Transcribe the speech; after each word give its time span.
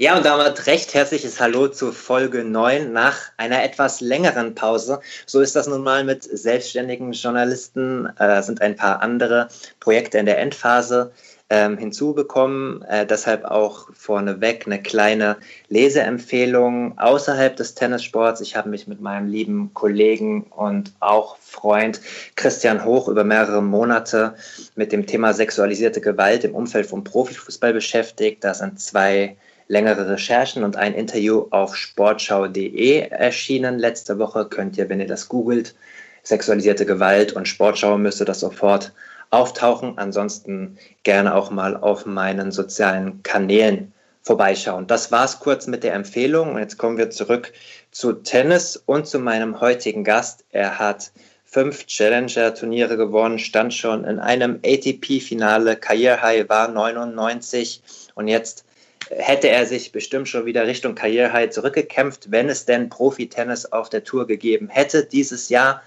Ja, 0.00 0.16
und 0.16 0.24
damit 0.24 0.68
recht 0.68 0.94
herzliches 0.94 1.40
Hallo 1.40 1.66
zu 1.66 1.90
Folge 1.90 2.44
9 2.44 2.92
nach 2.92 3.16
einer 3.36 3.64
etwas 3.64 4.00
längeren 4.00 4.54
Pause. 4.54 5.00
So 5.26 5.40
ist 5.40 5.56
das 5.56 5.66
nun 5.66 5.82
mal 5.82 6.04
mit 6.04 6.22
selbstständigen 6.22 7.10
Journalisten, 7.10 8.06
äh, 8.16 8.40
sind 8.44 8.62
ein 8.62 8.76
paar 8.76 9.02
andere 9.02 9.48
Projekte 9.80 10.18
in 10.18 10.26
der 10.26 10.38
Endphase 10.38 11.10
ähm, 11.50 11.76
hinzubekommen. 11.78 12.82
Äh, 12.82 13.06
deshalb 13.06 13.44
auch 13.44 13.88
vorneweg 13.92 14.66
eine 14.66 14.80
kleine 14.80 15.36
Leseempfehlung 15.68 16.96
außerhalb 16.96 17.56
des 17.56 17.74
Tennissports. 17.74 18.40
Ich 18.40 18.54
habe 18.54 18.68
mich 18.68 18.86
mit 18.86 19.00
meinem 19.00 19.26
lieben 19.26 19.74
Kollegen 19.74 20.42
und 20.44 20.92
auch 21.00 21.38
Freund 21.38 22.00
Christian 22.36 22.84
Hoch 22.84 23.08
über 23.08 23.24
mehrere 23.24 23.62
Monate 23.64 24.36
mit 24.76 24.92
dem 24.92 25.08
Thema 25.08 25.34
sexualisierte 25.34 26.00
Gewalt 26.00 26.44
im 26.44 26.54
Umfeld 26.54 26.86
vom 26.86 27.02
Profifußball 27.02 27.72
beschäftigt. 27.72 28.44
Da 28.44 28.54
sind 28.54 28.78
zwei 28.80 29.36
längere 29.68 30.08
Recherchen 30.08 30.64
und 30.64 30.76
ein 30.76 30.94
Interview 30.94 31.46
auf 31.50 31.76
sportschau.de 31.76 33.08
erschienen. 33.10 33.78
Letzte 33.78 34.18
Woche 34.18 34.46
könnt 34.46 34.76
ihr, 34.76 34.88
wenn 34.88 35.00
ihr 35.00 35.06
das 35.06 35.28
googelt, 35.28 35.74
sexualisierte 36.22 36.86
Gewalt 36.86 37.32
und 37.34 37.46
Sportschau 37.46 37.96
müsste 37.98 38.24
das 38.24 38.40
sofort 38.40 38.92
auftauchen. 39.30 39.98
Ansonsten 39.98 40.78
gerne 41.02 41.34
auch 41.34 41.50
mal 41.50 41.76
auf 41.76 42.06
meinen 42.06 42.50
sozialen 42.50 43.22
Kanälen 43.22 43.92
vorbeischauen. 44.22 44.86
Das 44.86 45.12
war's 45.12 45.40
kurz 45.40 45.66
mit 45.66 45.84
der 45.84 45.94
Empfehlung. 45.94 46.54
Und 46.54 46.58
jetzt 46.58 46.78
kommen 46.78 46.98
wir 46.98 47.10
zurück 47.10 47.52
zu 47.90 48.12
Tennis 48.12 48.82
und 48.86 49.06
zu 49.06 49.18
meinem 49.18 49.60
heutigen 49.60 50.04
Gast. 50.04 50.44
Er 50.50 50.78
hat 50.78 51.12
fünf 51.44 51.86
Challenger-Turniere 51.86 52.96
gewonnen, 52.96 53.38
stand 53.38 53.72
schon 53.72 54.04
in 54.04 54.18
einem 54.18 54.60
ATP-Finale. 54.64 55.76
Karrierehigh 55.76 56.48
war 56.48 56.68
99 56.68 57.82
und 58.14 58.28
jetzt 58.28 58.64
hätte 59.10 59.48
er 59.48 59.66
sich 59.66 59.92
bestimmt 59.92 60.28
schon 60.28 60.46
wieder 60.46 60.66
Richtung 60.66 60.94
Karrierehigh 60.94 61.50
zurückgekämpft, 61.50 62.30
wenn 62.30 62.48
es 62.48 62.64
denn 62.64 62.88
Profi-Tennis 62.88 63.66
auf 63.66 63.88
der 63.88 64.04
Tour 64.04 64.26
gegeben 64.26 64.68
hätte 64.68 65.04
dieses 65.04 65.48
Jahr. 65.48 65.82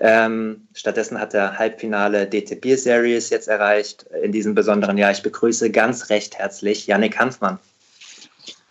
Ähm, 0.00 0.66
stattdessen 0.74 1.20
hat 1.20 1.34
er 1.34 1.58
Halbfinale 1.58 2.26
DTP 2.26 2.76
Series 2.76 3.30
jetzt 3.30 3.48
erreicht 3.48 4.06
in 4.22 4.32
diesem 4.32 4.54
besonderen 4.54 4.98
Jahr. 4.98 5.12
Ich 5.12 5.22
begrüße 5.22 5.70
ganz 5.70 6.10
recht 6.10 6.36
herzlich 6.36 6.86
Yannick 6.86 7.18
Hanfmann. 7.18 7.58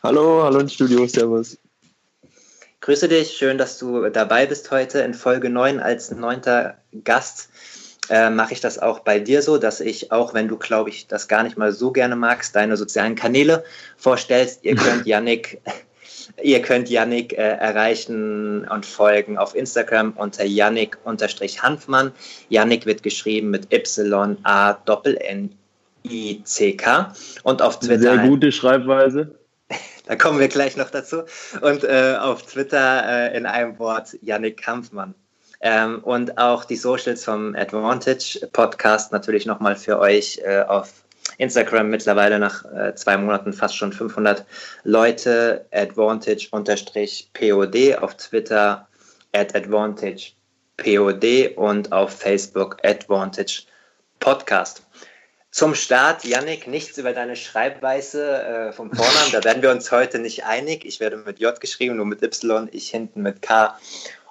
Hallo, 0.02 0.44
hallo 0.44 0.60
ins 0.60 0.74
Studio, 0.74 1.08
Servus. 1.08 1.58
Grüße 2.82 3.08
dich, 3.08 3.38
schön, 3.38 3.58
dass 3.58 3.80
du 3.80 4.10
dabei 4.10 4.46
bist 4.46 4.70
heute 4.70 5.00
in 5.00 5.14
Folge 5.14 5.50
9 5.50 5.80
als 5.80 6.12
neunter 6.12 6.78
Gast. 7.06 7.48
Äh, 8.10 8.30
mache 8.30 8.54
ich 8.54 8.62
das 8.62 8.80
auch 8.80 9.00
bei 9.00 9.20
dir 9.20 9.42
so, 9.42 9.58
dass 9.58 9.80
ich, 9.80 10.12
auch 10.12 10.34
wenn 10.34 10.48
du, 10.48 10.58
glaube 10.58 10.90
ich, 10.90 11.08
das 11.08 11.28
gar 11.28 11.44
nicht 11.44 11.58
mal 11.58 11.72
so 11.72 11.92
gerne 11.92 12.16
magst, 12.16 12.56
deine 12.56 12.76
sozialen 12.76 13.16
Kanäle 13.16 13.64
vorstellst. 13.98 14.64
Ihr 14.64 14.76
könnt 14.78 15.06
Yannick 15.06 15.62
Ihr 16.42 16.62
könnt 16.62 16.90
Yannick 16.90 17.34
äh, 17.34 17.58
erreichen 17.58 18.68
und 18.68 18.86
folgen 18.86 19.38
auf 19.38 19.56
Instagram 19.56 20.14
unter 20.14 20.46
Yannick-Hanfmann. 20.46 22.12
Yannick 22.50 22.86
wird 22.86 23.04
geschrieben 23.04 23.50
mit 23.50 23.74
Y-A-N-N-I-C-K. 23.74 24.34
Und 27.44 27.62
auf 27.62 27.80
Twitter. 27.80 28.16
Sehr 28.16 28.28
gute 28.28 28.52
Schreibweise. 28.52 29.36
Da 30.06 30.18
kommen 30.18 30.38
wir 30.38 30.50
gleich 30.50 30.76
noch 30.76 30.90
dazu. 30.90 31.22
Und 31.62 31.86
äh, 31.86 32.18
auf 32.20 32.46
Twitter 32.46 33.32
äh, 33.32 33.38
in 33.38 33.46
einem 33.46 33.80
Wort 33.80 34.18
Yannick 34.22 34.62
Kampfmann. 34.62 35.16
Ähm, 35.66 36.04
und 36.04 36.38
auch 36.38 36.66
die 36.66 36.76
Socials 36.76 37.24
vom 37.24 37.56
Advantage 37.56 38.46
Podcast 38.52 39.14
natürlich 39.14 39.46
nochmal 39.46 39.78
für 39.78 39.98
euch 39.98 40.42
äh, 40.44 40.60
auf 40.60 41.06
Instagram 41.38 41.90
mittlerweile 41.90 42.38
nach 42.38 42.66
äh, 42.66 42.94
zwei 42.96 43.16
Monaten 43.16 43.54
fast 43.54 43.78
schon 43.78 43.94
500 43.94 44.44
Leute. 44.84 45.66
Advantage-POD 45.72 47.98
auf 47.98 48.18
Twitter 48.18 48.90
at 49.32 49.56
AdvantagePOD 49.56 51.56
und 51.56 51.94
auf 51.94 52.12
Facebook 52.12 52.84
Advantage 52.84 53.64
Podcast. 54.20 54.84
Zum 55.50 55.76
Start, 55.76 56.26
Yannick, 56.26 56.68
nichts 56.68 56.98
über 56.98 57.14
deine 57.14 57.38
Schreibweise 57.38 58.44
äh, 58.44 58.74
vom 58.74 58.92
Vornamen. 58.92 59.32
Da 59.32 59.42
werden 59.46 59.62
wir 59.62 59.72
uns 59.72 59.94
heute 59.94 60.20
nicht 60.20 60.44
einig. 60.44 60.84
Ich 60.84 61.00
werde 61.00 61.16
mit 61.16 61.40
J 61.40 61.58
geschrieben, 61.58 61.96
nur 61.96 62.06
mit 62.06 62.22
Y, 62.22 62.68
ich 62.74 62.90
hinten 62.90 63.22
mit 63.22 63.42
K 63.42 63.78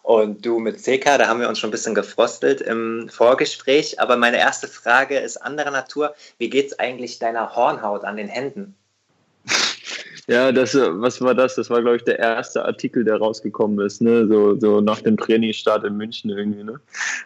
und 0.02 0.44
du 0.44 0.58
mit 0.58 0.78
CK, 0.78 1.18
da 1.18 1.28
haben 1.28 1.40
wir 1.40 1.48
uns 1.48 1.58
schon 1.58 1.68
ein 1.68 1.72
bisschen 1.72 1.94
gefrostelt 1.94 2.60
im 2.60 3.08
Vorgespräch. 3.08 4.00
Aber 4.00 4.16
meine 4.16 4.38
erste 4.38 4.66
Frage 4.66 5.18
ist 5.18 5.36
anderer 5.36 5.70
Natur. 5.70 6.14
Wie 6.38 6.50
geht 6.50 6.66
es 6.66 6.78
eigentlich 6.78 7.18
deiner 7.18 7.54
Hornhaut 7.54 8.04
an 8.04 8.16
den 8.16 8.28
Händen? 8.28 8.74
Ja, 10.28 10.52
das, 10.52 10.74
was 10.74 11.20
war 11.20 11.34
das? 11.34 11.56
Das 11.56 11.70
war, 11.70 11.80
glaube 11.82 11.96
ich, 11.96 12.04
der 12.04 12.18
erste 12.18 12.64
Artikel, 12.64 13.04
der 13.04 13.16
rausgekommen 13.16 13.84
ist, 13.84 14.00
ne? 14.00 14.26
so, 14.28 14.58
so 14.58 14.80
nach 14.80 15.00
dem 15.00 15.16
Trainingsstart 15.16 15.84
in 15.84 15.96
München 15.96 16.30
irgendwie. 16.30 16.62
Ne? 16.62 16.80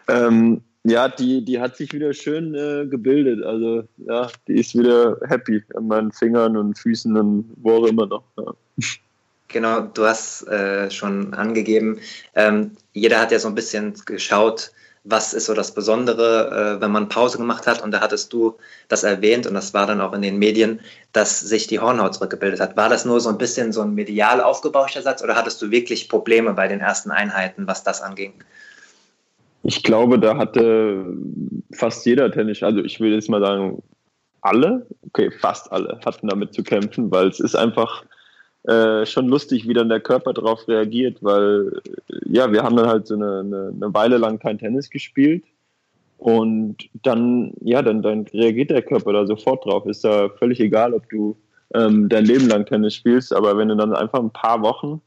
Ähm, 0.08 0.62
ja, 0.84 1.08
die, 1.08 1.44
die 1.44 1.60
hat 1.60 1.76
sich 1.76 1.92
wieder 1.92 2.12
schön 2.12 2.54
äh, 2.54 2.86
gebildet. 2.86 3.44
Also, 3.44 3.84
ja, 3.98 4.28
die 4.46 4.54
ist 4.54 4.78
wieder 4.78 5.18
happy 5.28 5.62
an 5.74 5.88
meinen 5.88 6.12
Fingern 6.12 6.56
und 6.56 6.78
Füßen 6.78 7.16
und 7.16 7.52
wo 7.56 7.72
auch 7.72 7.86
immer 7.86 8.06
noch. 8.06 8.24
Ja. 8.38 8.54
Genau, 9.48 9.80
du 9.82 10.04
hast 10.04 10.46
äh, 10.48 10.90
schon 10.90 11.32
angegeben, 11.34 12.00
ähm, 12.34 12.72
jeder 12.92 13.20
hat 13.20 13.30
ja 13.30 13.38
so 13.38 13.48
ein 13.48 13.54
bisschen 13.54 13.94
geschaut, 14.04 14.72
was 15.08 15.32
ist 15.32 15.46
so 15.46 15.54
das 15.54 15.72
Besondere, 15.72 16.76
äh, 16.76 16.80
wenn 16.80 16.90
man 16.90 17.08
Pause 17.08 17.38
gemacht 17.38 17.66
hat. 17.66 17.82
Und 17.82 17.92
da 17.92 18.00
hattest 18.00 18.32
du 18.32 18.56
das 18.88 19.04
erwähnt 19.04 19.46
und 19.46 19.54
das 19.54 19.72
war 19.72 19.86
dann 19.86 20.00
auch 20.00 20.12
in 20.12 20.22
den 20.22 20.38
Medien, 20.38 20.80
dass 21.12 21.40
sich 21.40 21.68
die 21.68 21.78
Hornhaut 21.78 22.14
zurückgebildet 22.14 22.60
hat. 22.60 22.76
War 22.76 22.88
das 22.88 23.04
nur 23.04 23.20
so 23.20 23.28
ein 23.28 23.38
bisschen 23.38 23.72
so 23.72 23.82
ein 23.82 23.94
medial 23.94 24.40
aufgebauschter 24.40 25.02
Satz 25.02 25.22
oder 25.22 25.36
hattest 25.36 25.62
du 25.62 25.70
wirklich 25.70 26.08
Probleme 26.08 26.54
bei 26.54 26.66
den 26.66 26.80
ersten 26.80 27.12
Einheiten, 27.12 27.68
was 27.68 27.84
das 27.84 28.02
anging? 28.02 28.34
Ich 29.62 29.82
glaube, 29.82 30.18
da 30.18 30.36
hatte 30.36 31.06
fast 31.72 32.04
jeder 32.04 32.30
Tennis, 32.30 32.62
also 32.62 32.80
ich 32.80 32.98
will 33.00 33.12
jetzt 33.14 33.28
mal 33.28 33.40
sagen, 33.40 33.82
alle, 34.40 34.86
okay, 35.02 35.30
fast 35.30 35.70
alle 35.72 36.00
hatten 36.04 36.28
damit 36.28 36.52
zu 36.52 36.62
kämpfen, 36.62 37.10
weil 37.10 37.28
es 37.28 37.40
ist 37.40 37.54
einfach 37.54 38.04
äh, 38.66 39.06
schon 39.06 39.28
lustig, 39.28 39.68
wie 39.68 39.74
dann 39.74 39.88
der 39.88 40.00
Körper 40.00 40.32
darauf 40.32 40.66
reagiert, 40.66 41.18
weil 41.22 41.80
ja, 42.24 42.50
wir 42.50 42.62
haben 42.62 42.76
dann 42.76 42.88
halt 42.88 43.06
so 43.06 43.14
eine, 43.14 43.40
eine, 43.40 43.72
eine, 43.74 43.94
Weile 43.94 44.18
lang 44.18 44.38
kein 44.38 44.58
Tennis 44.58 44.90
gespielt 44.90 45.44
und 46.18 46.76
dann, 47.02 47.52
ja, 47.60 47.80
dann, 47.82 48.02
dann 48.02 48.26
reagiert 48.32 48.70
der 48.70 48.82
Körper 48.82 49.12
da 49.12 49.26
sofort 49.26 49.64
drauf. 49.64 49.86
Ist 49.86 50.04
da 50.04 50.28
völlig 50.30 50.58
egal, 50.58 50.94
ob 50.94 51.08
du 51.08 51.36
ähm, 51.74 52.08
dein 52.08 52.24
Leben 52.24 52.48
lang 52.48 52.66
Tennis 52.66 52.94
spielst, 52.94 53.32
aber 53.32 53.56
wenn 53.56 53.68
du 53.68 53.76
dann 53.76 53.94
einfach 53.94 54.18
ein 54.18 54.30
paar 54.30 54.60
Wochen 54.62 55.00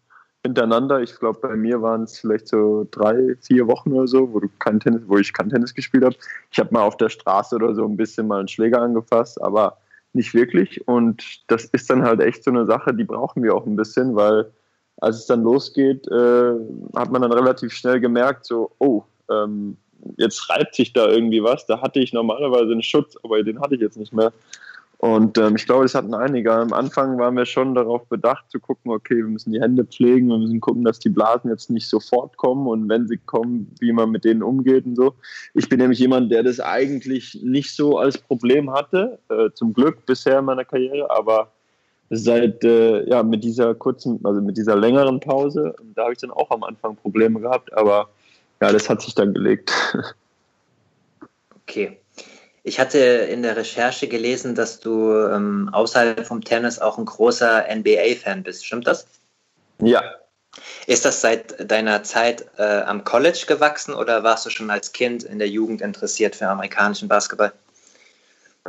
hintereinander, 0.44 1.02
ich 1.02 1.20
glaube 1.20 1.40
bei 1.42 1.56
mir 1.56 1.82
waren 1.82 2.04
es 2.04 2.20
vielleicht 2.20 2.48
so 2.48 2.88
drei, 2.92 3.36
vier 3.42 3.68
Wochen 3.68 3.92
oder 3.92 4.08
so, 4.08 4.32
wo 4.32 4.40
du 4.40 4.48
kein 4.60 4.80
Tennis, 4.80 5.02
wo 5.08 5.18
ich 5.18 5.34
kein 5.34 5.50
Tennis 5.50 5.74
gespielt 5.74 6.06
habe. 6.06 6.16
Ich 6.50 6.60
habe 6.60 6.74
mal 6.74 6.84
auf 6.84 6.96
der 6.96 7.10
Straße 7.10 7.56
oder 7.56 7.76
so 7.76 7.84
ein 7.84 7.98
bisschen 7.98 8.28
mal 8.28 8.40
einen 8.40 8.48
Schläger 8.48 8.82
angefasst, 8.82 9.42
aber 9.42 9.78
nicht 10.14 10.34
wirklich. 10.34 10.88
Und 10.88 11.24
das 11.48 11.66
ist 11.66 11.90
dann 11.90 12.04
halt 12.04 12.20
echt 12.20 12.44
so 12.44 12.52
eine 12.52 12.66
Sache, 12.66 12.94
die 12.94 13.04
brauchen 13.04 13.44
wir 13.44 13.56
auch 13.56 13.66
ein 13.66 13.76
bisschen, 13.76 14.16
weil 14.16 14.52
als 14.98 15.18
es 15.18 15.26
dann 15.28 15.44
losgeht, 15.44 16.08
äh, 16.08 16.54
hat 16.96 17.12
man 17.12 17.22
dann 17.22 17.32
relativ 17.32 17.72
schnell 17.72 18.00
gemerkt, 18.00 18.46
so, 18.46 18.72
oh, 18.80 19.04
ähm, 19.30 19.78
jetzt 20.18 20.50
reibt 20.50 20.76
sich 20.76 20.94
da 20.94 21.08
irgendwie 21.08 21.44
was. 21.44 21.66
Da 21.66 21.82
hatte 21.82 22.00
ich 22.00 22.14
normalerweise 22.14 22.72
einen 22.72 22.84
Schutz, 22.84 23.16
aber 23.24 23.42
den 23.44 23.62
hatte 23.62 23.76
ich 23.76 23.82
jetzt 23.82 23.98
nicht 23.98 24.14
mehr. 24.14 24.34
Und 25.00 25.38
ähm, 25.38 25.56
ich 25.56 25.66
glaube, 25.66 25.84
das 25.84 25.96
hatten 25.96 26.14
einige. 26.14 26.54
Am 26.54 26.74
Anfang 26.74 27.18
waren 27.18 27.38
wir 27.38 27.46
schon 27.46 27.74
darauf 27.74 28.06
bedacht 28.08 28.52
zu 28.52 28.60
gucken, 28.60 28.92
okay, 28.92 29.16
wir 29.16 29.28
müssen 29.28 29.54
die 29.54 29.62
Hände 29.62 29.86
pflegen, 29.86 30.28
wir 30.28 30.38
müssen 30.38 30.60
gucken, 30.60 30.84
dass 30.84 31.00
die 31.00 31.08
Blasen 31.08 31.50
jetzt 31.50 31.70
nicht 31.70 31.88
sofort 31.88 32.36
kommen 32.36 32.68
und 32.68 32.90
wenn 32.90 33.08
sie 33.08 33.16
kommen, 33.16 33.74
wie 33.80 33.94
man 33.94 34.12
mit 34.12 34.26
denen 34.26 34.44
umgeht 34.44 34.86
und 34.86 34.98
so. 34.98 35.16
Ich 35.54 35.70
bin 35.70 35.80
nämlich 35.80 36.00
jemand, 36.00 36.34
der 36.34 36.44
das 36.44 36.60
eigentlich 36.60 37.40
nicht 37.42 37.74
so 37.74 37.98
als 37.98 38.18
Problem 38.18 38.74
hatte, 38.74 39.20
äh, 39.30 39.50
zum 39.54 39.74
Glück 39.74 40.06
bisher 40.06 40.40
in 40.40 40.46
meiner 40.46 40.66
Karriere, 40.66 41.10
aber 41.10 41.50
seit 42.10 42.66
äh, 42.66 43.08
ja 43.10 43.24
mit 43.24 43.46
dieser 43.46 43.76
kurzen, 43.76 44.20
also 44.26 44.42
mit 44.42 44.58
dieser 44.58 44.76
längeren 44.76 45.22
Pause, 45.22 45.76
da 45.96 46.04
habe 46.04 46.14
ich 46.14 46.20
dann 46.20 46.32
auch 46.32 46.52
am 46.52 46.64
Anfang 46.66 46.98
Probleme 46.98 47.40
gehabt, 47.40 47.72
aber 47.72 48.10
ja, 48.60 48.74
das 48.74 48.90
hat 48.90 49.02
sich 49.02 49.16
dann 49.16 49.34
gelegt. 49.34 49.72
Okay. 51.70 52.00
Ich 52.64 52.80
hatte 52.80 52.98
in 52.98 53.42
der 53.42 53.56
Recherche 53.56 54.08
gelesen, 54.08 54.56
dass 54.56 54.80
du 54.80 55.14
ähm, 55.14 55.70
außerhalb 55.72 56.26
vom 56.26 56.44
Tennis 56.44 56.80
auch 56.80 56.98
ein 56.98 57.06
großer 57.06 57.66
NBA-Fan 57.74 58.44
bist. 58.44 58.66
Stimmt 58.66 58.88
das? 58.88 59.08
Ja. 59.82 60.02
Ist 60.88 61.06
das 61.06 61.22
seit 61.22 61.72
deiner 61.72 62.04
Zeit 62.04 62.46
äh, 62.58 62.82
am 62.82 63.04
College 63.04 63.46
gewachsen 63.48 63.94
oder 63.94 64.24
warst 64.24 64.46
du 64.46 64.50
schon 64.50 64.70
als 64.70 64.92
Kind 64.92 65.24
in 65.24 65.40
der 65.40 65.48
Jugend 65.48 65.82
interessiert 65.82 66.36
für 66.36 66.48
amerikanischen 66.48 67.08
Basketball? 67.08 67.54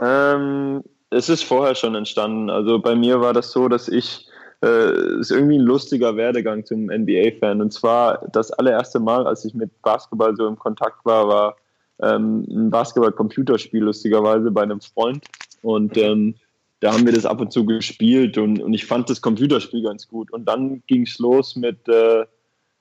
Ähm, 0.00 0.84
es 1.10 1.28
ist 1.28 1.42
vorher 1.42 1.74
schon 1.74 1.94
entstanden. 1.94 2.50
Also 2.50 2.78
bei 2.78 2.94
mir 2.94 3.20
war 3.20 3.32
das 3.32 3.50
so, 3.50 3.68
dass 3.68 3.88
ich 3.88 4.28
äh, 4.62 5.18
ist 5.20 5.30
irgendwie 5.30 5.58
ein 5.58 5.64
lustiger 5.64 6.16
Werdegang 6.16 6.64
zum 6.64 6.86
NBA-Fan. 6.86 7.60
Und 7.60 7.72
zwar 7.72 8.26
das 8.32 8.52
allererste 8.52 9.00
Mal, 9.00 9.26
als 9.26 9.44
ich 9.44 9.54
mit 9.54 9.70
Basketball 9.82 10.36
so 10.36 10.46
im 10.46 10.58
Kontakt 10.58 11.04
war, 11.04 11.28
war 11.28 11.56
ähm, 12.02 12.46
ein 12.48 12.70
Basketball-Computerspiel, 12.70 13.82
lustigerweise, 13.82 14.50
bei 14.50 14.62
einem 14.62 14.80
Freund. 14.80 15.24
Und 15.62 15.96
ähm, 15.96 16.34
da 16.80 16.92
haben 16.92 17.04
wir 17.04 17.12
das 17.12 17.26
ab 17.26 17.40
und 17.40 17.52
zu 17.52 17.66
gespielt 17.66 18.38
und, 18.38 18.60
und 18.60 18.72
ich 18.72 18.86
fand 18.86 19.10
das 19.10 19.20
Computerspiel 19.20 19.82
ganz 19.82 20.08
gut. 20.08 20.32
Und 20.32 20.46
dann 20.46 20.82
ging 20.86 21.02
es 21.02 21.18
los 21.18 21.54
mit, 21.54 21.86
äh, 21.88 22.24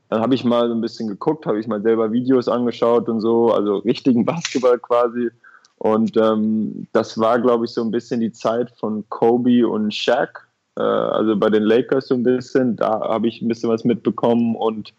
dann 0.07 0.21
habe 0.21 0.35
ich 0.35 0.45
mal 0.45 0.67
so 0.69 0.73
ein 0.73 0.81
bisschen 0.81 1.09
geguckt, 1.09 1.45
habe 1.45 1.59
ich 1.59 1.67
mal 1.67 1.81
selber 1.81 2.11
Videos 2.11 2.47
angeschaut 2.47 3.09
und 3.09 3.19
so, 3.19 3.51
also 3.51 3.77
richtigen 3.77 4.25
Basketball 4.25 4.79
quasi. 4.79 5.29
Und 5.77 6.17
ähm, 6.17 6.87
das 6.91 7.17
war, 7.17 7.39
glaube 7.39 7.65
ich, 7.65 7.71
so 7.71 7.81
ein 7.81 7.91
bisschen 7.91 8.19
die 8.19 8.31
Zeit 8.31 8.71
von 8.77 9.03
Kobe 9.09 9.67
und 9.67 9.93
Shaq, 9.93 10.47
äh, 10.77 10.81
also 10.81 11.37
bei 11.37 11.49
den 11.49 11.63
Lakers 11.63 12.07
so 12.07 12.15
ein 12.15 12.23
bisschen. 12.23 12.75
Da 12.75 13.01
habe 13.01 13.27
ich 13.27 13.41
ein 13.41 13.47
bisschen 13.47 13.69
was 13.69 13.83
mitbekommen 13.83 14.55
und 14.55 14.93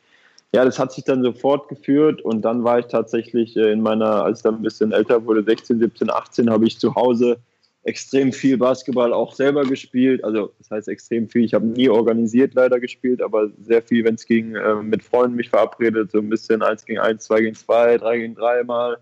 ja, 0.52 0.64
das 0.64 0.78
hat 0.78 0.92
sich 0.92 1.04
dann 1.04 1.22
so 1.22 1.32
fortgeführt 1.32 2.22
und 2.22 2.42
dann 2.42 2.64
war 2.64 2.80
ich 2.80 2.86
tatsächlich 2.86 3.56
äh, 3.56 3.72
in 3.72 3.80
meiner, 3.80 4.24
als 4.24 4.40
ich 4.40 4.42
dann 4.42 4.56
ein 4.56 4.62
bisschen 4.62 4.92
älter 4.92 5.24
wurde, 5.24 5.44
16, 5.44 5.78
17, 5.78 6.10
18, 6.10 6.50
habe 6.50 6.66
ich 6.66 6.78
zu 6.78 6.94
Hause 6.94 7.38
extrem 7.84 8.32
viel 8.32 8.58
Basketball 8.58 9.12
auch 9.12 9.32
selber 9.32 9.62
gespielt. 9.62 10.22
Also 10.24 10.52
das 10.58 10.70
heißt 10.70 10.88
extrem 10.88 11.28
viel. 11.28 11.44
Ich 11.44 11.54
habe 11.54 11.66
nie 11.66 11.88
organisiert 11.88 12.54
leider 12.54 12.78
gespielt, 12.78 13.22
aber 13.22 13.48
sehr 13.60 13.82
viel, 13.82 14.04
wenn 14.04 14.16
es 14.16 14.26
ging, 14.26 14.54
äh, 14.54 14.74
mit 14.74 15.02
Freunden 15.02 15.36
mich 15.36 15.48
verabredet, 15.48 16.10
so 16.10 16.18
ein 16.18 16.28
bisschen 16.28 16.62
1 16.62 16.84
gegen 16.84 16.98
1, 16.98 17.24
2 17.24 17.40
gegen 17.40 17.54
2, 17.54 17.98
3 17.98 18.18
gegen 18.18 18.34
3 18.34 18.64
mal. 18.64 18.98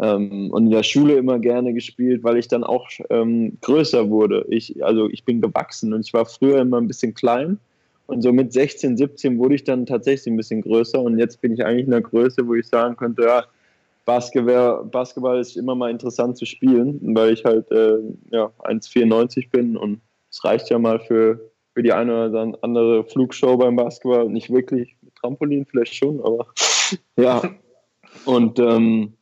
Ähm, 0.00 0.50
und 0.52 0.66
in 0.66 0.70
der 0.70 0.82
Schule 0.84 1.16
immer 1.16 1.38
gerne 1.38 1.74
gespielt, 1.74 2.24
weil 2.24 2.38
ich 2.38 2.48
dann 2.48 2.64
auch 2.64 2.88
ähm, 3.10 3.58
größer 3.60 4.08
wurde. 4.10 4.46
Ich, 4.48 4.84
also 4.84 5.08
ich 5.10 5.24
bin 5.24 5.40
gewachsen 5.40 5.92
und 5.92 6.06
ich 6.06 6.14
war 6.14 6.24
früher 6.24 6.60
immer 6.60 6.78
ein 6.78 6.88
bisschen 6.88 7.14
klein. 7.14 7.58
Und 8.08 8.22
so 8.22 8.32
mit 8.32 8.54
16, 8.54 8.96
17 8.96 9.38
wurde 9.38 9.54
ich 9.54 9.64
dann 9.64 9.84
tatsächlich 9.84 10.32
ein 10.32 10.38
bisschen 10.38 10.62
größer 10.62 10.98
und 10.98 11.18
jetzt 11.18 11.42
bin 11.42 11.52
ich 11.52 11.62
eigentlich 11.64 11.84
in 11.84 11.90
der 11.90 12.00
Größe, 12.00 12.46
wo 12.48 12.54
ich 12.54 12.66
sagen 12.66 12.96
könnte, 12.96 13.22
ja, 13.22 13.44
Basketball, 14.06 14.86
Basketball 14.86 15.38
ist 15.38 15.58
immer 15.58 15.74
mal 15.74 15.90
interessant 15.90 16.38
zu 16.38 16.46
spielen, 16.46 16.98
weil 17.14 17.34
ich 17.34 17.44
halt 17.44 17.70
äh, 17.70 17.98
ja, 18.30 18.50
1,94 18.60 19.50
bin 19.50 19.76
und 19.76 20.00
es 20.30 20.42
reicht 20.42 20.70
ja 20.70 20.78
mal 20.78 20.98
für, 21.00 21.50
für 21.74 21.82
die 21.82 21.92
eine 21.92 22.30
oder 22.30 22.54
andere 22.62 23.04
Flugshow 23.04 23.58
beim 23.58 23.76
Basketball. 23.76 24.26
Nicht 24.30 24.48
wirklich 24.48 24.96
Trampolin, 25.20 25.66
vielleicht 25.66 25.94
schon, 25.94 26.18
aber 26.22 26.46
ja. 27.16 27.42
Und 28.24 28.58
ähm, 28.58 29.12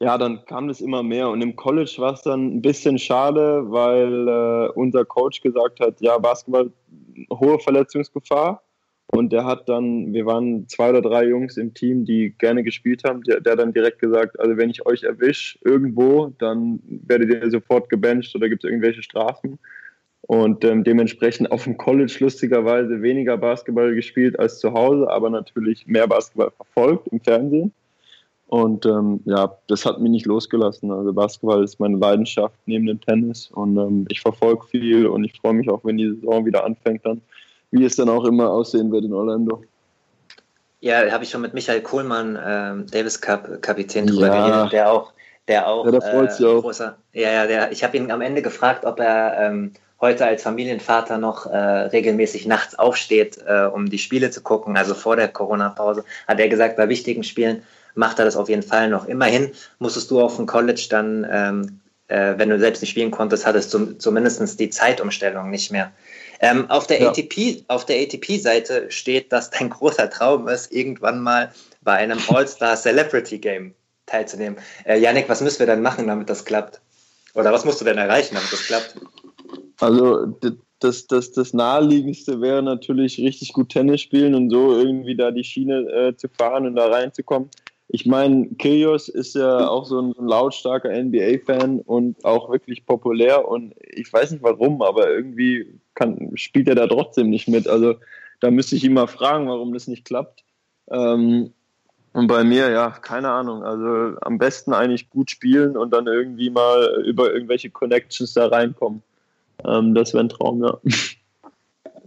ja, 0.00 0.16
dann 0.16 0.44
kam 0.46 0.68
das 0.68 0.80
immer 0.80 1.02
mehr. 1.02 1.28
Und 1.28 1.42
im 1.42 1.56
College 1.56 1.94
war 1.98 2.14
es 2.14 2.22
dann 2.22 2.56
ein 2.56 2.62
bisschen 2.62 2.98
schade, 2.98 3.70
weil 3.70 4.28
äh, 4.28 4.70
unser 4.74 5.04
Coach 5.04 5.42
gesagt 5.42 5.78
hat, 5.80 6.00
ja, 6.00 6.16
Basketball, 6.18 6.70
hohe 7.30 7.58
Verletzungsgefahr. 7.58 8.62
Und 9.12 9.32
der 9.32 9.44
hat 9.44 9.68
dann, 9.68 10.12
wir 10.14 10.24
waren 10.24 10.68
zwei 10.68 10.90
oder 10.90 11.02
drei 11.02 11.24
Jungs 11.24 11.56
im 11.56 11.74
Team, 11.74 12.04
die 12.04 12.30
gerne 12.38 12.62
gespielt 12.62 13.04
haben. 13.04 13.22
Der, 13.24 13.40
der 13.40 13.56
dann 13.56 13.74
direkt 13.74 13.98
gesagt, 13.98 14.38
also 14.40 14.56
wenn 14.56 14.70
ich 14.70 14.86
euch 14.86 15.02
erwische 15.02 15.58
irgendwo, 15.64 16.32
dann 16.38 16.80
werdet 16.86 17.30
ihr 17.30 17.50
sofort 17.50 17.90
gebencht 17.90 18.34
oder 18.34 18.48
gibt 18.48 18.64
es 18.64 18.70
irgendwelche 18.70 19.02
Strafen. 19.02 19.58
Und 20.22 20.64
ähm, 20.64 20.84
dementsprechend 20.84 21.50
auf 21.50 21.64
dem 21.64 21.76
College 21.76 22.16
lustigerweise 22.20 23.02
weniger 23.02 23.36
Basketball 23.36 23.94
gespielt 23.94 24.38
als 24.38 24.60
zu 24.60 24.72
Hause, 24.72 25.10
aber 25.10 25.28
natürlich 25.28 25.86
mehr 25.86 26.06
Basketball 26.06 26.52
verfolgt 26.52 27.08
im 27.08 27.20
Fernsehen. 27.20 27.72
Und 28.50 28.84
ähm, 28.84 29.20
ja, 29.24 29.56
das 29.68 29.86
hat 29.86 30.00
mich 30.00 30.10
nicht 30.10 30.26
losgelassen. 30.26 30.90
Also 30.90 31.12
Basketball 31.12 31.62
ist 31.62 31.78
meine 31.78 31.96
Leidenschaft 31.96 32.56
neben 32.66 32.86
dem 32.86 33.00
Tennis 33.00 33.48
und 33.52 33.76
ähm, 33.76 34.06
ich 34.08 34.20
verfolge 34.20 34.66
viel 34.66 35.06
und 35.06 35.22
ich 35.24 35.38
freue 35.40 35.54
mich 35.54 35.70
auch, 35.70 35.84
wenn 35.84 35.96
die 35.96 36.14
Saison 36.14 36.44
wieder 36.44 36.64
anfängt 36.64 37.06
dann 37.06 37.22
wie 37.70 37.84
es 37.84 37.96
dann 37.96 38.08
auch 38.08 38.24
immer 38.24 38.50
aussehen 38.50 38.90
wird 38.90 39.04
in 39.04 39.12
Orlando. 39.12 39.62
Ja, 40.80 41.10
habe 41.10 41.24
ich 41.24 41.30
schon 41.30 41.42
mit 41.42 41.54
Michael 41.54 41.82
Kohlmann, 41.82 42.38
ähm, 42.42 42.86
Davis 42.90 43.20
Cup 43.20 43.60
Kapitän, 43.60 44.06
drüber 44.06 44.28
ja. 44.28 44.46
geredet, 44.46 44.72
der 44.72 44.92
auch, 44.92 45.12
der 45.46 45.68
auch, 45.68 45.84
ja, 45.84 45.92
der 45.92 46.00
freut 46.00 46.32
sich 46.32 46.46
äh, 46.46 46.48
auch. 46.48 46.62
Großer, 46.62 46.96
ja, 47.12 47.30
ja, 47.30 47.46
der, 47.46 47.72
ich 47.72 47.84
habe 47.84 47.96
ihn 47.96 48.10
am 48.10 48.22
Ende 48.22 48.40
gefragt, 48.40 48.86
ob 48.86 48.98
er 48.98 49.36
ähm, 49.38 49.72
heute 50.00 50.24
als 50.24 50.42
Familienvater 50.42 51.18
noch 51.18 51.44
äh, 51.44 51.56
regelmäßig 51.56 52.46
nachts 52.46 52.78
aufsteht, 52.78 53.38
äh, 53.46 53.66
um 53.66 53.90
die 53.90 53.98
Spiele 53.98 54.30
zu 54.30 54.40
gucken, 54.40 54.78
also 54.78 54.94
vor 54.94 55.16
der 55.16 55.28
Corona-Pause, 55.28 56.04
hat 56.26 56.40
er 56.40 56.48
gesagt, 56.48 56.76
bei 56.76 56.88
wichtigen 56.88 57.24
Spielen 57.24 57.62
macht 57.94 58.18
er 58.18 58.24
das 58.24 58.36
auf 58.36 58.48
jeden 58.48 58.62
Fall 58.62 58.88
noch. 58.88 59.06
Immerhin 59.06 59.52
musstest 59.78 60.10
du 60.10 60.20
auf 60.20 60.36
dem 60.36 60.46
College 60.46 60.86
dann, 60.90 61.26
ähm, 61.30 61.80
äh, 62.08 62.34
wenn 62.36 62.48
du 62.48 62.58
selbst 62.58 62.80
nicht 62.80 62.90
spielen 62.90 63.10
konntest, 63.10 63.46
hattest 63.46 63.72
du 63.74 63.98
zumindest 63.98 64.58
die 64.58 64.70
Zeitumstellung 64.70 65.50
nicht 65.50 65.70
mehr. 65.70 65.92
Ähm, 66.40 66.70
auf 66.70 66.86
der 66.86 67.02
ja. 67.02 67.08
ATP, 67.08 67.64
auf 67.68 67.84
der 67.84 68.00
ATP-Seite 68.00 68.90
steht, 68.90 69.30
dass 69.32 69.50
dein 69.50 69.68
großer 69.70 70.08
Traum 70.08 70.48
ist, 70.48 70.72
irgendwann 70.72 71.20
mal 71.20 71.52
bei 71.82 71.92
einem 71.92 72.18
All-Star 72.28 72.76
Celebrity 72.76 73.38
Game 73.38 73.74
teilzunehmen. 74.06 74.58
Äh, 74.84 74.98
Yannick, 74.98 75.28
was 75.28 75.42
müssen 75.42 75.60
wir 75.60 75.66
dann 75.66 75.82
machen, 75.82 76.06
damit 76.06 76.30
das 76.30 76.44
klappt? 76.44 76.80
Oder 77.34 77.52
was 77.52 77.64
musst 77.64 77.80
du 77.80 77.84
denn 77.84 77.98
erreichen, 77.98 78.34
damit 78.34 78.52
das 78.52 78.64
klappt? 78.64 78.96
Also 79.80 80.34
das, 80.80 81.06
das, 81.06 81.32
das 81.32 81.52
naheliegendste 81.52 82.40
wäre 82.40 82.62
natürlich 82.62 83.18
richtig 83.18 83.52
gut 83.52 83.70
Tennis 83.70 84.00
spielen 84.00 84.34
und 84.34 84.50
so 84.50 84.76
irgendwie 84.76 85.16
da 85.16 85.30
die 85.30 85.44
Schiene 85.44 85.80
äh, 85.90 86.16
zu 86.16 86.28
fahren 86.28 86.66
und 86.66 86.74
da 86.74 86.86
reinzukommen. 86.86 87.50
Ich 87.92 88.06
meine, 88.06 88.46
Kyrgios 88.56 89.08
ist 89.08 89.34
ja 89.34 89.68
auch 89.68 89.84
so 89.84 90.00
ein, 90.00 90.14
lautstarker 90.16 90.90
NBA-Fan 90.90 91.80
und 91.80 92.24
auch 92.24 92.48
wirklich 92.48 92.86
populär 92.86 93.48
und 93.48 93.74
ich 93.80 94.12
weiß 94.12 94.30
nicht 94.30 94.44
warum, 94.44 94.80
aber 94.80 95.10
irgendwie 95.10 95.80
kann, 95.94 96.30
spielt 96.36 96.68
er 96.68 96.76
da 96.76 96.86
trotzdem 96.86 97.30
nicht 97.30 97.48
mit. 97.48 97.66
Also 97.66 97.96
da 98.38 98.52
müsste 98.52 98.76
ich 98.76 98.84
ihn 98.84 98.92
mal 98.92 99.08
fragen, 99.08 99.48
warum 99.48 99.74
das 99.74 99.88
nicht 99.88 100.04
klappt. 100.04 100.44
Ähm, 100.88 101.52
und 102.12 102.28
bei 102.28 102.44
mir, 102.44 102.70
ja, 102.70 102.90
keine 102.90 103.30
Ahnung. 103.30 103.64
Also 103.64 104.16
am 104.20 104.38
besten 104.38 104.72
eigentlich 104.72 105.10
gut 105.10 105.28
spielen 105.28 105.76
und 105.76 105.92
dann 105.92 106.06
irgendwie 106.06 106.50
mal 106.50 107.02
über 107.04 107.32
irgendwelche 107.32 107.70
Connections 107.70 108.34
da 108.34 108.46
reinkommen. 108.46 109.02
Ähm, 109.64 109.96
das 109.96 110.14
wäre 110.14 110.22
ein 110.22 110.28
Traum, 110.28 110.62
ja. 110.62 110.78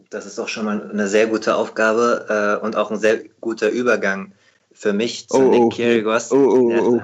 Das 0.10 0.26
ist 0.26 0.40
auch 0.40 0.48
schon 0.48 0.66
mal 0.66 0.92
eine 0.92 1.08
sehr 1.08 1.28
gute 1.28 1.56
Aufgabe 1.56 2.60
äh, 2.62 2.66
und 2.66 2.78
auch 2.78 2.90
ein 2.92 3.00
sehr 3.00 3.20
guter 3.42 3.70
Übergang 3.70 4.34
für 4.74 4.94
mich 4.94 5.28
zu 5.30 5.38
oh, 5.38 5.50
Nick 5.50 5.62
oh. 5.62 5.70
Kyrgios. 5.70 6.32
Oh, 6.32 6.36
oh, 6.36 6.74
oh. 6.74 7.02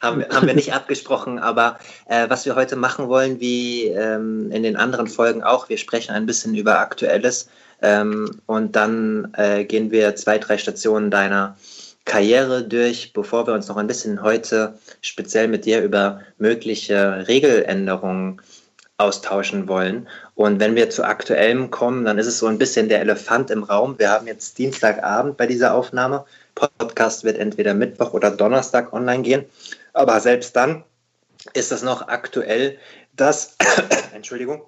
Haben, 0.00 0.20
wir, 0.20 0.28
haben 0.30 0.46
wir 0.46 0.54
nicht 0.54 0.72
abgesprochen, 0.74 1.38
aber 1.38 1.78
äh, 2.08 2.28
was 2.28 2.46
wir 2.46 2.54
heute 2.54 2.76
machen 2.76 3.08
wollen, 3.08 3.40
wie 3.40 3.86
ähm, 3.86 4.50
in 4.50 4.62
den 4.62 4.76
anderen 4.76 5.06
Folgen 5.06 5.42
auch, 5.42 5.68
wir 5.68 5.78
sprechen 5.78 6.12
ein 6.12 6.26
bisschen 6.26 6.54
über 6.54 6.78
Aktuelles 6.78 7.48
ähm, 7.82 8.40
und 8.46 8.74
dann 8.74 9.32
äh, 9.36 9.64
gehen 9.64 9.90
wir 9.90 10.16
zwei, 10.16 10.38
drei 10.38 10.56
Stationen 10.58 11.10
deiner 11.10 11.56
Karriere 12.06 12.62
durch, 12.62 13.12
bevor 13.12 13.46
wir 13.46 13.54
uns 13.54 13.68
noch 13.68 13.76
ein 13.76 13.88
bisschen 13.88 14.22
heute 14.22 14.78
speziell 15.02 15.48
mit 15.48 15.64
dir 15.64 15.82
über 15.82 16.20
mögliche 16.38 17.26
Regeländerungen 17.28 18.40
austauschen 18.96 19.68
wollen. 19.68 20.08
Und 20.34 20.60
wenn 20.60 20.74
wir 20.74 20.88
zu 20.88 21.04
aktuellem 21.04 21.70
kommen, 21.70 22.04
dann 22.04 22.18
ist 22.18 22.26
es 22.26 22.38
so 22.38 22.46
ein 22.46 22.58
bisschen 22.58 22.88
der 22.88 23.00
Elefant 23.00 23.50
im 23.50 23.64
Raum. 23.64 23.98
Wir 23.98 24.10
haben 24.10 24.26
jetzt 24.26 24.56
Dienstagabend 24.56 25.36
bei 25.36 25.46
dieser 25.46 25.74
Aufnahme. 25.74 26.24
Podcast 26.56 27.22
wird 27.22 27.38
entweder 27.38 27.74
Mittwoch 27.74 28.12
oder 28.12 28.32
Donnerstag 28.32 28.92
online 28.92 29.22
gehen. 29.22 29.44
Aber 29.92 30.18
selbst 30.18 30.56
dann 30.56 30.82
ist 31.52 31.70
es 31.70 31.82
noch 31.82 32.08
aktuell, 32.08 32.78
dass, 33.14 33.56
Entschuldigung, 34.14 34.62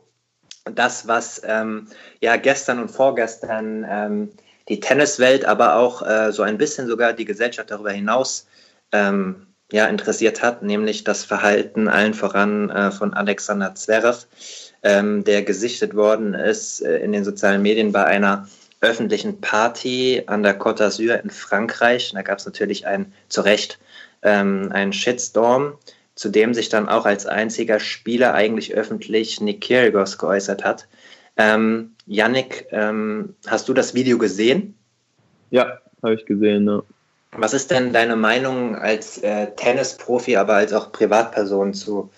das, 0.65 1.09
was 1.09 1.43
ähm, 1.45 1.89
ja 2.21 2.37
gestern 2.37 2.79
und 2.79 2.91
vorgestern 2.91 3.87
ähm, 3.89 4.31
die 4.69 4.81
Tenniswelt, 4.81 5.45
aber 5.45 5.77
auch 5.77 6.07
äh, 6.07 6.31
so 6.31 6.43
ein 6.43 6.59
bisschen 6.59 6.87
sogar 6.87 7.15
die 7.15 7.25
Gesellschaft 7.25 7.71
darüber 7.71 7.91
hinaus 7.91 8.47
ähm, 8.93 9.47
ja, 9.73 9.87
interessiert 9.87 10.43
hat, 10.43 10.63
nämlich 10.63 11.05
das 11.05 11.25
Verhalten 11.25 11.89
allen 11.89 12.15
voran 12.15 12.71
äh, 12.71 12.91
von 12.91 13.15
Alexander 13.15 13.75
Zverev, 13.75 14.27
ähm, 14.83 15.25
der 15.25 15.43
gesichtet 15.43 15.95
worden 15.95 16.35
ist 16.35 16.81
äh, 16.81 16.99
in 16.99 17.13
den 17.13 17.25
sozialen 17.25 17.63
Medien 17.63 17.93
bei 17.93 18.05
einer 18.05 18.47
öffentlichen 18.81 19.41
Party 19.41 20.23
an 20.27 20.43
der 20.43 20.59
Côte 20.59 20.83
d'Azur 20.83 21.21
in 21.23 21.31
Frankreich. 21.31 22.13
Da 22.15 22.23
gab 22.23 22.39
es 22.39 22.47
natürlich 22.47 22.87
ein, 22.87 23.13
zu 23.29 23.41
Recht 23.41 23.79
ähm, 24.23 24.71
einen 24.73 24.93
Shitstorm, 24.93 25.79
zu 26.15 26.29
dem 26.29 26.55
sich 26.55 26.69
dann 26.69 26.89
auch 26.89 27.07
als 27.07 27.27
einziger 27.27 27.81
Spieler 27.81 28.35
eigentlich 28.35 28.75
öffentlich 28.75 29.41
Nick 29.41 29.63
Kyrgios 29.63 30.19
geäußert 30.19 30.65
hat. 30.65 30.89
Ähm, 31.37 31.95
Yannick, 32.07 32.67
ähm, 32.73 33.35
hast 33.47 33.69
du 33.69 33.75
das 33.75 33.95
Video 33.95 34.19
gesehen? 34.19 34.77
Ja, 35.51 35.79
habe 36.03 36.15
ich 36.15 36.27
gesehen. 36.27 36.67
Ja. 36.67 36.83
Was 37.33 37.53
ist 37.55 37.71
denn 37.71 37.93
deine 37.93 38.17
Meinung 38.17 38.75
als 38.75 39.19
äh, 39.19 39.49
Tennisprofi, 39.55 40.37
aber 40.37 40.55
als 40.55 40.73
auch 40.73 40.93
Privatperson 40.93 41.75
zu 41.75 42.11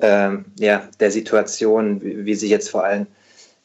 ähm, 0.00 0.46
ja, 0.58 0.88
der 1.00 1.10
Situation, 1.10 2.00
wie, 2.02 2.24
wie 2.24 2.34
sich 2.34 2.50
jetzt 2.50 2.70
vor 2.70 2.84
allem 2.84 3.06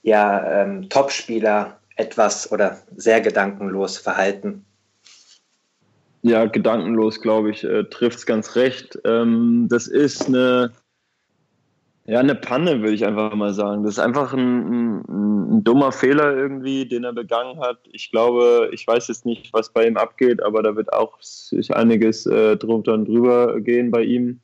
ja, 0.01 0.63
ähm, 0.63 0.89
Topspieler 0.89 1.76
etwas 1.97 2.51
oder 2.51 2.77
sehr 2.95 3.21
gedankenlos 3.21 3.97
verhalten. 3.97 4.65
Ja, 6.21 6.45
gedankenlos, 6.45 7.21
glaube 7.21 7.51
ich, 7.51 7.63
äh, 7.63 7.83
trifft 7.85 8.19
es 8.19 8.25
ganz 8.25 8.55
recht. 8.55 8.99
Ähm, 9.05 9.67
das 9.69 9.87
ist 9.87 10.27
eine, 10.27 10.71
ja, 12.05 12.19
eine 12.19 12.35
Panne, 12.35 12.81
würde 12.81 12.93
ich 12.93 13.05
einfach 13.05 13.33
mal 13.35 13.53
sagen. 13.53 13.83
Das 13.83 13.93
ist 13.93 13.99
einfach 13.99 14.33
ein, 14.33 14.99
ein, 14.99 15.03
ein, 15.07 15.63
dummer 15.63 15.91
Fehler 15.91 16.35
irgendwie, 16.35 16.87
den 16.87 17.03
er 17.03 17.13
begangen 17.13 17.59
hat. 17.59 17.79
Ich 17.91 18.11
glaube, 18.11 18.69
ich 18.71 18.85
weiß 18.87 19.07
jetzt 19.07 19.25
nicht, 19.25 19.53
was 19.53 19.69
bei 19.69 19.87
ihm 19.87 19.97
abgeht, 19.97 20.41
aber 20.41 20.63
da 20.63 20.75
wird 20.75 20.91
auch 20.91 21.17
sich 21.21 21.75
einiges 21.75 22.25
äh, 22.25 22.57
drunter 22.57 22.93
und 22.93 23.07
drüber 23.07 23.59
gehen 23.61 23.91
bei 23.91 24.03
ihm. 24.03 24.41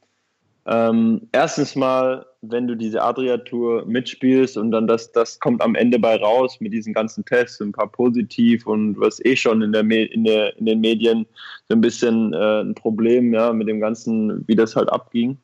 Ähm, 0.65 1.27
erstens 1.33 1.75
mal, 1.75 2.25
wenn 2.41 2.67
du 2.67 2.75
diese 2.75 3.01
Adria-Tour 3.01 3.85
mitspielst 3.85 4.57
und 4.57 4.71
dann 4.71 4.87
das, 4.87 5.11
das 5.11 5.39
kommt 5.39 5.61
am 5.61 5.75
Ende 5.75 5.99
bei 5.99 6.15
raus 6.15 6.59
mit 6.61 6.71
diesen 6.71 6.93
ganzen 6.93 7.25
Tests, 7.25 7.59
ein 7.59 7.73
paar 7.73 7.91
positiv 7.91 8.65
und 8.65 8.97
was 8.97 9.23
eh 9.25 9.35
schon 9.35 9.61
in, 9.61 9.73
der, 9.73 9.83
in, 9.83 10.23
der, 10.23 10.57
in 10.57 10.65
den 10.65 10.79
Medien 10.79 11.25
so 11.67 11.75
ein 11.75 11.81
bisschen 11.81 12.33
äh, 12.33 12.61
ein 12.61 12.75
Problem, 12.75 13.33
ja, 13.33 13.51
mit 13.51 13.67
dem 13.67 13.81
Ganzen, 13.81 14.47
wie 14.47 14.55
das 14.55 14.75
halt 14.75 14.89
abging. 14.89 15.37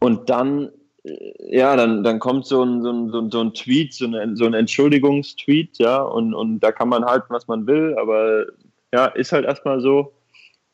Und 0.00 0.30
dann, 0.30 0.70
äh, 1.04 1.58
ja, 1.58 1.76
dann, 1.76 2.02
dann 2.02 2.18
kommt 2.18 2.46
so 2.46 2.62
ein, 2.62 2.82
so 2.82 2.90
ein, 2.90 3.30
so 3.30 3.40
ein 3.40 3.52
Tweet, 3.52 3.92
so, 3.92 4.06
eine, 4.06 4.36
so 4.36 4.46
ein 4.46 4.54
Entschuldigungstweet, 4.54 5.78
ja, 5.78 6.00
und, 6.00 6.32
und 6.32 6.60
da 6.60 6.72
kann 6.72 6.88
man 6.88 7.04
halten, 7.04 7.26
was 7.28 7.46
man 7.46 7.66
will, 7.66 7.94
aber 7.98 8.46
ja, 8.94 9.06
ist 9.06 9.32
halt 9.32 9.44
erstmal 9.44 9.80
so. 9.80 10.12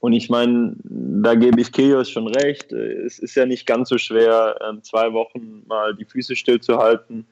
Und 0.01 0.15
ich 0.15 0.31
meine, 0.31 0.75
da 0.83 1.35
gebe 1.35 1.61
ich 1.61 1.73
Kilios 1.73 2.09
schon 2.09 2.27
recht. 2.27 2.73
Es 2.73 3.19
ist 3.19 3.35
ja 3.35 3.45
nicht 3.45 3.67
ganz 3.67 3.91
so 3.91 3.99
schwer, 3.99 4.57
ähm, 4.67 4.83
zwei 4.83 5.13
Wochen 5.13 5.63
mal 5.67 5.95
die 5.95 6.07
Füße 6.07 6.35
stillzuhalten. 6.35 7.27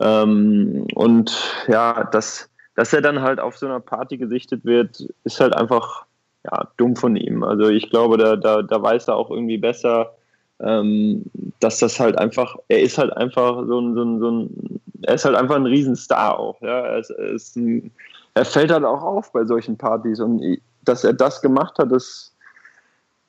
Ähm, 0.00 0.86
und 0.94 1.64
ja, 1.68 2.04
dass, 2.04 2.48
dass 2.74 2.92
er 2.94 3.02
dann 3.02 3.20
halt 3.20 3.40
auf 3.40 3.58
so 3.58 3.66
einer 3.66 3.80
Party 3.80 4.16
gesichtet 4.16 4.64
wird, 4.64 5.06
ist 5.24 5.40
halt 5.40 5.54
einfach 5.54 6.06
ja, 6.44 6.68
dumm 6.78 6.96
von 6.96 7.14
ihm. 7.14 7.42
Also 7.42 7.68
ich 7.68 7.90
glaube, 7.90 8.16
da, 8.16 8.36
da, 8.36 8.62
da 8.62 8.82
weiß 8.82 9.08
er 9.08 9.16
auch 9.16 9.30
irgendwie 9.30 9.58
besser, 9.58 10.14
ähm, 10.60 11.24
dass 11.60 11.78
das 11.78 12.00
halt 12.00 12.18
einfach, 12.18 12.56
er 12.68 12.80
ist 12.80 12.96
halt 12.96 13.14
einfach 13.16 13.66
so 13.66 13.80
ein, 13.80 13.94
so 13.94 14.02
ein, 14.02 14.18
so 14.20 14.30
ein 14.30 14.80
er 15.02 15.14
ist 15.14 15.24
halt 15.24 15.36
einfach 15.36 15.56
ein 15.56 15.66
Riesenstar 15.66 16.38
auch. 16.38 16.60
Ja? 16.62 16.80
Er, 16.80 16.98
ist, 16.98 17.10
er, 17.10 17.26
ist 17.28 17.56
ein, 17.56 17.90
er 18.34 18.44
fällt 18.44 18.70
halt 18.70 18.84
auch 18.84 19.02
auf 19.02 19.32
bei 19.32 19.44
solchen 19.44 19.76
Partys 19.76 20.20
und 20.20 20.58
dass 20.84 21.04
er 21.04 21.12
das 21.12 21.42
gemacht 21.42 21.78
hat, 21.78 21.92
das 21.92 22.34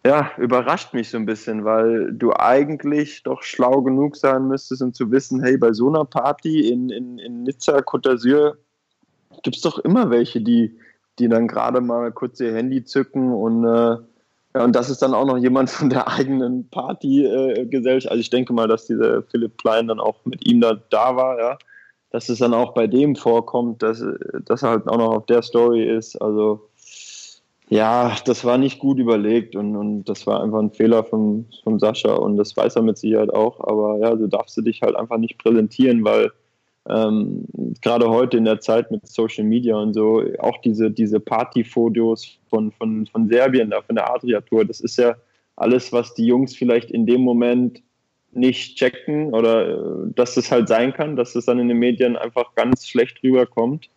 ja, 0.06 0.32
überrascht 0.38 0.94
mich 0.94 1.10
so 1.10 1.18
ein 1.18 1.26
bisschen, 1.26 1.66
weil 1.66 2.14
du 2.14 2.32
eigentlich 2.34 3.24
doch 3.24 3.44
schlau 3.44 3.82
genug 3.82 4.16
sein 4.16 4.48
müsstest, 4.48 4.82
um 4.82 4.94
zu 4.94 5.12
wissen, 5.12 5.44
hey, 5.44 5.58
bei 5.58 5.74
so 5.74 5.90
einer 5.90 6.06
Party 6.06 6.70
in, 6.70 6.90
in, 6.90 7.18
in 7.18 7.44
Nizza, 7.44 7.80
Côte 7.80 8.10
d'Azur, 8.10 8.56
gibt 9.44 9.58
es 9.58 9.62
doch 9.62 9.80
immer 9.80 10.10
welche, 10.10 10.42
die, 10.42 10.78
die 11.20 11.28
dann 11.28 11.48
gerade 11.48 11.82
mal 11.82 12.12
kurz 12.12 12.40
ihr 12.40 12.54
Handy 12.54 12.86
zücken 12.86 13.34
und, 13.34 13.66
äh, 13.66 13.98
ja, 14.56 14.64
und 14.64 14.76
das 14.76 14.90
ist 14.90 15.02
dann 15.02 15.14
auch 15.14 15.26
noch 15.26 15.38
jemand 15.38 15.70
von 15.70 15.90
der 15.90 16.08
eigenen 16.08 16.70
Partygesellschaft. 16.70 18.06
Äh, 18.06 18.10
also 18.10 18.22
ich 18.22 18.30
denke 18.30 18.54
mal, 18.54 18.68
dass 18.68 18.88
dieser 18.88 19.24
Philipp 19.24 19.58
Klein 19.58 19.88
dann 19.88 20.00
auch 20.00 20.24
mit 20.26 20.48
ihm 20.48 20.62
da, 20.62 20.76
da 20.90 21.16
war, 21.16 21.38
ja. 21.38 21.58
Dass 22.12 22.30
es 22.30 22.40
dann 22.40 22.56
auch 22.56 22.74
bei 22.74 22.88
dem 22.88 23.16
vorkommt, 23.16 23.84
dass, 23.84 24.04
dass 24.46 24.64
er 24.64 24.70
halt 24.70 24.88
auch 24.88 24.98
noch 24.98 25.16
auf 25.18 25.26
der 25.28 25.44
Story 25.44 25.88
ist. 25.88 26.20
Also 26.20 26.69
ja, 27.70 28.16
das 28.26 28.44
war 28.46 28.58
nicht 28.58 28.80
gut 28.80 28.98
überlegt 28.98 29.56
und, 29.56 29.76
und 29.76 30.06
das 30.06 30.26
war 30.26 30.42
einfach 30.42 30.60
ein 30.60 30.72
Fehler 30.72 31.04
von, 31.04 31.46
von 31.64 31.78
Sascha 31.78 32.14
und 32.14 32.36
das 32.36 32.58
weiß 32.58 32.76
er 32.76 32.82
mit 32.82 32.98
Sicherheit 32.98 33.32
auch. 33.32 33.60
Aber 33.62 34.00
ja, 34.00 34.18
so 34.18 34.26
darfst 34.26 34.58
du 34.58 34.62
dich 34.62 34.82
halt 34.82 34.96
einfach 34.96 35.20
nicht 35.20 35.38
präsentieren, 35.38 36.04
weil 36.04 36.32
ähm, 36.90 37.46
gerade 37.82 38.10
heute 38.10 38.38
in 38.38 38.46
der 38.46 38.60
Zeit 38.60 38.90
mit 38.90 39.08
Social 39.08 39.44
Media 39.44 39.76
und 39.76 39.94
so, 39.94 40.24
auch 40.40 40.58
diese, 40.62 40.90
diese 40.90 41.20
Partyfotos 41.20 42.40
von, 42.50 42.72
von, 42.72 43.06
von 43.06 43.30
Serbien, 43.30 43.70
da 43.70 43.82
von 43.84 43.96
der 43.96 44.12
Adria-Tour, 44.12 44.66
das 44.66 44.80
ist 44.80 44.98
ja 44.98 45.16
alles, 45.56 45.94
was 45.94 46.16
die 46.16 46.26
Jungs 46.26 46.56
vielleicht 46.56 46.90
in 46.90 47.06
dem 47.06 47.22
Moment 47.22 47.84
nicht 48.32 48.78
checken 48.78 49.34
oder 49.36 49.70
äh, 49.70 50.12
dass 50.16 50.38
es 50.38 50.52
halt 50.52 50.68
sein 50.68 50.92
kann, 50.94 51.16
dass 51.16 51.36
es 51.36 51.46
dann 51.46 51.60
in 51.60 51.68
den 51.68 51.78
Medien 51.78 52.16
einfach 52.16 52.56
ganz 52.56 52.88
schlecht 52.88 53.22
rüberkommt. 53.22 53.90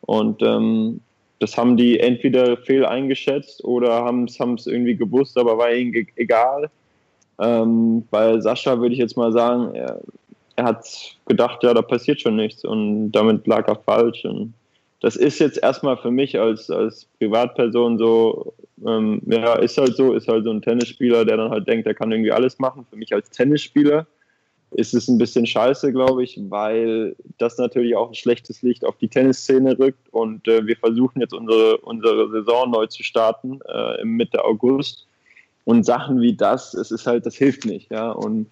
Und 0.00 0.42
ähm, 0.42 1.00
das 1.42 1.56
haben 1.56 1.76
die 1.76 1.98
entweder 1.98 2.56
fehl 2.56 2.86
eingeschätzt 2.86 3.64
oder 3.64 4.04
haben 4.04 4.26
es 4.26 4.66
irgendwie 4.66 4.94
gewusst, 4.94 5.36
aber 5.36 5.58
war 5.58 5.72
ihnen 5.72 6.06
egal. 6.14 6.70
Ähm, 7.40 8.06
bei 8.12 8.38
Sascha 8.38 8.78
würde 8.78 8.92
ich 8.92 9.00
jetzt 9.00 9.16
mal 9.16 9.32
sagen, 9.32 9.74
er, 9.74 10.00
er, 10.54 10.64
hat 10.64 10.86
gedacht, 11.26 11.64
ja, 11.64 11.74
da 11.74 11.82
passiert 11.82 12.20
schon 12.20 12.36
nichts 12.36 12.64
und 12.64 13.10
damit 13.10 13.44
lag 13.48 13.66
er 13.66 13.74
falsch. 13.74 14.24
Und 14.24 14.54
das 15.00 15.16
ist 15.16 15.40
jetzt 15.40 15.60
erstmal 15.60 15.96
für 15.96 16.12
mich 16.12 16.38
als, 16.38 16.70
als 16.70 17.08
Privatperson 17.18 17.98
so, 17.98 18.54
ähm, 18.86 19.20
ja, 19.26 19.54
ist 19.54 19.78
halt 19.78 19.96
so, 19.96 20.12
ist 20.12 20.28
halt 20.28 20.44
so 20.44 20.50
ein 20.52 20.62
Tennisspieler, 20.62 21.24
der 21.24 21.38
dann 21.38 21.50
halt 21.50 21.66
denkt, 21.66 21.88
er 21.88 21.94
kann 21.94 22.12
irgendwie 22.12 22.30
alles 22.30 22.60
machen. 22.60 22.86
Für 22.88 22.96
mich 22.96 23.12
als 23.12 23.30
Tennisspieler 23.30 24.06
ist 24.74 24.94
es 24.94 25.08
ein 25.08 25.18
bisschen 25.18 25.46
scheiße, 25.46 25.92
glaube 25.92 26.24
ich, 26.24 26.38
weil 26.48 27.16
das 27.38 27.58
natürlich 27.58 27.96
auch 27.96 28.08
ein 28.08 28.14
schlechtes 28.14 28.62
Licht 28.62 28.84
auf 28.84 28.96
die 28.96 29.08
Tennisszene 29.08 29.78
rückt 29.78 30.08
und 30.10 30.46
äh, 30.48 30.66
wir 30.66 30.76
versuchen 30.76 31.20
jetzt 31.20 31.34
unsere, 31.34 31.78
unsere 31.78 32.30
Saison 32.30 32.70
neu 32.70 32.86
zu 32.86 33.02
starten 33.02 33.60
äh, 33.68 34.04
Mitte 34.04 34.44
August 34.44 35.06
und 35.64 35.84
Sachen 35.84 36.20
wie 36.20 36.34
das, 36.34 36.74
es 36.74 36.90
ist 36.90 37.06
halt, 37.06 37.26
das 37.26 37.36
hilft 37.36 37.64
nicht, 37.64 37.90
ja, 37.90 38.10
und, 38.10 38.46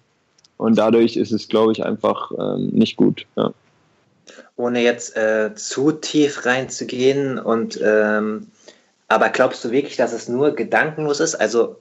und 0.57 0.77
dadurch 0.77 1.17
ist 1.17 1.31
es, 1.31 1.47
glaube 1.47 1.71
ich, 1.71 1.83
einfach 1.83 2.31
ähm, 2.37 2.67
nicht 2.67 2.97
gut, 2.97 3.25
ja. 3.35 3.53
Ohne 4.55 4.81
jetzt 4.81 5.17
äh, 5.17 5.53
zu 5.55 5.91
tief 5.91 6.45
reinzugehen 6.45 7.39
und 7.39 7.79
ähm, 7.83 8.47
aber 9.07 9.27
glaubst 9.27 9.65
du 9.65 9.71
wirklich, 9.71 9.97
dass 9.97 10.13
es 10.13 10.29
nur 10.29 10.51
gedankenlos 10.51 11.19
ist? 11.19 11.35
Also 11.35 11.75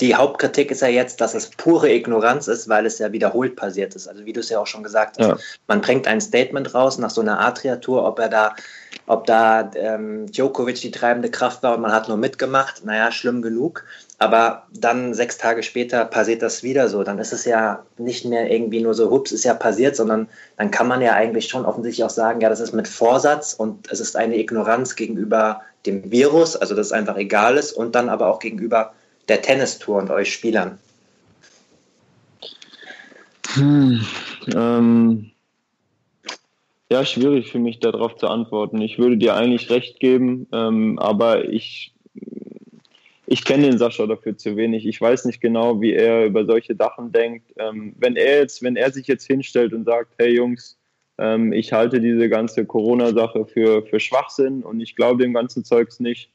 die 0.00 0.14
Hauptkritik 0.14 0.70
ist 0.70 0.80
ja 0.80 0.88
jetzt, 0.88 1.20
dass 1.20 1.34
es 1.34 1.50
pure 1.50 1.92
Ignoranz 1.92 2.48
ist, 2.48 2.68
weil 2.68 2.86
es 2.86 2.98
ja 2.98 3.12
wiederholt 3.12 3.54
passiert 3.54 3.94
ist. 3.94 4.08
Also 4.08 4.24
wie 4.24 4.32
du 4.32 4.40
es 4.40 4.48
ja 4.48 4.58
auch 4.58 4.66
schon 4.66 4.82
gesagt 4.82 5.18
hast, 5.18 5.26
ja. 5.26 5.36
man 5.66 5.82
bringt 5.82 6.06
ein 6.06 6.22
Statement 6.22 6.74
raus 6.74 6.96
nach 6.96 7.10
so 7.10 7.20
einer 7.20 7.38
Adria-Tour, 7.38 8.06
ob 8.06 8.18
er 8.18 8.30
da, 8.30 8.54
ob 9.06 9.26
da 9.26 9.70
ähm, 9.74 10.26
Djokovic 10.26 10.80
die 10.80 10.90
treibende 10.90 11.30
Kraft 11.30 11.62
war 11.62 11.74
und 11.74 11.82
man 11.82 11.92
hat 11.92 12.08
nur 12.08 12.16
mitgemacht, 12.16 12.84
naja, 12.84 13.12
schlimm 13.12 13.42
genug. 13.42 13.84
Aber 14.18 14.68
dann 14.72 15.12
sechs 15.12 15.36
Tage 15.36 15.62
später 15.62 16.06
passiert 16.06 16.40
das 16.40 16.62
wieder 16.62 16.88
so. 16.88 17.02
Dann 17.02 17.18
ist 17.18 17.32
es 17.32 17.44
ja 17.44 17.84
nicht 17.98 18.24
mehr 18.24 18.50
irgendwie 18.50 18.80
nur 18.80 18.94
so, 18.94 19.10
hups, 19.10 19.32
ist 19.32 19.44
ja 19.44 19.52
passiert, 19.52 19.96
sondern 19.96 20.28
dann 20.56 20.70
kann 20.70 20.88
man 20.88 21.02
ja 21.02 21.12
eigentlich 21.12 21.48
schon 21.48 21.66
offensichtlich 21.66 22.04
auch 22.04 22.10
sagen, 22.10 22.40
ja, 22.40 22.48
das 22.48 22.60
ist 22.60 22.72
mit 22.72 22.88
Vorsatz 22.88 23.52
und 23.52 23.90
es 23.92 24.00
ist 24.00 24.16
eine 24.16 24.38
Ignoranz 24.38 24.96
gegenüber 24.96 25.60
dem 25.84 26.10
Virus, 26.10 26.56
also 26.56 26.74
dass 26.74 26.86
es 26.86 26.92
einfach 26.92 27.16
egal 27.16 27.58
ist 27.58 27.72
und 27.72 27.94
dann 27.94 28.08
aber 28.08 28.28
auch 28.28 28.38
gegenüber 28.38 28.92
der 29.28 29.42
Tennistour 29.42 29.98
und 29.98 30.10
euch 30.10 30.32
Spielern? 30.32 30.78
Hm, 33.54 34.00
ähm, 34.54 35.30
ja, 36.90 37.04
schwierig 37.04 37.50
für 37.50 37.58
mich 37.58 37.80
darauf 37.80 38.16
zu 38.16 38.28
antworten. 38.28 38.80
Ich 38.80 38.98
würde 38.98 39.16
dir 39.16 39.34
eigentlich 39.34 39.70
recht 39.70 40.00
geben, 40.00 40.46
ähm, 40.52 40.98
aber 40.98 41.48
ich, 41.48 41.94
ich 43.26 43.44
kenne 43.44 43.64
den 43.70 43.78
Sascha 43.78 44.06
dafür 44.06 44.36
zu 44.36 44.56
wenig. 44.56 44.86
Ich 44.86 45.00
weiß 45.00 45.24
nicht 45.24 45.40
genau, 45.40 45.80
wie 45.80 45.92
er 45.92 46.26
über 46.26 46.44
solche 46.44 46.76
Sachen 46.76 47.12
denkt. 47.12 47.52
Ähm, 47.56 47.94
wenn 47.98 48.16
er 48.16 48.38
jetzt, 48.38 48.62
wenn 48.62 48.76
er 48.76 48.90
sich 48.90 49.06
jetzt 49.06 49.26
hinstellt 49.26 49.72
und 49.72 49.84
sagt, 49.84 50.14
hey 50.18 50.34
Jungs, 50.34 50.78
ähm, 51.18 51.52
ich 51.52 51.72
halte 51.72 52.00
diese 52.00 52.28
ganze 52.28 52.66
Corona-Sache 52.66 53.46
für, 53.46 53.86
für 53.86 54.00
Schwachsinn 54.00 54.62
und 54.62 54.80
ich 54.80 54.96
glaube 54.96 55.22
dem 55.22 55.32
ganzen 55.32 55.64
Zeugs 55.64 56.00
nicht, 56.00 56.30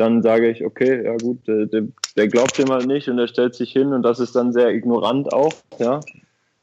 dann 0.00 0.22
sage 0.22 0.50
ich, 0.50 0.64
okay, 0.64 1.04
ja 1.04 1.14
gut, 1.16 1.46
der, 1.46 1.66
der, 1.66 2.28
glaubt 2.28 2.56
dem 2.56 2.70
halt 2.70 2.86
nicht 2.86 3.08
und 3.08 3.18
er 3.18 3.28
stellt 3.28 3.54
sich 3.54 3.70
hin 3.70 3.92
und 3.92 4.02
das 4.02 4.18
ist 4.18 4.34
dann 4.34 4.50
sehr 4.52 4.70
ignorant 4.70 5.30
auch, 5.32 5.52
ja. 5.78 6.00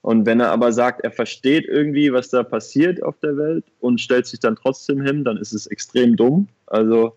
Und 0.02 0.26
wenn 0.26 0.40
er 0.40 0.52
aber 0.52 0.72
sagt, 0.72 1.02
er 1.02 1.12
versteht 1.12 1.66
irgendwie, 1.66 2.12
was 2.14 2.30
da 2.30 2.42
passiert 2.42 3.04
auf 3.04 3.20
der 3.20 3.38
Welt 3.38 3.66
und 3.80 4.02
stellt 4.02 4.26
sich 4.26 4.40
dann 4.40 4.56
trotzdem 4.56 5.02
hin, 5.02 5.24
dann 5.24 5.38
ist 5.38 5.54
es 5.54 5.68
extrem 5.68 6.16
dumm. 6.16 6.48
Also 6.66 7.14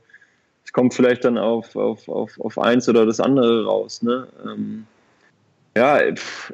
es 0.64 0.72
kommt 0.72 0.92
vielleicht 0.92 1.24
dann 1.24 1.38
auf, 1.38 1.74
auf, 1.76 2.08
auf, 2.08 2.38
auf 2.38 2.58
eins 2.58 2.88
oder 2.88 3.06
das 3.06 3.20
andere 3.20 3.64
raus. 3.64 4.02
Ne? 4.02 4.26
Ähm, 4.44 4.86
ja, 5.76 6.00
pff, 6.14 6.52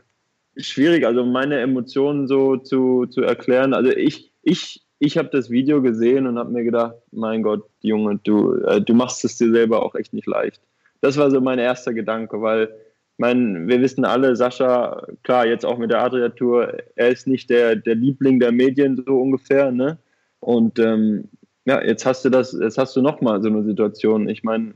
schwierig, 0.57 1.07
also 1.07 1.25
meine 1.25 1.59
Emotionen 1.59 2.29
so 2.29 2.57
zu, 2.57 3.07
zu 3.07 3.23
erklären. 3.23 3.73
Also 3.73 3.91
ich, 3.91 4.31
ich 4.43 4.86
ich 4.99 5.19
habe 5.19 5.29
das 5.31 5.51
Video 5.51 5.83
gesehen 5.83 6.27
und 6.27 6.39
habe 6.39 6.53
mir 6.53 6.65
gedacht, 6.65 6.95
mein 7.13 7.43
Gott, 7.43 7.65
Junge, 7.81 8.19
du, 8.25 8.55
äh, 8.63 8.81
du 8.81 8.95
machst 8.95 9.25
es 9.25 9.37
dir 9.37 9.51
selber 9.51 9.83
auch 9.83 9.95
echt 9.95 10.13
nicht 10.13 10.27
leicht. 10.27 10.61
Das 11.01 11.17
war 11.17 11.31
so 11.31 11.41
mein 11.41 11.59
erster 11.59 11.93
Gedanke, 11.93 12.41
weil 12.41 12.71
mein, 13.19 13.69
wir 13.69 13.81
wissen 13.81 14.05
alle, 14.05 14.37
Sascha, 14.37 15.07
klar, 15.23 15.47
jetzt 15.47 15.65
auch 15.65 15.79
mit 15.79 15.91
der 15.91 16.03
Adria-Tour, 16.03 16.75
er 16.97 17.09
ist 17.09 17.27
nicht 17.27 17.51
der, 17.51 17.77
der 17.77 17.95
Liebling 17.95 18.41
der 18.41 18.53
Medien 18.53 19.03
so 19.07 19.21
ungefähr, 19.21 19.71
ne? 19.71 19.99
Und 20.41 20.79
ähm, 20.79 21.29
ja, 21.65 21.83
jetzt 21.83 22.07
hast 22.07 22.25
du 22.25 22.31
das, 22.31 22.57
jetzt 22.61 22.79
hast 22.79 22.95
du 22.95 23.03
nochmal 23.03 23.43
so 23.43 23.49
eine 23.49 23.65
Situation. 23.65 24.29
Ich 24.29 24.45
meine, 24.45 24.75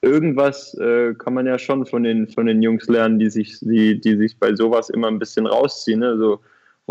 irgendwas 0.00 0.74
äh, 0.74 1.14
kann 1.14 1.34
man 1.34 1.46
ja 1.46 1.58
schon 1.58 1.86
von 1.86 2.02
den, 2.02 2.28
von 2.28 2.46
den 2.46 2.62
Jungs 2.62 2.88
lernen, 2.88 3.18
die 3.18 3.30
sich, 3.30 3.60
die, 3.60 4.00
die 4.00 4.16
sich 4.16 4.38
bei 4.38 4.54
sowas 4.54 4.90
immer 4.90 5.08
ein 5.08 5.18
bisschen 5.18 5.46
rausziehen. 5.46 6.00
Ne? 6.00 6.16
So, 6.18 6.40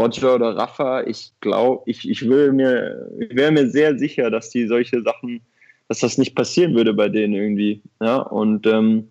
Roger 0.02 0.36
oder 0.36 0.56
Rafa, 0.56 1.04
ich 1.04 1.32
glaube, 1.42 1.84
ich, 1.86 2.10
ich 2.10 2.28
will 2.28 2.52
mir, 2.52 3.08
wäre 3.30 3.52
mir 3.52 3.70
sehr 3.70 3.98
sicher, 3.98 4.30
dass 4.32 4.50
die 4.50 4.68
solche 4.68 5.02
Sachen, 5.02 5.42
dass 5.88 6.00
das 6.00 6.18
nicht 6.18 6.36
passieren 6.36 6.76
würde 6.76 6.94
bei 6.94 7.10
denen 7.10 7.34
irgendwie. 7.34 7.82
Ja, 8.02 8.18
und 8.18 8.66
ähm, 8.66 9.10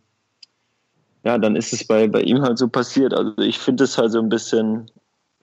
ja, 1.25 1.38
dann 1.38 1.56
ist 1.56 1.73
es 1.73 1.85
bei, 1.85 2.06
bei 2.09 2.23
ihm 2.23 2.42
halt 2.42 2.59
so 2.59 2.68
passiert. 2.68 3.14
Also 3.14 3.37
ich 3.38 3.59
finde 3.59 3.85
es 3.85 3.99
halt 3.99 4.12
so 4.12 4.18
ein 4.18 4.28
bisschen, 4.28 4.90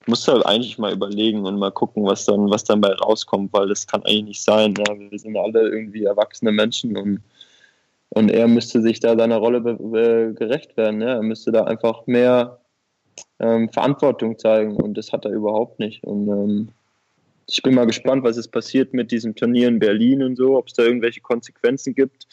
muss 0.06 0.26
halt 0.26 0.44
eigentlich 0.44 0.78
mal 0.78 0.92
überlegen 0.92 1.46
und 1.46 1.58
mal 1.58 1.70
gucken, 1.70 2.04
was 2.04 2.24
dann, 2.24 2.50
was 2.50 2.64
dann 2.64 2.80
bei 2.80 2.92
rauskommt, 2.92 3.52
weil 3.52 3.68
das 3.68 3.86
kann 3.86 4.02
eigentlich 4.02 4.24
nicht 4.24 4.42
sein. 4.42 4.74
Ja. 4.76 4.98
Wir 4.98 5.18
sind 5.18 5.36
alle 5.36 5.68
irgendwie 5.68 6.04
erwachsene 6.04 6.52
Menschen 6.52 6.96
und, 6.96 7.20
und 8.10 8.30
er 8.30 8.48
müsste 8.48 8.82
sich 8.82 9.00
da 9.00 9.16
seiner 9.16 9.36
Rolle 9.36 9.62
gerecht 10.34 10.76
werden. 10.76 11.00
Ja. 11.00 11.14
Er 11.14 11.22
müsste 11.22 11.52
da 11.52 11.64
einfach 11.64 12.06
mehr 12.06 12.57
ähm, 13.40 13.70
Verantwortung 13.70 14.38
zeigen 14.38 14.76
und 14.76 14.94
das 14.94 15.12
hat 15.12 15.24
er 15.24 15.32
überhaupt 15.32 15.78
nicht. 15.78 16.04
Und 16.04 16.28
ähm, 16.28 16.68
ich 17.46 17.62
bin 17.62 17.74
mal 17.74 17.86
gespannt, 17.86 18.24
was 18.24 18.36
jetzt 18.36 18.52
passiert 18.52 18.92
mit 18.92 19.10
diesem 19.10 19.34
Turnier 19.34 19.68
in 19.68 19.78
Berlin 19.78 20.22
und 20.22 20.36
so, 20.36 20.56
ob 20.56 20.68
es 20.68 20.74
da 20.74 20.82
irgendwelche 20.82 21.20
Konsequenzen 21.20 21.94
gibt 21.94 22.26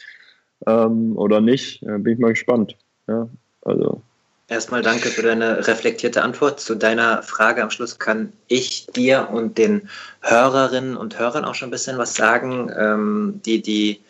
ähm, 0.66 1.16
oder 1.16 1.40
nicht. 1.40 1.82
Äh, 1.82 1.98
bin 1.98 2.14
ich 2.14 2.18
mal 2.18 2.32
gespannt. 2.32 2.76
Ja, 3.08 3.28
also. 3.62 4.02
Erstmal 4.48 4.82
danke 4.82 5.08
für 5.08 5.22
deine 5.22 5.66
reflektierte 5.66 6.22
Antwort. 6.22 6.60
Zu 6.60 6.76
deiner 6.76 7.22
Frage 7.22 7.62
am 7.62 7.70
Schluss 7.70 7.98
kann 7.98 8.32
ich 8.46 8.86
dir 8.86 9.28
und 9.32 9.58
den 9.58 9.88
Hörerinnen 10.20 10.96
und 10.96 11.18
Hörern 11.18 11.44
auch 11.44 11.54
schon 11.54 11.68
ein 11.68 11.72
bisschen 11.72 11.98
was 11.98 12.14
sagen, 12.14 12.70
ähm, 12.78 13.40
die 13.44 13.60
die 13.60 14.00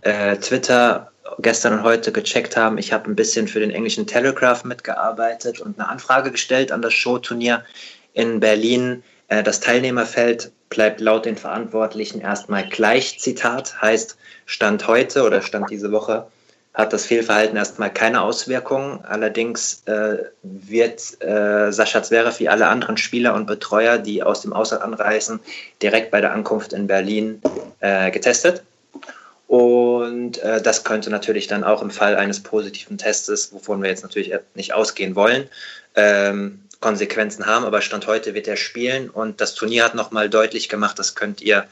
äh, 0.00 0.36
Twitter 0.36 1.12
gestern 1.38 1.74
und 1.74 1.82
heute 1.82 2.12
gecheckt 2.12 2.56
haben. 2.56 2.78
Ich 2.78 2.92
habe 2.92 3.10
ein 3.10 3.16
bisschen 3.16 3.48
für 3.48 3.60
den 3.60 3.70
englischen 3.70 4.06
Telegraph 4.06 4.64
mitgearbeitet 4.64 5.60
und 5.60 5.78
eine 5.78 5.88
Anfrage 5.88 6.30
gestellt 6.30 6.72
an 6.72 6.82
das 6.82 6.92
Showturnier 6.92 7.64
in 8.12 8.40
Berlin. 8.40 9.02
Äh, 9.28 9.42
das 9.42 9.60
Teilnehmerfeld 9.60 10.52
bleibt 10.68 11.00
laut 11.00 11.24
den 11.24 11.36
Verantwortlichen 11.36 12.20
erstmal 12.20 12.68
gleich. 12.68 13.18
Zitat 13.20 13.80
heißt 13.80 14.16
Stand 14.46 14.86
heute 14.86 15.22
oder 15.22 15.40
Stand 15.40 15.70
diese 15.70 15.92
Woche 15.92 16.26
hat 16.74 16.92
das 16.92 17.06
Fehlverhalten 17.06 17.56
erstmal 17.56 17.92
keine 17.92 18.20
Auswirkungen. 18.20 18.98
Allerdings 19.04 19.84
äh, 19.86 20.24
wird 20.42 21.22
äh, 21.22 21.70
Sascha 21.70 22.02
Zverev 22.02 22.40
wie 22.40 22.48
alle 22.48 22.66
anderen 22.66 22.96
Spieler 22.96 23.34
und 23.34 23.46
Betreuer, 23.46 23.98
die 23.98 24.24
aus 24.24 24.42
dem 24.42 24.52
Ausland 24.52 24.82
anreisen, 24.82 25.38
direkt 25.80 26.10
bei 26.10 26.20
der 26.20 26.32
Ankunft 26.32 26.72
in 26.72 26.88
Berlin 26.88 27.40
äh, 27.78 28.10
getestet. 28.10 28.64
Und 29.46 30.38
äh, 30.38 30.62
das 30.62 30.84
könnte 30.84 31.10
natürlich 31.10 31.46
dann 31.46 31.64
auch 31.64 31.82
im 31.82 31.90
Fall 31.90 32.16
eines 32.16 32.42
positiven 32.42 32.98
Testes, 32.98 33.52
wovon 33.52 33.82
wir 33.82 33.90
jetzt 33.90 34.02
natürlich 34.02 34.32
nicht 34.54 34.72
ausgehen 34.72 35.14
wollen, 35.14 35.48
ähm, 35.94 36.62
Konsequenzen 36.80 37.46
haben. 37.46 37.64
Aber 37.64 37.80
Stand 37.80 38.06
heute 38.06 38.34
wird 38.34 38.48
er 38.48 38.56
spielen 38.56 39.10
und 39.10 39.40
das 39.40 39.54
Turnier 39.54 39.84
hat 39.84 39.94
nochmal 39.94 40.28
deutlich 40.28 40.68
gemacht, 40.68 40.98
das 40.98 41.14
könnt 41.14 41.40
ihr 41.40 41.66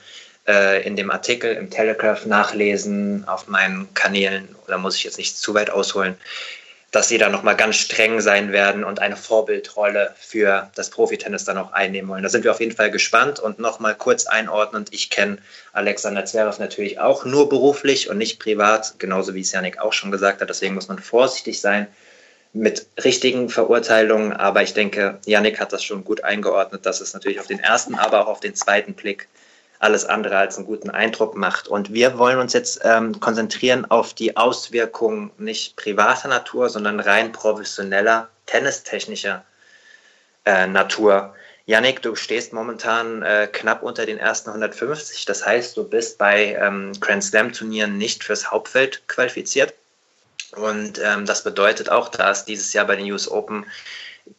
äh, 0.47 0.87
in 0.87 0.97
dem 0.97 1.11
Artikel 1.11 1.55
im 1.55 1.71
Telegraph 1.71 2.27
nachlesen, 2.27 3.27
auf 3.27 3.49
meinen 3.49 3.93
Kanälen, 3.95 4.55
da 4.67 4.79
muss 4.79 4.97
ich 4.97 5.05
jetzt 5.05 5.19
nicht 5.19 5.37
zu 5.39 5.55
weit 5.55 5.71
ausholen, 5.71 6.17
dass 6.93 7.09
sie 7.09 7.17
da 7.17 7.31
nochmal 7.31 7.57
ganz 7.57 7.77
streng 7.77 8.21
sein 8.21 8.53
werden 8.53 8.85
und 8.85 9.01
eine 9.01 9.17
Vorbildrolle 9.17 10.15
für 10.19 10.71
das 10.75 10.91
Profitennis 10.91 11.45
dann 11.45 11.57
auch 11.57 11.73
einnehmen 11.73 12.11
wollen. 12.11 12.23
Da 12.23 12.29
sind 12.29 12.45
wir 12.45 12.51
auf 12.51 12.61
jeden 12.61 12.77
Fall 12.77 12.91
gespannt 12.91 13.41
und 13.41 13.59
nochmal 13.59 13.95
kurz 13.95 14.27
einordnend. 14.27 14.93
Ich 14.93 15.09
kenne 15.09 15.39
Alexander 15.73 16.27
Zverev 16.27 16.61
natürlich 16.61 17.01
auch 17.01 17.25
nur 17.25 17.49
beruflich 17.49 18.11
und 18.11 18.19
nicht 18.19 18.39
privat, 18.39 18.99
genauso 18.99 19.35
wie 19.35 19.41
es 19.41 19.53
Janik 19.53 19.81
auch 19.81 19.95
schon 19.95 20.11
gesagt 20.11 20.43
hat. 20.43 20.51
Deswegen 20.51 20.75
muss 20.75 20.89
man 20.89 20.99
vorsichtig 20.99 21.63
sein 21.63 21.87
mit 22.53 22.87
richtigen 23.03 23.49
Verurteilungen. 23.49 24.35
Aber 24.35 24.63
ich 24.63 24.75
denke, 24.75 25.19
Janik 25.25 25.61
hat 25.61 25.73
das 25.73 25.83
schon 25.83 26.05
gut 26.05 26.23
eingeordnet, 26.23 26.85
dass 26.85 27.01
es 27.01 27.15
natürlich 27.15 27.41
auf 27.41 27.47
den 27.47 27.59
ersten, 27.59 27.95
aber 27.95 28.21
auch 28.21 28.29
auf 28.29 28.41
den 28.41 28.55
zweiten 28.55 28.93
Blick 28.93 29.29
alles 29.83 30.05
andere 30.05 30.37
als 30.39 30.57
einen 30.57 30.67
guten 30.67 30.91
Eindruck 30.91 31.37
macht. 31.37 31.69
Und 31.69 31.93
wir 31.93 32.19
wollen 32.19 32.39
uns 32.39 32.53
jetzt 32.53 32.81
ähm, 32.85 33.19
konzentrieren 33.19 33.85
auf 33.91 34.15
die 34.15 34.37
Auswirkungen 34.37 35.33
nicht 35.39 35.77
privater 35.77 36.29
Natur, 36.29 36.69
sondern 36.69 37.01
rein 37.01 37.33
professioneller, 37.33 38.29
tennistechnischer 38.47 39.45
äh, 40.45 40.67
Natur. 40.67 41.35
Yannick, 41.67 42.03
du 42.03 42.15
stehst 42.15 42.53
momentan 42.53 43.23
äh, 43.23 43.49
knapp 43.51 43.83
unter 43.83 44.07
den 44.07 44.19
ersten 44.19 44.51
150. 44.51 45.25
Das 45.25 45.45
heißt, 45.45 45.77
du 45.77 45.85
bist 45.85 46.19
bei 46.19 46.55
ähm, 46.61 46.93
Grand 47.01 47.25
Slam 47.25 47.53
Turnieren 47.53 47.99
nicht 47.99 48.23
fürs 48.25 48.51
Hauptfeld 48.51 49.07
qualifiziert. 49.09 49.75
Und 50.53 51.01
ähm, 51.03 51.27
das 51.27 51.45
bedeutet 51.45 51.89
auch, 51.89 52.09
dass 52.09 52.45
dieses 52.45 52.73
Jahr 52.73 52.87
bei 52.87 52.97
den 52.97 53.11
US 53.11 53.29
Open 53.29 53.65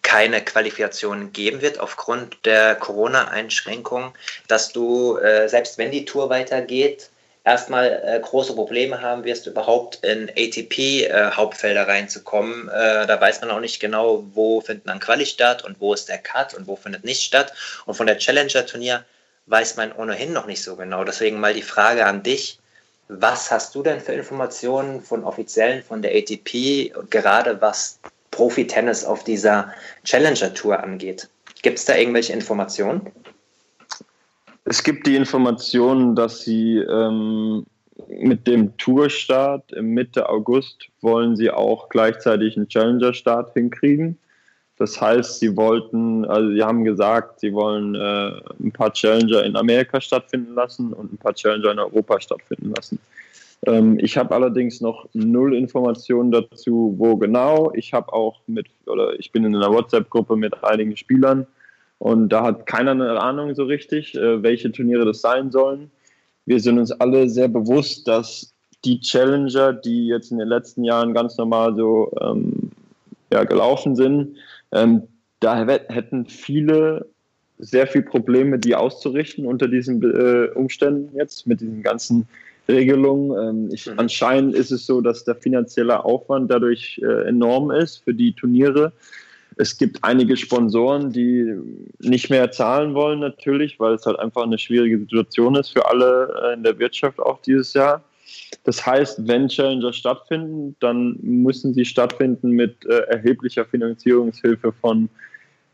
keine 0.01 0.43
Qualifikation 0.43 1.33
geben 1.33 1.61
wird 1.61 1.79
aufgrund 1.79 2.45
der 2.45 2.75
Corona-Einschränkungen, 2.75 4.11
dass 4.47 4.71
du, 4.71 5.17
äh, 5.17 5.47
selbst 5.49 5.77
wenn 5.77 5.91
die 5.91 6.05
Tour 6.05 6.29
weitergeht, 6.29 7.09
erstmal 7.43 8.01
äh, 8.03 8.19
große 8.19 8.53
Probleme 8.53 9.01
haben 9.01 9.23
wirst, 9.23 9.47
überhaupt 9.47 10.03
in 10.03 10.29
ATP-Hauptfelder 10.29 11.81
äh, 11.81 11.91
reinzukommen. 11.91 12.69
Äh, 12.69 13.07
da 13.07 13.19
weiß 13.19 13.41
man 13.41 13.51
auch 13.51 13.59
nicht 13.59 13.79
genau, 13.79 14.23
wo 14.33 14.61
findet 14.61 14.87
dann 14.87 14.99
Quali 14.99 15.25
statt 15.25 15.63
und 15.63 15.79
wo 15.79 15.93
ist 15.93 16.09
der 16.09 16.19
Cut 16.19 16.53
und 16.53 16.67
wo 16.67 16.75
findet 16.75 17.03
nicht 17.03 17.23
statt. 17.23 17.53
Und 17.85 17.95
von 17.95 18.07
der 18.07 18.17
Challenger-Turnier 18.17 19.03
weiß 19.47 19.75
man 19.75 19.91
ohnehin 19.91 20.31
noch 20.31 20.45
nicht 20.45 20.63
so 20.63 20.75
genau. 20.75 21.03
Deswegen 21.03 21.39
mal 21.39 21.53
die 21.53 21.61
Frage 21.61 22.05
an 22.05 22.23
dich. 22.23 22.59
Was 23.09 23.51
hast 23.51 23.75
du 23.75 23.83
denn 23.83 23.99
für 23.99 24.13
Informationen 24.13 25.01
von 25.01 25.25
Offiziellen 25.25 25.83
von 25.83 26.01
der 26.01 26.15
ATP, 26.15 26.93
gerade 27.09 27.61
was 27.61 27.99
Profi-Tennis 28.33 29.05
auf 29.05 29.23
dieser 29.23 29.71
Challenger-Tour 30.03 30.83
angeht. 30.83 31.29
Gibt 31.61 31.79
es 31.79 31.85
da 31.85 31.95
irgendwelche 31.95 32.33
Informationen? 32.33 33.11
Es 34.65 34.83
gibt 34.83 35.07
die 35.07 35.15
Informationen, 35.15 36.15
dass 36.15 36.41
sie 36.41 36.77
ähm, 36.77 37.65
mit 38.07 38.47
dem 38.47 38.75
Tourstart 38.77 39.71
im 39.73 39.93
Mitte 39.93 40.29
August 40.29 40.87
wollen 41.01 41.35
sie 41.35 41.51
auch 41.51 41.89
gleichzeitig 41.89 42.57
einen 42.57 42.67
Challenger-Start 42.67 43.53
hinkriegen. 43.53 44.17
Das 44.77 44.99
heißt, 44.99 45.39
sie 45.39 45.55
wollten, 45.55 46.25
also 46.25 46.51
sie 46.51 46.63
haben 46.63 46.83
gesagt, 46.83 47.39
sie 47.39 47.53
wollen 47.53 47.95
äh, 47.95 48.31
ein 48.59 48.71
paar 48.71 48.91
Challenger 48.91 49.43
in 49.43 49.55
Amerika 49.55 50.01
stattfinden 50.01 50.55
lassen 50.55 50.93
und 50.93 51.13
ein 51.13 51.17
paar 51.17 51.33
Challenger 51.33 51.71
in 51.71 51.79
Europa 51.79 52.19
stattfinden 52.19 52.73
lassen. 52.75 52.99
Ähm, 53.65 53.97
ich 53.99 54.17
habe 54.17 54.35
allerdings 54.35 54.81
noch 54.81 55.07
null 55.13 55.55
Informationen 55.55 56.31
dazu, 56.31 56.95
wo 56.97 57.15
genau. 57.17 57.71
Ich 57.75 57.93
habe 57.93 58.11
auch 58.11 58.41
mit, 58.47 58.67
oder 58.85 59.17
ich 59.19 59.31
bin 59.31 59.45
in 59.45 59.55
einer 59.55 59.71
WhatsApp-Gruppe 59.71 60.35
mit 60.35 60.63
einigen 60.63 60.97
Spielern 60.97 61.47
und 61.99 62.29
da 62.29 62.43
hat 62.43 62.65
keiner 62.65 62.91
eine 62.91 63.19
Ahnung 63.19 63.55
so 63.55 63.63
richtig, 63.63 64.15
äh, 64.15 64.43
welche 64.43 64.71
Turniere 64.71 65.05
das 65.05 65.21
sein 65.21 65.51
sollen. 65.51 65.91
Wir 66.45 66.59
sind 66.59 66.77
uns 66.77 66.91
alle 66.91 67.29
sehr 67.29 67.47
bewusst, 67.47 68.07
dass 68.07 68.53
die 68.83 68.99
Challenger, 68.99 69.71
die 69.71 70.07
jetzt 70.07 70.31
in 70.31 70.39
den 70.39 70.49
letzten 70.49 70.83
Jahren 70.83 71.13
ganz 71.13 71.37
normal 71.37 71.73
so 71.75 72.11
ähm, 72.19 72.71
ja, 73.31 73.45
gelaufen 73.45 73.95
sind, 73.95 74.35
ähm, 74.73 75.03
da 75.39 75.65
hätten 75.65 76.25
viele 76.25 77.05
sehr 77.59 77.87
viel 77.87 78.01
Probleme, 78.01 78.59
die 78.59 78.75
auszurichten 78.75 79.45
unter 79.45 79.67
diesen 79.67 80.01
äh, 80.03 80.49
Umständen 80.53 81.15
jetzt 81.15 81.47
mit 81.47 81.61
diesen 81.61 81.83
ganzen 81.83 82.27
Regelung. 82.67 83.37
Ähm, 83.37 83.69
ich, 83.71 83.87
mhm. 83.87 83.93
Anscheinend 83.97 84.55
ist 84.55 84.71
es 84.71 84.85
so, 84.85 85.01
dass 85.01 85.23
der 85.23 85.35
finanzielle 85.35 86.03
Aufwand 86.03 86.49
dadurch 86.51 87.01
äh, 87.03 87.27
enorm 87.27 87.71
ist 87.71 88.03
für 88.03 88.13
die 88.13 88.33
Turniere. 88.33 88.93
Es 89.57 89.77
gibt 89.77 90.03
einige 90.03 90.35
Sponsoren, 90.35 91.11
die 91.11 91.53
nicht 91.99 92.29
mehr 92.29 92.51
zahlen 92.51 92.95
wollen, 92.95 93.19
natürlich, 93.19 93.79
weil 93.79 93.93
es 93.93 94.05
halt 94.05 94.17
einfach 94.19 94.43
eine 94.43 94.57
schwierige 94.57 94.97
Situation 94.99 95.55
ist 95.55 95.69
für 95.69 95.87
alle 95.87 96.33
äh, 96.43 96.53
in 96.53 96.63
der 96.63 96.79
Wirtschaft 96.79 97.19
auch 97.19 97.41
dieses 97.41 97.73
Jahr. 97.73 98.03
Das 98.63 98.85
heißt, 98.85 99.27
wenn 99.27 99.47
Challenger 99.47 99.93
stattfinden, 99.93 100.75
dann 100.79 101.17
müssen 101.21 101.73
sie 101.73 101.85
stattfinden 101.85 102.51
mit 102.51 102.85
äh, 102.85 102.99
erheblicher 103.09 103.65
Finanzierungshilfe 103.65 104.71
von, 104.71 105.09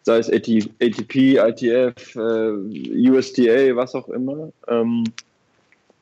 sei 0.04 0.18
es 0.18 0.30
ATP, 0.30 1.38
ITF, 1.38 2.16
äh, 2.16 3.10
USDA, 3.10 3.76
was 3.76 3.96
auch 3.96 4.10
immer. 4.10 4.52
Ähm, 4.68 5.04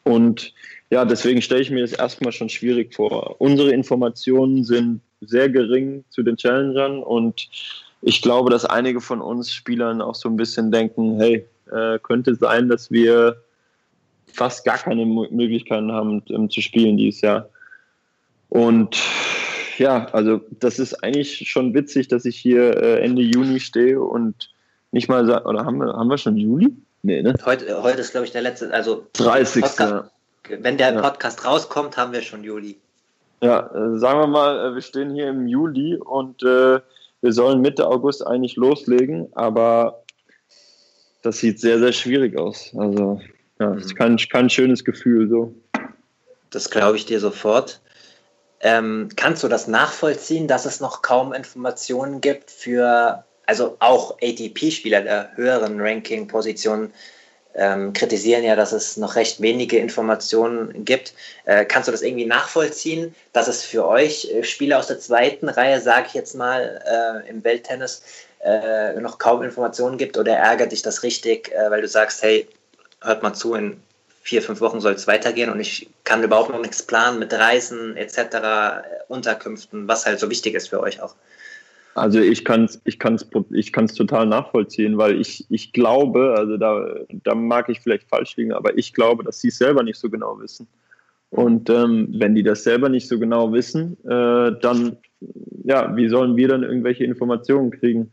und 0.08 0.54
ja, 0.90 1.04
deswegen 1.04 1.42
stelle 1.42 1.62
ich 1.62 1.70
mir 1.70 1.82
das 1.82 1.92
erstmal 1.92 2.32
schon 2.32 2.50
schwierig 2.50 2.96
vor. 2.96 3.36
Unsere 3.40 3.72
Informationen 3.72 4.64
sind 4.64 5.02
sehr 5.22 5.50
gering 5.50 6.06
zu 6.10 6.24
den 6.24 6.38
Challengern 6.38 7.04
und 7.04 7.50
ich 8.02 8.22
glaube, 8.22 8.50
dass 8.50 8.64
einige 8.64 9.02
von 9.02 9.22
uns 9.22 9.52
Spielern 9.52 10.02
auch 10.02 10.16
so 10.16 10.30
ein 10.30 10.38
bisschen 10.38 10.72
denken, 10.72 11.20
hey, 11.20 11.46
äh, 11.72 12.00
könnte 12.00 12.36
sein, 12.36 12.70
dass 12.70 12.90
wir 12.90 13.42
fast 14.28 14.64
gar 14.64 14.78
keine 14.78 15.06
Möglichkeiten 15.06 15.92
haben 15.92 16.22
um, 16.30 16.50
zu 16.50 16.62
spielen 16.62 16.98
dieses 16.98 17.22
Jahr. 17.22 17.50
Und 18.50 18.98
ja, 19.78 20.06
also 20.14 20.42
das 20.60 20.80
ist 20.80 21.04
eigentlich 21.04 21.50
schon 21.50 21.74
witzig, 21.74 22.08
dass 22.08 22.24
ich 22.24 22.38
hier 22.38 22.82
äh, 22.82 23.02
Ende 23.02 23.24
Juni 23.24 23.60
stehe 23.60 24.00
und 24.02 24.52
nicht 24.92 25.10
mal 25.10 25.30
oder 25.46 25.66
haben 25.66 25.80
wir, 25.80 25.94
haben 25.94 26.10
wir 26.10 26.18
schon 26.18 26.38
Juli? 26.38 26.74
Nee, 27.08 27.22
ne? 27.22 27.34
Heute, 27.46 27.82
heute 27.84 28.02
ist, 28.02 28.12
glaube 28.12 28.26
ich, 28.26 28.34
der 28.34 28.42
letzte, 28.42 28.70
also 28.74 29.08
30. 29.14 29.64
Podcast, 29.64 30.12
wenn 30.50 30.78
der 30.78 30.92
Podcast 30.92 31.42
ja. 31.42 31.50
rauskommt, 31.50 31.96
haben 31.96 32.12
wir 32.12 32.22
schon 32.22 32.44
Juli. 32.44 32.78
Ja, 33.40 33.62
äh, 33.74 33.98
sagen 33.98 34.20
wir 34.20 34.28
mal, 34.28 34.60
äh, 34.60 34.76
wir 34.76 34.82
stehen 34.82 35.16
hier 35.16 35.30
im 35.30 35.48
Juli 35.48 35.96
und 35.96 36.44
äh, 36.44 36.82
wir 37.22 37.32
sollen 37.32 37.62
Mitte 37.62 37.88
August 37.88 38.28
eigentlich 38.28 38.58
loslegen, 38.58 39.30
aber 39.36 40.04
das 41.22 41.38
sieht 41.38 41.62
sehr, 41.62 41.80
sehr 41.80 41.94
schwierig 41.94 42.38
aus. 42.38 42.74
Also, 42.78 43.22
ja, 43.58 43.70
mhm. 43.70 43.78
ist 43.78 43.96
kein, 43.96 44.18
kein 44.18 44.50
schönes 44.50 44.84
Gefühl 44.84 45.30
so. 45.30 45.56
Das 46.50 46.70
glaube 46.70 46.98
ich 46.98 47.06
dir 47.06 47.22
sofort. 47.22 47.80
Ähm, 48.60 49.08
kannst 49.16 49.46
du 49.46 49.48
das 49.48 49.70
nachvollziehen, 49.70 50.50
dass 50.50 50.66
es 50.66 50.82
noch 50.82 51.02
kaum 51.04 51.32
Informationen 51.32 52.20
gibt 52.20 52.52
für, 52.52 53.24
also 53.48 53.78
auch 53.80 54.18
ATP-Spieler 54.22 55.02
der 55.02 55.32
höheren 55.36 55.82
Ranking-Positionen, 55.82 56.94
ähm, 57.56 57.92
kritisieren 57.94 58.44
ja, 58.44 58.56
dass 58.56 58.72
es 58.72 58.98
noch 58.98 59.16
recht 59.16 59.42
wenige 59.42 59.80
Informationen 59.80 60.86
gibt. 60.86 61.14
Äh, 61.46 61.66
kannst 61.66 61.88
du 61.88 61.92
das 61.92 62.04
irgendwie 62.04 62.26
nachvollziehen, 62.26 63.16
dass 63.34 63.48
es 63.48 63.64
für 63.64 63.88
euch 63.88 64.30
äh, 64.32 64.44
Spieler 64.44 64.78
aus 64.78 64.88
der 64.88 65.00
zweiten 65.00 65.50
Reihe, 65.50 65.82
sage 65.82 66.06
ich 66.08 66.14
jetzt 66.14 66.36
mal, 66.36 67.24
äh, 67.26 67.30
im 67.30 67.44
Welttennis 67.44 68.04
äh, 68.44 68.94
noch 69.00 69.18
kaum 69.18 69.42
Informationen 69.42 69.98
gibt 69.98 70.18
oder 70.18 70.34
ärgert 70.38 70.72
dich 70.72 70.84
das 70.84 71.02
richtig, 71.02 71.52
äh, 71.52 71.72
weil 71.72 71.82
du 71.82 71.88
sagst, 71.88 72.22
hey, 72.22 72.48
hört 73.02 73.24
mal 73.24 73.34
zu, 73.34 73.56
in 73.56 73.82
vier, 74.22 74.44
fünf 74.44 74.62
Wochen 74.62 74.80
soll 74.80 74.94
es 74.94 75.08
weitergehen 75.08 75.50
und 75.50 75.60
ich 75.60 75.90
kann 76.04 76.22
überhaupt 76.22 76.52
noch 76.52 76.62
nichts 76.62 76.84
planen 76.84 77.18
mit 77.18 77.34
Reisen 77.34 77.98
etc., 77.98 78.86
Unterkünften, 79.08 79.88
was 79.88 80.06
halt 80.06 80.20
so 80.20 80.30
wichtig 80.30 80.54
ist 80.54 80.68
für 80.68 80.82
euch 80.82 81.02
auch. 81.02 81.16
Also 81.98 82.20
ich 82.20 82.46
kann 82.46 82.66
es 82.66 82.80
ich 82.86 83.00
kann's, 83.00 83.28
ich 83.52 83.74
kann's 83.74 83.96
total 83.96 84.28
nachvollziehen, 84.28 85.00
weil 85.00 85.20
ich, 85.20 85.46
ich 85.50 85.74
glaube, 85.74 86.36
also 86.38 86.56
da, 86.58 86.94
da 87.24 87.34
mag 87.34 87.70
ich 87.70 87.80
vielleicht 87.82 88.08
falsch 88.08 88.38
liegen, 88.38 88.54
aber 88.54 88.78
ich 88.78 88.94
glaube, 88.94 89.24
dass 89.24 89.42
sie 89.42 89.48
es 89.48 89.58
selber 89.58 89.82
nicht 89.82 89.98
so 89.98 90.08
genau 90.08 90.40
wissen. 90.40 90.68
Und 91.32 91.72
ähm, 91.72 92.10
wenn 92.12 92.36
die 92.36 92.44
das 92.44 92.64
selber 92.64 92.90
nicht 92.90 93.08
so 93.08 93.18
genau 93.18 93.52
wissen, 93.52 93.98
äh, 94.06 94.52
dann, 94.62 94.98
ja, 95.64 95.96
wie 95.96 96.08
sollen 96.08 96.38
wir 96.38 96.48
dann 96.48 96.62
irgendwelche 96.62 97.04
Informationen 97.04 97.72
kriegen? 97.72 98.12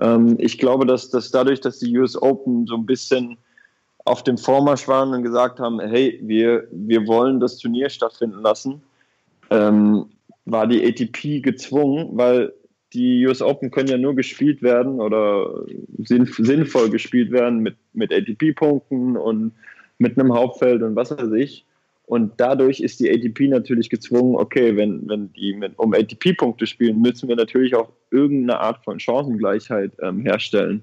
Ähm, 0.00 0.34
ich 0.38 0.58
glaube, 0.58 0.84
dass, 0.84 1.08
dass 1.10 1.30
dadurch, 1.30 1.60
dass 1.60 1.78
die 1.78 1.96
US 1.96 2.20
Open 2.20 2.66
so 2.66 2.74
ein 2.74 2.84
bisschen 2.84 3.38
auf 4.06 4.24
dem 4.24 4.38
Vormarsch 4.38 4.88
waren 4.88 5.14
und 5.14 5.22
gesagt 5.22 5.60
haben, 5.60 5.78
hey, 5.78 6.18
wir, 6.24 6.66
wir 6.72 7.06
wollen 7.06 7.38
das 7.38 7.58
Turnier 7.58 7.90
stattfinden 7.90 8.40
lassen, 8.40 8.82
ähm, 9.50 10.06
war 10.46 10.66
die 10.66 10.84
ATP 10.84 11.40
gezwungen, 11.42 12.08
weil 12.14 12.52
die 12.92 13.26
US 13.26 13.40
Open 13.40 13.70
können 13.70 13.88
ja 13.88 13.98
nur 13.98 14.16
gespielt 14.16 14.62
werden 14.62 15.00
oder 15.00 15.64
sinnvoll 15.98 16.90
gespielt 16.90 17.30
werden 17.30 17.60
mit, 17.60 17.76
mit 17.92 18.12
ATP-Punkten 18.12 19.16
und 19.16 19.52
mit 19.98 20.18
einem 20.18 20.34
Hauptfeld 20.34 20.82
und 20.82 20.96
was 20.96 21.10
weiß 21.10 21.32
ich. 21.32 21.64
Und 22.06 22.32
dadurch 22.38 22.80
ist 22.80 22.98
die 22.98 23.08
ATP 23.08 23.46
natürlich 23.48 23.88
gezwungen, 23.88 24.34
okay, 24.34 24.76
wenn, 24.76 25.08
wenn 25.08 25.32
die 25.32 25.54
mit, 25.54 25.78
um 25.78 25.94
ATP-Punkte 25.94 26.66
spielen, 26.66 27.00
müssen 27.00 27.28
wir 27.28 27.36
natürlich 27.36 27.76
auch 27.76 27.92
irgendeine 28.10 28.58
Art 28.58 28.82
von 28.82 28.98
Chancengleichheit 28.98 29.92
ähm, 30.02 30.20
herstellen. 30.20 30.82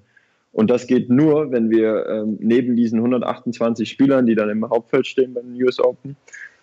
Und 0.53 0.69
das 0.69 0.87
geht 0.87 1.09
nur, 1.09 1.51
wenn 1.51 1.69
wir 1.69 2.07
ähm, 2.07 2.37
neben 2.39 2.77
diesen 2.77 2.99
128 2.99 3.89
Spielern, 3.89 4.25
die 4.25 4.35
dann 4.35 4.49
im 4.49 4.69
Hauptfeld 4.69 5.05
stehen 5.05 5.33
bei 5.33 5.41
den 5.41 5.61
US 5.61 5.79
Open, 5.79 6.15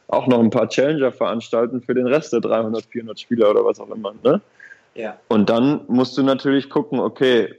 auch 0.09 0.27
noch 0.27 0.41
ein 0.41 0.51
paar 0.51 0.69
Challenger 0.69 1.13
veranstalten 1.13 1.83
für 1.83 1.95
den 1.95 2.07
Rest 2.07 2.33
der 2.33 2.41
300, 2.41 2.87
400 2.87 3.21
Spieler 3.21 3.51
oder 3.51 3.65
was 3.65 3.79
auch 3.81 3.95
immer. 3.95 4.15
Ne? 4.25 4.41
Ja. 4.95 5.19
Und 5.29 5.51
dann 5.51 5.85
musst 5.89 6.17
du 6.17 6.23
natürlich 6.23 6.71
gucken, 6.71 7.01
okay, 7.01 7.53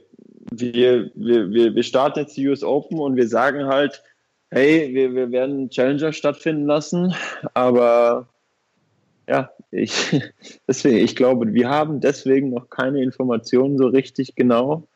wir, 0.50 1.10
wir, 1.14 1.50
wir, 1.74 1.82
starten 1.82 2.20
jetzt 2.20 2.36
die 2.36 2.48
US 2.48 2.62
Open 2.62 2.98
und 2.98 3.16
wir 3.16 3.28
sagen 3.28 3.66
halt, 3.66 4.02
hey, 4.50 4.94
wir, 4.94 5.14
wir 5.14 5.30
werden 5.32 5.70
Challenger 5.70 6.12
stattfinden 6.12 6.66
lassen, 6.66 7.14
aber 7.54 8.28
ja, 9.28 9.50
ich, 9.70 10.22
deswegen, 10.68 10.98
ich 10.98 11.16
glaube, 11.16 11.52
wir 11.52 11.68
haben 11.68 12.00
deswegen 12.00 12.50
noch 12.50 12.70
keine 12.70 13.02
Informationen 13.02 13.76
so 13.76 13.88
richtig 13.88 14.36
genau, 14.36 14.86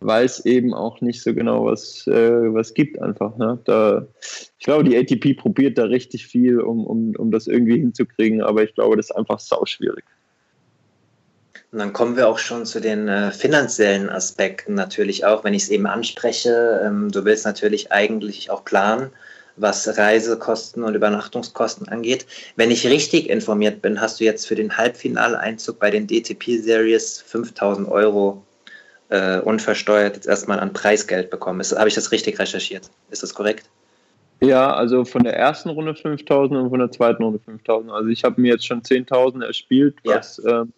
weil 0.00 0.24
es 0.24 0.44
eben 0.44 0.74
auch 0.74 1.00
nicht 1.00 1.22
so 1.22 1.34
genau 1.34 1.66
was, 1.66 2.06
äh, 2.06 2.54
was 2.54 2.74
gibt 2.74 3.00
einfach. 3.00 3.36
Ne? 3.36 3.58
Da, 3.64 4.06
ich 4.20 4.64
glaube, 4.64 4.84
die 4.84 4.96
ATP 4.96 5.34
probiert 5.34 5.78
da 5.78 5.84
richtig 5.84 6.26
viel, 6.26 6.60
um, 6.60 6.84
um, 6.86 7.14
um 7.16 7.30
das 7.30 7.46
irgendwie 7.46 7.78
hinzukriegen, 7.78 8.42
aber 8.42 8.64
ich 8.64 8.74
glaube, 8.74 8.96
das 8.96 9.10
ist 9.10 9.16
einfach 9.16 9.38
sau 9.38 9.64
schwierig. 9.66 10.04
Und 11.74 11.80
dann 11.80 11.92
kommen 11.92 12.16
wir 12.16 12.28
auch 12.28 12.38
schon 12.38 12.66
zu 12.66 12.78
den 12.78 13.08
äh, 13.08 13.32
finanziellen 13.32 14.08
Aspekten 14.08 14.74
natürlich 14.74 15.24
auch, 15.24 15.42
wenn 15.42 15.54
ich 15.54 15.64
es 15.64 15.70
eben 15.70 15.88
anspreche. 15.88 16.80
Ähm, 16.84 17.10
du 17.10 17.24
willst 17.24 17.44
natürlich 17.44 17.90
eigentlich 17.90 18.48
auch 18.48 18.64
planen, 18.64 19.10
was 19.56 19.98
Reisekosten 19.98 20.84
und 20.84 20.94
Übernachtungskosten 20.94 21.88
angeht. 21.88 22.26
Wenn 22.54 22.70
ich 22.70 22.86
richtig 22.86 23.28
informiert 23.28 23.82
bin, 23.82 24.00
hast 24.00 24.20
du 24.20 24.24
jetzt 24.24 24.46
für 24.46 24.54
den 24.54 24.76
Halbfinaleinzug 24.76 25.80
bei 25.80 25.90
den 25.90 26.06
DTP 26.06 26.62
Series 26.62 27.20
5000 27.26 27.88
Euro 27.88 28.44
äh, 29.08 29.40
unversteuert 29.40 30.14
jetzt 30.14 30.28
erstmal 30.28 30.60
an 30.60 30.72
Preisgeld 30.72 31.28
bekommen. 31.28 31.60
Habe 31.60 31.88
ich 31.88 31.96
das 31.96 32.12
richtig 32.12 32.38
recherchiert? 32.38 32.88
Ist 33.10 33.24
das 33.24 33.34
korrekt? 33.34 33.68
Ja, 34.40 34.72
also 34.72 35.04
von 35.04 35.24
der 35.24 35.36
ersten 35.36 35.70
Runde 35.70 35.96
5000 35.96 36.56
und 36.56 36.70
von 36.70 36.78
der 36.78 36.92
zweiten 36.92 37.24
Runde 37.24 37.40
5000. 37.44 37.90
Also 37.90 38.10
ich 38.10 38.22
habe 38.22 38.40
mir 38.40 38.52
jetzt 38.52 38.64
schon 38.64 38.80
10.000 38.80 39.44
erspielt, 39.44 39.96
was 40.04 40.40
ja. 40.44 40.60
ähm, 40.60 40.72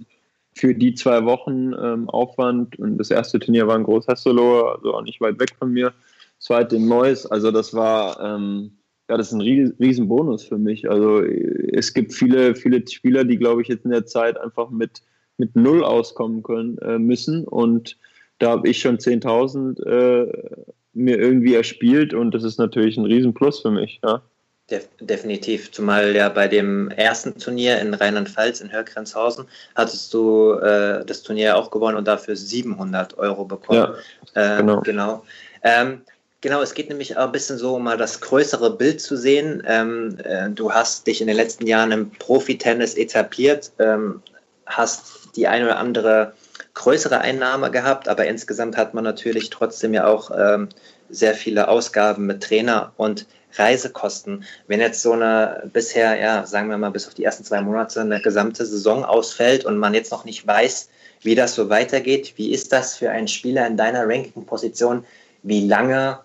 für 0.56 0.74
die 0.74 0.94
zwei 0.94 1.24
Wochen 1.24 1.74
ähm, 1.74 2.08
Aufwand. 2.08 2.78
Und 2.78 2.96
das 2.96 3.10
erste 3.10 3.38
Turnier 3.38 3.66
war 3.66 3.76
in 3.76 3.84
Großhesselo, 3.84 4.68
also 4.68 4.94
auch 4.94 5.02
nicht 5.02 5.20
weit 5.20 5.38
weg 5.38 5.50
von 5.58 5.70
mir. 5.70 5.92
Das 6.38 6.46
zweite 6.46 6.76
in 6.76 6.88
Neuss. 6.88 7.26
Also 7.26 7.50
das 7.50 7.74
war, 7.74 8.18
ähm, 8.20 8.72
ja, 9.08 9.18
das 9.18 9.28
ist 9.28 9.34
ein 9.34 9.42
riesen 9.42 10.08
Bonus 10.08 10.44
für 10.44 10.56
mich. 10.56 10.90
Also 10.90 11.22
es 11.22 11.92
gibt 11.92 12.14
viele, 12.14 12.54
viele 12.54 12.86
Spieler, 12.88 13.24
die, 13.24 13.36
glaube 13.36 13.60
ich, 13.60 13.68
jetzt 13.68 13.84
in 13.84 13.90
der 13.90 14.06
Zeit 14.06 14.40
einfach 14.40 14.70
mit, 14.70 15.02
mit 15.36 15.54
Null 15.54 15.84
auskommen 15.84 16.42
können, 16.42 16.78
äh, 16.78 16.98
müssen. 16.98 17.44
Und 17.44 17.98
da 18.38 18.52
habe 18.52 18.68
ich 18.68 18.80
schon 18.80 18.96
10.000 18.96 19.84
äh, 19.84 20.66
mir 20.94 21.18
irgendwie 21.18 21.54
erspielt 21.54 22.14
und 22.14 22.34
das 22.34 22.44
ist 22.44 22.58
natürlich 22.58 22.96
ein 22.96 23.04
Riesenplus 23.04 23.60
für 23.60 23.70
mich. 23.70 24.00
Ja. 24.02 24.22
Def 24.70 24.88
definitiv, 24.98 25.70
zumal 25.70 26.16
ja 26.16 26.28
bei 26.28 26.48
dem 26.48 26.90
ersten 26.90 27.38
Turnier 27.38 27.78
in 27.78 27.94
Rheinland-Pfalz 27.94 28.60
in 28.60 28.72
Hörgrenzhausen 28.72 29.46
hattest 29.76 30.12
du 30.12 30.54
äh, 30.54 31.04
das 31.04 31.22
Turnier 31.22 31.56
auch 31.56 31.70
gewonnen 31.70 31.96
und 31.96 32.08
dafür 32.08 32.34
700 32.34 33.16
Euro 33.16 33.44
bekommen. 33.44 33.94
Ja, 34.34 34.56
äh, 34.56 34.56
genau. 34.58 34.80
Genau. 34.80 35.24
Ähm, 35.62 36.02
genau, 36.40 36.62
es 36.62 36.74
geht 36.74 36.88
nämlich 36.88 37.16
auch 37.16 37.26
ein 37.26 37.32
bisschen 37.32 37.58
so, 37.58 37.76
um 37.76 37.84
mal 37.84 37.96
das 37.96 38.20
größere 38.20 38.76
Bild 38.76 39.00
zu 39.00 39.16
sehen. 39.16 39.62
Ähm, 39.66 40.18
äh, 40.24 40.50
du 40.50 40.72
hast 40.72 41.06
dich 41.06 41.20
in 41.20 41.28
den 41.28 41.36
letzten 41.36 41.68
Jahren 41.68 41.92
im 41.92 42.10
Profitennis 42.10 42.96
etabliert, 42.96 43.70
ähm, 43.78 44.20
hast 44.66 45.36
die 45.36 45.46
eine 45.46 45.66
oder 45.66 45.78
andere 45.78 46.32
größere 46.74 47.20
Einnahme 47.20 47.70
gehabt, 47.70 48.08
aber 48.08 48.26
insgesamt 48.26 48.76
hat 48.76 48.94
man 48.94 49.04
natürlich 49.04 49.50
trotzdem 49.50 49.94
ja 49.94 50.06
auch 50.06 50.30
ähm, 50.36 50.68
sehr 51.08 51.34
viele 51.34 51.68
Ausgaben 51.68 52.26
mit 52.26 52.42
Trainer 52.42 52.92
und 52.96 53.26
Reisekosten. 53.58 54.44
Wenn 54.66 54.80
jetzt 54.80 55.02
so 55.02 55.12
eine 55.12 55.68
bisher, 55.72 56.18
ja, 56.18 56.46
sagen 56.46 56.68
wir 56.68 56.78
mal, 56.78 56.90
bis 56.90 57.06
auf 57.06 57.14
die 57.14 57.24
ersten 57.24 57.44
zwei 57.44 57.60
Monate 57.60 58.00
eine 58.00 58.20
gesamte 58.20 58.64
Saison 58.66 59.04
ausfällt 59.04 59.64
und 59.64 59.78
man 59.78 59.94
jetzt 59.94 60.12
noch 60.12 60.24
nicht 60.24 60.46
weiß, 60.46 60.88
wie 61.22 61.34
das 61.34 61.54
so 61.54 61.68
weitergeht, 61.68 62.34
wie 62.36 62.52
ist 62.52 62.72
das 62.72 62.96
für 62.96 63.10
einen 63.10 63.28
Spieler 63.28 63.66
in 63.66 63.76
deiner 63.76 64.06
Ranking-Position? 64.06 65.04
Wie 65.42 65.66
lange 65.66 66.20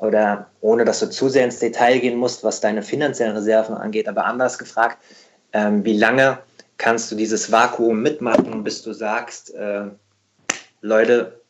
oder 0.00 0.46
ohne 0.60 0.84
dass 0.84 1.00
du 1.00 1.10
zu 1.10 1.28
sehr 1.28 1.44
ins 1.44 1.58
Detail 1.58 1.98
gehen 1.98 2.16
musst, 2.16 2.44
was 2.44 2.60
deine 2.60 2.82
finanziellen 2.82 3.36
Reserven 3.36 3.74
angeht, 3.74 4.08
aber 4.08 4.24
anders 4.24 4.58
gefragt, 4.58 4.98
ähm, 5.52 5.84
wie 5.84 5.96
lange 5.96 6.38
kannst 6.76 7.10
du 7.10 7.16
dieses 7.16 7.50
Vakuum 7.50 8.00
mitmachen, 8.00 8.62
bis 8.62 8.82
du 8.82 8.92
sagst, 8.92 9.54
äh, 9.54 9.86
Leute, 10.80 11.40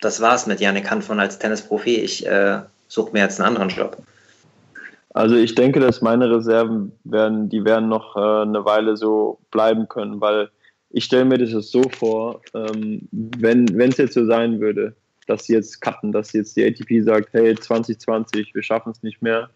das 0.00 0.20
war's 0.20 0.46
mit 0.46 0.60
Janik 0.60 0.90
Hanfon 0.90 1.18
als 1.18 1.38
Tennisprofi, 1.38 1.96
ich 1.96 2.24
äh, 2.26 2.60
suche 2.86 3.12
mir 3.12 3.22
jetzt 3.22 3.40
einen 3.40 3.48
anderen 3.48 3.70
Job. 3.70 3.96
Also 5.16 5.34
ich 5.34 5.54
denke, 5.54 5.80
dass 5.80 6.02
meine 6.02 6.30
Reserven 6.30 6.92
werden, 7.04 7.48
die 7.48 7.64
werden 7.64 7.88
noch 7.88 8.16
äh, 8.16 8.42
eine 8.42 8.66
Weile 8.66 8.98
so 8.98 9.38
bleiben 9.50 9.88
können, 9.88 10.20
weil 10.20 10.50
ich 10.90 11.04
stelle 11.04 11.24
mir 11.24 11.38
das 11.38 11.70
so 11.70 11.82
vor, 11.84 12.42
ähm, 12.52 13.08
wenn 13.12 13.66
es 13.80 13.96
jetzt 13.96 14.12
so 14.12 14.26
sein 14.26 14.60
würde, 14.60 14.94
dass 15.26 15.46
sie 15.46 15.54
jetzt 15.54 15.80
cutten, 15.80 16.12
dass 16.12 16.34
jetzt 16.34 16.54
die 16.54 16.66
ATP 16.66 17.02
sagt, 17.02 17.30
hey, 17.32 17.54
2020, 17.54 18.54
wir 18.54 18.62
schaffen 18.62 18.92
es 18.92 19.02
nicht 19.02 19.22
mehr, 19.22 19.48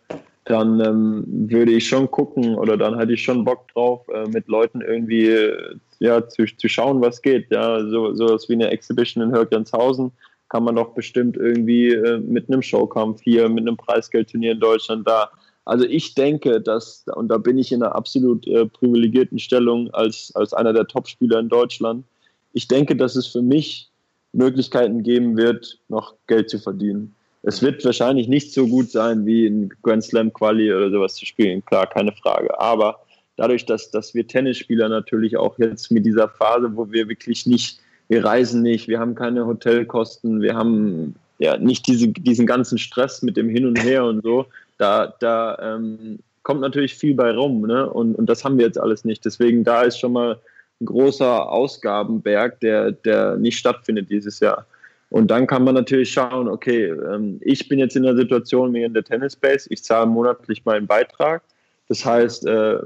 dann 0.46 0.80
ähm, 0.80 1.24
würde 1.26 1.72
ich 1.72 1.86
schon 1.86 2.10
gucken 2.10 2.54
oder 2.54 2.78
dann 2.78 2.98
hätte 2.98 3.12
ich 3.12 3.22
schon 3.22 3.44
Bock 3.44 3.68
drauf, 3.68 4.08
äh, 4.08 4.26
mit 4.30 4.48
Leuten 4.48 4.80
irgendwie 4.80 5.26
äh, 5.26 5.74
ja, 5.98 6.26
zu, 6.26 6.46
zu 6.56 6.68
schauen, 6.70 7.02
was 7.02 7.20
geht. 7.20 7.50
Ja, 7.50 7.86
so 7.86 8.14
sowas 8.14 8.48
wie 8.48 8.54
eine 8.54 8.70
Exhibition 8.70 9.24
in 9.24 9.32
Hörgrenzhausen 9.32 10.10
kann 10.48 10.64
man 10.64 10.76
doch 10.76 10.94
bestimmt 10.94 11.36
irgendwie 11.36 11.90
äh, 11.90 12.18
mit 12.18 12.48
einem 12.48 12.62
Showkampf 12.62 13.20
hier, 13.22 13.50
mit 13.50 13.68
einem 13.68 13.76
Preisgeldturnier 13.76 14.52
in 14.52 14.60
Deutschland 14.60 15.06
da 15.06 15.30
also 15.64 15.84
ich 15.84 16.14
denke, 16.14 16.60
dass, 16.60 17.04
und 17.14 17.28
da 17.28 17.38
bin 17.38 17.58
ich 17.58 17.72
in 17.72 17.82
einer 17.82 17.94
absolut 17.94 18.46
äh, 18.46 18.66
privilegierten 18.66 19.38
Stellung 19.38 19.90
als, 19.92 20.32
als 20.34 20.52
einer 20.52 20.72
der 20.72 20.86
Topspieler 20.86 21.38
in 21.38 21.48
Deutschland, 21.48 22.04
ich 22.52 22.66
denke, 22.66 22.96
dass 22.96 23.16
es 23.16 23.26
für 23.26 23.42
mich 23.42 23.88
Möglichkeiten 24.32 25.02
geben 25.02 25.36
wird, 25.36 25.78
noch 25.88 26.14
Geld 26.26 26.50
zu 26.50 26.58
verdienen. 26.58 27.14
Es 27.42 27.62
wird 27.62 27.84
wahrscheinlich 27.84 28.28
nicht 28.28 28.52
so 28.52 28.66
gut 28.66 28.90
sein, 28.90 29.24
wie 29.24 29.46
ein 29.46 29.70
Grand 29.82 30.04
Slam 30.04 30.32
Quali 30.32 30.72
oder 30.72 30.90
sowas 30.90 31.14
zu 31.14 31.24
spielen, 31.24 31.64
klar, 31.64 31.86
keine 31.86 32.12
Frage. 32.12 32.58
Aber 32.60 33.00
dadurch, 33.36 33.64
dass, 33.64 33.90
dass 33.90 34.14
wir 34.14 34.26
Tennisspieler 34.26 34.88
natürlich 34.88 35.36
auch 35.36 35.58
jetzt 35.58 35.90
mit 35.90 36.04
dieser 36.04 36.28
Phase, 36.28 36.76
wo 36.76 36.90
wir 36.90 37.08
wirklich 37.08 37.46
nicht, 37.46 37.80
wir 38.08 38.24
reisen 38.24 38.62
nicht, 38.62 38.88
wir 38.88 38.98
haben 38.98 39.14
keine 39.14 39.46
Hotelkosten, 39.46 40.42
wir 40.42 40.54
haben 40.54 41.14
ja 41.38 41.56
nicht 41.56 41.86
diese, 41.86 42.08
diesen 42.08 42.46
ganzen 42.46 42.76
Stress 42.76 43.22
mit 43.22 43.36
dem 43.36 43.48
Hin 43.48 43.66
und 43.66 43.82
Her 43.82 44.04
und 44.04 44.22
so, 44.22 44.46
da, 44.80 45.14
da 45.20 45.58
ähm, 45.60 46.20
kommt 46.42 46.62
natürlich 46.62 46.94
viel 46.94 47.14
bei 47.14 47.32
rum, 47.32 47.62
ne? 47.62 47.88
Und, 47.90 48.14
und 48.14 48.26
das 48.26 48.44
haben 48.44 48.58
wir 48.58 48.64
jetzt 48.64 48.80
alles 48.80 49.04
nicht. 49.04 49.24
Deswegen 49.24 49.62
da 49.62 49.82
ist 49.82 49.98
schon 49.98 50.12
mal 50.12 50.38
ein 50.80 50.86
großer 50.86 51.50
Ausgabenberg, 51.50 52.60
der, 52.60 52.92
der 52.92 53.36
nicht 53.36 53.58
stattfindet 53.58 54.08
dieses 54.08 54.40
Jahr. 54.40 54.66
Und 55.10 55.30
dann 55.30 55.46
kann 55.46 55.64
man 55.64 55.74
natürlich 55.74 56.12
schauen, 56.12 56.48
okay, 56.48 56.86
ähm, 56.86 57.38
ich 57.42 57.68
bin 57.68 57.78
jetzt 57.78 57.96
in 57.96 58.04
der 58.04 58.16
Situation 58.16 58.72
wie 58.72 58.84
in 58.84 58.94
der 58.94 59.04
Tennis 59.04 59.36
Base, 59.36 59.68
ich 59.70 59.84
zahle 59.84 60.06
monatlich 60.06 60.64
meinen 60.64 60.86
Beitrag. 60.86 61.42
Das 61.88 62.04
heißt, 62.06 62.46
äh, 62.46 62.78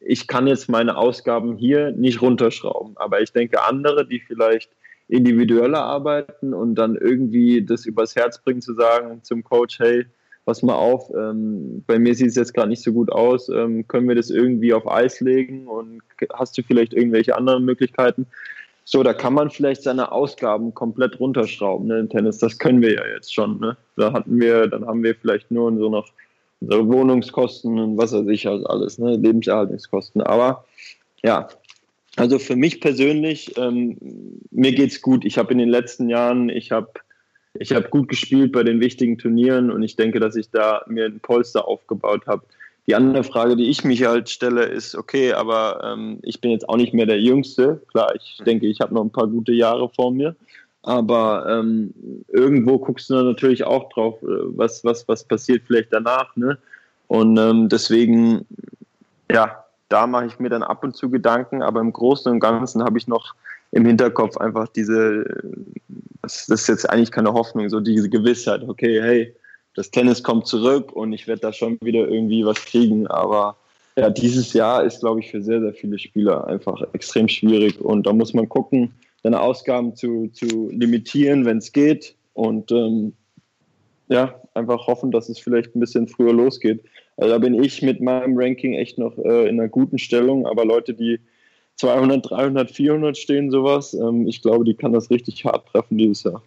ich 0.00 0.26
kann 0.26 0.46
jetzt 0.46 0.68
meine 0.68 0.96
Ausgaben 0.96 1.56
hier 1.56 1.92
nicht 1.92 2.22
runterschrauben. 2.22 2.96
Aber 2.96 3.20
ich 3.20 3.32
denke, 3.32 3.62
andere, 3.62 4.06
die 4.06 4.20
vielleicht 4.20 4.70
individueller 5.08 5.82
arbeiten 5.82 6.54
und 6.54 6.74
dann 6.74 6.96
irgendwie 6.96 7.64
das 7.64 7.86
übers 7.86 8.16
Herz 8.16 8.42
bringen 8.42 8.62
zu 8.62 8.74
sagen 8.74 9.22
zum 9.22 9.44
Coach, 9.44 9.78
hey, 9.78 10.06
pass 10.46 10.62
mal 10.62 10.74
auf, 10.74 11.10
ähm, 11.14 11.84
bei 11.86 11.98
mir 11.98 12.14
sieht 12.14 12.28
es 12.28 12.36
jetzt 12.36 12.54
gerade 12.54 12.68
nicht 12.68 12.82
so 12.82 12.92
gut 12.92 13.10
aus, 13.10 13.48
ähm, 13.48 13.86
können 13.88 14.08
wir 14.08 14.14
das 14.14 14.30
irgendwie 14.30 14.72
auf 14.72 14.90
Eis 14.90 15.20
legen 15.20 15.66
und 15.66 16.00
hast 16.32 16.56
du 16.56 16.62
vielleicht 16.62 16.94
irgendwelche 16.94 17.36
anderen 17.36 17.64
Möglichkeiten? 17.64 18.26
So, 18.84 19.02
da 19.02 19.12
kann 19.12 19.34
man 19.34 19.50
vielleicht 19.50 19.82
seine 19.82 20.12
Ausgaben 20.12 20.72
komplett 20.72 21.18
runterschrauben 21.18 21.88
ne, 21.88 21.98
im 21.98 22.08
Tennis. 22.08 22.38
Das 22.38 22.56
können 22.58 22.80
wir 22.80 22.94
ja 22.94 23.02
jetzt 23.12 23.34
schon. 23.34 23.58
Ne? 23.58 23.76
Da 23.96 24.12
hatten 24.12 24.40
wir, 24.40 24.68
dann 24.68 24.86
haben 24.86 25.02
wir 25.02 25.16
vielleicht 25.16 25.50
nur 25.50 25.76
so 25.76 25.90
noch 25.90 26.08
unsere 26.60 26.86
Wohnungskosten 26.86 27.80
und 27.80 27.98
was 27.98 28.12
weiß 28.12 28.28
ich 28.28 28.46
halt 28.46 28.64
alles, 28.66 28.98
ne? 28.98 29.16
Lebenserhaltungskosten. 29.16 30.22
Aber 30.22 30.64
ja, 31.24 31.48
also 32.14 32.38
für 32.38 32.54
mich 32.54 32.80
persönlich, 32.80 33.58
ähm, 33.58 33.98
mir 34.52 34.72
geht's 34.72 35.02
gut. 35.02 35.24
Ich 35.24 35.36
habe 35.36 35.50
in 35.52 35.58
den 35.58 35.68
letzten 35.68 36.08
Jahren, 36.08 36.48
ich 36.48 36.70
habe 36.70 36.92
ich 37.60 37.72
habe 37.72 37.88
gut 37.88 38.08
gespielt 38.08 38.52
bei 38.52 38.62
den 38.62 38.80
wichtigen 38.80 39.18
Turnieren 39.18 39.70
und 39.70 39.82
ich 39.82 39.96
denke, 39.96 40.20
dass 40.20 40.36
ich 40.36 40.50
da 40.50 40.82
mir 40.86 41.06
ein 41.06 41.20
Polster 41.20 41.66
aufgebaut 41.66 42.26
habe. 42.26 42.42
Die 42.86 42.94
andere 42.94 43.24
Frage, 43.24 43.56
die 43.56 43.68
ich 43.68 43.84
mich 43.84 44.04
halt 44.04 44.28
stelle, 44.28 44.64
ist, 44.64 44.94
okay, 44.94 45.32
aber 45.32 45.82
ähm, 45.84 46.18
ich 46.22 46.40
bin 46.40 46.52
jetzt 46.52 46.68
auch 46.68 46.76
nicht 46.76 46.94
mehr 46.94 47.06
der 47.06 47.20
Jüngste. 47.20 47.82
Klar, 47.90 48.14
ich 48.14 48.40
denke, 48.46 48.66
ich 48.66 48.80
habe 48.80 48.94
noch 48.94 49.02
ein 49.02 49.10
paar 49.10 49.26
gute 49.26 49.52
Jahre 49.52 49.88
vor 49.88 50.12
mir. 50.12 50.36
Aber 50.82 51.46
ähm, 51.48 51.92
irgendwo 52.28 52.78
guckst 52.78 53.10
du 53.10 53.14
dann 53.14 53.26
natürlich 53.26 53.64
auch 53.64 53.88
drauf, 53.88 54.22
äh, 54.22 54.26
was, 54.56 54.84
was, 54.84 55.08
was 55.08 55.24
passiert 55.24 55.64
vielleicht 55.66 55.92
danach. 55.92 56.36
Ne? 56.36 56.58
Und 57.08 57.36
ähm, 57.38 57.68
deswegen, 57.68 58.46
ja, 59.32 59.64
da 59.88 60.06
mache 60.06 60.26
ich 60.26 60.38
mir 60.38 60.48
dann 60.48 60.62
ab 60.62 60.84
und 60.84 60.94
zu 60.94 61.10
Gedanken, 61.10 61.62
aber 61.62 61.80
im 61.80 61.92
Großen 61.92 62.30
und 62.30 62.38
Ganzen 62.38 62.84
habe 62.84 62.98
ich 62.98 63.08
noch 63.08 63.34
im 63.72 63.84
Hinterkopf 63.84 64.36
einfach 64.36 64.68
diese, 64.68 65.24
das, 66.22 66.48
ist 66.48 66.68
jetzt 66.68 66.88
eigentlich 66.88 67.10
keine 67.10 67.32
Hoffnung, 67.32 67.68
so 67.68 67.80
diese 67.80 68.08
Gewissheit, 68.08 68.62
okay, 68.66 69.00
hey, 69.02 69.34
das 69.74 69.90
Tennis 69.90 70.22
kommt 70.22 70.46
zurück 70.46 70.92
und 70.92 71.12
ich 71.12 71.28
werde 71.28 71.42
da 71.42 71.52
schon 71.52 71.78
wieder 71.82 72.08
irgendwie 72.08 72.44
was 72.44 72.64
kriegen. 72.64 73.06
Aber 73.06 73.56
ja, 73.96 74.10
dieses 74.10 74.52
Jahr 74.54 74.82
ist, 74.84 75.00
glaube 75.00 75.20
ich, 75.20 75.30
für 75.30 75.42
sehr, 75.42 75.60
sehr 75.60 75.74
viele 75.74 75.98
Spieler 75.98 76.46
einfach 76.46 76.82
extrem 76.94 77.28
schwierig. 77.28 77.80
Und 77.80 78.06
da 78.06 78.12
muss 78.12 78.32
man 78.32 78.48
gucken, 78.48 78.92
seine 79.22 79.40
Ausgaben 79.40 79.94
zu, 79.94 80.28
zu 80.28 80.70
limitieren, 80.70 81.44
wenn 81.44 81.58
es 81.58 81.72
geht. 81.72 82.14
Und 82.32 82.72
ähm, 82.72 83.12
ja, 84.08 84.40
einfach 84.54 84.86
hoffen, 84.86 85.10
dass 85.10 85.28
es 85.28 85.38
vielleicht 85.38 85.74
ein 85.74 85.80
bisschen 85.80 86.08
früher 86.08 86.32
losgeht. 86.32 86.82
Also 87.16 87.32
da 87.32 87.38
bin 87.38 87.62
ich 87.62 87.82
mit 87.82 88.00
meinem 88.00 88.36
Ranking 88.36 88.74
echt 88.74 88.98
noch 88.98 89.16
äh, 89.18 89.48
in 89.48 89.60
einer 89.60 89.68
guten 89.68 89.98
Stellung. 89.98 90.46
Aber 90.46 90.64
Leute, 90.64 90.94
die 90.94 91.20
200, 91.76 92.30
300, 92.30 92.70
400 92.70 93.16
stehen, 93.16 93.50
sowas, 93.50 93.94
ähm, 93.94 94.26
ich 94.26 94.42
glaube, 94.42 94.64
die 94.64 94.74
kann 94.74 94.92
das 94.92 95.10
richtig 95.10 95.44
hart 95.44 95.66
treffen 95.68 95.98
dieses 95.98 96.24
Jahr. 96.24 96.42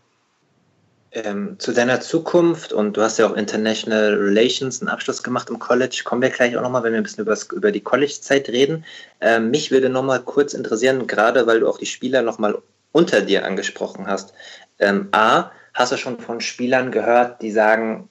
Ähm, 1.12 1.56
zu 1.58 1.72
deiner 1.72 2.02
Zukunft 2.02 2.72
und 2.72 2.96
du 2.96 3.02
hast 3.02 3.18
ja 3.18 3.28
auch 3.28 3.36
International 3.36 4.13
Relations 4.13 4.80
einen 4.80 4.89
Abschluss 4.89 5.24
gemacht 5.24 5.50
im 5.50 5.58
College, 5.58 6.04
kommen 6.06 6.22
wir 6.22 6.30
gleich 6.30 6.56
auch 6.56 6.62
nochmal, 6.62 6.84
wenn 6.84 6.92
wir 6.92 7.00
ein 7.00 7.04
bisschen 7.04 7.24
über, 7.24 7.36
über 7.52 7.72
die 7.72 7.82
College-Zeit 7.82 8.48
reden. 8.50 8.86
Ähm, 9.20 9.50
mich 9.50 9.72
würde 9.72 9.89
nochmal 9.89 10.20
kurz 10.20 10.54
interessieren, 10.54 11.08
gerade 11.08 11.48
weil 11.48 11.62
du 11.62 11.68
auch 11.68 11.80
die 11.80 11.88
Spieler 11.88 12.22
nochmal 12.22 12.56
unter 12.92 13.22
dir 13.22 13.44
angesprochen 13.44 14.06
hast. 14.06 14.34
Ähm, 14.78 15.08
A, 15.12 15.50
hast 15.74 15.92
du 15.92 15.98
schon 15.98 16.20
von 16.20 16.42
Spielern 16.42 16.92
gehört, 16.92 17.42
die 17.42 17.52
sagen, 17.52 18.08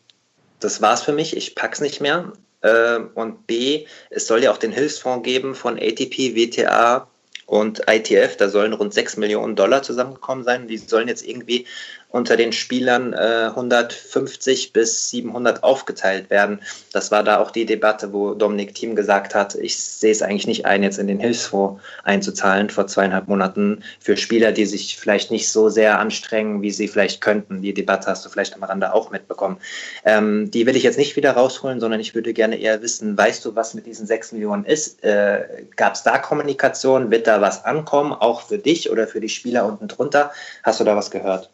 das 0.59 0.83
war's 0.83 1.03
für 1.03 1.13
mich, 1.13 1.37
ich 1.37 1.55
pack's 1.55 1.81
nicht 1.81 2.01
mehr. 2.01 2.33
Äh, 2.61 2.99
und 3.15 3.47
B, 3.47 3.87
es 4.11 4.27
soll 4.27 4.43
ja 4.43 4.51
auch 4.51 4.59
den 4.59 4.73
Hilfsfonds 4.73 5.25
geben 5.25 5.55
von 5.55 5.79
ATP, 5.79 6.35
WTA 6.35 7.09
und 7.47 7.81
ITF, 7.89 8.37
da 8.37 8.51
sollen 8.51 8.75
rund 8.75 8.93
6 8.93 9.17
Millionen 9.17 9.57
Dollar 9.57 9.83
zusammengekommen 9.83 10.45
sein. 10.45 10.69
Die 10.69 10.77
sollen 10.77 11.09
jetzt 11.09 11.27
irgendwie 11.27 11.67
unter 12.11 12.37
den 12.37 12.53
Spielern 12.53 13.13
äh, 13.13 13.51
150 13.51 14.73
bis 14.73 15.11
700 15.11 15.63
aufgeteilt 15.63 16.31
werden. 16.31 16.61
Das 16.93 17.11
war 17.11 17.23
da 17.23 17.39
auch 17.39 17.51
die 17.51 17.67
Debatte, 17.67 18.13
wo 18.13 18.33
Dominik 18.35 18.75
Thiem 18.75 18.97
gesagt 18.97 19.35
hat, 19.35 19.55
ich 19.55 19.79
sehe 19.79 20.13
es 20.13 20.23
eigentlich 20.23 20.47
nicht 20.47 20.65
ein, 20.65 20.83
jetzt 20.83 20.99
in 20.99 21.07
den 21.07 21.21
Hilfsfonds 21.21 21.83
einzuzahlen 22.05 22.71
vor 22.71 22.87
zweieinhalb 22.87 23.29
Monaten 23.29 23.83
für 24.01 24.17
Spieler, 24.17 24.53
die 24.53 24.65
sich 24.65 24.97
vielleicht 24.97 25.31
nicht 25.31 25.51
so 25.51 25.69
sehr 25.69 25.99
anstrengen, 25.99 26.63
wie 26.63 26.71
sie 26.71 26.89
vielleicht 26.89 27.21
könnten. 27.21 27.61
Die 27.61 27.75
Debatte 27.75 28.09
hast 28.09 28.25
du 28.25 28.31
vielleicht 28.31 28.55
am 28.55 28.65
Rande 28.65 28.95
auch 28.95 29.11
mitbekommen. 29.11 29.59
Ähm, 30.05 30.51
die 30.51 30.65
will 30.65 30.77
ich 30.77 30.85
jetzt 30.85 30.99
nicht 30.99 31.17
wieder 31.17 31.33
rausholen, 31.33 31.79
sondern 31.79 32.01
ich 32.01 32.15
würde 32.15 32.33
gerne 32.33 32.57
eher 32.57 32.81
wissen, 32.81 33.19
weißt 33.19 33.45
du, 33.45 33.55
was 33.55 33.75
mit 33.75 33.85
diesen 33.85 34.07
6 34.07 34.33
Millionen 34.33 34.65
ist? 34.65 35.05
Äh, 35.05 35.67
Gab 35.77 35.95
es 35.95 36.05
da 36.05 36.17
Kommunikation? 36.17 37.11
Wird 37.11 37.27
da 37.27 37.43
was 37.43 37.67
ankommen, 37.67 38.13
auch 38.13 38.43
für 38.43 38.59
dich 38.59 38.91
oder 38.91 39.07
für 39.07 39.21
die 39.21 39.29
Spieler 39.29 39.67
unten 39.67 39.89
drunter? 39.89 40.33
Hast 40.63 40.81
du 40.81 40.85
da 40.85 40.97
was 40.97 41.11
gehört? 41.11 41.51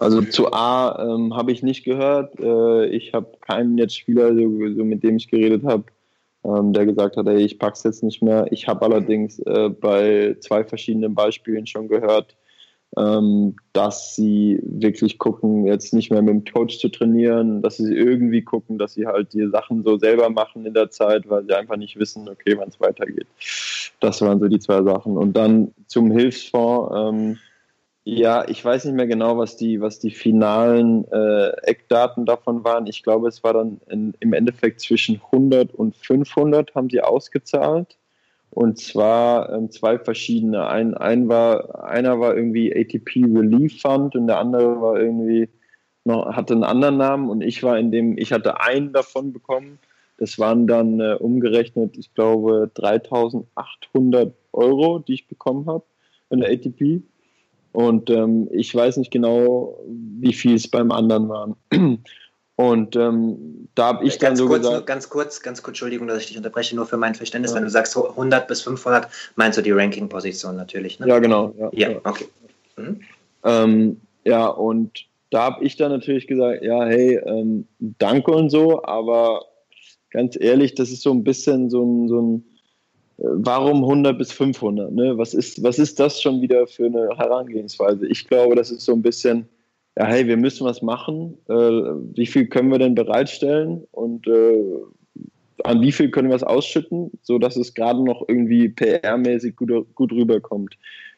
Also 0.00 0.22
zu 0.22 0.52
A 0.52 0.96
ähm, 1.02 1.34
habe 1.34 1.52
ich 1.52 1.62
nicht 1.62 1.84
gehört. 1.84 2.38
Äh, 2.38 2.86
ich 2.86 3.12
habe 3.14 3.32
keinen 3.40 3.76
jetzt 3.78 3.96
Spieler, 3.96 4.34
so, 4.34 4.42
so 4.76 4.84
mit 4.84 5.02
dem 5.02 5.16
ich 5.16 5.28
geredet 5.28 5.64
habe, 5.64 5.84
ähm, 6.44 6.72
der 6.72 6.86
gesagt 6.86 7.16
hat, 7.16 7.26
ey, 7.26 7.42
ich 7.42 7.58
pack's 7.58 7.82
jetzt 7.82 8.02
nicht 8.02 8.22
mehr. 8.22 8.46
Ich 8.50 8.68
habe 8.68 8.84
allerdings 8.84 9.40
äh, 9.40 9.68
bei 9.68 10.36
zwei 10.40 10.62
verschiedenen 10.64 11.14
Beispielen 11.14 11.66
schon 11.66 11.88
gehört, 11.88 12.36
ähm, 12.96 13.56
dass 13.72 14.14
sie 14.14 14.60
wirklich 14.62 15.18
gucken, 15.18 15.66
jetzt 15.66 15.92
nicht 15.92 16.10
mehr 16.10 16.22
mit 16.22 16.30
dem 16.30 16.52
Coach 16.52 16.78
zu 16.78 16.88
trainieren, 16.88 17.60
dass 17.60 17.76
sie 17.76 17.92
irgendwie 17.92 18.42
gucken, 18.42 18.78
dass 18.78 18.94
sie 18.94 19.06
halt 19.06 19.32
die 19.32 19.48
Sachen 19.48 19.82
so 19.82 19.98
selber 19.98 20.30
machen 20.30 20.64
in 20.64 20.74
der 20.74 20.90
Zeit, 20.90 21.28
weil 21.28 21.44
sie 21.44 21.54
einfach 21.54 21.76
nicht 21.76 21.98
wissen, 21.98 22.28
okay, 22.28 22.56
wann 22.56 22.68
es 22.68 22.80
weitergeht. 22.80 23.26
Das 24.00 24.22
waren 24.22 24.38
so 24.38 24.46
die 24.46 24.60
zwei 24.60 24.82
Sachen. 24.82 25.16
Und 25.16 25.36
dann 25.36 25.74
zum 25.86 26.10
Hilfsfonds 26.12 26.94
ähm, 26.96 27.38
ja, 28.10 28.48
ich 28.48 28.64
weiß 28.64 28.86
nicht 28.86 28.94
mehr 28.94 29.06
genau, 29.06 29.36
was 29.36 29.58
die, 29.58 29.82
was 29.82 29.98
die 29.98 30.10
finalen 30.10 31.04
äh, 31.12 31.50
Eckdaten 31.64 32.24
davon 32.24 32.64
waren. 32.64 32.86
Ich 32.86 33.02
glaube, 33.02 33.28
es 33.28 33.44
war 33.44 33.52
dann 33.52 33.82
in, 33.90 34.14
im 34.20 34.32
Endeffekt 34.32 34.80
zwischen 34.80 35.20
100 35.26 35.74
und 35.74 35.94
500 35.94 36.74
haben 36.74 36.88
sie 36.88 37.02
ausgezahlt. 37.02 37.98
Und 38.48 38.78
zwar 38.78 39.52
ähm, 39.52 39.70
zwei 39.70 39.98
verschiedene. 39.98 40.66
Ein, 40.68 40.94
ein 40.94 41.28
war, 41.28 41.84
einer 41.84 42.18
war 42.18 42.34
irgendwie 42.34 42.74
ATP 42.74 43.24
Relief 43.26 43.82
Fund 43.82 44.16
und 44.16 44.26
der 44.26 44.38
andere 44.38 44.80
war 44.80 44.98
irgendwie 44.98 45.50
noch, 46.04 46.34
hatte 46.34 46.54
einen 46.54 46.64
anderen 46.64 46.96
Namen 46.96 47.28
und 47.28 47.42
ich 47.42 47.62
war 47.62 47.78
in 47.78 47.92
dem, 47.92 48.16
ich 48.16 48.32
hatte 48.32 48.62
einen 48.62 48.94
davon 48.94 49.34
bekommen. 49.34 49.78
Das 50.16 50.38
waren 50.38 50.66
dann 50.66 50.98
äh, 51.00 51.16
umgerechnet, 51.20 51.98
ich 51.98 52.14
glaube, 52.14 52.70
3800 52.72 54.34
Euro, 54.54 54.98
die 54.98 55.12
ich 55.12 55.28
bekommen 55.28 55.66
habe 55.66 55.84
in 56.30 56.40
der 56.40 56.50
ATP. 56.50 57.02
Und 57.72 58.10
ähm, 58.10 58.48
ich 58.52 58.74
weiß 58.74 58.96
nicht 58.96 59.10
genau, 59.10 59.78
wie 59.86 60.32
viel 60.32 60.54
es 60.54 60.68
beim 60.68 60.90
anderen 60.90 61.28
waren. 61.28 61.56
Und 62.56 62.96
ähm, 62.96 63.68
da 63.76 63.86
habe 63.86 64.04
ich 64.04 64.18
ganz 64.18 64.22
dann 64.22 64.36
so 64.36 64.46
kurz, 64.48 64.62
gesagt... 64.62 64.86
Ganz 64.86 65.08
kurz, 65.08 65.42
ganz 65.42 65.62
kurz, 65.62 65.74
Entschuldigung, 65.74 66.08
dass 66.08 66.18
ich 66.18 66.26
dich 66.26 66.36
unterbreche, 66.36 66.74
nur 66.74 66.86
für 66.86 66.96
mein 66.96 67.14
Verständnis. 67.14 67.52
Ja. 67.52 67.58
Wenn 67.58 67.62
du 67.62 67.70
sagst 67.70 67.96
100 67.96 68.48
bis 68.48 68.62
500, 68.62 69.06
meinst 69.36 69.58
du 69.58 69.62
die 69.62 69.70
Ranking-Position 69.70 70.56
natürlich, 70.56 70.98
ne? 70.98 71.06
Ja, 71.06 71.20
genau. 71.20 71.54
Ja, 71.56 71.70
ja, 71.72 71.90
ja. 71.90 72.00
okay. 72.02 72.26
Mhm. 72.76 73.00
Ähm, 73.44 74.00
ja, 74.24 74.48
und 74.48 75.06
da 75.30 75.44
habe 75.44 75.64
ich 75.64 75.76
dann 75.76 75.92
natürlich 75.92 76.26
gesagt, 76.26 76.64
ja, 76.64 76.84
hey, 76.84 77.20
ähm, 77.24 77.68
danke 77.78 78.32
und 78.32 78.50
so, 78.50 78.82
aber 78.82 79.44
ganz 80.10 80.36
ehrlich, 80.40 80.74
das 80.74 80.90
ist 80.90 81.02
so 81.02 81.12
ein 81.12 81.22
bisschen 81.22 81.70
so 81.70 81.84
ein, 81.84 82.08
so 82.08 82.20
ein 82.20 82.44
warum 83.18 83.82
100 83.82 84.16
bis 84.16 84.32
500? 84.32 84.92
Ne? 84.92 85.18
Was, 85.18 85.34
ist, 85.34 85.62
was 85.62 85.78
ist 85.78 85.98
das 85.98 86.22
schon 86.22 86.40
wieder 86.40 86.66
für 86.66 86.86
eine 86.86 87.08
Herangehensweise? 87.16 88.06
Ich 88.06 88.26
glaube, 88.26 88.54
das 88.54 88.70
ist 88.70 88.84
so 88.84 88.92
ein 88.92 89.02
bisschen, 89.02 89.48
ja, 89.96 90.06
hey, 90.06 90.26
wir 90.26 90.36
müssen 90.36 90.64
was 90.64 90.82
machen. 90.82 91.36
Äh, 91.48 91.54
wie 91.54 92.26
viel 92.26 92.46
können 92.46 92.70
wir 92.70 92.78
denn 92.78 92.94
bereitstellen 92.94 93.84
und 93.90 94.26
äh, 94.28 94.64
an 95.64 95.80
wie 95.80 95.90
viel 95.90 96.10
können 96.10 96.28
wir 96.28 96.36
es 96.36 96.44
ausschütten, 96.44 97.10
sodass 97.22 97.56
es 97.56 97.74
gerade 97.74 98.02
noch 98.02 98.22
irgendwie 98.28 98.68
PR-mäßig 98.68 99.56
gut, 99.56 99.94
gut 99.94 100.12
rüberkommt? 100.12 100.76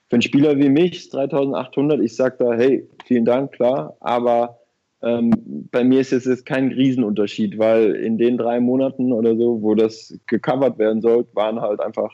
Für 0.08 0.14
einen 0.14 0.22
Spieler 0.22 0.58
wie 0.58 0.70
mich, 0.70 1.10
3800, 1.10 2.00
ich 2.00 2.16
sage 2.16 2.36
da, 2.38 2.54
hey, 2.54 2.88
vielen 3.04 3.26
Dank, 3.26 3.52
klar, 3.52 3.96
aber 4.00 4.59
ähm, 5.02 5.30
bei 5.70 5.82
mir 5.82 6.00
ist 6.00 6.12
es 6.12 6.26
jetzt 6.26 6.46
kein 6.46 6.68
Riesenunterschied, 6.68 7.58
weil 7.58 7.94
in 7.94 8.18
den 8.18 8.36
drei 8.36 8.60
Monaten 8.60 9.12
oder 9.12 9.36
so, 9.36 9.62
wo 9.62 9.74
das 9.74 10.18
gecovert 10.26 10.78
werden 10.78 11.00
soll, 11.00 11.26
waren 11.32 11.60
halt 11.60 11.80
einfach 11.80 12.12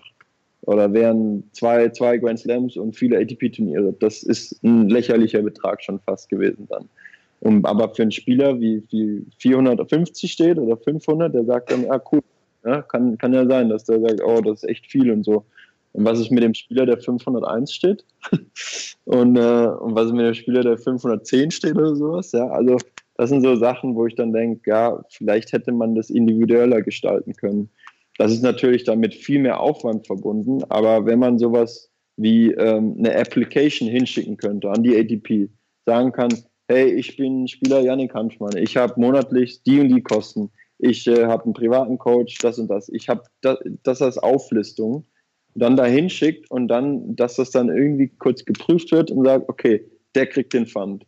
oder 0.62 0.92
wären 0.92 1.44
zwei, 1.52 1.88
zwei 1.90 2.18
Grand 2.18 2.40
Slams 2.40 2.76
und 2.76 2.96
viele 2.96 3.18
ATP-Turniere. 3.18 3.94
Das 4.00 4.22
ist 4.22 4.62
ein 4.64 4.88
lächerlicher 4.88 5.42
Betrag 5.42 5.82
schon 5.82 6.00
fast 6.00 6.28
gewesen 6.28 6.66
dann. 6.68 6.88
Und, 7.40 7.64
aber 7.66 7.94
für 7.94 8.02
einen 8.02 8.12
Spieler, 8.12 8.60
wie, 8.60 8.82
wie 8.90 9.24
450 9.38 10.30
steht 10.30 10.58
oder 10.58 10.76
500, 10.76 11.34
der 11.34 11.44
sagt 11.44 11.70
dann, 11.70 11.84
ja 11.84 12.00
cool, 12.10 12.20
ja, 12.64 12.82
kann, 12.82 13.16
kann 13.18 13.32
ja 13.32 13.46
sein, 13.46 13.68
dass 13.68 13.84
der 13.84 14.00
sagt, 14.00 14.20
oh, 14.24 14.40
das 14.40 14.62
ist 14.62 14.68
echt 14.68 14.86
viel 14.86 15.10
und 15.10 15.24
so. 15.24 15.44
Und 15.96 16.04
was 16.04 16.20
ist 16.20 16.30
mit 16.30 16.42
dem 16.42 16.52
Spieler, 16.52 16.84
der 16.84 16.98
501 16.98 17.72
steht? 17.72 18.04
und, 19.04 19.36
äh, 19.36 19.66
und 19.66 19.94
was 19.94 20.06
ist 20.06 20.12
mit 20.12 20.26
dem 20.26 20.34
Spieler, 20.34 20.62
der 20.62 20.76
510 20.76 21.50
steht 21.50 21.74
oder 21.74 21.96
sowas? 21.96 22.32
Ja, 22.32 22.48
also 22.48 22.76
das 23.16 23.30
sind 23.30 23.42
so 23.42 23.56
Sachen, 23.56 23.94
wo 23.94 24.06
ich 24.06 24.14
dann 24.14 24.32
denke, 24.32 24.70
ja, 24.70 25.02
vielleicht 25.08 25.52
hätte 25.52 25.72
man 25.72 25.94
das 25.94 26.10
individueller 26.10 26.82
gestalten 26.82 27.32
können. 27.32 27.70
Das 28.18 28.30
ist 28.30 28.42
natürlich 28.42 28.84
damit 28.84 29.14
viel 29.14 29.40
mehr 29.40 29.58
Aufwand 29.60 30.06
verbunden, 30.06 30.62
aber 30.68 31.06
wenn 31.06 31.18
man 31.18 31.38
sowas 31.38 31.90
wie 32.18 32.50
ähm, 32.52 32.96
eine 32.98 33.16
Application 33.16 33.88
hinschicken 33.88 34.36
könnte 34.36 34.70
an 34.70 34.82
die 34.82 34.96
ATP, 34.96 35.50
sagen 35.86 36.12
kann, 36.12 36.30
hey, 36.68 36.92
ich 36.92 37.16
bin 37.16 37.48
Spieler 37.48 37.80
Janik 37.80 38.14
Hanschmann, 38.14 38.56
ich 38.56 38.76
habe 38.76 39.00
monatlich 39.00 39.62
die 39.62 39.80
und 39.80 39.88
die 39.88 40.02
Kosten, 40.02 40.50
ich 40.78 41.06
äh, 41.06 41.24
habe 41.24 41.44
einen 41.44 41.54
privaten 41.54 41.96
Coach, 41.96 42.36
das 42.38 42.58
und 42.58 42.68
das, 42.68 42.90
ich 42.90 43.08
habe 43.08 43.22
das, 43.40 43.58
das 43.82 44.02
als 44.02 44.18
Auflistung, 44.18 45.06
dann 45.56 45.76
da 45.76 45.84
hinschickt 45.84 46.50
und 46.50 46.68
dann, 46.68 47.16
dass 47.16 47.36
das 47.36 47.50
dann 47.50 47.68
irgendwie 47.68 48.08
kurz 48.18 48.44
geprüft 48.44 48.92
wird 48.92 49.10
und 49.10 49.24
sagt, 49.24 49.48
okay, 49.48 49.84
der 50.14 50.26
kriegt 50.26 50.52
den 50.52 50.66
Fund. 50.66 51.04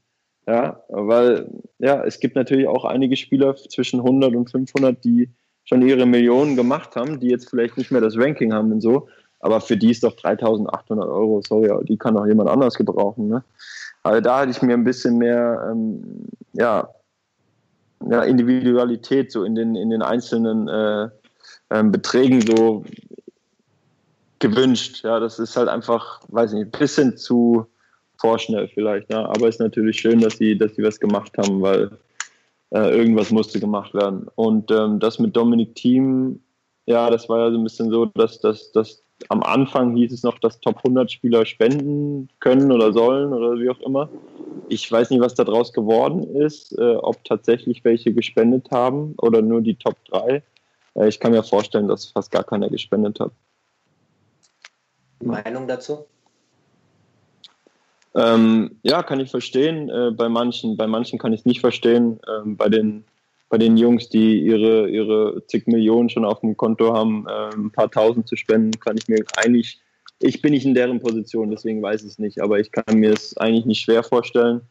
Ja, 0.46 0.82
weil 0.88 1.46
ja, 1.78 2.02
es 2.04 2.20
gibt 2.20 2.34
natürlich 2.34 2.66
auch 2.66 2.84
einige 2.86 3.16
Spieler 3.16 3.54
zwischen 3.54 4.00
100 4.00 4.34
und 4.34 4.50
500, 4.50 5.04
die 5.04 5.28
schon 5.64 5.86
ihre 5.86 6.06
Millionen 6.06 6.56
gemacht 6.56 6.96
haben, 6.96 7.20
die 7.20 7.28
jetzt 7.28 7.50
vielleicht 7.50 7.76
nicht 7.76 7.90
mehr 7.90 8.00
das 8.00 8.16
Ranking 8.16 8.54
haben 8.54 8.72
und 8.72 8.80
so. 8.80 9.08
Aber 9.40 9.60
für 9.60 9.76
die 9.76 9.90
ist 9.90 10.02
doch 10.02 10.16
3800 10.16 11.06
Euro, 11.06 11.42
sorry, 11.46 11.70
die 11.84 11.98
kann 11.98 12.14
doch 12.14 12.26
jemand 12.26 12.48
anders 12.48 12.74
gebrauchen. 12.74 13.28
Ne? 13.28 13.44
Also 14.02 14.20
da 14.22 14.40
hatte 14.40 14.50
ich 14.50 14.62
mir 14.62 14.72
ein 14.72 14.84
bisschen 14.84 15.18
mehr 15.18 15.68
ähm, 15.70 16.26
ja, 16.54 16.88
ja, 18.08 18.22
Individualität 18.22 19.30
so 19.30 19.44
in 19.44 19.54
den, 19.54 19.74
in 19.74 19.90
den 19.90 20.02
einzelnen 20.02 20.68
äh, 20.68 21.08
ähm, 21.70 21.92
Beträgen 21.92 22.40
so 22.40 22.84
gewünscht. 24.38 25.04
Ja, 25.04 25.20
das 25.20 25.38
ist 25.38 25.56
halt 25.56 25.68
einfach, 25.68 26.20
weiß 26.28 26.52
nicht, 26.52 26.66
ein 26.66 26.70
bisschen 26.70 27.16
zu 27.16 27.66
vorschnell 28.16 28.68
vielleicht. 28.68 29.10
Ja. 29.10 29.26
Aber 29.26 29.48
es 29.48 29.56
ist 29.56 29.60
natürlich 29.60 30.00
schön, 30.00 30.20
dass 30.20 30.38
sie, 30.38 30.56
dass 30.56 30.74
sie 30.74 30.82
was 30.82 31.00
gemacht 31.00 31.32
haben, 31.38 31.60
weil 31.62 31.90
äh, 32.70 32.96
irgendwas 32.96 33.30
musste 33.30 33.60
gemacht 33.60 33.94
werden. 33.94 34.26
Und 34.34 34.70
ähm, 34.70 35.00
das 35.00 35.18
mit 35.18 35.36
Dominik 35.36 35.74
Thiem, 35.74 36.40
ja, 36.86 37.10
das 37.10 37.28
war 37.28 37.38
ja 37.38 37.50
so 37.50 37.58
ein 37.58 37.64
bisschen 37.64 37.90
so, 37.90 38.06
dass, 38.06 38.40
dass, 38.40 38.72
dass 38.72 39.02
am 39.28 39.42
Anfang 39.42 39.96
hieß 39.96 40.12
es 40.12 40.22
noch, 40.22 40.38
dass 40.38 40.60
Top 40.60 40.76
100 40.78 41.10
Spieler 41.10 41.44
spenden 41.44 42.28
können 42.40 42.70
oder 42.70 42.92
sollen 42.92 43.32
oder 43.32 43.58
wie 43.58 43.68
auch 43.68 43.80
immer. 43.80 44.08
Ich 44.68 44.90
weiß 44.90 45.10
nicht, 45.10 45.20
was 45.20 45.34
daraus 45.34 45.72
geworden 45.72 46.22
ist, 46.36 46.78
äh, 46.78 46.94
ob 46.96 47.24
tatsächlich 47.24 47.84
welche 47.84 48.12
gespendet 48.12 48.70
haben 48.70 49.14
oder 49.18 49.42
nur 49.42 49.60
die 49.60 49.74
Top 49.74 49.96
3. 50.06 50.42
Äh, 50.94 51.08
ich 51.08 51.18
kann 51.18 51.32
mir 51.32 51.42
vorstellen, 51.42 51.88
dass 51.88 52.06
fast 52.06 52.30
gar 52.30 52.44
keiner 52.44 52.68
gespendet 52.68 53.18
hat. 53.20 53.32
Meinung 55.20 55.66
dazu? 55.66 56.06
Ähm, 58.14 58.76
ja, 58.82 59.02
kann 59.02 59.20
ich 59.20 59.30
verstehen. 59.30 59.88
Äh, 59.88 60.10
bei 60.12 60.28
manchen, 60.28 60.76
bei 60.76 60.86
manchen 60.86 61.18
kann 61.18 61.32
ich 61.32 61.40
es 61.40 61.46
nicht 61.46 61.60
verstehen. 61.60 62.20
Ähm, 62.28 62.56
bei 62.56 62.68
den 62.68 63.04
bei 63.50 63.56
den 63.56 63.78
Jungs, 63.78 64.10
die 64.10 64.40
ihre 64.40 64.88
ihre 64.88 65.46
zig 65.46 65.66
Millionen 65.66 66.10
schon 66.10 66.24
auf 66.24 66.40
dem 66.40 66.56
Konto 66.56 66.94
haben, 66.94 67.26
äh, 67.26 67.54
ein 67.54 67.70
paar 67.70 67.90
Tausend 67.90 68.28
zu 68.28 68.36
spenden, 68.36 68.78
kann 68.80 68.96
ich 68.96 69.08
mir 69.08 69.24
eigentlich. 69.36 69.80
Ich 70.20 70.42
bin 70.42 70.52
nicht 70.52 70.66
in 70.66 70.74
deren 70.74 70.98
Position, 70.98 71.50
deswegen 71.50 71.80
weiß 71.80 72.02
ich 72.02 72.08
es 72.08 72.18
nicht. 72.18 72.40
Aber 72.40 72.58
ich 72.58 72.72
kann 72.72 72.98
mir 72.98 73.12
es 73.12 73.36
eigentlich 73.36 73.66
nicht 73.66 73.82
schwer 73.82 74.02
vorstellen. 74.02 74.62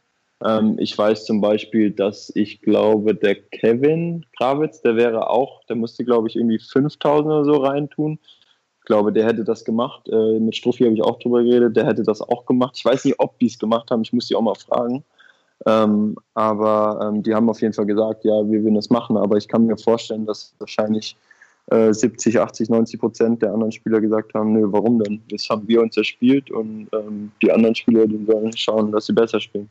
Ähm, 0.44 0.76
ich 0.78 0.96
weiß 0.96 1.24
zum 1.24 1.40
Beispiel, 1.40 1.90
dass 1.90 2.30
ich 2.34 2.60
glaube, 2.60 3.14
der 3.14 3.34
Kevin 3.34 4.26
Gravitz, 4.36 4.82
der 4.82 4.96
wäre 4.96 5.30
auch, 5.30 5.64
der 5.64 5.76
musste 5.76 6.04
glaube 6.04 6.28
ich 6.28 6.36
irgendwie 6.36 6.58
5000 6.58 7.32
oder 7.32 7.44
so 7.44 7.56
reintun 7.56 8.18
glaube, 8.88 9.12
der 9.12 9.26
hätte 9.26 9.44
das 9.44 9.64
gemacht. 9.64 10.08
Äh, 10.08 10.40
mit 10.40 10.56
Struffi 10.56 10.82
habe 10.82 10.94
ich 10.94 11.02
auch 11.02 11.20
drüber 11.20 11.44
geredet, 11.44 11.76
der 11.76 11.86
hätte 11.86 12.02
das 12.02 12.20
auch 12.20 12.44
gemacht. 12.44 12.74
Ich 12.76 12.84
weiß 12.84 13.04
nicht, 13.04 13.20
ob 13.20 13.38
die 13.38 13.46
es 13.46 13.58
gemacht 13.58 13.90
haben, 13.92 14.02
ich 14.02 14.12
muss 14.12 14.26
die 14.26 14.34
auch 14.34 14.42
mal 14.42 14.56
fragen. 14.56 15.04
Ähm, 15.66 16.16
aber 16.34 16.98
ähm, 17.02 17.22
die 17.22 17.34
haben 17.34 17.48
auf 17.48 17.60
jeden 17.60 17.74
Fall 17.74 17.86
gesagt, 17.86 18.24
ja, 18.24 18.32
wir 18.32 18.62
würden 18.62 18.74
das 18.74 18.90
machen. 18.90 19.16
Aber 19.16 19.36
ich 19.36 19.46
kann 19.46 19.66
mir 19.66 19.76
vorstellen, 19.76 20.26
dass 20.26 20.54
wahrscheinlich 20.58 21.16
äh, 21.70 21.92
70, 21.92 22.40
80, 22.40 22.70
90 22.70 23.00
Prozent 23.00 23.42
der 23.42 23.52
anderen 23.52 23.72
Spieler 23.72 24.00
gesagt 24.00 24.34
haben, 24.34 24.52
nö, 24.54 24.66
warum 24.70 24.98
denn? 24.98 25.20
Das 25.30 25.48
haben 25.48 25.68
wir 25.68 25.80
uns 25.80 25.96
erspielt 25.96 26.50
und 26.50 26.88
ähm, 26.92 27.30
die 27.42 27.52
anderen 27.52 27.74
Spieler, 27.74 28.06
die 28.06 28.24
sollen 28.24 28.56
schauen, 28.56 28.90
dass 28.90 29.06
sie 29.06 29.12
besser 29.12 29.40
spielen. 29.40 29.68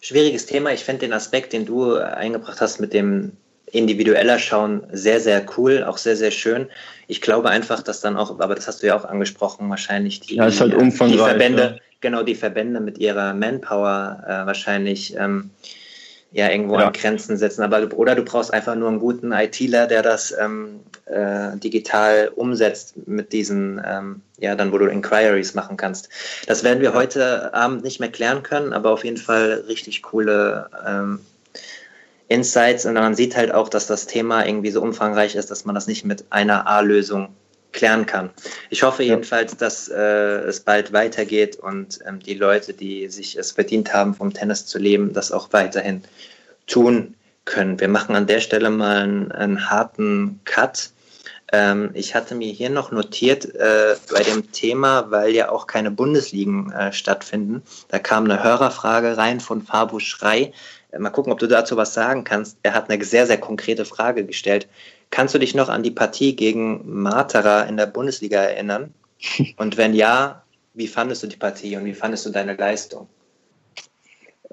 Schwieriges 0.00 0.46
Thema. 0.46 0.72
Ich 0.72 0.84
finde 0.84 1.00
den 1.00 1.12
Aspekt, 1.12 1.52
den 1.52 1.66
du 1.66 1.94
eingebracht 1.94 2.60
hast 2.60 2.80
mit 2.80 2.94
dem 2.94 3.32
individueller 3.72 4.38
Schauen 4.38 4.82
sehr, 4.92 5.20
sehr 5.20 5.44
cool, 5.56 5.84
auch 5.84 5.98
sehr, 5.98 6.16
sehr 6.16 6.30
schön. 6.30 6.68
Ich 7.06 7.20
glaube 7.20 7.50
einfach, 7.50 7.82
dass 7.82 8.00
dann 8.00 8.16
auch, 8.16 8.38
aber 8.38 8.54
das 8.54 8.66
hast 8.66 8.82
du 8.82 8.86
ja 8.86 8.96
auch 8.96 9.04
angesprochen, 9.04 9.68
wahrscheinlich 9.70 10.20
die, 10.20 10.36
ja, 10.36 10.46
ist 10.46 10.60
halt 10.60 10.74
die 10.74 11.18
Verbände, 11.18 11.62
ja. 11.62 11.80
genau, 12.00 12.22
die 12.22 12.34
Verbände 12.34 12.80
mit 12.80 12.98
ihrer 12.98 13.34
Manpower 13.34 14.22
äh, 14.26 14.46
wahrscheinlich 14.46 15.16
ähm, 15.16 15.50
ja 16.30 16.50
irgendwo 16.50 16.78
ja. 16.78 16.86
an 16.86 16.92
Grenzen 16.92 17.36
setzen. 17.36 17.62
Aber 17.62 17.88
oder 17.96 18.14
du 18.14 18.22
brauchst 18.22 18.52
einfach 18.52 18.74
nur 18.74 18.88
einen 18.88 18.98
guten 18.98 19.32
ITler, 19.32 19.86
der 19.86 20.02
das 20.02 20.34
ähm, 20.38 20.80
äh, 21.06 21.56
digital 21.56 22.30
umsetzt 22.34 22.94
mit 23.06 23.32
diesen, 23.32 23.80
ähm, 23.84 24.22
ja, 24.38 24.54
dann 24.54 24.72
wo 24.72 24.78
du 24.78 24.86
Inquiries 24.86 25.54
machen 25.54 25.76
kannst. 25.76 26.08
Das 26.46 26.64
werden 26.64 26.80
wir 26.80 26.94
heute 26.94 27.54
Abend 27.54 27.84
nicht 27.84 28.00
mehr 28.00 28.10
klären 28.10 28.42
können, 28.42 28.72
aber 28.72 28.90
auf 28.90 29.04
jeden 29.04 29.16
Fall 29.16 29.64
richtig 29.68 30.02
coole 30.02 30.68
ähm, 30.86 31.20
Insights 32.28 32.84
und 32.86 32.94
man 32.94 33.14
sieht 33.14 33.36
halt 33.36 33.52
auch, 33.52 33.68
dass 33.68 33.86
das 33.86 34.06
Thema 34.06 34.46
irgendwie 34.46 34.70
so 34.70 34.82
umfangreich 34.82 35.34
ist, 35.34 35.50
dass 35.50 35.64
man 35.64 35.74
das 35.74 35.86
nicht 35.86 36.04
mit 36.04 36.26
einer 36.30 36.66
A-Lösung 36.66 37.30
klären 37.72 38.06
kann. 38.06 38.30
Ich 38.70 38.82
hoffe 38.82 39.02
ja. 39.02 39.14
jedenfalls, 39.14 39.56
dass 39.56 39.88
äh, 39.88 40.40
es 40.46 40.60
bald 40.60 40.92
weitergeht 40.92 41.56
und 41.56 42.00
ähm, 42.06 42.20
die 42.20 42.34
Leute, 42.34 42.72
die 42.72 43.08
sich 43.08 43.36
es 43.36 43.52
verdient 43.52 43.92
haben, 43.92 44.14
vom 44.14 44.32
Tennis 44.32 44.66
zu 44.66 44.78
leben, 44.78 45.12
das 45.12 45.32
auch 45.32 45.52
weiterhin 45.52 46.02
tun 46.66 47.14
können. 47.44 47.80
Wir 47.80 47.88
machen 47.88 48.14
an 48.14 48.26
der 48.26 48.40
Stelle 48.40 48.70
mal 48.70 48.98
einen, 48.98 49.32
einen 49.32 49.70
harten 49.70 50.40
Cut. 50.44 50.90
Ähm, 51.50 51.90
ich 51.94 52.14
hatte 52.14 52.34
mir 52.34 52.52
hier 52.52 52.68
noch 52.68 52.90
notiert 52.90 53.54
äh, 53.54 53.96
bei 54.12 54.22
dem 54.22 54.52
Thema, 54.52 55.10
weil 55.10 55.34
ja 55.34 55.50
auch 55.50 55.66
keine 55.66 55.90
Bundesligen 55.90 56.70
äh, 56.72 56.92
stattfinden. 56.92 57.62
Da 57.88 57.98
kam 57.98 58.24
eine 58.24 58.42
Hörerfrage 58.42 59.16
rein 59.16 59.40
von 59.40 59.62
Fabu 59.62 59.98
Schrei. 59.98 60.52
Mal 60.98 61.10
gucken, 61.10 61.32
ob 61.32 61.38
du 61.38 61.46
dazu 61.46 61.76
was 61.76 61.94
sagen 61.94 62.24
kannst. 62.24 62.58
Er 62.62 62.74
hat 62.74 62.90
eine 62.90 63.02
sehr, 63.04 63.26
sehr 63.26 63.38
konkrete 63.38 63.84
Frage 63.84 64.24
gestellt. 64.24 64.68
Kannst 65.10 65.34
du 65.34 65.38
dich 65.38 65.54
noch 65.54 65.68
an 65.68 65.82
die 65.82 65.90
Partie 65.90 66.36
gegen 66.36 66.82
Matera 66.84 67.62
in 67.62 67.76
der 67.76 67.86
Bundesliga 67.86 68.40
erinnern? 68.40 68.92
Und 69.56 69.76
wenn 69.76 69.94
ja, 69.94 70.42
wie 70.74 70.86
fandest 70.86 71.22
du 71.22 71.26
die 71.26 71.36
Partie 71.36 71.76
und 71.76 71.84
wie 71.86 71.94
fandest 71.94 72.24
du 72.24 72.30
deine 72.30 72.54
Leistung? 72.54 73.08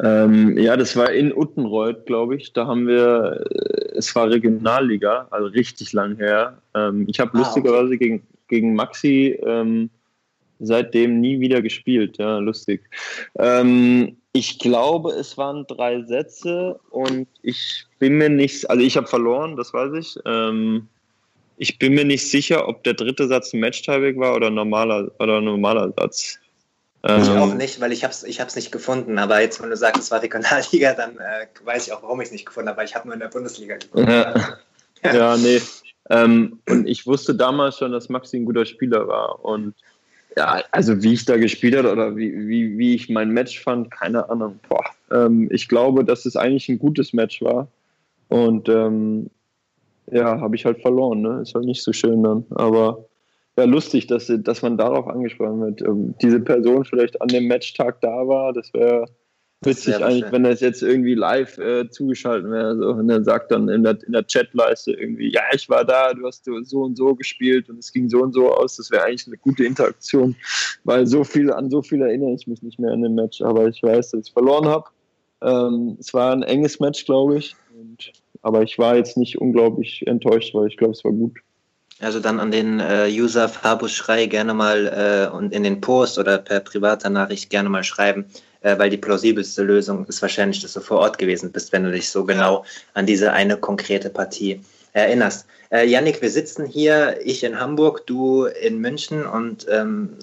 Ähm, 0.03 0.57
ja, 0.57 0.75
das 0.75 0.95
war 0.95 1.11
in 1.11 1.31
Uttenreuth, 1.31 2.05
glaube 2.05 2.35
ich. 2.35 2.51
Da 2.51 2.65
haben 2.67 2.87
wir, 2.87 3.45
äh, 3.49 3.97
es 3.97 4.13
war 4.15 4.29
Regionalliga, 4.29 5.27
also 5.29 5.47
richtig 5.47 5.93
lang 5.93 6.17
her. 6.17 6.57
Ähm, 6.73 7.05
ich 7.07 7.19
habe 7.19 7.31
ah, 7.35 7.37
lustigerweise 7.37 7.93
okay. 7.93 7.97
gegen, 7.97 8.27
gegen 8.47 8.75
Maxi 8.75 9.39
ähm, 9.45 9.89
seitdem 10.59 11.21
nie 11.21 11.39
wieder 11.39 11.61
gespielt. 11.61 12.17
Ja, 12.17 12.39
lustig. 12.39 12.89
Ähm, 13.37 14.17
ich 14.35 14.59
glaube, 14.59 15.13
es 15.13 15.37
waren 15.37 15.65
drei 15.65 16.01
Sätze 16.01 16.77
und 16.89 17.25
ich 17.41 17.85
bin 17.99 18.17
mir 18.17 18.27
nicht, 18.27 18.69
also 18.69 18.83
ich 18.83 18.97
habe 18.97 19.07
verloren, 19.07 19.55
das 19.55 19.73
weiß 19.73 19.93
ich. 19.93 20.19
Ähm, 20.25 20.89
ich 21.55 21.79
bin 21.79 21.93
mir 21.93 22.03
nicht 22.03 22.29
sicher, 22.29 22.67
ob 22.67 22.83
der 22.83 22.95
dritte 22.95 23.29
Satz 23.29 23.53
ein 23.53 23.61
Match-Tiebreak 23.61 24.19
war 24.19 24.35
oder 24.35 24.49
normaler 24.49 25.09
oder 25.19 25.39
normaler 25.39 25.93
Satz. 25.97 26.37
Ich 27.03 27.29
auch 27.29 27.51
ähm, 27.51 27.57
nicht, 27.57 27.79
weil 27.79 27.93
ich 27.93 28.03
habe 28.03 28.11
es 28.11 28.25
ich 28.25 28.41
hab's 28.41 28.57
nicht 28.57 28.73
gefunden. 28.73 29.17
Aber 29.19 29.39
jetzt, 29.39 29.61
wenn 29.61 29.69
du 29.69 29.77
sagst, 29.77 30.01
es 30.01 30.11
war 30.11 30.21
Regionalliga, 30.21 30.93
dann 30.93 31.17
äh, 31.17 31.47
weiß 31.63 31.87
ich 31.87 31.93
auch, 31.93 32.03
warum 32.03 32.19
ich 32.19 32.25
es 32.25 32.31
nicht 32.33 32.45
gefunden 32.45 32.67
habe, 32.67 32.79
weil 32.79 32.87
ich 32.87 32.95
habe 32.95 33.07
nur 33.07 33.13
in 33.13 33.21
der 33.21 33.29
Bundesliga 33.29 33.77
gefunden. 33.77 34.11
Ja, 34.11 34.57
ja. 35.03 35.15
ja 35.15 35.37
nee. 35.37 35.61
Ähm, 36.09 36.59
und 36.67 36.87
ich 36.89 37.07
wusste 37.07 37.35
damals 37.35 37.77
schon, 37.77 37.93
dass 37.93 38.09
Maxi 38.09 38.35
ein 38.35 38.45
guter 38.45 38.65
Spieler 38.65 39.07
war. 39.07 39.45
Und 39.45 39.75
ja, 40.37 40.61
also 40.71 41.01
wie 41.01 41.13
ich 41.13 41.25
da 41.25 41.37
gespielt 41.37 41.75
habe 41.75 41.91
oder 41.91 42.15
wie, 42.15 42.47
wie, 42.47 42.77
wie 42.77 42.95
ich 42.95 43.09
mein 43.09 43.29
Match 43.29 43.61
fand, 43.61 43.89
keine 43.91 44.29
Ahnung. 44.29 44.59
Boah, 44.67 44.83
ähm, 45.11 45.49
ich 45.51 45.67
glaube, 45.67 46.03
dass 46.03 46.25
es 46.25 46.35
eigentlich 46.35 46.67
ein 46.69 46.79
gutes 46.79 47.13
Match 47.13 47.41
war. 47.41 47.67
Und 48.27 48.67
ähm, 48.69 49.29
ja, 50.11 50.39
habe 50.39 50.55
ich 50.55 50.65
halt 50.65 50.81
verloren. 50.81 51.21
Ne? 51.21 51.41
Ist 51.41 51.55
halt 51.55 51.65
nicht 51.65 51.83
so 51.83 51.93
schön 51.93 52.23
dann. 52.23 52.45
Aber 52.51 53.05
ja, 53.57 53.63
lustig, 53.63 54.07
dass, 54.07 54.31
dass 54.39 54.61
man 54.61 54.77
darauf 54.77 55.07
angesprochen 55.07 55.61
wird. 55.61 55.81
Ähm, 55.81 56.13
diese 56.21 56.39
Person 56.39 56.83
vielleicht 56.83 57.21
an 57.21 57.29
dem 57.29 57.47
Matchtag 57.47 58.01
da 58.01 58.27
war, 58.27 58.51
das 58.51 58.73
wäre 58.73 59.05
witzig 59.61 59.95
eigentlich, 59.95 60.23
schön. 60.23 60.31
wenn 60.31 60.43
das 60.43 60.59
jetzt 60.59 60.83
irgendwie 60.83 61.15
live 61.15 61.57
äh, 61.57 61.89
zugeschaltet 61.89 62.49
wäre. 62.49 62.77
So. 62.77 62.89
Und 62.89 63.09
er 63.09 63.23
sagt 63.23 63.51
dann 63.51 63.69
in 63.69 63.83
der, 63.83 63.97
in 64.05 64.13
der 64.13 64.23
Chatleiste 64.23 64.93
irgendwie, 64.93 65.31
ja, 65.31 65.41
ich 65.53 65.69
war 65.69 65.85
da, 65.85 66.13
du 66.13 66.25
hast 66.25 66.45
so 66.45 66.81
und 66.81 66.97
so 66.97 67.15
gespielt 67.15 67.69
und 67.69 67.79
es 67.79 67.91
ging 67.91 68.09
so 68.09 68.19
und 68.19 68.33
so 68.33 68.53
aus. 68.53 68.77
Das 68.77 68.91
wäre 68.91 69.03
eigentlich 69.03 69.27
eine 69.27 69.37
gute 69.37 69.65
Interaktion, 69.65 70.35
weil 70.83 71.07
so 71.07 71.23
viel, 71.23 71.51
an 71.51 71.69
so 71.69 71.81
viel 71.81 72.01
erinnere 72.01 72.33
ich 72.33 72.47
mich 72.47 72.61
nicht 72.61 72.79
mehr 72.79 72.93
in 72.93 73.01
dem 73.01 73.15
Match. 73.15 73.41
Aber 73.41 73.67
ich 73.67 73.81
weiß, 73.81 74.11
dass 74.11 74.27
ich 74.27 74.33
verloren 74.33 74.67
habe. 74.67 74.85
Ähm, 75.41 75.97
es 75.99 76.13
war 76.13 76.31
ein 76.31 76.43
enges 76.43 76.79
Match, 76.79 77.05
glaube 77.05 77.37
ich. 77.37 77.55
Und, 77.79 78.11
aber 78.41 78.63
ich 78.63 78.77
war 78.77 78.95
jetzt 78.95 79.17
nicht 79.17 79.39
unglaublich 79.39 80.05
enttäuscht, 80.07 80.53
weil 80.53 80.67
ich 80.67 80.77
glaube, 80.77 80.93
es 80.93 81.03
war 81.03 81.11
gut. 81.11 81.37
Also 82.01 82.19
dann 82.19 82.39
an 82.41 82.51
den 82.51 82.81
äh, 82.81 83.07
User 83.09 83.47
Fabus 83.47 83.93
Schrei 83.93 84.25
gerne 84.25 84.53
mal 84.53 85.29
äh, 85.31 85.33
und 85.33 85.53
in 85.53 85.63
den 85.63 85.79
Post 85.79 86.19
oder 86.19 86.39
per 86.39 86.59
privater 86.59 87.09
Nachricht 87.09 87.49
gerne 87.49 87.69
mal 87.69 87.85
schreiben, 87.85 88.25
äh, 88.65 88.79
weil 88.79 88.89
die 88.89 88.97
plausibelste 88.97 89.61
Lösung 89.61 90.05
ist 90.07 90.21
wahrscheinlich, 90.21 90.61
dass 90.61 90.73
du 90.73 90.79
vor 90.79 90.97
Ort 90.97 91.19
gewesen 91.19 91.51
bist, 91.51 91.71
wenn 91.71 91.83
du 91.83 91.91
dich 91.91 92.09
so 92.09 92.25
genau 92.25 92.65
an 92.95 93.05
diese 93.05 93.31
eine 93.31 93.57
konkrete 93.57 94.09
Partie 94.09 94.59
erinnerst. 94.93 95.45
Äh, 95.71 95.87
Yannick, 95.87 96.21
wir 96.21 96.31
sitzen 96.31 96.65
hier, 96.65 97.19
ich 97.23 97.43
in 97.43 97.59
Hamburg, 97.59 98.07
du 98.07 98.45
in 98.45 98.79
München 98.79 99.25
und 99.25 99.67
ähm, 99.69 100.17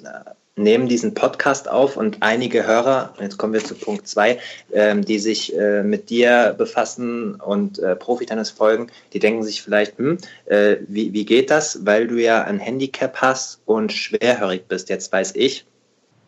nehmen 0.57 0.89
diesen 0.89 1.15
Podcast 1.15 1.71
auf 1.71 1.97
und 1.97 2.19
einige 2.21 2.67
Hörer, 2.67 3.15
jetzt 3.21 3.39
kommen 3.39 3.53
wir 3.53 3.65
zu 3.65 3.77
Punkt 3.77 4.09
2, 4.09 4.39
ähm, 4.73 5.05
die 5.05 5.21
sich 5.21 5.57
äh, 5.57 5.85
mit 5.85 6.11
dir 6.11 6.55
befassen 6.59 7.37
und 7.37 7.79
äh, 7.79 7.95
Profitennis 7.95 8.51
folgen, 8.51 8.89
die 9.13 9.21
denken 9.21 9.45
sich 9.45 9.63
vielleicht, 9.63 9.99
hm, 9.99 10.19
äh, 10.47 10.79
wie, 10.89 11.13
wie 11.13 11.25
geht 11.25 11.51
das, 11.51 11.87
weil 11.87 12.09
du 12.09 12.17
ja 12.17 12.43
ein 12.43 12.59
Handicap 12.59 13.17
hast 13.19 13.61
und 13.67 13.93
schwerhörig 13.93 14.67
bist. 14.67 14.89
Jetzt 14.89 15.13
weiß 15.13 15.33
ich, 15.37 15.65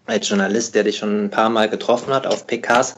als 0.07 0.29
Journalist, 0.29 0.75
der 0.75 0.85
dich 0.85 0.99
schon 0.99 1.25
ein 1.25 1.31
paar 1.31 1.51
Mal 1.51 1.69
getroffen 1.69 2.13
hat 2.13 2.27
auf 2.27 2.47
PKs, 2.47 2.97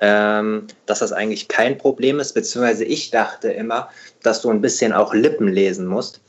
ähm, 0.00 0.66
dass 0.86 0.98
das 0.98 1.12
eigentlich 1.12 1.48
kein 1.48 1.78
Problem 1.78 2.20
ist, 2.20 2.34
beziehungsweise 2.34 2.84
ich 2.84 3.10
dachte 3.10 3.50
immer, 3.50 3.88
dass 4.22 4.42
du 4.42 4.50
ein 4.50 4.60
bisschen 4.60 4.92
auch 4.92 5.14
Lippen 5.14 5.48
lesen 5.48 5.86
musst. 5.86 6.20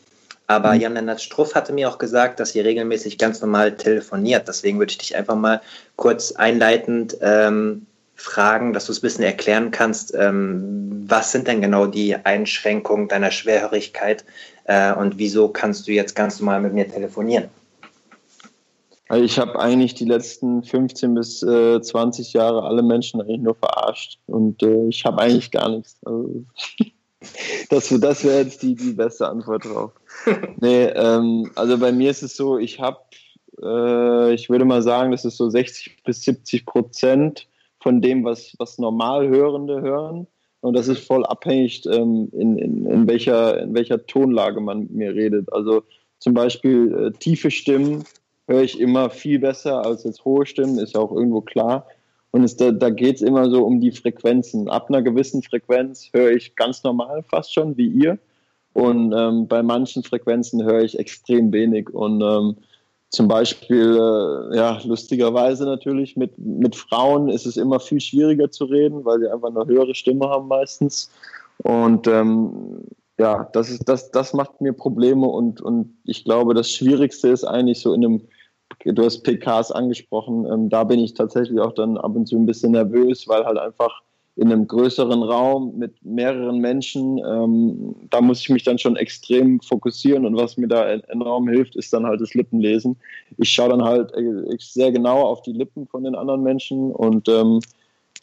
Aber 0.48 0.74
mhm. 0.74 0.82
Jan-Lennart 0.82 1.22
Struff 1.22 1.56
hatte 1.56 1.74
mir 1.74 1.90
auch 1.90 1.98
gesagt, 1.98 2.40
dass 2.40 2.54
ihr 2.56 2.66
regelmäßig 2.66 3.18
ganz 3.18 3.42
normal 3.42 3.76
telefoniert. 3.76 4.48
Deswegen 4.48 4.78
würde 4.78 4.92
ich 4.92 4.98
dich 4.98 5.16
einfach 5.16 5.36
mal 5.36 5.62
kurz 5.96 6.34
einleitend 6.34 7.18
ähm, 7.22 7.86
fragen, 8.16 8.74
dass 8.74 8.86
du 8.86 8.92
es 8.92 9.00
ein 9.00 9.02
bisschen 9.02 9.24
erklären 9.24 9.72
kannst, 9.72 10.14
ähm, 10.16 11.04
was 11.08 11.32
sind 11.32 11.48
denn 11.48 11.62
genau 11.62 11.88
die 11.88 12.16
Einschränkungen 12.16 13.08
deiner 13.08 13.32
Schwerhörigkeit 13.32 14.24
äh, 14.66 14.94
und 14.94 15.18
wieso 15.18 15.50
kannst 15.50 15.88
du 15.88 15.92
jetzt 15.92 16.16
ganz 16.16 16.40
normal 16.40 16.62
mit 16.62 16.74
mir 16.74 16.88
telefonieren? 16.88 17.50
Also 19.14 19.26
ich 19.26 19.38
habe 19.38 19.60
eigentlich 19.60 19.94
die 19.94 20.06
letzten 20.06 20.64
15 20.64 21.14
bis 21.14 21.44
äh, 21.44 21.80
20 21.80 22.34
Jahre 22.34 22.64
alle 22.64 22.82
Menschen 22.82 23.22
eigentlich 23.22 23.42
nur 23.42 23.54
verarscht 23.54 24.18
und 24.26 24.64
äh, 24.64 24.88
ich 24.88 25.06
habe 25.06 25.22
eigentlich 25.22 25.52
gar 25.52 25.70
nichts. 25.70 26.00
Also, 26.04 26.46
das 27.70 27.90
das 27.90 28.24
wäre 28.24 28.40
jetzt 28.40 28.64
die, 28.64 28.74
die 28.74 28.94
beste 28.94 29.30
Antwort 29.30 29.66
drauf. 29.66 29.92
nee, 30.60 30.86
ähm, 30.86 31.52
also 31.54 31.78
bei 31.78 31.92
mir 31.92 32.10
ist 32.10 32.24
es 32.24 32.36
so, 32.36 32.58
ich 32.58 32.80
habe, 32.80 33.02
äh, 33.62 34.34
ich 34.34 34.50
würde 34.50 34.66
mal 34.66 34.82
sagen, 34.82 35.12
das 35.12 35.26
ist 35.26 35.38
so 35.38 35.48
60 35.48 36.02
bis 36.04 36.24
70 36.24 36.66
Prozent 36.66 37.48
von 37.82 38.02
dem, 38.02 38.24
was, 38.24 38.56
was 38.58 38.80
normal 38.80 39.28
Hörende 39.28 39.82
hören. 39.82 40.26
Und 40.62 40.74
das 40.76 40.88
ist 40.88 41.06
voll 41.06 41.24
abhängig, 41.24 41.86
ähm, 41.86 42.30
in, 42.32 42.58
in, 42.58 42.88
in, 42.88 43.08
welcher, 43.08 43.62
in 43.62 43.76
welcher 43.76 44.08
Tonlage 44.08 44.60
man 44.60 44.80
mit 44.80 44.92
mir 44.92 45.14
redet. 45.14 45.54
Also 45.54 45.84
zum 46.18 46.34
Beispiel 46.34 47.12
äh, 47.14 47.20
tiefe 47.20 47.52
Stimmen 47.52 48.06
höre 48.48 48.64
ich 48.64 48.80
immer 48.80 49.10
viel 49.10 49.40
besser 49.40 49.86
als 49.86 50.04
jetzt 50.04 50.26
hohe 50.26 50.46
Stimmen, 50.46 50.78
ist 50.80 50.96
ja 50.96 51.02
auch 51.02 51.12
irgendwo 51.12 51.42
klar. 51.42 51.88
Und 52.32 52.44
es, 52.44 52.58
da, 52.58 52.72
da 52.72 52.90
geht 52.90 53.18
es 53.18 53.22
immer 53.22 53.50
so 53.50 53.64
um 53.64 53.80
die 53.80 53.92
Frequenzen. 53.92 54.68
Ab 54.68 54.90
einer 54.90 55.04
gewissen 55.04 55.44
Frequenz 55.44 56.10
höre 56.14 56.32
ich 56.32 56.56
ganz 56.56 56.84
normal 56.84 57.24
fast 57.30 57.54
schon, 57.54 57.78
wie 57.78 57.88
ihr. 57.88 58.18
Und 58.74 59.14
ähm, 59.16 59.48
bei 59.48 59.62
manchen 59.62 60.04
Frequenzen 60.04 60.64
höre 60.64 60.82
ich 60.82 60.98
extrem 60.98 61.52
wenig. 61.54 61.94
Und 61.94 62.22
ähm, 62.22 62.56
zum 63.10 63.28
Beispiel, 63.28 63.96
äh, 63.96 64.58
ja, 64.58 64.82
lustigerweise 64.84 65.66
natürlich, 65.66 66.18
mit, 66.18 66.36
mit 66.40 66.76
Frauen 66.76 67.30
ist 67.30 67.46
es 67.46 67.56
immer 67.56 67.80
viel 67.80 68.02
schwieriger 68.02 68.50
zu 68.50 68.66
reden, 68.66 69.06
weil 69.06 69.20
sie 69.20 69.32
einfach 69.32 69.50
eine 69.50 69.68
höhere 69.68 69.94
Stimme 69.94 70.28
haben 70.28 70.48
meistens. 70.48 71.12
Und 71.60 72.08
ähm, 72.08 72.84
ja, 73.20 73.50
das, 73.54 73.70
ist, 73.70 73.88
das, 73.88 74.12
das 74.12 74.34
macht 74.34 74.60
mir 74.62 74.74
Probleme 74.74 75.28
und, 75.28 75.62
und 75.62 75.98
ich 76.04 76.24
glaube, 76.24 76.54
das 76.54 76.72
Schwierigste 76.72 77.30
ist 77.30 77.44
eigentlich 77.44 77.80
so 77.80 77.94
in 77.94 78.06
einem 78.06 78.22
du 78.86 79.04
hast 79.04 79.24
PKs 79.24 79.72
angesprochen, 79.72 80.46
ähm, 80.52 80.70
da 80.70 80.84
bin 80.84 81.00
ich 81.00 81.14
tatsächlich 81.14 81.60
auch 81.60 81.74
dann 81.74 81.98
ab 81.98 82.16
und 82.16 82.28
zu 82.28 82.36
ein 82.36 82.46
bisschen 82.46 82.72
nervös, 82.72 83.28
weil 83.28 83.46
halt 83.46 83.58
einfach 83.58 84.02
in 84.36 84.52
einem 84.52 84.66
größeren 84.68 85.22
Raum 85.22 85.78
mit 85.78 86.04
mehreren 86.04 86.58
Menschen, 86.58 87.20
ähm, 87.20 87.96
da 88.10 88.20
muss 88.20 88.42
ich 88.42 88.50
mich 88.50 88.64
dann 88.64 88.80
schon 88.80 88.96
extrem 88.96 89.60
fokussieren 89.62 90.26
und 90.26 90.36
was 90.36 90.58
mir 90.58 90.68
da 90.68 90.88
enorm 90.88 91.48
hilft, 91.48 91.76
ist 91.76 91.94
dann 91.94 92.06
halt 92.06 92.20
das 92.20 92.34
Lippenlesen. 92.34 92.98
Ich 93.38 93.50
schaue 93.50 93.70
dann 93.70 93.84
halt 93.84 94.12
äh, 94.16 94.56
sehr 94.58 94.92
genau 94.92 95.22
auf 95.22 95.44
die 95.44 95.54
Lippen 95.54 95.86
von 95.88 96.04
den 96.04 96.16
anderen 96.16 96.42
Menschen 96.42 96.92
und 96.92 97.30
ähm, 97.30 97.60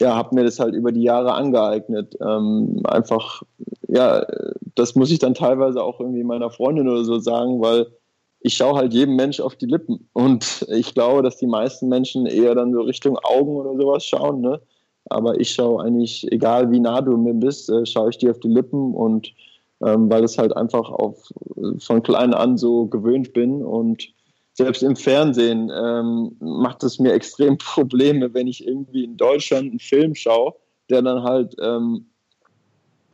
ja, 0.01 0.15
habe 0.15 0.33
mir 0.33 0.43
das 0.43 0.59
halt 0.59 0.73
über 0.73 0.91
die 0.91 1.03
Jahre 1.03 1.33
angeeignet. 1.33 2.17
Ähm, 2.19 2.81
einfach, 2.85 3.43
ja, 3.87 4.25
das 4.73 4.95
muss 4.95 5.11
ich 5.11 5.19
dann 5.19 5.35
teilweise 5.35 5.83
auch 5.83 5.99
irgendwie 5.99 6.23
meiner 6.23 6.49
Freundin 6.49 6.89
oder 6.89 7.03
so 7.03 7.19
sagen, 7.19 7.61
weil 7.61 7.85
ich 8.39 8.55
schaue 8.55 8.79
halt 8.79 8.95
jedem 8.95 9.15
Mensch 9.15 9.39
auf 9.39 9.55
die 9.55 9.67
Lippen. 9.67 10.09
Und 10.13 10.65
ich 10.69 10.95
glaube, 10.95 11.21
dass 11.21 11.37
die 11.37 11.45
meisten 11.45 11.87
Menschen 11.87 12.25
eher 12.25 12.55
dann 12.55 12.73
so 12.73 12.81
Richtung 12.81 13.15
Augen 13.19 13.55
oder 13.55 13.75
sowas 13.75 14.03
schauen. 14.03 14.41
Ne? 14.41 14.59
Aber 15.05 15.39
ich 15.39 15.51
schaue 15.51 15.83
eigentlich, 15.83 16.25
egal 16.31 16.71
wie 16.71 16.79
nah 16.79 17.01
du 17.01 17.15
mir 17.15 17.35
bist, 17.35 17.69
äh, 17.69 17.85
schaue 17.85 18.09
ich 18.09 18.17
dir 18.17 18.31
auf 18.31 18.39
die 18.39 18.47
Lippen 18.47 18.95
und 18.95 19.31
ähm, 19.83 20.09
weil 20.09 20.25
ich 20.25 20.39
halt 20.39 20.57
einfach 20.57 20.89
auf, 20.89 21.31
von 21.77 22.01
klein 22.01 22.33
an 22.33 22.57
so 22.57 22.87
gewöhnt 22.87 23.33
bin 23.33 23.63
und 23.63 24.07
selbst 24.53 24.83
im 24.83 24.95
Fernsehen 24.95 25.71
ähm, 25.73 26.35
macht 26.39 26.83
es 26.83 26.99
mir 26.99 27.13
extrem 27.13 27.57
Probleme, 27.59 28.33
wenn 28.33 28.47
ich 28.47 28.67
irgendwie 28.67 29.03
in 29.03 29.17
Deutschland 29.17 29.69
einen 29.69 29.79
Film 29.79 30.15
schaue, 30.15 30.53
der 30.89 31.01
dann 31.01 31.23
halt 31.23 31.55
ähm, 31.61 32.05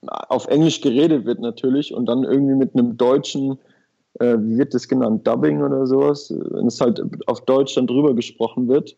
auf 0.01 0.47
Englisch 0.47 0.81
geredet 0.81 1.25
wird 1.25 1.39
natürlich 1.39 1.93
und 1.93 2.05
dann 2.05 2.23
irgendwie 2.23 2.55
mit 2.55 2.73
einem 2.73 2.97
deutschen 2.97 3.59
äh, 4.19 4.37
wie 4.39 4.57
wird 4.57 4.73
das 4.73 4.87
genannt, 4.87 5.27
Dubbing 5.27 5.61
oder 5.61 5.85
sowas, 5.85 6.33
wenn 6.51 6.67
es 6.67 6.81
halt 6.81 7.01
auf 7.27 7.41
Deutsch 7.41 7.75
dann 7.75 7.87
drüber 7.87 8.13
gesprochen 8.13 8.67
wird. 8.67 8.95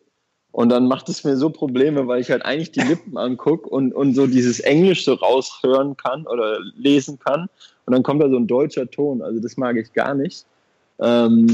Und 0.52 0.70
dann 0.70 0.88
macht 0.88 1.08
es 1.08 1.22
mir 1.22 1.36
so 1.36 1.50
Probleme, 1.50 2.08
weil 2.08 2.20
ich 2.20 2.30
halt 2.30 2.44
eigentlich 2.44 2.72
die 2.72 2.80
Lippen 2.80 3.16
angucke 3.16 3.68
und, 3.68 3.94
und 3.94 4.14
so 4.14 4.26
dieses 4.26 4.58
Englisch 4.60 5.04
so 5.04 5.14
raushören 5.14 5.96
kann 5.96 6.26
oder 6.26 6.58
lesen 6.74 7.18
kann. 7.20 7.48
Und 7.86 7.94
dann 7.94 8.02
kommt 8.02 8.20
da 8.20 8.28
so 8.28 8.36
ein 8.36 8.48
deutscher 8.48 8.90
Ton. 8.90 9.22
Also 9.22 9.40
das 9.40 9.56
mag 9.56 9.76
ich 9.76 9.92
gar 9.92 10.14
nicht. 10.14 10.44
Ähm, 10.98 11.46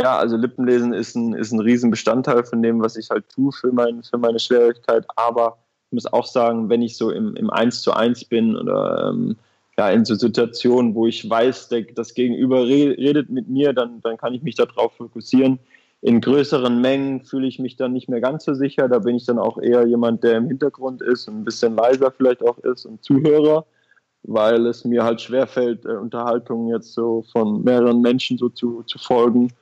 ja, 0.00 0.16
also 0.16 0.36
Lippenlesen 0.36 0.92
ist 0.92 1.14
ein, 1.14 1.34
ist 1.34 1.52
ein 1.52 1.60
Riesenbestandteil 1.60 2.44
von 2.44 2.62
dem, 2.62 2.80
was 2.80 2.96
ich 2.96 3.10
halt 3.10 3.28
tue 3.28 3.52
für, 3.52 3.72
mein, 3.72 4.02
für 4.02 4.18
meine 4.18 4.38
Schwierigkeit. 4.38 5.04
Aber 5.16 5.58
ich 5.88 5.92
muss 5.92 6.12
auch 6.12 6.26
sagen, 6.26 6.68
wenn 6.68 6.82
ich 6.82 6.96
so 6.96 7.10
im, 7.10 7.34
im 7.36 7.50
1 7.50 7.82
zu 7.82 7.92
1 7.92 8.26
bin 8.26 8.56
oder 8.56 9.10
ähm, 9.10 9.36
ja, 9.78 9.90
in 9.90 10.04
so 10.04 10.14
Situationen, 10.14 10.94
wo 10.94 11.06
ich 11.06 11.28
weiß, 11.28 11.68
der, 11.68 11.82
das 11.94 12.14
Gegenüber 12.14 12.66
redet 12.66 13.30
mit 13.30 13.48
mir, 13.48 13.72
dann, 13.72 14.00
dann 14.02 14.16
kann 14.16 14.34
ich 14.34 14.42
mich 14.42 14.56
darauf 14.56 14.92
fokussieren. 14.94 15.60
In 16.00 16.20
größeren 16.20 16.80
Mengen 16.80 17.24
fühle 17.24 17.46
ich 17.46 17.58
mich 17.58 17.76
dann 17.76 17.92
nicht 17.92 18.08
mehr 18.08 18.20
ganz 18.20 18.44
so 18.44 18.54
sicher. 18.54 18.88
Da 18.88 18.98
bin 18.98 19.16
ich 19.16 19.26
dann 19.26 19.38
auch 19.38 19.58
eher 19.58 19.86
jemand, 19.86 20.22
der 20.22 20.36
im 20.36 20.48
Hintergrund 20.48 21.00
ist 21.00 21.28
und 21.28 21.38
ein 21.38 21.44
bisschen 21.44 21.76
leiser 21.76 22.10
vielleicht 22.10 22.42
auch 22.42 22.58
ist 22.58 22.86
und 22.86 23.02
Zuhörer, 23.02 23.66
weil 24.24 24.66
es 24.66 24.84
mir 24.84 25.04
halt 25.04 25.20
schwerfällt, 25.20 25.84
äh, 25.84 25.96
Unterhaltungen 25.96 26.68
jetzt 26.68 26.92
so 26.92 27.24
von 27.32 27.62
mehreren 27.62 28.00
Menschen 28.00 28.36
so 28.36 28.48
zu, 28.48 28.82
zu 28.84 28.98
folgen. 28.98 29.52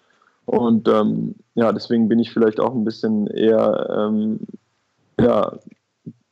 Und 0.47 0.89
ähm, 0.89 1.35
ja, 1.55 1.73
deswegen 1.73 2.09
bin 2.09 2.19
ich 2.19 2.33
vielleicht 2.33 2.61
auch 2.61 2.75
ein 2.75 2.85
bisschen 2.85 3.27
eher 3.27 3.89
ähm, 3.91 4.41
ja, 5.21 5.59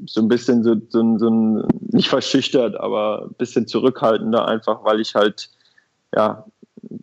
so 0.07 0.21
ein 0.21 0.29
bisschen 0.29 0.63
so, 0.63 0.77
so, 0.89 1.19
so 1.19 1.29
ein, 1.29 1.67
nicht 1.93 2.09
verschüchtert, 2.09 2.79
aber 2.79 3.27
ein 3.27 3.35
bisschen 3.35 3.67
zurückhaltender, 3.67 4.47
einfach 4.47 4.85
weil 4.85 5.01
ich 5.01 5.15
halt, 5.15 5.51
ja, 6.15 6.45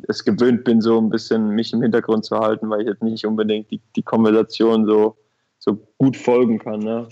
es 0.08 0.24
gewöhnt 0.24 0.64
bin, 0.64 0.82
so 0.82 1.00
ein 1.00 1.10
bisschen 1.10 1.50
mich 1.50 1.74
im 1.74 1.82
Hintergrund 1.82 2.26
zu 2.26 2.38
halten, 2.38 2.70
weil 2.70 2.82
ich 2.82 2.88
jetzt 2.88 3.04
nicht 3.04 3.26
unbedingt 3.26 3.72
die, 3.72 3.82
die 3.96 4.04
Konversation 4.04 4.86
so, 4.86 5.18
so 5.60 5.80
gut 5.98 6.18
folgen 6.18 6.60
kann. 6.60 6.80
Ne? 6.80 7.08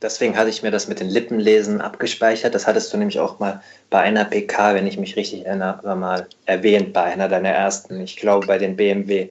Deswegen 0.00 0.36
hatte 0.36 0.50
ich 0.50 0.62
mir 0.62 0.70
das 0.70 0.86
mit 0.86 1.00
den 1.00 1.08
Lippenlesen 1.08 1.80
abgespeichert. 1.80 2.54
Das 2.54 2.66
hattest 2.66 2.92
du 2.92 2.98
nämlich 2.98 3.18
auch 3.18 3.40
mal 3.40 3.62
bei 3.90 4.00
einer 4.00 4.24
PK, 4.24 4.74
wenn 4.74 4.86
ich 4.86 4.96
mich 4.96 5.16
richtig 5.16 5.44
erinnere, 5.44 5.96
mal 5.96 6.28
erwähnt, 6.44 6.92
bei 6.92 7.02
einer 7.02 7.28
deiner 7.28 7.50
ersten, 7.50 8.00
ich 8.00 8.16
glaube 8.16 8.46
bei 8.46 8.58
den 8.58 8.76
BMW 8.76 9.30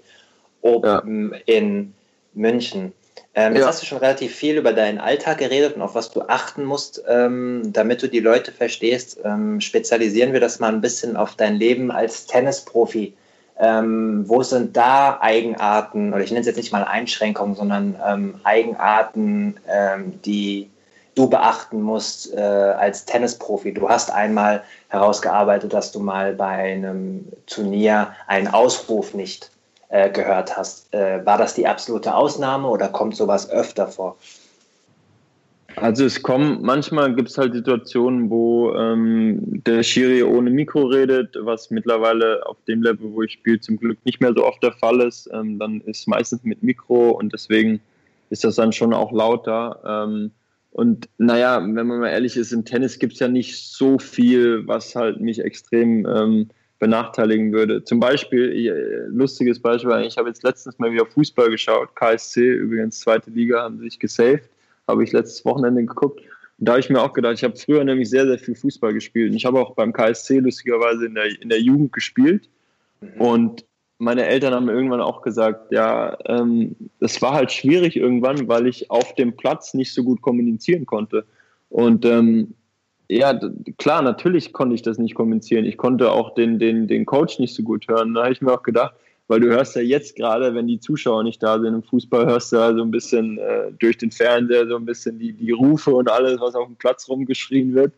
Open 0.62 1.32
ja. 1.34 1.40
in 1.46 1.94
München. 2.34 2.92
Ähm, 3.34 3.54
jetzt 3.54 3.62
ja. 3.62 3.68
hast 3.68 3.82
du 3.82 3.86
schon 3.86 3.98
relativ 4.00 4.34
viel 4.34 4.58
über 4.58 4.74
deinen 4.74 4.98
Alltag 4.98 5.38
geredet 5.38 5.76
und 5.76 5.82
auf 5.82 5.96
was 5.96 6.12
du 6.12 6.22
achten 6.22 6.64
musst, 6.64 7.04
ähm, 7.08 7.64
damit 7.66 8.02
du 8.02 8.08
die 8.08 8.20
Leute 8.20 8.52
verstehst. 8.52 9.20
Ähm, 9.24 9.62
spezialisieren 9.62 10.34
wir 10.34 10.40
das 10.40 10.60
mal 10.60 10.72
ein 10.74 10.82
bisschen 10.82 11.16
auf 11.16 11.36
dein 11.36 11.56
Leben 11.56 11.92
als 11.92 12.26
Tennisprofi. 12.26 13.14
Ähm, 13.58 14.26
wo 14.28 14.44
sind 14.44 14.76
da 14.76 15.20
Eigenarten, 15.22 16.14
oder 16.14 16.24
ich 16.24 16.32
nenne 16.32 16.42
es 16.42 16.48
jetzt 16.48 16.58
nicht 16.58 16.74
mal 16.74 16.84
Einschränkungen, 16.84 17.56
sondern 17.56 17.96
ähm, 18.06 18.40
Eigenarten, 18.44 19.58
ähm, 19.70 20.22
die 20.24 20.70
du 21.16 21.30
beachten 21.30 21.82
musst 21.82 22.34
äh, 22.34 22.42
als 22.42 23.06
Tennisprofi? 23.06 23.74
Du 23.74 23.88
hast 23.88 24.12
einmal 24.12 24.64
herausgearbeitet, 24.90 25.74
dass 25.74 25.94
du 25.94 26.02
mal 26.02 26.34
bei 26.34 26.48
einem 26.48 27.26
Turnier 27.48 28.14
einen 28.28 28.50
Ausruf 28.50 29.14
nicht 29.14 29.52
äh, 29.88 30.10
gehört 30.10 30.58
hast. 30.58 30.94
Äh, 30.94 31.26
war 31.26 31.38
das 31.38 31.54
die 31.54 31.68
absolute 31.68 32.14
Ausnahme 32.14 32.68
oder 32.68 32.90
kommt 32.90 33.16
sowas 33.16 33.50
öfter 33.50 33.88
vor? 33.88 34.18
Also 35.78 36.06
es 36.06 36.22
kommen, 36.24 36.60
manchmal 36.62 37.14
gibt 37.14 37.30
es 37.30 37.38
halt 37.38 37.54
Situationen, 37.54 38.30
wo 38.30 38.74
ähm, 38.76 39.40
der 39.66 39.84
Schiri 39.84 40.24
ohne 40.24 40.50
Mikro 40.50 40.84
redet, 40.84 41.36
was 41.42 41.70
mittlerweile 41.70 42.46
auf 42.46 42.58
dem 42.68 42.82
Level, 42.82 43.12
wo 43.12 43.24
ich 43.24 43.34
spiele, 43.34 43.60
zum 43.60 43.78
Glück 43.78 43.98
nicht 44.06 44.22
mehr 44.22 44.34
so 44.34 44.46
oft 44.46 44.64
der 44.64 44.72
Fall 44.72 45.02
ist. 45.02 45.30
Ähm, 45.34 45.60
dann 45.60 45.82
ist 45.82 46.08
meistens 46.08 46.44
mit 46.44 46.64
Mikro 46.64 47.12
und 47.12 47.34
deswegen 47.34 47.82
ist 48.30 48.44
das 48.44 48.56
dann 48.56 48.72
schon 48.72 48.94
auch 48.94 49.12
lauter. 49.12 49.80
Ähm, 49.86 50.32
Und 50.72 51.08
naja, 51.18 51.62
wenn 51.62 51.88
man 51.88 52.00
mal 52.00 52.10
ehrlich 52.10 52.36
ist, 52.36 52.52
im 52.52 52.66
Tennis 52.66 53.00
gibt 53.00 53.14
es 53.14 53.20
ja 53.20 53.30
nicht 53.30 53.58
so 53.58 53.98
viel, 53.98 54.68
was 54.68 54.96
halt 54.96 55.22
mich 55.22 55.40
extrem 55.40 56.06
ähm, 56.06 56.50
benachteiligen 56.80 57.54
würde. 57.54 57.84
Zum 57.84 58.00
Beispiel, 58.02 58.52
äh, 58.52 59.08
lustiges 59.08 59.62
Beispiel, 59.62 59.92
ich 60.06 60.18
habe 60.18 60.28
jetzt 60.28 60.44
letztens 60.44 60.78
mal 60.78 60.92
wieder 60.92 61.06
Fußball 61.06 61.50
geschaut. 61.50 61.96
KSC, 61.96 62.42
übrigens 62.42 63.00
zweite 63.00 63.30
Liga, 63.32 63.64
haben 63.64 63.80
sich 63.80 64.00
gesaved. 64.00 64.50
Habe 64.88 65.04
ich 65.04 65.12
letztes 65.12 65.46
Wochenende 65.46 65.86
geguckt. 65.86 66.22
Und 66.58 66.68
da 66.68 66.74
habe 66.74 66.80
ich 66.80 66.90
mir 66.90 67.02
auch 67.02 67.14
gedacht, 67.14 67.34
ich 67.34 67.44
habe 67.44 67.56
früher 67.56 67.84
nämlich 67.84 68.10
sehr, 68.10 68.26
sehr 68.26 68.40
viel 68.40 68.56
Fußball 68.56 68.94
gespielt. 68.94 69.32
Und 69.32 69.38
ich 69.38 69.46
habe 69.46 69.60
auch 69.60 69.76
beim 69.76 69.94
KSC 69.94 70.40
lustigerweise 70.40 71.06
in 71.08 71.16
der, 71.16 71.42
in 71.42 71.50
der 71.50 71.62
Jugend 71.62 71.92
gespielt. 71.92 72.50
Mhm. 73.02 73.22
Und 73.22 73.66
meine 73.98 74.26
Eltern 74.26 74.54
haben 74.54 74.70
irgendwann 74.70 75.02
auch 75.02 75.22
gesagt, 75.22 75.72
ja, 75.72 76.18
ähm, 76.26 76.76
das 77.00 77.22
war 77.22 77.34
halt 77.34 77.52
schwierig 77.52 77.96
irgendwann, 77.96 78.48
weil 78.48 78.68
ich 78.68 78.92
auf 78.92 79.16
dem 79.16 79.36
Platz 79.36 79.74
nicht 79.74 79.94
so 79.94 80.04
gut 80.04 80.22
kommunizieren 80.22 80.86
konnte. 80.86 81.26
Und 81.70 82.06
ähm, 82.06 82.54
ja, 83.08 83.40
klar, 83.78 84.02
natürlich 84.02 84.52
konnte 84.54 84.76
ich 84.76 84.82
das 84.82 84.98
nicht 84.98 85.16
kommunizieren. 85.16 85.66
Ich 85.66 85.78
konnte 85.78 86.12
auch 86.12 86.34
den, 86.34 86.60
den, 86.60 86.88
den 86.88 87.06
Coach 87.06 87.40
nicht 87.40 87.54
so 87.54 87.64
gut 87.64 87.88
hören. 87.88 88.14
Da 88.14 88.24
habe 88.24 88.34
ich 88.34 88.42
mir 88.42 88.52
auch 88.52 88.64
gedacht, 88.64 88.96
weil 89.28 89.40
du 89.40 89.48
hörst 89.48 89.76
ja 89.76 89.82
jetzt 89.82 90.16
gerade, 90.16 90.54
wenn 90.54 90.68
die 90.68 90.80
Zuschauer 90.80 91.24
nicht 91.24 91.42
da 91.42 91.60
sind 91.60 91.74
im 91.74 91.84
Fußball, 91.84 92.26
hörst 92.26 92.52
du 92.52 92.58
ja 92.58 92.74
so 92.74 92.82
ein 92.82 92.92
bisschen 92.92 93.38
äh, 93.38 93.72
durch 93.80 93.98
den 93.98 94.12
Fernseher 94.12 94.68
so 94.68 94.76
ein 94.76 94.86
bisschen 94.86 95.18
die, 95.18 95.34
die 95.34 95.52
Rufe 95.52 95.94
und 95.94 96.10
alles, 96.10 96.40
was 96.40 96.56
auf 96.56 96.68
dem 96.68 96.76
Platz 96.76 97.10
rumgeschrien 97.10 97.74
wird. 97.74 97.94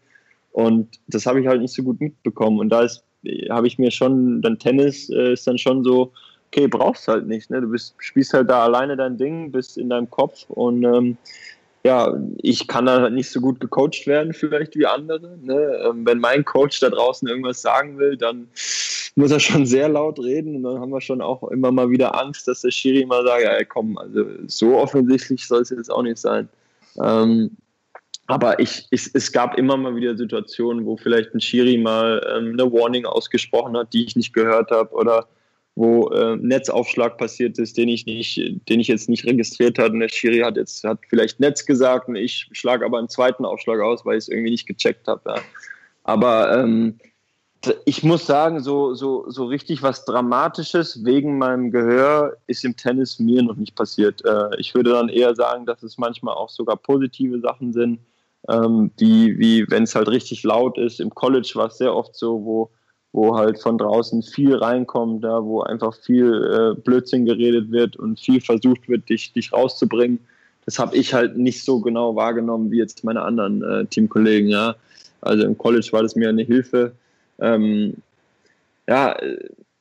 Und 0.54 1.00
das 1.08 1.26
habe 1.26 1.42
ich 1.42 1.48
halt 1.48 1.62
nicht 1.62 1.74
so 1.74 1.84
gut 1.84 2.00
mitbekommen. 2.00 2.60
Und 2.60 2.70
da 2.70 2.82
ist 2.82 3.04
habe 3.50 3.68
ich 3.68 3.78
mir 3.78 3.92
schon, 3.92 4.42
dann 4.42 4.60
Tennis 4.60 5.10
äh, 5.10 5.34
ist 5.34 5.48
dann 5.48 5.58
schon 5.58 5.84
so, 5.84 6.12
okay, 6.48 6.68
brauchst 6.68 7.08
halt 7.08 7.28
nicht. 7.28 7.50
Ne? 7.50 7.62
Du 7.62 7.68
bist, 7.68 7.96
spielst 8.00 8.34
halt 8.34 8.50
da 8.50 8.64
alleine 8.64 8.96
dein 8.96 9.18
Ding, 9.18 9.52
bist 9.52 9.78
in 9.78 9.90
deinem 9.90 10.10
Kopf 10.10 10.46
und 10.50 10.84
ähm, 10.84 11.18
ja, 11.88 12.14
ich 12.42 12.68
kann 12.68 12.86
da 12.86 13.10
nicht 13.10 13.30
so 13.30 13.40
gut 13.40 13.62
gecoacht 13.62 14.06
werden, 14.08 14.34
vielleicht 14.34 14.76
wie 14.76 14.86
andere. 14.86 15.38
Ne? 15.42 15.80
Ähm, 15.86 16.06
wenn 16.06 16.20
mein 16.20 16.44
Coach 16.44 16.82
da 16.82 16.90
draußen 16.90 17.26
irgendwas 17.30 17.62
sagen 17.62 17.98
will, 17.98 18.18
dann 18.18 18.50
muss 19.16 19.32
er 19.32 19.40
schon 19.40 19.66
sehr 19.66 19.88
laut 19.88 20.20
reden 20.20 20.58
und 20.58 20.64
dann 20.64 20.82
haben 20.82 20.92
wir 20.92 21.00
schon 21.00 21.22
auch 21.22 21.44
immer 21.50 21.72
mal 21.72 21.90
wieder 21.90 22.20
Angst, 22.20 22.46
dass 22.50 22.62
der 22.62 22.72
Schiri 22.72 23.06
mal 23.06 23.26
sagt, 23.26 23.42
ja 23.42 23.64
komm, 23.64 23.98
also 23.98 24.26
so 24.48 24.78
offensichtlich 24.78 25.48
soll 25.48 25.62
es 25.62 25.70
jetzt 25.70 25.90
auch 25.90 26.04
nicht 26.04 26.18
sein. 26.18 26.50
Ähm, 27.02 27.52
aber 28.26 28.60
ich, 28.60 28.86
ich, 28.92 29.10
es 29.14 29.32
gab 29.32 29.58
immer 29.58 29.78
mal 29.78 29.96
wieder 29.96 30.18
Situationen, 30.18 30.86
wo 30.86 30.98
vielleicht 30.98 31.34
ein 31.34 31.40
Schiri 31.40 31.78
mal 31.78 32.22
ähm, 32.36 32.52
eine 32.52 32.70
Warning 32.70 33.06
ausgesprochen 33.06 33.78
hat, 33.78 33.94
die 33.94 34.04
ich 34.04 34.18
nicht 34.18 34.34
gehört 34.34 34.72
habe, 34.72 34.94
oder 34.94 35.26
wo 35.78 36.10
äh, 36.10 36.36
Netzaufschlag 36.38 37.20
passiert 37.20 37.60
ist, 37.60 37.78
den 37.78 37.88
ich 37.88 38.08
nicht, 38.08 38.38
den 38.68 38.80
ich 38.80 38.88
jetzt 38.88 39.10
nicht 39.10 39.26
registriert 39.26 39.78
hatte. 39.78 39.92
Und 39.92 40.00
der 40.00 40.10
Schiri 40.10 40.40
hat 40.40 40.58
jetzt 40.58 40.84
hat 40.84 40.98
vielleicht 41.08 41.40
Netz 41.40 41.68
gesagt 41.68 42.08
und 42.08 42.16
ich 42.16 42.50
schlage 42.52 42.84
aber 42.84 42.98
einen 42.98 43.10
zweiten 43.10 43.46
Aufschlag 43.46 43.80
aus, 43.80 44.04
weil 44.04 44.18
ich 44.18 44.24
es 44.24 44.28
irgendwie 44.28 44.50
nicht 44.50 44.66
gecheckt 44.66 45.08
habe. 45.08 45.22
Ja. 45.28 45.36
Aber 46.04 46.58
ähm, 46.58 47.00
ich 47.86 48.04
muss 48.04 48.26
sagen, 48.26 48.60
so, 48.60 48.96
so, 48.96 49.30
so 49.30 49.46
richtig 49.46 49.84
was 49.84 50.04
Dramatisches 50.06 51.06
wegen 51.06 51.38
meinem 51.38 51.70
Gehör 51.70 52.38
ist 52.48 52.66
im 52.66 52.76
Tennis 52.76 53.20
mir 53.20 53.44
noch 53.44 53.56
nicht 53.56 53.76
passiert. 53.76 54.26
Äh, 54.26 54.50
ich 54.58 54.74
würde 54.74 54.92
dann 54.92 55.10
eher 55.10 55.36
sagen, 55.36 55.68
dass 55.68 55.84
es 55.84 56.00
manchmal 56.00 56.34
auch 56.34 56.50
sogar 56.50 56.78
positive 56.78 57.40
Sachen 57.40 57.72
sind 57.72 58.00
ähm, 58.50 58.90
die, 59.00 59.38
wie 59.38 59.70
wenn 59.70 59.84
es 59.84 59.94
halt 59.94 60.08
richtig 60.08 60.42
laut 60.42 60.80
ist. 60.80 61.00
Im 61.00 61.14
College 61.14 61.52
war 61.54 61.68
es 61.68 61.78
sehr 61.78 61.94
oft 61.94 62.16
so, 62.16 62.44
wo, 62.44 62.72
wo 63.18 63.36
halt 63.36 63.60
von 63.60 63.80
draußen 63.80 64.22
viel 64.22 64.54
reinkommt, 64.54 65.24
da 65.24 65.44
wo 65.44 65.62
einfach 65.62 65.96
viel 65.96 66.76
äh, 66.78 66.80
Blödsinn 66.80 67.26
geredet 67.26 67.72
wird 67.72 67.96
und 67.96 68.20
viel 68.20 68.40
versucht 68.40 68.88
wird, 68.88 69.10
dich, 69.10 69.34
dich 69.34 69.52
rauszubringen. 69.52 70.20
Das 70.66 70.78
habe 70.78 70.96
ich 70.96 71.16
halt 71.16 71.36
nicht 71.36 71.64
so 71.64 71.82
genau 71.82 72.16
wahrgenommen 72.16 72.70
wie 72.70 72.78
jetzt 72.78 73.04
meine 73.04 73.24
anderen 73.24 73.64
äh, 73.64 73.86
Teamkollegen. 73.88 74.50
Ja. 74.50 74.76
Also 75.22 75.46
im 75.46 75.58
College 75.58 75.90
war 75.94 76.04
das 76.04 76.16
mir 76.16 76.30
eine 76.30 76.44
Hilfe. 76.44 76.92
Ähm, 77.40 77.96
ja, 78.88 79.18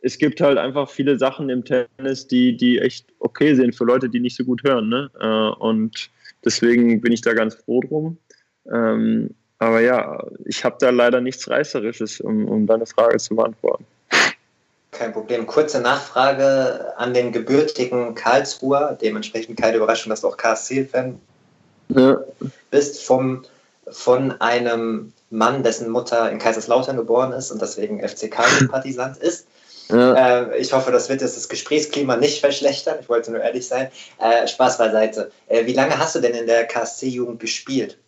es 0.00 0.16
gibt 0.16 0.40
halt 0.40 0.56
einfach 0.56 0.88
viele 0.88 1.18
Sachen 1.18 1.50
im 1.50 1.62
Tennis, 1.62 2.26
die, 2.26 2.56
die 2.56 2.78
echt 2.78 3.04
okay 3.18 3.54
sind 3.54 3.74
für 3.74 3.84
Leute, 3.84 4.08
die 4.08 4.20
nicht 4.20 4.36
so 4.36 4.44
gut 4.44 4.62
hören. 4.64 4.88
Ne? 4.88 5.10
Äh, 5.20 5.62
und 5.62 6.08
deswegen 6.42 7.02
bin 7.02 7.12
ich 7.12 7.20
da 7.20 7.34
ganz 7.34 7.54
froh 7.54 7.82
drum. 7.82 8.16
Ähm, 8.72 9.34
aber 9.58 9.80
ja, 9.80 10.22
ich 10.44 10.64
habe 10.64 10.76
da 10.78 10.90
leider 10.90 11.20
nichts 11.20 11.48
Reißerisches, 11.48 12.20
um, 12.20 12.46
um 12.48 12.66
deine 12.66 12.86
Frage 12.86 13.18
zu 13.18 13.36
beantworten. 13.36 13.86
Kein 14.92 15.12
Problem. 15.12 15.46
Kurze 15.46 15.80
Nachfrage 15.80 16.94
an 16.96 17.12
den 17.12 17.32
gebürtigen 17.32 18.14
Karlsruher. 18.14 18.96
Dementsprechend 19.00 19.60
keine 19.60 19.76
Überraschung, 19.76 20.10
dass 20.10 20.22
du 20.22 20.28
auch 20.28 20.36
KSC-Fan 20.36 21.20
ja. 21.88 22.18
bist. 22.70 23.04
Vom, 23.04 23.44
von 23.90 24.32
einem 24.40 25.12
Mann, 25.30 25.62
dessen 25.62 25.90
Mutter 25.90 26.30
in 26.30 26.38
Kaiserslautern 26.38 26.96
geboren 26.96 27.32
ist 27.32 27.50
und 27.50 27.60
deswegen 27.60 28.00
FCK-Sympathisant 28.00 29.16
ist. 29.20 29.46
Ja. 29.88 30.42
Äh, 30.42 30.58
ich 30.58 30.72
hoffe, 30.72 30.90
das 30.90 31.08
wird 31.08 31.20
jetzt 31.20 31.36
das 31.36 31.48
Gesprächsklima 31.48 32.16
nicht 32.16 32.40
verschlechtern. 32.40 32.96
Ich 33.00 33.08
wollte 33.08 33.30
nur 33.30 33.40
ehrlich 33.40 33.68
sein. 33.68 33.88
Äh, 34.18 34.48
Spaß 34.48 34.78
beiseite. 34.78 35.30
Äh, 35.46 35.66
wie 35.66 35.74
lange 35.74 35.98
hast 35.98 36.14
du 36.14 36.20
denn 36.20 36.34
in 36.34 36.46
der 36.46 36.66
KSC-Jugend 36.66 37.38
gespielt? 37.38 37.98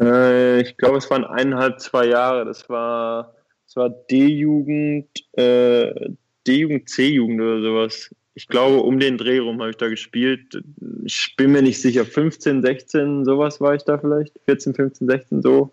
Äh, 0.00 0.60
ich 0.60 0.76
glaube, 0.76 0.98
es 0.98 1.10
waren 1.10 1.24
eineinhalb, 1.24 1.80
zwei 1.80 2.06
Jahre. 2.06 2.44
Das 2.44 2.68
war, 2.68 3.34
das 3.66 3.76
war 3.76 3.90
D-Jugend, 3.90 5.08
äh, 5.32 5.92
D-Jugend, 6.46 6.88
C-Jugend 6.88 7.40
oder 7.40 7.62
sowas. 7.62 8.10
Ich 8.34 8.46
glaube, 8.46 8.82
um 8.82 9.00
den 9.00 9.18
Dreh 9.18 9.38
rum 9.38 9.60
habe 9.60 9.70
ich 9.70 9.76
da 9.76 9.88
gespielt. 9.88 10.62
Ich 11.04 11.34
bin 11.36 11.50
mir 11.50 11.62
nicht 11.62 11.82
sicher, 11.82 12.04
15, 12.04 12.62
16, 12.62 13.24
sowas 13.24 13.60
war 13.60 13.74
ich 13.74 13.82
da 13.82 13.98
vielleicht. 13.98 14.32
14, 14.44 14.74
15, 14.74 15.08
16, 15.08 15.42
so. 15.42 15.72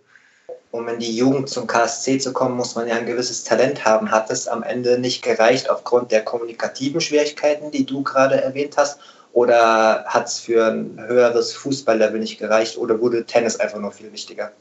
Um 0.71 0.87
in 0.87 0.99
die 0.99 1.15
Jugend 1.15 1.47
zum 1.47 1.67
KSC 1.67 2.17
zu 2.17 2.33
kommen, 2.33 2.57
muss 2.57 2.75
man 2.75 2.87
ja 2.87 2.95
ein 2.95 3.05
gewisses 3.05 3.43
Talent 3.43 3.85
haben. 3.85 4.09
Hat 4.09 4.31
es 4.31 4.47
am 4.47 4.63
Ende 4.63 4.97
nicht 4.97 5.23
gereicht 5.23 5.69
aufgrund 5.69 6.11
der 6.11 6.23
kommunikativen 6.23 6.99
Schwierigkeiten, 6.99 7.71
die 7.71 7.85
du 7.85 8.01
gerade 8.01 8.41
erwähnt 8.41 8.75
hast? 8.77 8.99
Oder 9.35 10.05
hat 10.07 10.27
es 10.27 10.39
für 10.39 10.65
ein 10.65 10.97
höheres 10.97 11.51
Fußballlevel 11.55 12.21
nicht 12.21 12.39
gereicht? 12.39 12.77
Oder 12.77 13.01
wurde 13.01 13.25
Tennis 13.25 13.59
einfach 13.59 13.79
noch 13.79 13.91
viel 13.91 14.13
wichtiger? 14.13 14.53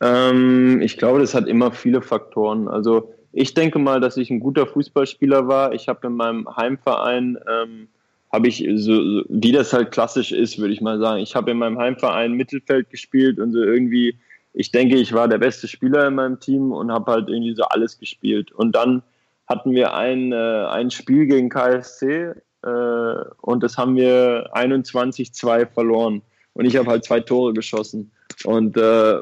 Ähm, 0.00 0.80
ich 0.80 0.96
glaube, 0.96 1.20
das 1.20 1.34
hat 1.34 1.46
immer 1.46 1.70
viele 1.70 2.00
Faktoren. 2.00 2.66
Also 2.66 3.12
ich 3.30 3.52
denke 3.52 3.78
mal, 3.78 4.00
dass 4.00 4.16
ich 4.16 4.30
ein 4.30 4.40
guter 4.40 4.66
Fußballspieler 4.66 5.48
war. 5.48 5.74
Ich 5.74 5.86
habe 5.86 6.06
in 6.06 6.14
meinem 6.14 6.48
Heimverein, 6.56 7.38
ähm, 7.46 7.88
habe 8.32 8.48
ich, 8.48 8.66
so, 8.76 9.22
wie 9.28 9.52
das 9.52 9.74
halt 9.74 9.90
klassisch 9.90 10.32
ist, 10.32 10.58
würde 10.58 10.72
ich 10.72 10.80
mal 10.80 10.98
sagen, 10.98 11.20
ich 11.20 11.36
habe 11.36 11.50
in 11.50 11.58
meinem 11.58 11.78
Heimverein 11.78 12.32
Mittelfeld 12.32 12.88
gespielt 12.88 13.38
und 13.38 13.52
so 13.52 13.62
irgendwie, 13.62 14.16
ich 14.54 14.72
denke, 14.72 14.96
ich 14.96 15.12
war 15.12 15.28
der 15.28 15.38
beste 15.38 15.68
Spieler 15.68 16.06
in 16.06 16.14
meinem 16.14 16.40
Team 16.40 16.72
und 16.72 16.90
habe 16.90 17.12
halt 17.12 17.28
irgendwie 17.28 17.54
so 17.54 17.64
alles 17.64 17.98
gespielt. 17.98 18.50
Und 18.50 18.74
dann 18.74 19.02
hatten 19.46 19.72
wir 19.72 19.92
ein, 19.92 20.32
äh, 20.32 20.64
ein 20.70 20.90
Spiel 20.90 21.26
gegen 21.26 21.50
KSC 21.50 22.32
und 22.62 23.62
das 23.62 23.76
haben 23.78 23.96
wir 23.96 24.50
21-2 24.54 25.66
verloren. 25.66 26.22
Und 26.54 26.64
ich 26.64 26.76
habe 26.76 26.90
halt 26.90 27.04
zwei 27.04 27.20
Tore 27.20 27.52
geschossen. 27.52 28.10
Und 28.44 28.76
äh, 28.76 29.20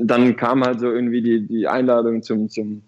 dann 0.00 0.36
kam 0.36 0.64
halt 0.64 0.80
so 0.80 0.90
irgendwie 0.90 1.20
die, 1.20 1.46
die 1.46 1.68
Einladung 1.68 2.22
zum, 2.22 2.48
zum, 2.48 2.82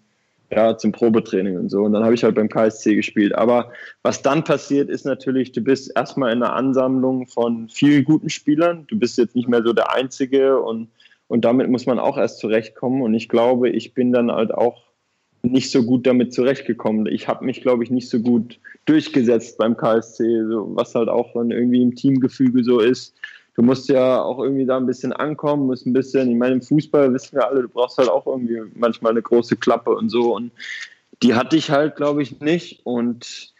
ja, 0.51 0.77
zum 0.77 0.91
Probetraining 0.91 1.57
und 1.57 1.69
so. 1.69 1.83
Und 1.83 1.93
dann 1.93 2.03
habe 2.03 2.15
ich 2.15 2.23
halt 2.23 2.35
beim 2.35 2.49
KSC 2.49 2.95
gespielt. 2.95 3.35
Aber 3.35 3.71
was 4.01 4.23
dann 4.23 4.43
passiert, 4.43 4.89
ist 4.89 5.05
natürlich, 5.05 5.51
du 5.51 5.61
bist 5.61 5.91
erstmal 5.95 6.33
in 6.33 6.41
einer 6.41 6.53
Ansammlung 6.53 7.27
von 7.27 7.69
vielen 7.69 8.03
guten 8.03 8.29
Spielern. 8.29 8.85
Du 8.87 8.97
bist 8.97 9.17
jetzt 9.17 9.35
nicht 9.35 9.47
mehr 9.47 9.61
so 9.63 9.73
der 9.73 9.93
Einzige 9.93 10.59
und, 10.59 10.89
und 11.27 11.45
damit 11.45 11.69
muss 11.69 11.85
man 11.85 11.99
auch 11.99 12.17
erst 12.17 12.39
zurechtkommen. 12.39 13.03
Und 13.03 13.13
ich 13.13 13.29
glaube, 13.29 13.69
ich 13.69 13.93
bin 13.93 14.11
dann 14.11 14.31
halt 14.31 14.53
auch 14.53 14.81
nicht 15.43 15.71
so 15.71 15.83
gut 15.83 16.07
damit 16.07 16.33
zurechtgekommen. 16.33 17.05
Ich 17.05 17.27
habe 17.27 17.45
mich, 17.45 17.61
glaube 17.61 17.83
ich, 17.83 17.91
nicht 17.91 18.09
so 18.09 18.19
gut 18.19 18.59
durchgesetzt 18.87 19.57
beim 19.57 19.77
KSC, 19.77 20.45
so, 20.49 20.75
was 20.75 20.95
halt 20.95 21.09
auch 21.09 21.33
dann 21.33 21.51
irgendwie 21.51 21.81
im 21.81 21.95
Teamgefüge 21.95 22.63
so 22.63 22.79
ist. 22.79 23.15
Du 23.55 23.63
musst 23.63 23.89
ja 23.89 24.21
auch 24.21 24.39
irgendwie 24.39 24.65
da 24.65 24.77
ein 24.77 24.85
bisschen 24.85 25.13
ankommen, 25.13 25.67
musst 25.67 25.85
ein 25.85 25.93
bisschen, 25.93 26.29
ich 26.29 26.37
meine, 26.37 26.55
im 26.55 26.61
Fußball 26.61 27.13
wissen 27.13 27.37
wir 27.37 27.47
alle, 27.47 27.63
du 27.63 27.69
brauchst 27.69 27.97
halt 27.97 28.09
auch 28.09 28.27
irgendwie 28.27 28.61
manchmal 28.75 29.11
eine 29.11 29.21
große 29.21 29.57
Klappe 29.57 29.91
und 29.91 30.09
so. 30.09 30.35
Und 30.35 30.51
die 31.23 31.33
hatte 31.33 31.57
ich 31.57 31.71
halt, 31.71 31.95
glaube 31.95 32.21
ich, 32.21 32.39
nicht. 32.39 32.85
Und 32.85 33.53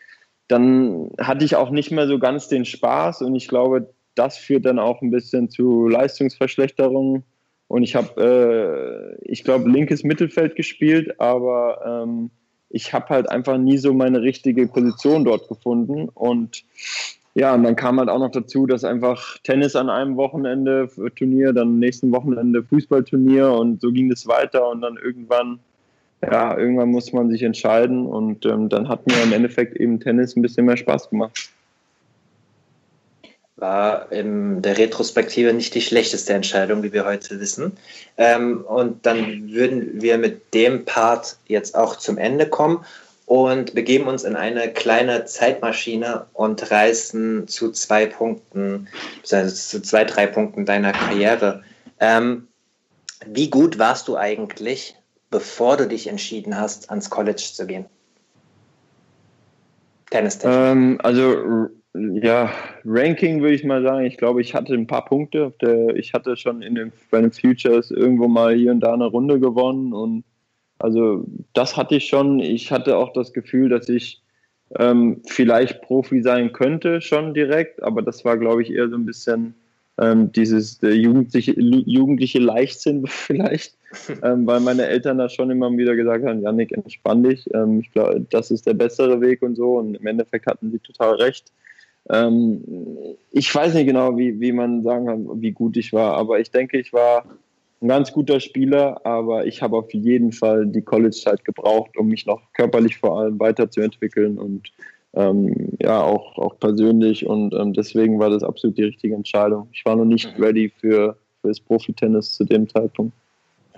dann 0.48 1.12
hatte 1.20 1.46
ich 1.46 1.56
auch 1.56 1.72
nicht 1.72 1.92
mehr 1.92 2.08
so 2.08 2.20
ganz 2.20 2.48
den 2.48 2.66
Spaß. 2.66 3.24
Und 3.24 3.36
ich 3.36 3.48
glaube, 3.48 3.90
das 4.14 4.38
führt 4.38 4.66
dann 4.66 4.80
auch 4.80 5.02
ein 5.02 5.12
bisschen 5.12 5.50
zu 5.50 5.88
Leistungsverschlechterungen 5.88 7.24
und 7.68 7.84
ich 7.84 7.96
habe, 7.96 9.18
äh, 9.22 9.32
ich 9.32 9.44
glaube, 9.44 9.70
linkes 9.70 10.04
Mittelfeld 10.04 10.56
gespielt, 10.56 11.20
aber 11.20 12.04
ähm, 12.04 12.32
ich 12.70 12.94
habe 12.94 13.10
halt 13.10 13.30
einfach 13.30 13.58
nie 13.58 13.78
so 13.78 13.94
meine 13.94 14.22
richtige 14.22 14.68
Position 14.68 15.24
dort 15.24 15.48
gefunden. 15.48 16.10
Und 16.14 16.64
ja, 17.34 17.54
und 17.54 17.64
dann 17.64 17.76
kam 17.76 18.00
halt 18.00 18.10
auch 18.10 18.20
noch 18.20 18.32
dazu, 18.32 18.66
dass 18.66 18.84
einfach 18.84 19.38
Tennis 19.44 19.76
an 19.76 19.90
einem 19.90 20.18
Wochenende 20.18 20.90
Turnier, 21.16 21.54
dann 21.54 21.80
nächsten 21.80 22.12
Wochenende 22.12 22.64
Fußballturnier 22.64 23.52
und 23.52 23.80
so 23.82 23.92
ging 23.92 24.12
es 24.12 24.28
weiter 24.28 24.70
und 24.70 24.82
dann 24.82 24.98
irgendwann, 24.98 25.60
ja, 26.24 26.58
irgendwann 26.58 26.90
muss 26.90 27.14
man 27.14 27.30
sich 27.30 27.44
entscheiden 27.44 28.08
und 28.08 28.46
ähm, 28.46 28.70
dann 28.70 28.90
hat 28.90 29.06
mir 29.06 29.22
im 29.22 29.34
Endeffekt 29.34 29.78
eben 29.78 30.00
Tennis 30.00 30.36
ein 30.36 30.42
bisschen 30.42 30.66
mehr 30.66 30.78
Spaß 30.78 31.12
gemacht. 31.12 31.52
War 33.58 34.12
in 34.12 34.62
der 34.62 34.78
Retrospektive 34.78 35.52
nicht 35.52 35.74
die 35.74 35.82
schlechteste 35.82 36.34
Entscheidung, 36.34 36.84
wie 36.84 36.94
wir 36.94 37.06
heute 37.06 37.40
wissen. 37.40 37.76
Ähm, 38.18 38.62
und 38.62 39.06
dann 39.06 39.52
würden 39.52 40.02
wir 40.02 40.18
mit 40.18 40.54
dem 40.54 40.86
Part 40.86 41.38
jetzt 41.48 41.76
auch 41.76 41.96
zum 41.96 42.18
Ende 42.18 42.48
kommen 42.48 42.86
und 43.28 43.76
begeben 43.76 44.08
uns 44.08 44.24
in 44.24 44.36
eine 44.36 44.72
kleine 44.72 45.26
Zeitmaschine 45.26 46.28
und 46.34 46.72
reisen 46.72 47.48
zu 47.48 47.72
zwei 47.72 48.06
Punkten, 48.06 48.88
also 49.30 49.54
zu 49.54 49.82
zwei, 49.82 50.06
drei 50.06 50.28
Punkten 50.28 50.66
deiner 50.66 50.94
Karriere. 50.94 51.64
Ähm, 52.00 52.48
wie 53.26 53.50
gut 53.50 53.80
warst 53.80 54.08
du 54.08 54.16
eigentlich, 54.16 54.96
bevor 55.30 55.78
du 55.78 55.88
dich 55.88 56.08
entschieden 56.08 56.58
hast, 56.58 56.90
ans 56.90 57.10
College 57.10 57.44
zu 57.54 57.66
gehen? 57.68 57.86
Tennis 60.10 60.40
ähm, 60.44 60.98
Also 61.04 61.70
ja, 62.22 62.52
Ranking 62.86 63.42
würde 63.42 63.56
ich 63.56 63.64
mal 63.64 63.82
sagen. 63.84 64.06
Ich 64.06 64.18
glaube, 64.18 64.42
ich 64.42 64.54
hatte 64.54 64.74
ein 64.74 64.88
paar 64.88 65.06
Punkte. 65.06 65.54
Der, 65.62 65.96
ich 65.96 66.14
hatte 66.14 66.36
schon 66.38 66.62
in 66.62 66.76
den, 66.76 66.92
bei 67.12 67.22
den 67.22 67.32
Futures 67.32 67.92
irgendwo 67.92 68.28
mal 68.28 68.56
hier 68.56 68.72
und 68.72 68.80
da 68.82 68.94
eine 68.94 69.06
Runde 69.06 69.40
gewonnen. 69.40 69.94
Und 69.94 70.24
also 70.80 71.26
das 71.54 71.78
hatte 71.78 71.96
ich 71.96 72.08
schon. 72.08 72.40
Ich 72.40 72.72
hatte 72.72 72.98
auch 72.98 73.14
das 73.14 73.34
Gefühl, 73.34 73.70
dass 73.70 73.90
ich 73.90 74.22
ähm, 74.78 75.22
vielleicht 75.26 75.82
Profi 75.82 76.22
sein 76.22 76.54
könnte, 76.54 77.02
schon 77.02 77.34
direkt. 77.34 77.82
Aber 77.84 78.02
das 78.02 78.26
war, 78.26 78.38
glaube 78.38 78.64
ich, 78.64 78.72
eher 78.72 78.90
so 78.90 78.96
ein 78.96 79.06
bisschen 79.06 79.56
ähm, 80.00 80.32
dieses 80.32 80.82
äh, 80.84 80.90
jugendliche, 80.90 81.54
jugendliche 81.60 82.40
Leichtsinn 82.40 83.04
vielleicht, 83.08 83.76
ähm, 84.24 84.46
weil 84.46 84.60
meine 84.60 84.86
Eltern 84.86 85.18
da 85.18 85.30
schon 85.30 85.50
immer 85.50 85.72
wieder 85.76 85.96
gesagt 85.96 86.26
haben, 86.26 86.42
Janik, 86.42 86.72
entspann 86.72 87.24
dich, 87.24 87.50
ähm, 87.54 87.80
ich 87.80 87.92
glaube, 87.92 88.26
das 88.30 88.52
ist 88.52 88.68
der 88.68 88.76
bessere 88.76 89.20
Weg 89.22 89.42
und 89.42 89.56
so 89.56 89.78
und 89.78 89.96
im 89.96 90.06
Endeffekt 90.06 90.46
hatten 90.46 90.72
sie 90.72 90.80
total 90.80 91.16
recht. 91.16 91.52
Ähm, 92.10 92.64
ich 93.32 93.54
weiß 93.54 93.74
nicht 93.74 93.88
genau, 93.88 94.18
wie, 94.18 94.40
wie 94.40 94.52
man 94.52 94.84
sagen 94.84 95.06
kann, 95.06 95.42
wie 95.42 95.52
gut 95.52 95.78
ich 95.78 95.92
war, 95.94 96.16
aber 96.16 96.40
ich 96.40 96.52
denke, 96.52 96.80
ich 96.80 96.94
war 96.94 97.26
ein 97.82 97.88
ganz 97.90 98.12
guter 98.12 98.40
Spieler, 98.40 99.06
aber 99.06 99.46
ich 99.46 99.62
habe 99.62 99.78
auf 99.78 99.94
jeden 99.94 100.32
Fall 100.32 100.66
die 100.68 100.82
College-Zeit 100.82 101.46
gebraucht, 101.46 101.98
um 101.98 102.08
mich 102.08 102.26
noch 102.26 102.42
körperlich 102.54 102.98
vor 102.98 103.20
allem 103.20 103.40
weiterzuentwickeln 103.40 104.38
und 104.38 104.72
ähm, 105.14 105.78
ja, 105.82 106.02
auch, 106.02 106.38
auch 106.38 106.60
persönlich 106.60 107.26
und 107.26 107.54
ähm, 107.54 107.74
deswegen 107.74 108.20
war 108.20 108.30
das 108.30 108.44
absolut 108.44 108.78
die 108.78 108.84
richtige 108.84 109.16
Entscheidung. 109.16 109.68
Ich 109.72 109.86
war 109.86 109.96
noch 109.96 110.06
nicht 110.06 110.38
mhm. 110.38 110.44
ready 110.44 110.72
für, 110.80 111.18
für 111.42 111.48
das 111.48 111.60
Profitennis 111.60 112.34
zu 112.34 112.46
dem 112.46 112.68
Zeitpunkt. 112.70 113.14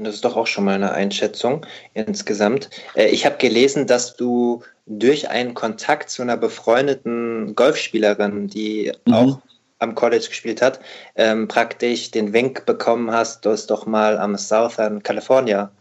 Das 0.04 0.16
ist 0.16 0.26
doch 0.26 0.36
auch 0.36 0.47
schon 0.47 0.66
mal 0.66 0.76
eine 0.76 0.91
Einschätzung 0.91 1.66
insgesamt. 1.93 2.70
Äh, 2.95 3.08
ich 3.08 3.26
habe 3.26 3.38
gelesen, 3.38 3.88
dass 3.88 4.16
du 4.16 4.62
durch 4.86 5.30
einen 5.30 5.54
Kontakt 5.54 6.10
zu 6.10 6.22
einer 6.22 6.38
befreundeten 6.38 7.56
Golfspielerin, 7.56 8.47
die 8.47 8.91
mhm. 9.06 9.14
auch 9.14 9.39
am 9.80 9.95
College 9.95 10.26
gespielt 10.28 10.62
hat, 10.62 10.80
ähm, 11.16 11.47
praktisch 11.47 12.12
den 12.12 12.34
Wink 12.34 12.66
bekommen 12.66 13.12
hast, 13.12 13.45
das 13.45 13.66
doch 13.66 13.86
mal 13.86 14.18
am 14.18 14.38
Southern 14.38 15.02
California 15.04 15.72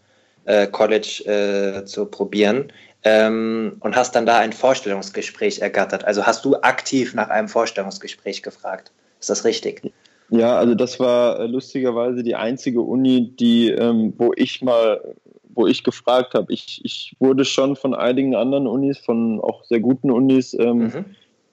äh, 0.44 0.66
College 0.68 1.24
äh, 1.26 1.84
zu 1.84 2.06
probieren 2.06 2.72
ähm, 3.04 3.76
und 3.80 3.96
hast 3.96 4.14
dann 4.14 4.26
da 4.26 4.38
ein 4.38 4.52
Vorstellungsgespräch 4.52 5.60
ergattert. 5.60 6.04
Also 6.04 6.26
hast 6.26 6.44
du 6.44 6.56
aktiv 6.62 7.14
nach 7.14 7.28
einem 7.28 7.48
Vorstellungsgespräch 7.48 8.42
gefragt. 8.42 8.92
Ist 9.20 9.30
das 9.30 9.44
richtig? 9.44 9.82
Ja, 10.30 10.58
also 10.58 10.74
das 10.74 11.00
war 11.00 11.40
äh, 11.40 11.46
lustigerweise 11.46 12.22
die 12.22 12.34
einzige 12.34 12.82
Uni, 12.82 13.34
die, 13.36 13.70
ähm, 13.70 14.12
wo 14.18 14.32
ich 14.36 14.62
mal, 14.62 15.14
wo 15.54 15.66
ich 15.66 15.84
gefragt 15.84 16.34
habe. 16.34 16.52
Ich, 16.52 16.80
ich 16.84 17.16
wurde 17.18 17.44
schon 17.44 17.76
von 17.76 17.94
einigen 17.94 18.34
anderen 18.34 18.66
Unis, 18.66 18.98
von 18.98 19.40
auch 19.40 19.64
sehr 19.64 19.80
guten 19.80 20.10
Unis 20.10 20.54
ähm, 20.54 20.78
mhm. 20.78 21.04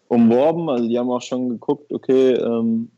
umworben. 0.10 0.70
Also 0.70 0.88
die 0.88 1.00
haben 1.00 1.10
auch 1.10 1.22
schon 1.22 1.50
geguckt, 1.50 1.94
okay, 1.94 2.34
ähm, 2.34 2.90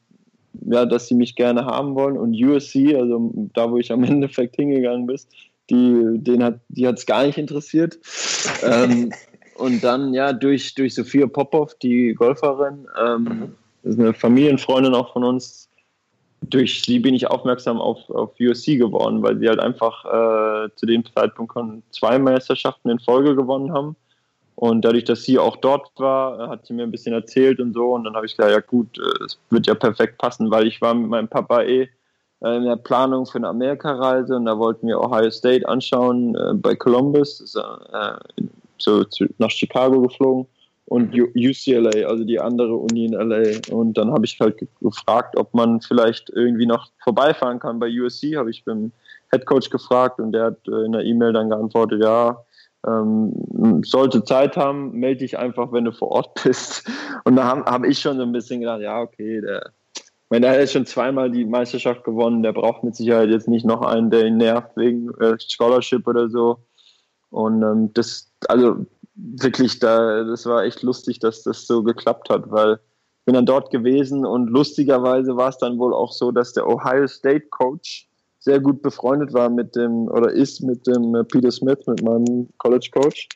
ja, 0.65 0.85
dass 0.85 1.07
sie 1.07 1.15
mich 1.15 1.35
gerne 1.35 1.65
haben 1.65 1.95
wollen. 1.95 2.17
Und 2.17 2.33
USC, 2.33 2.95
also 2.95 3.31
da, 3.53 3.71
wo 3.71 3.77
ich 3.77 3.91
am 3.91 4.03
Endeffekt 4.03 4.55
hingegangen 4.55 5.05
bin, 5.05 5.19
die, 5.69 6.17
den 6.23 6.43
hat, 6.43 6.59
die 6.69 6.87
hat 6.87 6.97
es 6.97 7.05
gar 7.05 7.25
nicht 7.25 7.37
interessiert. 7.37 7.99
ähm, 8.63 9.11
und 9.57 9.83
dann, 9.83 10.13
ja, 10.13 10.33
durch, 10.33 10.73
durch 10.73 10.95
Sophia 10.95 11.27
Popov, 11.27 11.75
die 11.75 12.13
Golferin, 12.13 12.87
ähm, 12.99 13.23
mhm. 13.23 13.55
das 13.83 13.93
ist 13.93 13.99
eine 13.99 14.13
Familienfreundin 14.13 14.95
auch 14.95 15.13
von 15.13 15.23
uns, 15.23 15.66
durch 16.41 16.81
sie 16.81 16.99
bin 16.99 17.13
ich 17.13 17.27
aufmerksam 17.27 17.79
auf, 17.79 18.09
auf 18.09 18.31
USC 18.39 18.77
geworden, 18.77 19.23
weil 19.23 19.37
sie 19.39 19.47
halt 19.47 19.59
einfach 19.59 20.05
äh, 20.05 20.69
zu 20.75 20.85
dem 20.85 21.03
Zeitpunkt 21.05 21.53
zwei 21.91 22.19
Meisterschaften 22.19 22.89
in 22.89 22.99
Folge 22.99 23.35
gewonnen 23.35 23.73
haben. 23.73 23.95
Und 24.55 24.83
dadurch, 24.83 25.03
dass 25.03 25.23
sie 25.23 25.37
auch 25.37 25.57
dort 25.57 25.91
war, 25.97 26.49
hat 26.49 26.65
sie 26.65 26.73
mir 26.73 26.83
ein 26.83 26.91
bisschen 26.91 27.13
erzählt 27.13 27.59
und 27.59 27.73
so. 27.73 27.93
Und 27.93 28.05
dann 28.05 28.15
habe 28.15 28.25
ich 28.25 28.35
gesagt, 28.35 28.51
ja 28.51 28.59
gut, 28.59 28.97
äh, 28.97 29.23
es 29.23 29.37
wird 29.49 29.67
ja 29.67 29.75
perfekt 29.75 30.17
passen, 30.17 30.49
weil 30.51 30.67
ich 30.67 30.81
war 30.81 30.93
mit 30.93 31.09
meinem 31.09 31.27
Papa 31.27 31.61
eh 31.63 31.89
äh, 32.41 32.55
in 32.55 32.65
der 32.65 32.77
Planung 32.77 33.25
für 33.25 33.37
eine 33.37 33.49
Amerikareise 33.49 34.35
und 34.35 34.45
da 34.45 34.57
wollten 34.57 34.87
wir 34.87 34.99
Ohio 34.99 35.29
State 35.31 35.67
anschauen 35.67 36.35
äh, 36.35 36.53
bei 36.53 36.75
Columbus, 36.75 37.39
ist, 37.41 37.55
äh, 37.55 38.43
so 38.77 39.03
zu, 39.03 39.25
nach 39.37 39.51
Chicago 39.51 40.01
geflogen 40.01 40.47
und 40.87 41.13
UCLA, 41.13 42.07
also 42.07 42.23
die 42.23 42.39
andere 42.39 42.75
Uni 42.75 43.05
in 43.05 43.13
LA. 43.13 43.59
Und 43.71 43.97
dann 43.97 44.11
habe 44.11 44.25
ich 44.25 44.39
halt 44.39 44.65
gefragt, 44.79 45.37
ob 45.37 45.53
man 45.53 45.81
vielleicht 45.81 46.29
irgendwie 46.29 46.65
noch 46.65 46.89
vorbeifahren 47.03 47.59
kann 47.59 47.79
bei 47.79 47.89
USC. 47.89 48.37
Habe 48.37 48.51
ich 48.51 48.63
beim 48.63 48.93
Head 49.31 49.45
Coach 49.45 49.69
gefragt 49.69 50.19
und 50.19 50.31
der 50.31 50.45
hat 50.45 50.67
äh, 50.67 50.85
in 50.85 50.93
der 50.93 51.03
E-Mail 51.03 51.33
dann 51.33 51.49
geantwortet, 51.49 52.01
ja, 52.01 52.41
ähm, 52.87 53.81
sollte 53.83 54.23
Zeit 54.23 54.55
haben, 54.55 54.91
melde 54.93 55.19
dich 55.19 55.37
einfach, 55.37 55.73
wenn 55.73 55.83
du 55.83 55.91
vor 55.91 56.09
Ort 56.09 56.41
bist. 56.43 56.89
Und 57.25 57.35
da 57.35 57.43
habe 57.43 57.65
hab 57.65 57.83
ich 57.83 57.99
schon 57.99 58.15
so 58.15 58.23
ein 58.23 58.31
bisschen 58.31 58.61
gedacht, 58.61 58.81
ja, 58.81 59.01
okay, 59.01 59.41
der 59.41 59.73
ich 59.95 60.31
meine, 60.31 60.47
er 60.47 60.61
hat 60.61 60.69
schon 60.69 60.85
zweimal 60.85 61.31
die 61.31 61.45
Meisterschaft 61.45 62.03
gewonnen. 62.03 62.43
Der 62.43 62.51
braucht 62.51 62.83
mit 62.83 62.97
Sicherheit 62.97 63.29
jetzt 63.29 63.47
nicht 63.47 63.65
noch 63.65 63.81
einen, 63.81 64.09
der 64.09 64.25
ihn 64.25 64.35
nervt 64.35 64.75
wegen 64.75 65.09
äh, 65.21 65.37
Scholarship 65.39 66.05
oder 66.05 66.29
so. 66.29 66.57
Und 67.29 67.63
ähm, 67.63 67.93
das, 67.93 68.29
also 68.49 68.85
wirklich, 69.17 69.79
da, 69.79 70.23
das 70.23 70.45
war 70.45 70.63
echt 70.63 70.83
lustig, 70.83 71.19
dass 71.19 71.43
das 71.43 71.65
so 71.65 71.83
geklappt 71.83 72.29
hat, 72.29 72.49
weil 72.51 72.73
ich 72.73 73.25
bin 73.25 73.35
dann 73.35 73.45
dort 73.45 73.71
gewesen 73.71 74.25
und 74.25 74.47
lustigerweise 74.49 75.35
war 75.35 75.49
es 75.49 75.57
dann 75.57 75.77
wohl 75.79 75.93
auch 75.93 76.13
so, 76.13 76.31
dass 76.31 76.53
der 76.53 76.67
Ohio 76.67 77.07
State 77.07 77.47
Coach 77.49 78.07
sehr 78.39 78.59
gut 78.61 78.81
befreundet 78.81 79.33
war 79.33 79.49
mit 79.49 79.75
dem 79.75 80.07
oder 80.07 80.31
ist 80.31 80.61
mit 80.61 80.87
dem 80.87 81.15
äh, 81.15 81.23
Peter 81.25 81.51
Smith, 81.51 81.79
mit 81.87 82.01
meinem 82.01 82.47
College 82.57 82.89
Coach. 82.93 83.27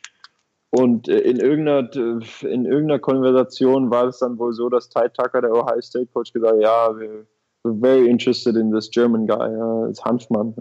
Und 0.70 1.08
äh, 1.08 1.18
in 1.18 1.38
irgendeiner, 1.38 1.86
äh, 1.94 2.46
in 2.46 2.64
irgendeiner 2.64 2.98
Konversation 2.98 3.90
war 3.90 4.06
es 4.06 4.20
dann 4.20 4.38
wohl 4.38 4.54
so, 4.54 4.70
dass 4.70 4.88
Ty 4.88 5.10
Tucker, 5.12 5.42
der 5.42 5.52
Ohio 5.52 5.82
State 5.82 6.08
Coach, 6.14 6.32
gesagt 6.32 6.54
hat, 6.54 6.62
ja, 6.62 6.88
we're, 6.88 7.26
we're 7.62 7.78
very 7.78 8.08
interested 8.08 8.56
in 8.56 8.72
this 8.72 8.90
German 8.90 9.26
guy, 9.26 9.52
ja, 9.52 9.92
Hanfmann. 10.02 10.54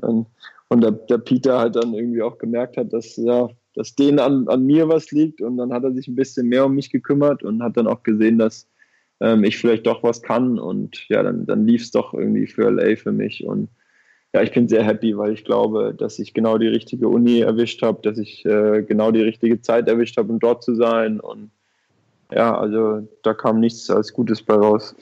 Und 0.67 0.83
der, 0.83 0.91
der, 0.91 1.17
Peter 1.19 1.59
halt 1.59 1.77
dann 1.77 1.93
irgendwie 1.93 2.21
auch 2.21 2.37
gemerkt 2.37 2.75
hat, 2.75 2.91
dass, 2.91 3.15
ja, 3.15 3.47
dass 3.75 3.95
denen 3.95 4.19
an, 4.19 4.47
an 4.47 4.65
mir 4.65 4.87
was 4.87 5.11
liegt. 5.11 5.41
Und 5.41 5.57
dann 5.57 5.73
hat 5.73 5.83
er 5.83 5.93
sich 5.93 6.07
ein 6.07 6.15
bisschen 6.15 6.47
mehr 6.47 6.65
um 6.65 6.75
mich 6.75 6.89
gekümmert 6.89 7.43
und 7.43 7.63
hat 7.63 7.77
dann 7.77 7.87
auch 7.87 8.03
gesehen, 8.03 8.37
dass 8.37 8.67
ähm, 9.19 9.43
ich 9.43 9.57
vielleicht 9.57 9.85
doch 9.85 10.03
was 10.03 10.21
kann. 10.21 10.59
Und 10.59 11.07
ja, 11.09 11.23
dann, 11.23 11.45
dann 11.45 11.65
lief 11.65 11.83
es 11.83 11.91
doch 11.91 12.13
irgendwie 12.13 12.47
für 12.47 12.69
LA 12.69 12.95
für 12.95 13.11
mich. 13.11 13.45
Und 13.45 13.69
ja, 14.33 14.41
ich 14.41 14.51
bin 14.51 14.67
sehr 14.67 14.83
happy, 14.83 15.17
weil 15.17 15.33
ich 15.33 15.43
glaube, 15.43 15.93
dass 15.97 16.19
ich 16.19 16.33
genau 16.33 16.57
die 16.57 16.67
richtige 16.67 17.07
Uni 17.07 17.41
erwischt 17.41 17.81
habe, 17.81 18.01
dass 18.01 18.17
ich 18.17 18.45
äh, 18.45 18.83
genau 18.83 19.11
die 19.11 19.21
richtige 19.21 19.61
Zeit 19.61 19.87
erwischt 19.87 20.17
habe, 20.17 20.31
um 20.31 20.39
dort 20.39 20.63
zu 20.63 20.75
sein. 20.75 21.19
Und 21.19 21.51
ja, 22.31 22.57
also 22.57 23.07
da 23.23 23.33
kam 23.33 23.59
nichts 23.59 23.89
als 23.89 24.13
Gutes 24.13 24.41
bei 24.41 24.55
raus. 24.55 24.95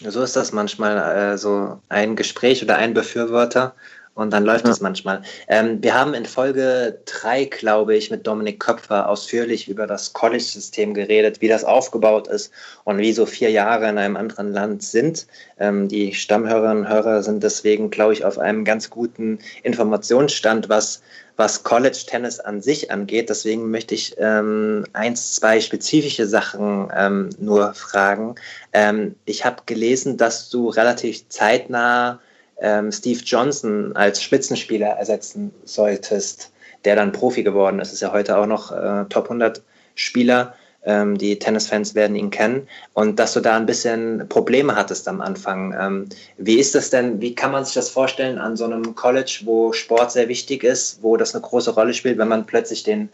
So 0.00 0.22
ist 0.22 0.34
das 0.34 0.52
manchmal, 0.52 0.96
äh, 0.96 1.38
so 1.38 1.78
ein 1.88 2.16
Gespräch 2.16 2.62
oder 2.62 2.76
ein 2.76 2.94
Befürworter 2.94 3.74
und 4.14 4.32
dann 4.32 4.44
läuft 4.44 4.66
es 4.66 4.78
ja. 4.78 4.82
manchmal. 4.82 5.22
Ähm, 5.48 5.82
wir 5.82 5.94
haben 5.94 6.12
in 6.12 6.26
Folge 6.26 6.98
3, 7.06 7.46
glaube 7.46 7.96
ich, 7.96 8.10
mit 8.10 8.26
Dominik 8.26 8.60
Köpfer 8.60 9.08
ausführlich 9.08 9.68
über 9.68 9.86
das 9.86 10.12
College-System 10.12 10.92
geredet, 10.92 11.40
wie 11.40 11.48
das 11.48 11.64
aufgebaut 11.64 12.28
ist 12.28 12.52
und 12.84 12.98
wie 12.98 13.12
so 13.12 13.24
vier 13.24 13.50
Jahre 13.50 13.88
in 13.88 13.96
einem 13.96 14.16
anderen 14.16 14.52
Land 14.52 14.82
sind. 14.82 15.26
Ähm, 15.58 15.88
die 15.88 16.14
Stammhörerinnen 16.14 16.84
und 16.84 16.88
Hörer 16.88 17.22
sind 17.22 17.42
deswegen, 17.42 17.90
glaube 17.90 18.12
ich, 18.12 18.24
auf 18.24 18.38
einem 18.38 18.66
ganz 18.66 18.90
guten 18.90 19.38
Informationsstand, 19.62 20.68
was, 20.68 21.00
was 21.36 21.62
College-Tennis 21.64 22.38
an 22.38 22.60
sich 22.60 22.90
angeht. 22.90 23.30
Deswegen 23.30 23.70
möchte 23.70 23.94
ich 23.94 24.14
ähm, 24.18 24.84
eins, 24.92 25.36
zwei 25.36 25.58
spezifische 25.60 26.26
Sachen 26.26 26.92
ähm, 26.94 27.30
nur 27.38 27.72
fragen. 27.72 28.34
Ähm, 28.74 29.14
ich 29.24 29.46
habe 29.46 29.62
gelesen, 29.64 30.18
dass 30.18 30.50
du 30.50 30.68
relativ 30.68 31.26
zeitnah 31.30 32.20
ähm, 32.62 32.92
Steve 32.92 33.20
Johnson 33.24 33.94
als 33.96 34.22
Spitzenspieler 34.22 34.88
ersetzen 34.88 35.52
solltest, 35.64 36.52
der 36.84 36.96
dann 36.96 37.12
Profi 37.12 37.42
geworden 37.42 37.80
ist. 37.80 37.92
Ist 37.92 38.00
ja 38.00 38.12
heute 38.12 38.38
auch 38.38 38.46
noch 38.46 38.70
äh, 38.70 39.04
Top 39.08 39.24
100 39.24 39.62
Spieler. 39.96 40.54
Ähm, 40.84 41.18
die 41.18 41.38
Tennisfans 41.38 41.94
werden 41.94 42.16
ihn 42.16 42.30
kennen. 42.30 42.68
Und 42.94 43.18
dass 43.18 43.34
du 43.34 43.40
da 43.40 43.56
ein 43.56 43.66
bisschen 43.66 44.28
Probleme 44.28 44.76
hattest 44.76 45.08
am 45.08 45.20
Anfang. 45.20 45.74
Ähm, 45.78 46.08
wie 46.38 46.58
ist 46.58 46.74
das 46.74 46.90
denn, 46.90 47.20
wie 47.20 47.34
kann 47.34 47.50
man 47.50 47.64
sich 47.64 47.74
das 47.74 47.90
vorstellen 47.90 48.38
an 48.38 48.56
so 48.56 48.64
einem 48.64 48.94
College, 48.94 49.40
wo 49.44 49.72
Sport 49.72 50.12
sehr 50.12 50.28
wichtig 50.28 50.62
ist, 50.62 51.02
wo 51.02 51.16
das 51.16 51.34
eine 51.34 51.42
große 51.42 51.74
Rolle 51.74 51.94
spielt, 51.94 52.18
wenn 52.18 52.28
man 52.28 52.46
plötzlich 52.46 52.84
den, 52.84 53.08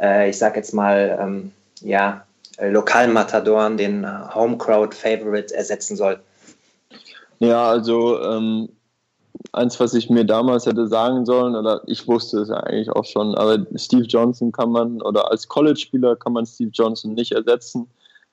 äh, 0.00 0.30
ich 0.30 0.38
sag 0.38 0.56
jetzt 0.56 0.72
mal, 0.72 1.18
ähm, 1.20 1.52
ja, 1.80 2.26
Lokalmatadoren, 2.60 3.76
den 3.76 4.06
Homecrowd-Favorite 4.32 5.52
ersetzen 5.52 5.96
soll? 5.96 6.20
Ja, 7.40 7.68
also 7.68 8.22
ähm, 8.22 8.68
eins, 9.54 9.78
was 9.80 9.94
ich 9.94 10.10
mir 10.10 10.24
damals 10.24 10.66
hätte 10.66 10.86
sagen 10.86 11.24
sollen, 11.24 11.54
oder 11.54 11.82
ich 11.86 12.06
wusste 12.06 12.40
es 12.40 12.50
eigentlich 12.50 12.90
auch 12.90 13.04
schon, 13.04 13.34
aber 13.34 13.66
Steve 13.76 14.04
Johnson 14.04 14.52
kann 14.52 14.70
man, 14.70 15.00
oder 15.02 15.30
als 15.30 15.48
College-Spieler 15.48 16.16
kann 16.16 16.32
man 16.32 16.46
Steve 16.46 16.70
Johnson 16.72 17.14
nicht 17.14 17.32
ersetzen. 17.32 17.88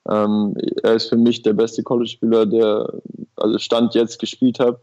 Ähm, 0.10 0.56
er 0.84 0.96
ist 0.96 1.10
für 1.10 1.18
mich 1.18 1.42
der 1.44 1.54
beste 1.54 1.84
College-Spieler, 1.84 2.46
der 2.46 2.92
also 3.36 3.60
Stand 3.60 3.94
jetzt 3.94 4.20
gespielt 4.20 4.60
hat. 4.60 4.80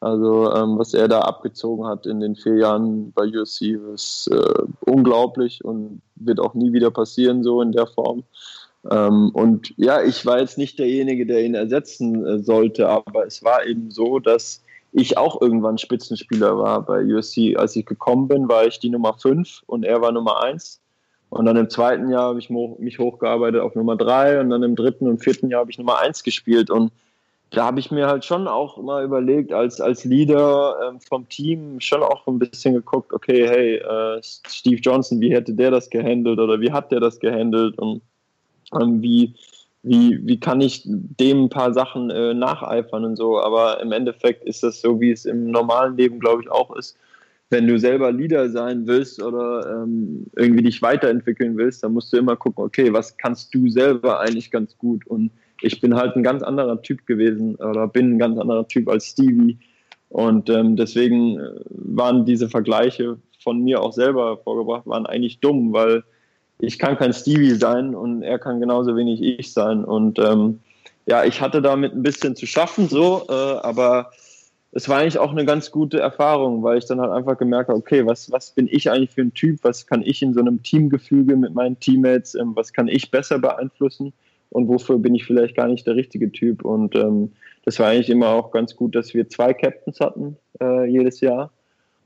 Also 0.00 0.52
ähm, 0.52 0.78
was 0.78 0.92
er 0.92 1.08
da 1.08 1.20
abgezogen 1.20 1.86
hat 1.86 2.04
in 2.04 2.20
den 2.20 2.36
vier 2.36 2.56
Jahren 2.56 3.12
bei 3.12 3.26
USC 3.26 3.78
ist 3.94 4.28
äh, 4.30 4.62
unglaublich 4.80 5.64
und 5.64 6.02
wird 6.16 6.40
auch 6.40 6.52
nie 6.52 6.72
wieder 6.72 6.90
passieren 6.90 7.42
so 7.42 7.62
in 7.62 7.72
der 7.72 7.86
Form. 7.86 8.24
Ähm, 8.90 9.30
und 9.32 9.72
ja, 9.78 10.02
ich 10.02 10.26
war 10.26 10.40
jetzt 10.40 10.58
nicht 10.58 10.78
derjenige, 10.78 11.24
der 11.24 11.44
ihn 11.44 11.54
ersetzen 11.54 12.26
äh, 12.26 12.38
sollte, 12.40 12.88
aber 12.88 13.26
es 13.26 13.42
war 13.42 13.64
eben 13.64 13.90
so, 13.90 14.18
dass 14.18 14.63
ich 14.94 15.18
auch 15.18 15.42
irgendwann 15.42 15.76
Spitzenspieler 15.76 16.56
war 16.56 16.82
bei 16.82 17.04
USC. 17.04 17.56
Als 17.56 17.74
ich 17.74 17.84
gekommen 17.84 18.28
bin, 18.28 18.48
war 18.48 18.64
ich 18.64 18.78
die 18.78 18.90
Nummer 18.90 19.14
5 19.14 19.64
und 19.66 19.84
er 19.84 20.00
war 20.00 20.12
Nummer 20.12 20.42
1. 20.42 20.80
Und 21.30 21.46
dann 21.46 21.56
im 21.56 21.68
zweiten 21.68 22.08
Jahr 22.10 22.28
habe 22.28 22.38
ich 22.38 22.48
mich 22.48 23.00
hochgearbeitet 23.00 23.60
auf 23.60 23.74
Nummer 23.74 23.96
3 23.96 24.40
und 24.40 24.50
dann 24.50 24.62
im 24.62 24.76
dritten 24.76 25.08
und 25.08 25.18
vierten 25.18 25.50
Jahr 25.50 25.62
habe 25.62 25.70
ich 25.72 25.78
Nummer 25.78 25.98
1 25.98 26.22
gespielt. 26.22 26.70
Und 26.70 26.92
da 27.50 27.64
habe 27.64 27.80
ich 27.80 27.90
mir 27.90 28.06
halt 28.06 28.24
schon 28.24 28.46
auch 28.46 28.80
mal 28.80 29.04
überlegt, 29.04 29.52
als, 29.52 29.80
als 29.80 30.04
Leader 30.04 30.76
ähm, 30.88 31.00
vom 31.00 31.28
Team 31.28 31.80
schon 31.80 32.04
auch 32.04 32.24
ein 32.28 32.38
bisschen 32.38 32.74
geguckt, 32.74 33.12
okay, 33.12 33.48
hey, 33.48 33.74
äh, 33.78 34.20
Steve 34.22 34.80
Johnson, 34.80 35.20
wie 35.20 35.34
hätte 35.34 35.54
der 35.54 35.72
das 35.72 35.90
gehandelt 35.90 36.38
oder 36.38 36.60
wie 36.60 36.70
hat 36.70 36.92
der 36.92 37.00
das 37.00 37.18
gehandelt 37.18 37.76
und 37.78 38.00
ähm, 38.80 39.02
wie, 39.02 39.34
wie, 39.84 40.18
wie 40.26 40.40
kann 40.40 40.62
ich 40.62 40.82
dem 40.84 41.44
ein 41.44 41.48
paar 41.50 41.74
Sachen 41.74 42.10
äh, 42.10 42.32
nacheifern 42.32 43.04
und 43.04 43.16
so. 43.16 43.38
Aber 43.38 43.80
im 43.80 43.92
Endeffekt 43.92 44.44
ist 44.44 44.62
das 44.62 44.80
so, 44.80 45.00
wie 45.00 45.10
es 45.10 45.26
im 45.26 45.50
normalen 45.50 45.96
Leben, 45.96 46.18
glaube 46.18 46.42
ich, 46.42 46.50
auch 46.50 46.74
ist. 46.74 46.96
Wenn 47.50 47.68
du 47.68 47.78
selber 47.78 48.10
Leader 48.10 48.48
sein 48.48 48.86
willst 48.86 49.22
oder 49.22 49.82
ähm, 49.82 50.26
irgendwie 50.36 50.62
dich 50.62 50.80
weiterentwickeln 50.80 51.56
willst, 51.58 51.84
dann 51.84 51.92
musst 51.92 52.12
du 52.12 52.16
immer 52.16 52.34
gucken, 52.34 52.64
okay, 52.64 52.92
was 52.92 53.16
kannst 53.18 53.54
du 53.54 53.68
selber 53.68 54.20
eigentlich 54.20 54.50
ganz 54.50 54.76
gut? 54.78 55.06
Und 55.06 55.30
ich 55.60 55.80
bin 55.80 55.94
halt 55.94 56.16
ein 56.16 56.22
ganz 56.22 56.42
anderer 56.42 56.80
Typ 56.80 57.06
gewesen 57.06 57.56
oder 57.56 57.86
bin 57.86 58.14
ein 58.14 58.18
ganz 58.18 58.38
anderer 58.38 58.66
Typ 58.66 58.88
als 58.88 59.08
Stevie. 59.08 59.58
Und 60.08 60.48
ähm, 60.48 60.76
deswegen 60.76 61.38
äh, 61.38 61.50
waren 61.68 62.24
diese 62.24 62.48
Vergleiche 62.48 63.18
von 63.42 63.62
mir 63.62 63.82
auch 63.82 63.92
selber 63.92 64.38
vorgebracht, 64.38 64.86
waren 64.86 65.04
eigentlich 65.04 65.40
dumm, 65.40 65.74
weil 65.74 66.04
ich 66.64 66.78
kann 66.78 66.96
kein 66.96 67.12
Stevie 67.12 67.54
sein 67.54 67.94
und 67.94 68.22
er 68.22 68.38
kann 68.38 68.60
genauso 68.60 68.96
wenig 68.96 69.22
ich 69.22 69.52
sein. 69.52 69.84
Und 69.84 70.18
ähm, 70.18 70.60
ja, 71.06 71.24
ich 71.24 71.40
hatte 71.40 71.62
damit 71.62 71.92
ein 71.92 72.02
bisschen 72.02 72.36
zu 72.36 72.46
schaffen, 72.46 72.88
so, 72.88 73.26
äh, 73.28 73.32
aber 73.32 74.10
es 74.72 74.88
war 74.88 74.98
eigentlich 74.98 75.18
auch 75.18 75.30
eine 75.30 75.44
ganz 75.44 75.70
gute 75.70 76.00
Erfahrung, 76.00 76.62
weil 76.64 76.78
ich 76.78 76.86
dann 76.86 77.00
halt 77.00 77.12
einfach 77.12 77.38
gemerkt 77.38 77.68
habe, 77.68 77.78
okay, 77.78 78.04
was, 78.06 78.32
was 78.32 78.50
bin 78.50 78.68
ich 78.68 78.90
eigentlich 78.90 79.12
für 79.12 79.20
ein 79.20 79.32
Typ? 79.32 79.60
Was 79.62 79.86
kann 79.86 80.02
ich 80.02 80.20
in 80.20 80.34
so 80.34 80.40
einem 80.40 80.62
Teamgefüge 80.62 81.36
mit 81.36 81.54
meinen 81.54 81.78
Teammates, 81.78 82.34
ähm, 82.34 82.56
was 82.56 82.72
kann 82.72 82.88
ich 82.88 83.10
besser 83.10 83.38
beeinflussen 83.38 84.12
und 84.50 84.66
wofür 84.68 84.98
bin 84.98 85.14
ich 85.14 85.24
vielleicht 85.24 85.54
gar 85.54 85.68
nicht 85.68 85.86
der 85.86 85.94
richtige 85.94 86.32
Typ? 86.32 86.64
Und 86.64 86.96
ähm, 86.96 87.32
das 87.64 87.78
war 87.78 87.88
eigentlich 87.88 88.10
immer 88.10 88.28
auch 88.28 88.50
ganz 88.50 88.74
gut, 88.74 88.94
dass 88.96 89.14
wir 89.14 89.28
zwei 89.28 89.54
Captains 89.54 90.00
hatten 90.00 90.36
äh, 90.60 90.86
jedes 90.86 91.20
Jahr 91.20 91.52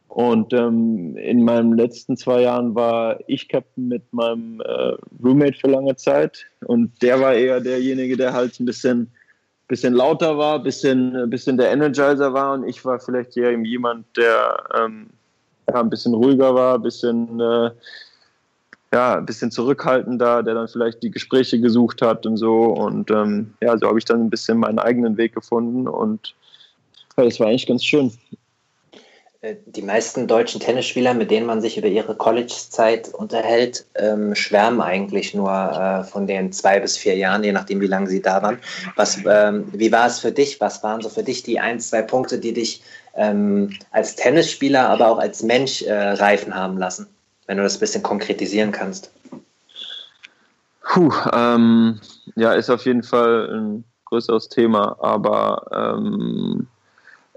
und 0.09 0.54
ähm, 0.54 1.16
in 1.16 1.44
meinen 1.44 1.76
letzten 1.76 2.16
zwei 2.16 2.42
Jahren 2.42 2.74
war 2.74 3.18
ich 3.26 3.48
Captain 3.48 3.88
mit 3.88 4.11
meinem 4.12 4.61
äh, 4.62 4.94
Roommate 5.22 5.59
für 5.59 5.68
lange 5.68 5.94
Zeit. 5.96 6.46
Und 6.64 7.02
der 7.02 7.20
war 7.20 7.34
eher 7.34 7.61
derjenige, 7.61 8.16
der 8.16 8.32
halt 8.32 8.59
ein 8.59 8.64
bisschen, 8.64 9.12
bisschen 9.68 9.92
lauter 9.92 10.38
war, 10.38 10.56
ein 10.56 10.62
bisschen, 10.62 11.28
bisschen 11.28 11.59
der 11.59 11.70
Energizer 11.70 12.32
war. 12.32 12.54
Und 12.54 12.66
ich 12.66 12.82
war 12.86 12.98
vielleicht 12.98 13.36
eher 13.36 13.52
jemand, 13.52 14.06
der 14.16 14.64
ähm, 14.80 15.11
ein 15.66 15.90
bisschen 15.90 16.14
ruhiger 16.14 16.54
war, 16.54 16.76
ein 16.76 16.82
bisschen, 16.82 17.38
äh, 17.38 17.70
ja, 18.92 19.18
ein 19.18 19.26
bisschen 19.26 19.50
zurückhaltender, 19.50 20.42
der 20.42 20.54
dann 20.54 20.68
vielleicht 20.68 21.02
die 21.02 21.11
Gespräche 21.11 21.61
gesucht 21.61 22.00
hat 22.00 22.24
und 22.24 22.38
so. 22.38 22.64
Und 22.64 23.11
ähm, 23.11 23.52
ja, 23.61 23.76
so 23.76 23.86
habe 23.86 23.98
ich 23.98 24.06
dann 24.06 24.22
ein 24.22 24.30
bisschen 24.30 24.59
meinen 24.59 24.78
eigenen 24.78 25.18
Weg 25.18 25.34
gefunden. 25.34 25.86
Und 25.86 26.34
ja, 27.18 27.24
das 27.24 27.38
war 27.38 27.48
eigentlich 27.48 27.66
ganz 27.66 27.84
schön. 27.84 28.11
Äh, 29.41 29.55
die 29.66 29.82
meisten 29.82 30.26
deutschen 30.26 30.61
Tennisspieler, 30.61 31.14
mit 31.14 31.30
denen 31.30 31.47
man 31.47 31.61
sich 31.61 31.78
über 31.78 31.86
ihre 31.86 32.16
College-Zeit 32.16 33.14
unterhält, 33.14 33.86
ähm, 33.95 34.34
schwärmen 34.34 34.80
eigentlich 34.80 35.32
nur 35.32 35.53
äh, 35.53 36.03
von 36.05 36.26
den 36.26 36.51
zwei 36.53 36.80
bis 36.80 36.97
vier 36.97 37.16
Jahren, 37.16 37.45
je 37.45 37.53
nachdem, 37.53 37.80
wie 37.80 37.86
lange 37.86 38.09
sie 38.09 38.20
da 38.20 38.43
waren. 38.43 38.59
Was, 38.97 39.18
ähm, 39.26 39.68
wie 39.72 39.93
war 39.93 40.07
es 40.07 40.18
für 40.18 40.32
dich? 40.32 40.61
Was 40.61 40.82
waren 40.82 41.03
so 41.03 41.09
für 41.09 41.22
dich 41.22 41.45
die 41.45 41.61
ein, 41.61 41.78
zwei 41.78 42.03
Punkte, 42.03 42.39
die 42.39 42.53
dich 42.53 42.82
ähm, 43.14 43.76
als 43.93 44.16
Tennisspieler, 44.16 44.89
aber 44.89 45.09
auch 45.09 45.18
als 45.18 45.43
Mensch 45.45 45.82
äh, 45.82 45.93
reifen 45.93 46.55
haben 46.55 46.76
lassen? 46.76 47.07
Wenn 47.47 47.59
du 47.59 47.62
das 47.62 47.76
ein 47.76 47.80
bisschen 47.80 48.03
konkretisieren 48.03 48.72
kannst. 48.72 49.11
Puh, 50.82 51.12
ähm, 51.32 52.01
ja, 52.34 52.55
ist 52.55 52.70
auf 52.70 52.84
jeden 52.84 53.03
Fall 53.03 53.49
ein 53.55 53.84
größeres 54.07 54.49
Thema, 54.49 54.97
aber 55.01 55.97
ähm, 55.97 56.66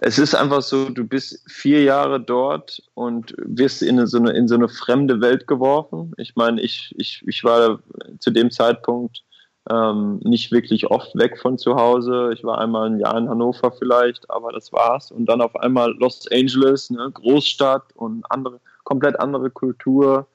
es 0.04 0.18
ist 0.18 0.34
einfach 0.34 0.64
so, 0.64 0.90
du 0.90 1.06
bist 1.06 1.44
vier 1.48 1.84
Jahre 1.84 2.20
dort 2.20 2.82
und 2.96 3.36
wirst 3.38 3.84
in 3.84 4.04
so 4.08 4.18
eine, 4.18 4.32
in 4.32 4.48
so 4.48 4.56
eine 4.56 4.68
fremde 4.68 5.22
Welt 5.22 5.46
geworfen. 5.46 6.12
Ich 6.18 6.36
meine, 6.36 6.60
ich, 6.60 6.96
ich, 6.98 7.24
ich 7.28 7.44
war 7.44 7.80
zu 8.18 8.32
dem 8.32 8.50
Zeitpunkt 8.50 9.24
ähm, 9.70 10.20
nicht 10.24 10.52
wirklich 10.52 10.90
oft 10.90 11.16
weg 11.16 11.38
von 11.38 11.60
zu 11.60 11.76
Hause. 11.76 12.32
Ich 12.34 12.44
war 12.44 12.58
einmal 12.58 12.90
ein 12.90 13.00
Jahr 13.00 13.16
in 13.16 13.30
Hannover 13.30 13.72
vielleicht, 13.72 14.28
aber 14.32 14.52
das 14.52 14.74
war's. 14.74 15.12
Und 15.12 15.28
dann 15.28 15.40
auf 15.40 15.56
einmal 15.56 15.94
Los 16.00 16.26
Angeles, 16.32 16.90
ne, 16.90 17.12
Großstadt 17.14 17.96
und 17.96 18.26
andere, 18.32 18.60
komplett 18.84 19.20
andere 19.20 19.52
Kultur. 19.52 20.26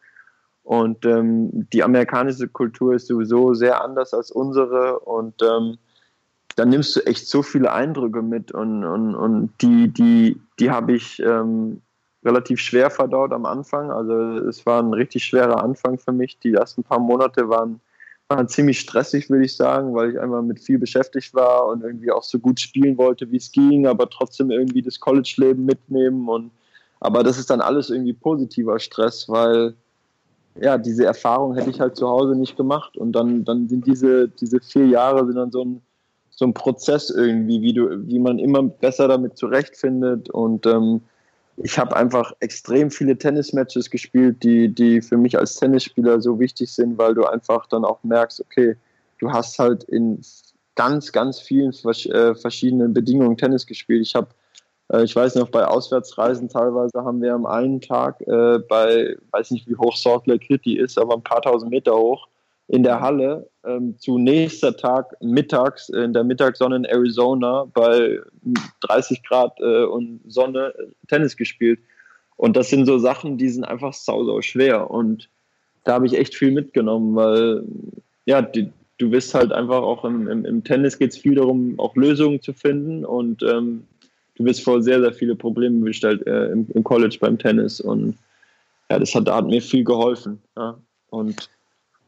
Und 0.62 1.05
ähm, 1.05 1.69
die 1.73 1.83
amerikanische 1.83 2.47
Kultur 2.47 2.95
ist 2.95 3.09
sowieso 3.09 3.53
sehr 3.55 3.83
anders 3.83 4.14
als 4.14 4.31
unsere. 4.31 5.01
Und 5.01 5.43
ähm, 5.43 5.79
dann 6.57 6.71
nimmst 6.71 6.97
du 6.97 7.01
echt 7.07 7.29
so 7.29 7.43
viele 7.43 7.73
Eindrücke 7.73 8.23
mit 8.23 8.51
und, 8.51 8.83
und, 8.83 9.15
und 9.15 9.51
die, 9.61 9.89
die, 9.89 10.41
die 10.59 10.71
habe 10.71 10.95
ich 10.95 11.21
ähm, 11.21 11.83
relativ 12.25 12.61
schwer 12.61 12.91
verdaut 12.91 13.33
am 13.33 13.45
Anfang. 13.45 13.91
Also 13.91 14.15
es 14.49 14.65
war 14.65 14.83
ein 14.83 14.95
richtig 14.95 15.25
schwerer 15.25 15.63
Anfang 15.63 15.99
für 15.99 16.13
mich. 16.13 16.39
Die 16.39 16.55
ersten 16.55 16.83
paar 16.83 16.99
Monate 16.99 17.51
waren, 17.51 17.81
waren 18.29 18.49
ziemlich 18.49 18.81
stressig, 18.81 19.29
würde 19.29 19.45
ich 19.45 19.55
sagen, 19.55 19.95
weil 19.95 20.13
ich 20.13 20.19
einfach 20.19 20.41
mit 20.43 20.59
viel 20.59 20.79
beschäftigt 20.79 21.35
war 21.35 21.67
und 21.67 21.83
irgendwie 21.83 22.11
auch 22.11 22.25
so 22.25 22.39
gut 22.39 22.59
spielen 22.59 22.97
wollte, 22.97 23.31
wie 23.31 23.37
es 23.37 23.53
ging, 23.53 23.87
aber 23.87 24.09
trotzdem 24.09 24.51
irgendwie 24.51 24.81
das 24.81 24.99
College-Leben 24.99 25.63
mitnehmen. 25.63 26.27
Und, 26.27 26.51
aber 27.01 27.23
das 27.23 27.37
ist 27.39 27.51
dann 27.51 27.61
alles 27.61 27.91
irgendwie 27.91 28.15
positiver 28.15 28.79
Stress, 28.79 29.29
weil 29.29 29.75
ja, 30.59 30.79
diese 30.79 31.05
Erfahrung 31.05 31.55
hätte 31.55 31.69
ich 31.69 31.81
halt 31.81 31.97
zu 31.97 32.09
Hause 32.09 32.35
nicht 32.35 32.57
gemacht. 32.57 32.97
Und 32.97 33.13
dann, 33.13 33.45
dann 33.45 33.69
sind 33.69 33.87
diese, 33.87 34.29
diese 34.29 34.59
vier 34.61 34.87
Jahre 34.87 35.27
sind 35.27 35.37
dann 35.37 35.53
so 35.53 35.63
ein 35.63 35.83
so 36.37 36.45
ein 36.45 36.55
Prozess 36.55 37.11
irgendwie, 37.11 37.62
wie 37.62 37.72
du, 37.72 38.07
wie 38.07 38.18
man 38.18 38.39
immer 38.39 38.62
besser 38.62 39.09
damit 39.09 39.37
zurechtfindet. 39.37 40.30
Und 40.30 40.66
ähm, 40.66 41.01
ich 41.57 41.78
habe 41.78 41.97
einfach 41.97 42.32
extrem 42.41 42.91
viele 42.91 43.16
Tennismatches 43.16 43.91
gespielt, 43.91 44.43
die, 44.43 44.68
die 44.68 45.01
für 45.01 45.16
mich 45.16 45.39
als 45.39 45.57
Tennisspieler 45.57 46.20
so 46.20 46.39
wichtig 46.39 46.70
sind, 46.70 46.99
weil 46.99 47.14
du 47.14 47.24
einfach 47.24 47.66
dann 47.66 47.87
auch 47.87 47.99
merkst, 48.05 48.43
okay, 48.43 48.76
du 49.18 49.32
hast 49.32 49.59
halt 49.59 49.84
in 49.84 50.20
ganz, 50.74 51.11
ganz 51.11 51.41
vielen 51.41 51.72
äh, 51.72 52.34
verschiedenen 52.34 52.93
Bedingungen 52.93 53.39
Tennis 53.39 53.66
gespielt. 53.66 54.03
Ich 54.03 54.14
habe, 54.14 54.28
äh, 54.93 55.05
ich 55.05 55.16
weiß 55.16 55.37
noch, 55.37 55.49
bei 55.49 55.64
Auswärtsreisen 55.64 56.51
teilweise 56.51 57.03
haben 57.03 57.22
wir 57.22 57.32
am 57.32 57.47
einen 57.47 57.80
Tag 57.80 58.20
äh, 58.20 58.59
bei, 58.59 59.16
weiß 59.30 59.53
nicht, 59.53 59.66
wie 59.66 59.76
hoch 59.76 59.97
Salt 59.97 60.26
Lake 60.26 60.45
City 60.45 60.76
ist, 60.76 60.99
aber 60.99 61.14
ein 61.14 61.22
paar 61.22 61.41
tausend 61.41 61.70
Meter 61.70 61.97
hoch, 61.97 62.28
in 62.69 62.83
der 62.83 63.01
Halle 63.01 63.49
ähm, 63.64 63.97
zu 63.99 64.19
nächster 64.19 64.77
Tag 64.77 65.17
mittags 65.21 65.89
in 65.89 66.12
der 66.12 66.25
Mittagssonne 66.25 66.77
in 66.77 66.85
Arizona 66.85 67.67
bei 67.73 68.21
30 68.81 69.23
Grad 69.23 69.59
äh, 69.61 69.85
und 69.85 70.21
Sonne 70.27 70.75
äh, 70.77 70.87
Tennis 71.09 71.37
gespielt. 71.37 71.79
Und 72.37 72.57
das 72.57 72.69
sind 72.69 72.87
so 72.87 72.99
Sachen, 72.99 73.39
die 73.39 73.49
sind 73.49 73.64
einfach 73.64 73.93
sau, 73.93 74.25
sau 74.25 74.43
schwer. 74.43 74.91
Und 74.91 75.29
da 75.85 75.95
habe 75.95 76.07
ich 76.07 76.19
echt 76.19 76.35
viel 76.35 76.51
mitgenommen, 76.51 77.14
weil 77.14 77.62
ja, 78.27 78.43
die, 78.43 78.71
du 78.99 79.11
bist 79.11 79.33
halt 79.35 79.53
einfach 79.53 79.83
auch 79.83 80.05
im, 80.05 80.27
im, 80.29 80.45
im 80.45 80.64
Tennis 80.64 80.99
geht 80.99 81.12
es 81.12 81.19
viel 81.19 81.37
darum, 81.37 81.79
auch 81.79 81.95
Lösungen 81.95 82.43
zu 82.43 82.53
finden. 82.53 83.05
Und 83.05 83.43
ähm, 83.45 83.85
du 84.35 84.45
bist 84.45 84.62
vor 84.62 84.83
sehr, 84.83 85.01
sehr 85.01 85.12
viele 85.12 85.37
Probleme 85.37 85.85
gestellt 85.87 86.27
äh, 86.27 86.47
im, 86.47 86.67
im, 86.75 86.83
College 86.83 87.17
beim 87.21 87.39
Tennis. 87.39 87.81
Und 87.81 88.19
ja, 88.91 88.99
das 88.99 89.14
hat, 89.14 89.29
da 89.29 89.37
hat 89.37 89.47
mir 89.47 89.62
viel 89.62 89.85
geholfen. 89.85 90.41
Ja. 90.57 90.77
Und 91.11 91.49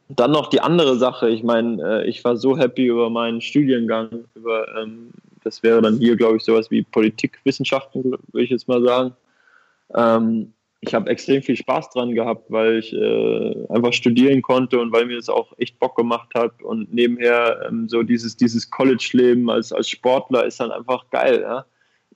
dann 0.08 0.32
noch 0.32 0.48
die 0.48 0.60
andere 0.60 0.96
Sache, 0.96 1.28
ich 1.28 1.42
meine, 1.42 1.82
äh, 1.82 2.08
ich 2.08 2.24
war 2.24 2.36
so 2.36 2.56
happy 2.56 2.86
über 2.86 3.10
meinen 3.10 3.40
Studiengang, 3.40 4.24
über, 4.34 4.66
ähm, 4.76 5.10
das 5.44 5.62
wäre 5.62 5.82
dann 5.82 5.98
hier, 5.98 6.16
glaube 6.16 6.38
ich, 6.38 6.44
sowas 6.44 6.70
wie 6.70 6.82
Politikwissenschaften, 6.82 8.04
würde 8.04 8.44
ich 8.44 8.50
jetzt 8.50 8.68
mal 8.68 8.82
sagen. 8.82 9.12
Ähm, 9.94 10.52
ich 10.80 10.94
habe 10.94 11.10
extrem 11.10 11.42
viel 11.42 11.56
Spaß 11.56 11.90
dran 11.90 12.14
gehabt, 12.14 12.50
weil 12.50 12.78
ich 12.78 12.92
äh, 12.92 13.66
einfach 13.68 13.92
studieren 13.92 14.42
konnte 14.42 14.78
und 14.78 14.92
weil 14.92 15.06
mir 15.06 15.16
das 15.16 15.28
auch 15.28 15.52
echt 15.58 15.78
Bock 15.80 15.96
gemacht 15.96 16.28
hat. 16.34 16.62
Und 16.62 16.94
nebenher 16.94 17.66
ähm, 17.68 17.88
so 17.88 18.02
dieses, 18.02 18.36
dieses 18.36 18.70
College-Leben 18.70 19.50
als, 19.50 19.72
als 19.72 19.88
Sportler 19.88 20.44
ist 20.44 20.60
dann 20.60 20.70
einfach 20.70 21.10
geil. 21.10 21.40
Ja? 21.42 21.66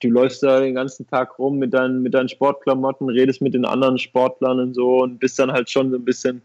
Du 0.00 0.10
läufst 0.10 0.44
da 0.44 0.60
den 0.60 0.76
ganzen 0.76 1.08
Tag 1.08 1.38
rum 1.38 1.58
mit 1.58 1.74
deinen, 1.74 2.02
mit 2.02 2.14
deinen 2.14 2.28
Sportklamotten, 2.28 3.08
redest 3.08 3.42
mit 3.42 3.54
den 3.54 3.64
anderen 3.64 3.98
Sportlern 3.98 4.60
und 4.60 4.74
so 4.74 5.02
und 5.02 5.18
bist 5.18 5.38
dann 5.40 5.52
halt 5.52 5.68
schon 5.68 5.90
so 5.90 5.96
ein 5.96 6.04
bisschen 6.04 6.40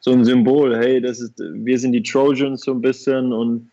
so 0.00 0.12
ein 0.12 0.24
Symbol. 0.24 0.76
Hey, 0.76 1.00
das 1.00 1.20
ist, 1.20 1.38
wir 1.38 1.78
sind 1.78 1.92
die 1.92 2.02
Trojans 2.02 2.62
so 2.62 2.72
ein 2.72 2.80
bisschen 2.80 3.32
und 3.32 3.70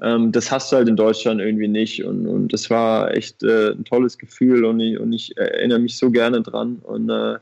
ähm, 0.00 0.32
das 0.32 0.50
hast 0.50 0.72
du 0.72 0.76
halt 0.76 0.88
in 0.88 0.96
Deutschland 0.96 1.40
irgendwie 1.40 1.68
nicht. 1.68 2.04
Und, 2.04 2.26
und 2.26 2.52
das 2.52 2.68
war 2.70 3.14
echt 3.14 3.42
äh, 3.42 3.70
ein 3.70 3.84
tolles 3.84 4.18
Gefühl 4.18 4.64
und 4.64 4.80
ich, 4.80 4.98
und 4.98 5.12
ich 5.12 5.36
erinnere 5.36 5.78
mich 5.78 5.96
so 5.96 6.10
gerne 6.10 6.42
dran. 6.42 6.80
Und 6.82 7.10
äh, 7.10 7.38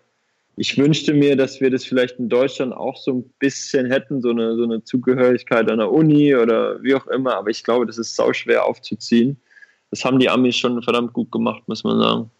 ich 0.57 0.76
wünschte 0.76 1.14
mir, 1.14 1.35
dass 1.37 1.61
wir 1.61 1.70
das 1.70 1.85
vielleicht 1.85 2.18
in 2.18 2.28
Deutschland 2.28 2.74
auch 2.74 2.97
so 2.97 3.14
ein 3.14 3.24
bisschen 3.39 3.91
hätten, 3.91 4.20
so 4.20 4.30
eine, 4.30 4.55
so 4.57 4.64
eine 4.64 4.85
Zugehörigkeit 4.85 5.70
an 5.70 5.78
der 5.78 5.91
Uni 5.91 6.35
oder 6.35 6.83
wie 6.83 6.95
auch 6.95 7.07
immer. 7.07 7.37
Aber 7.37 7.51
ich 7.51 7.64
glaube, 7.64 7.87
das 7.87 7.99
ist 7.99 8.14
sau 8.14 8.33
schwer 8.33 8.66
aufzuziehen. 8.66 9.39
Das 9.91 10.05
haben 10.05 10.18
die 10.18 10.28
Amis 10.28 10.57
schon 10.57 10.83
verdammt 10.83 11.14
gut 11.14 11.33
gemacht, 11.33 11.62
muss 11.66 11.85
man 11.85 11.99
sagen. 12.01 12.30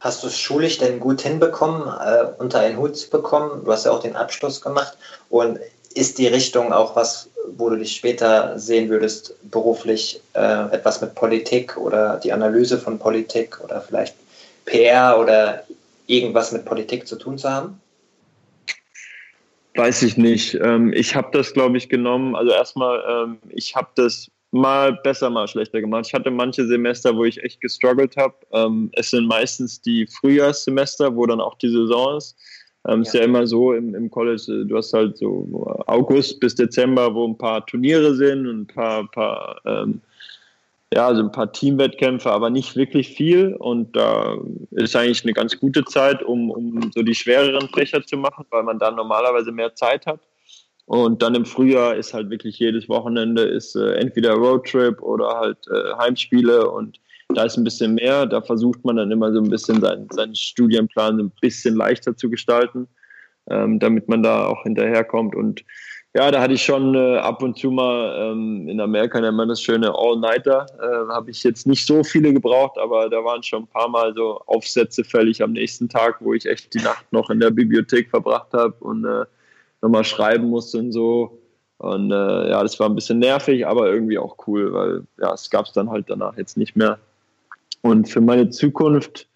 Hast 0.00 0.22
du 0.22 0.26
es 0.26 0.38
schulisch 0.38 0.78
denn 0.78 1.00
gut 1.00 1.22
hinbekommen, 1.22 1.88
äh, 1.88 2.26
unter 2.38 2.60
einen 2.60 2.76
Hut 2.76 2.96
zu 2.96 3.08
bekommen? 3.10 3.64
Du 3.64 3.72
hast 3.72 3.86
ja 3.86 3.92
auch 3.92 4.02
den 4.02 4.16
Abschluss 4.16 4.60
gemacht. 4.60 4.96
Und 5.30 5.58
ist 5.94 6.18
die 6.18 6.26
Richtung 6.26 6.72
auch 6.72 6.94
was, 6.94 7.30
wo 7.56 7.70
du 7.70 7.76
dich 7.76 7.96
später 7.96 8.58
sehen 8.58 8.90
würdest, 8.90 9.34
beruflich 9.50 10.20
äh, 10.34 10.70
etwas 10.72 11.00
mit 11.00 11.14
Politik 11.14 11.76
oder 11.78 12.20
die 12.22 12.32
Analyse 12.32 12.78
von 12.78 12.98
Politik 12.98 13.58
oder 13.64 13.80
vielleicht 13.80 14.14
PR 14.66 15.18
oder 15.18 15.64
irgendwas 16.06 16.52
mit 16.52 16.66
Politik 16.66 17.08
zu 17.08 17.16
tun 17.16 17.38
zu 17.38 17.50
haben? 17.50 17.80
Weiß 19.74 20.02
ich 20.02 20.16
nicht. 20.16 20.54
Ähm, 20.54 20.92
ich 20.92 21.14
habe 21.14 21.28
das, 21.32 21.52
glaube 21.52 21.76
ich, 21.76 21.88
genommen. 21.88 22.34
Also 22.34 22.52
erstmal, 22.52 23.02
ähm, 23.08 23.38
ich 23.50 23.74
habe 23.74 23.88
das 23.94 24.28
mal 24.56 24.92
besser, 24.92 25.30
mal 25.30 25.46
schlechter 25.48 25.80
gemacht. 25.80 26.06
Ich 26.08 26.14
hatte 26.14 26.30
manche 26.30 26.66
Semester, 26.66 27.16
wo 27.16 27.24
ich 27.24 27.42
echt 27.42 27.60
gestruggelt 27.60 28.16
habe. 28.16 28.34
Ähm, 28.52 28.90
es 28.92 29.10
sind 29.10 29.26
meistens 29.26 29.80
die 29.80 30.06
Frühjahrssemester, 30.06 31.14
wo 31.14 31.26
dann 31.26 31.40
auch 31.40 31.56
die 31.58 31.68
Saison 31.68 32.16
ist. 32.16 32.36
Ähm, 32.88 33.02
ja. 33.02 33.02
Ist 33.02 33.14
ja 33.14 33.22
immer 33.22 33.46
so 33.46 33.72
im, 33.72 33.94
im 33.94 34.10
College, 34.10 34.42
äh, 34.48 34.64
du 34.64 34.76
hast 34.76 34.92
halt 34.92 35.18
so 35.18 35.66
August 35.86 36.40
bis 36.40 36.54
Dezember, 36.54 37.14
wo 37.14 37.26
ein 37.26 37.38
paar 37.38 37.64
Turniere 37.66 38.14
sind 38.14 38.46
und 38.46 38.60
ein 38.62 38.66
paar, 38.66 39.10
paar 39.10 39.60
ähm, 39.64 40.00
ja, 40.94 41.08
also 41.08 41.22
ein 41.22 41.32
paar 41.32 41.52
Teamwettkämpfe, 41.52 42.30
aber 42.30 42.48
nicht 42.48 42.76
wirklich 42.76 43.08
viel. 43.08 43.54
Und 43.54 43.96
da 43.96 44.36
ist 44.70 44.94
eigentlich 44.94 45.24
eine 45.24 45.32
ganz 45.32 45.58
gute 45.58 45.84
Zeit, 45.84 46.22
um, 46.22 46.50
um 46.50 46.90
so 46.92 47.02
die 47.02 47.14
schwereren 47.14 47.68
Fächer 47.68 48.04
zu 48.04 48.16
machen, 48.16 48.46
weil 48.50 48.62
man 48.62 48.78
dann 48.78 48.94
normalerweise 48.94 49.50
mehr 49.52 49.74
Zeit 49.74 50.06
hat. 50.06 50.20
Und 50.86 51.20
dann 51.20 51.34
im 51.34 51.44
Frühjahr 51.44 51.96
ist 51.96 52.14
halt 52.14 52.30
wirklich 52.30 52.58
jedes 52.58 52.88
Wochenende 52.88 53.42
ist 53.42 53.74
äh, 53.74 53.94
entweder 53.94 54.34
Roadtrip 54.34 55.02
oder 55.02 55.36
halt 55.36 55.58
äh, 55.68 55.94
Heimspiele 55.98 56.70
und 56.70 57.00
da 57.34 57.42
ist 57.42 57.56
ein 57.56 57.64
bisschen 57.64 57.94
mehr. 57.94 58.24
Da 58.24 58.40
versucht 58.40 58.84
man 58.84 58.96
dann 58.96 59.10
immer 59.10 59.32
so 59.32 59.40
ein 59.40 59.50
bisschen 59.50 59.80
seinen, 59.80 60.08
seinen 60.10 60.36
Studienplan 60.36 61.18
ein 61.18 61.32
bisschen 61.40 61.74
leichter 61.74 62.16
zu 62.16 62.30
gestalten, 62.30 62.86
ähm, 63.50 63.80
damit 63.80 64.08
man 64.08 64.22
da 64.22 64.46
auch 64.46 64.62
hinterherkommt. 64.62 65.34
Und 65.34 65.64
ja, 66.14 66.30
da 66.30 66.40
hatte 66.40 66.54
ich 66.54 66.62
schon 66.62 66.94
äh, 66.94 67.18
ab 67.18 67.42
und 67.42 67.58
zu 67.58 67.72
mal, 67.72 68.16
ähm, 68.18 68.68
in 68.68 68.80
Amerika 68.80 69.20
nennt 69.20 69.36
man 69.36 69.48
das 69.48 69.60
schöne 69.60 69.92
All-Nighter, 69.92 70.66
äh, 70.80 71.12
habe 71.12 71.32
ich 71.32 71.42
jetzt 71.42 71.66
nicht 71.66 71.84
so 71.84 72.04
viele 72.04 72.32
gebraucht, 72.32 72.78
aber 72.78 73.10
da 73.10 73.24
waren 73.24 73.42
schon 73.42 73.64
ein 73.64 73.66
paar 73.66 73.88
Mal 73.88 74.14
so 74.14 74.40
Aufsätze 74.46 75.02
fällig 75.02 75.42
am 75.42 75.52
nächsten 75.52 75.88
Tag, 75.88 76.18
wo 76.20 76.32
ich 76.32 76.46
echt 76.46 76.72
die 76.72 76.82
Nacht 76.82 77.04
noch 77.12 77.28
in 77.28 77.40
der 77.40 77.50
Bibliothek 77.50 78.08
verbracht 78.08 78.52
habe 78.52 78.74
und 78.80 79.04
äh, 79.04 79.26
nochmal 79.86 80.04
schreiben 80.04 80.50
musste 80.50 80.78
und 80.78 80.92
so. 80.92 81.38
Und 81.78 82.10
äh, 82.10 82.50
ja, 82.50 82.62
das 82.62 82.78
war 82.80 82.88
ein 82.88 82.94
bisschen 82.94 83.18
nervig, 83.18 83.66
aber 83.66 83.92
irgendwie 83.92 84.18
auch 84.18 84.36
cool, 84.46 84.72
weil 84.72 85.02
ja, 85.20 85.34
es 85.34 85.50
gab 85.50 85.66
es 85.66 85.72
dann 85.72 85.90
halt 85.90 86.06
danach 86.08 86.36
jetzt 86.36 86.56
nicht 86.56 86.74
mehr. 86.74 86.98
Und 87.82 88.08
für 88.08 88.20
meine 88.20 88.48
Zukunft, 88.50 89.28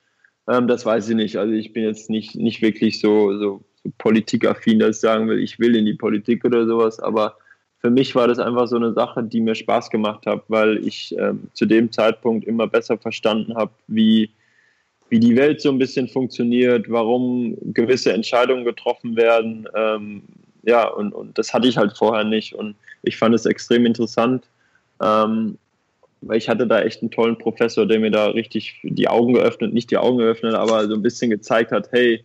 ähm, 0.49 0.67
das 0.67 0.87
weiß 0.87 1.11
ich 1.11 1.17
nicht. 1.17 1.37
Also 1.37 1.53
ich 1.53 1.73
bin 1.73 1.85
jetzt 1.85 2.09
nicht, 2.09 2.35
nicht 2.35 2.63
wirklich 2.63 3.01
so, 3.01 3.39
so, 3.39 3.61
so 3.85 3.93
politikaffin, 3.99 4.79
dass 4.79 4.97
ich 4.97 5.01
sagen 5.01 5.29
will, 5.29 5.39
ich 5.39 5.59
will 5.59 5.77
in 5.77 5.85
die 5.85 5.95
Politik 5.95 6.45
oder 6.45 6.67
sowas, 6.67 6.99
aber 6.99 7.37
für 7.79 7.91
mich 7.91 8.15
war 8.15 8.29
das 8.29 8.39
einfach 8.39 8.67
so 8.67 8.77
eine 8.77 8.93
Sache, 8.93 9.23
die 9.23 9.41
mir 9.41 9.55
Spaß 9.55 9.91
gemacht 9.91 10.27
hat, 10.27 10.45
weil 10.49 10.87
ich 10.87 11.15
ähm, 11.19 11.49
zu 11.55 11.65
dem 11.65 11.91
Zeitpunkt 11.91 12.47
immer 12.47 12.67
besser 12.67 12.99
verstanden 12.99 13.55
habe, 13.55 13.73
wie, 13.87 14.31
wie 15.09 15.19
die 15.19 15.37
Welt 15.37 15.63
so 15.63 15.71
ein 15.71 15.79
bisschen 15.79 16.07
funktioniert, 16.09 16.91
warum 16.91 17.57
gewisse 17.73 18.13
Entscheidungen 18.13 18.65
getroffen 18.65 19.17
werden. 19.17 19.67
Ähm, 19.75 20.23
ja, 20.63 20.89
und, 20.89 21.13
und 21.13 21.39
das 21.39 21.53
hatte 21.55 21.69
ich 21.69 21.77
halt 21.77 21.97
vorher 21.97 22.25
nicht. 22.25 22.55
Und 22.55 22.77
ich 23.03 23.17
fand 23.17 23.35
es 23.35 23.47
extrem 23.47 23.87
interessant. 23.87 24.45
Ähm, 25.03 25.59
weil 26.23 26.39
ich 26.39 26.49
hatte 26.49 26.67
da 26.67 26.83
echt 26.83 27.01
einen 27.01 27.11
tollen 27.11 27.39
Professor, 27.39 27.87
der 27.87 27.99
mir 27.99 28.11
da 28.11 28.27
richtig 28.27 28.79
die 28.83 29.09
Augen 29.09 29.35
geöffnet, 29.35 29.73
nicht 29.73 29.91
die 29.91 29.97
Augen 29.97 30.19
geöffnet, 30.19 30.55
aber 30.55 30.87
so 30.87 30.95
ein 30.95 31.03
bisschen 31.03 31.31
gezeigt 31.31 31.73
hat, 31.73 31.91
hey, 31.93 32.23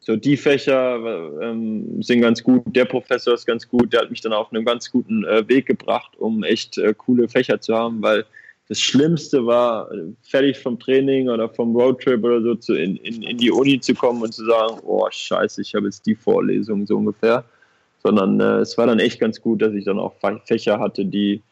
so 0.00 0.16
die 0.16 0.36
Fächer 0.36 0.96
ähm, 1.40 2.02
sind 2.02 2.20
ganz 2.20 2.42
gut, 2.42 2.62
der 2.66 2.84
Professor 2.84 3.34
ist 3.34 3.46
ganz 3.46 3.68
gut, 3.68 3.92
der 3.92 4.02
hat 4.02 4.10
mich 4.10 4.20
dann 4.20 4.32
auf 4.32 4.52
einen 4.52 4.64
ganz 4.64 4.90
guten 4.90 5.24
äh, 5.24 5.46
Weg 5.48 5.66
gebracht, 5.66 6.12
um 6.18 6.42
echt 6.42 6.78
äh, 6.78 6.94
coole 6.94 7.28
Fächer 7.28 7.60
zu 7.60 7.74
haben, 7.74 8.02
weil 8.02 8.24
das 8.68 8.80
Schlimmste 8.80 9.44
war, 9.44 9.90
fertig 10.22 10.58
vom 10.58 10.78
Training 10.78 11.28
oder 11.28 11.48
vom 11.50 11.76
Roadtrip 11.76 12.24
oder 12.24 12.40
so 12.40 12.54
zu, 12.54 12.74
in, 12.74 12.96
in, 12.96 13.22
in 13.22 13.36
die 13.36 13.50
Uni 13.50 13.78
zu 13.78 13.94
kommen 13.94 14.22
und 14.22 14.32
zu 14.32 14.44
sagen, 14.46 14.78
oh 14.84 15.06
scheiße, 15.10 15.60
ich 15.60 15.74
habe 15.74 15.86
jetzt 15.86 16.06
die 16.06 16.14
Vorlesung 16.14 16.86
so 16.86 16.96
ungefähr, 16.96 17.44
sondern 18.04 18.38
äh, 18.40 18.58
es 18.58 18.78
war 18.78 18.86
dann 18.86 19.00
echt 19.00 19.18
ganz 19.18 19.40
gut, 19.40 19.62
dass 19.62 19.72
ich 19.74 19.84
dann 19.84 19.98
auch 19.98 20.14
Fächer 20.46 20.78
hatte, 20.78 21.04
die 21.04 21.42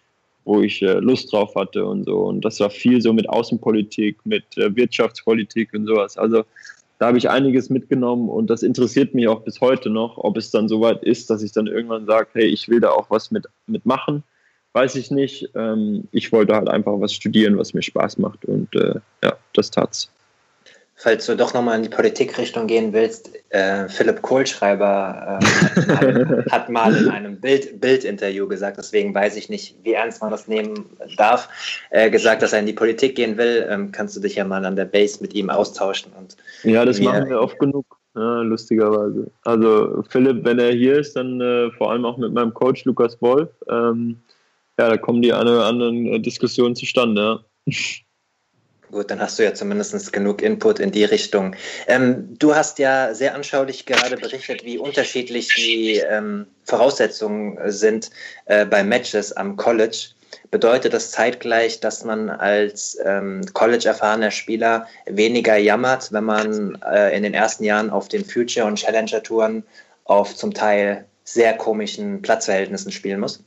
wo 0.45 0.61
ich 0.61 0.83
äh, 0.83 0.95
Lust 0.95 1.33
drauf 1.33 1.55
hatte 1.55 1.85
und 1.85 2.05
so. 2.05 2.19
Und 2.19 2.45
das 2.45 2.61
war 2.61 2.71
viel 2.71 3.01
so 3.01 3.13
mit 3.13 3.29
Außenpolitik, 3.29 4.19
mit 4.25 4.45
äh, 4.57 4.75
Wirtschaftspolitik 4.75 5.73
und 5.73 5.87
sowas. 5.87 6.19
Also 6.19 6.45
da 6.99 7.07
habe 7.07 7.19
ich 7.19 7.31
einiges 7.31 7.71
mitgenommen 7.71 8.29
und 8.29 8.49
das 8.49 8.63
interessiert 8.63 9.15
mich 9.15 9.29
auch 9.29 9.43
bis 9.43 9.61
heute 9.61 9.91
noch, 9.91 10.19
ob 10.19 10.37
es 10.37 10.51
dann 10.51 10.69
soweit 10.69 11.03
ist, 11.03 11.31
dass 11.31 11.43
ich 11.43 11.53
dann 11.53 11.67
irgendwann 11.67 12.07
sage, 12.07 12.29
hey, 12.33 12.47
ich 12.47 12.69
will 12.69 12.81
da 12.81 12.91
auch 12.91 13.11
was 13.11 13.31
mit, 13.31 13.47
mitmachen. 13.67 14.23
Weiß 14.73 14.97
ich 14.97 15.11
nicht. 15.11 15.51
Ähm, 15.55 16.09
ich 16.13 16.33
wollte 16.33 16.55
halt 16.55 16.69
einfach 16.69 16.99
was 17.01 17.13
studieren, 17.13 17.59
was 17.59 17.75
mir 17.75 17.83
Spaß 17.83 18.19
macht 18.19 18.45
und 18.45 18.75
äh, 18.75 19.01
ja, 19.23 19.37
das 19.53 19.71
tat's 19.71 20.11
falls 21.03 21.27
du 21.27 21.37
doch 21.37 21.53
nochmal 21.53 21.77
in 21.77 21.83
die 21.83 21.89
Politikrichtung 21.89 22.69
gehen 22.69 22.93
willst, 22.93 23.31
äh, 23.51 23.89
Philipp 23.89 24.23
Kohlschreiber 24.23 25.41
äh, 25.41 26.51
hat, 26.51 26.69
mal 26.71 26.97
in 26.97 27.09
einem 27.09 27.41
Bild, 27.41 27.81
Bildinterview 27.81 28.47
gesagt, 28.47 28.79
deswegen 28.79 29.13
weiß 29.13 29.37
ich 29.37 29.49
nicht, 29.49 29.75
wie 29.83 29.95
ernst 29.95 30.23
man 30.23 30.31
das 30.31 30.47
nehmen 30.47 30.87
darf, 31.17 31.49
äh, 31.91 32.09
gesagt, 32.09 32.43
dass 32.43 32.53
er 32.53 32.61
in 32.61 32.67
die 32.67 32.73
Politik 32.73 33.17
gehen 33.17 33.37
will. 33.37 33.67
Ähm, 33.69 33.91
kannst 33.91 34.17
du 34.17 34.21
dich 34.21 34.37
ja 34.37 34.45
mal 34.45 34.65
an 34.65 34.77
der 34.77 34.85
Base 34.85 35.19
mit 35.21 35.35
ihm 35.35 35.51
austauschen. 35.51 36.13
Und 36.17 36.37
ja, 36.63 36.85
das 36.85 37.01
machen 37.01 37.29
wir 37.29 37.41
oft 37.41 37.59
genug. 37.59 37.85
Ja, 38.15 38.43
lustigerweise. 38.43 39.31
Also 39.43 40.05
Philipp, 40.09 40.45
wenn 40.45 40.59
er 40.61 40.73
hier 40.73 40.99
ist, 40.99 41.17
dann 41.17 41.41
äh, 41.41 41.71
vor 41.73 41.91
allem 41.91 42.05
auch 42.05 42.19
mit 42.19 42.33
meinem 42.33 42.55
Coach 42.55 42.85
Lukas 42.85 43.21
Wolf. 43.21 43.49
Ähm, 43.69 44.19
ja, 44.79 44.89
da 44.89 44.97
kommen 44.97 45.23
die 45.23 45.33
eine 45.33 45.51
oder 45.51 45.65
anderen 45.65 46.07
äh, 46.07 46.21
Diskussionen 46.21 46.77
zustande. 46.77 47.41
Ja. 47.67 47.75
Gut, 48.93 49.11
dann 49.11 49.21
hast 49.21 49.39
du 49.39 49.43
ja 49.43 49.55
zumindest 49.55 50.13
genug 50.13 50.43
Input 50.43 50.79
in 50.79 50.91
die 50.91 51.05
Richtung. 51.05 51.57
Ähm, 51.87 52.37
du 52.39 52.55
hast 52.55 52.79
ja 52.79 53.15
sehr 53.15 53.35
anschaulich 53.35 53.87
gerade 53.87 54.19
berichtet, 54.19 54.67
wie 54.67 54.77
unterschiedlich 54.77 55.49
die 55.57 55.97
ähm, 55.97 56.47
Voraussetzungen 56.65 57.59
sind 57.73 58.11
äh, 58.45 58.67
bei 58.67 58.85
Matches 58.85 59.33
am 59.33 59.57
College. 59.57 60.09
Bedeutet 60.51 60.93
das 60.93 61.11
zeitgleich, 61.11 61.81
dass 61.81 62.05
man 62.05 62.29
als 62.29 62.99
ähm, 63.03 63.41
College-erfahrener 63.55 64.31
Spieler 64.31 64.87
weniger 65.07 65.57
jammert, 65.57 66.13
wenn 66.13 66.25
man 66.25 66.79
äh, 66.83 67.17
in 67.17 67.23
den 67.23 67.33
ersten 67.33 67.65
Jahren 67.65 67.89
auf 67.89 68.09
den 68.09 68.27
Future- 68.27 68.67
und 68.67 68.77
Challenger-Touren 68.77 69.65
auf 70.05 70.37
zum 70.37 70.53
Teil 70.53 71.07
sehr 71.25 71.57
komischen 71.57 72.21
Platzverhältnissen 72.21 72.93
spielen 72.93 73.21
muss? 73.21 73.43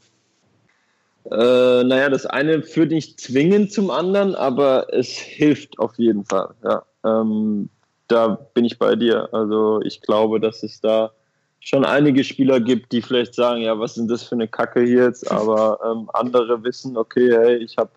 Äh, 1.32 1.84
naja, 1.84 2.10
das 2.10 2.26
eine 2.26 2.62
führt 2.62 2.92
nicht 2.92 3.20
zwingend 3.20 3.72
zum 3.72 3.90
anderen, 3.90 4.36
aber 4.36 4.94
es 4.94 5.10
hilft 5.10 5.80
auf 5.80 5.98
jeden 5.98 6.24
Fall. 6.26 6.54
Ja. 6.64 6.84
Ähm, 7.04 7.70
da 8.08 8.28
bin 8.54 8.66
ich 8.66 8.78
bei 8.78 8.96
dir. 8.96 9.34
Also 9.34 9.82
ich 9.82 10.02
glaube, 10.02 10.40
dass 10.40 10.62
es 10.62 10.80
da 10.82 11.12
schon 11.60 11.84
einige 11.84 12.24
Spieler 12.24 12.60
gibt, 12.60 12.92
die 12.92 13.02
vielleicht 13.02 13.34
sagen, 13.34 13.62
ja, 13.62 13.80
was 13.80 13.98
ist 13.98 14.08
das 14.08 14.24
für 14.24 14.36
eine 14.36 14.48
Kacke 14.48 14.82
hier 14.84 15.06
jetzt? 15.06 15.30
Aber 15.32 15.80
ähm, 15.84 16.10
andere 16.14 16.64
wissen, 16.64 16.96
okay, 16.96 17.32
hey, 17.32 17.56
ich 17.58 17.76
habe 17.78 17.90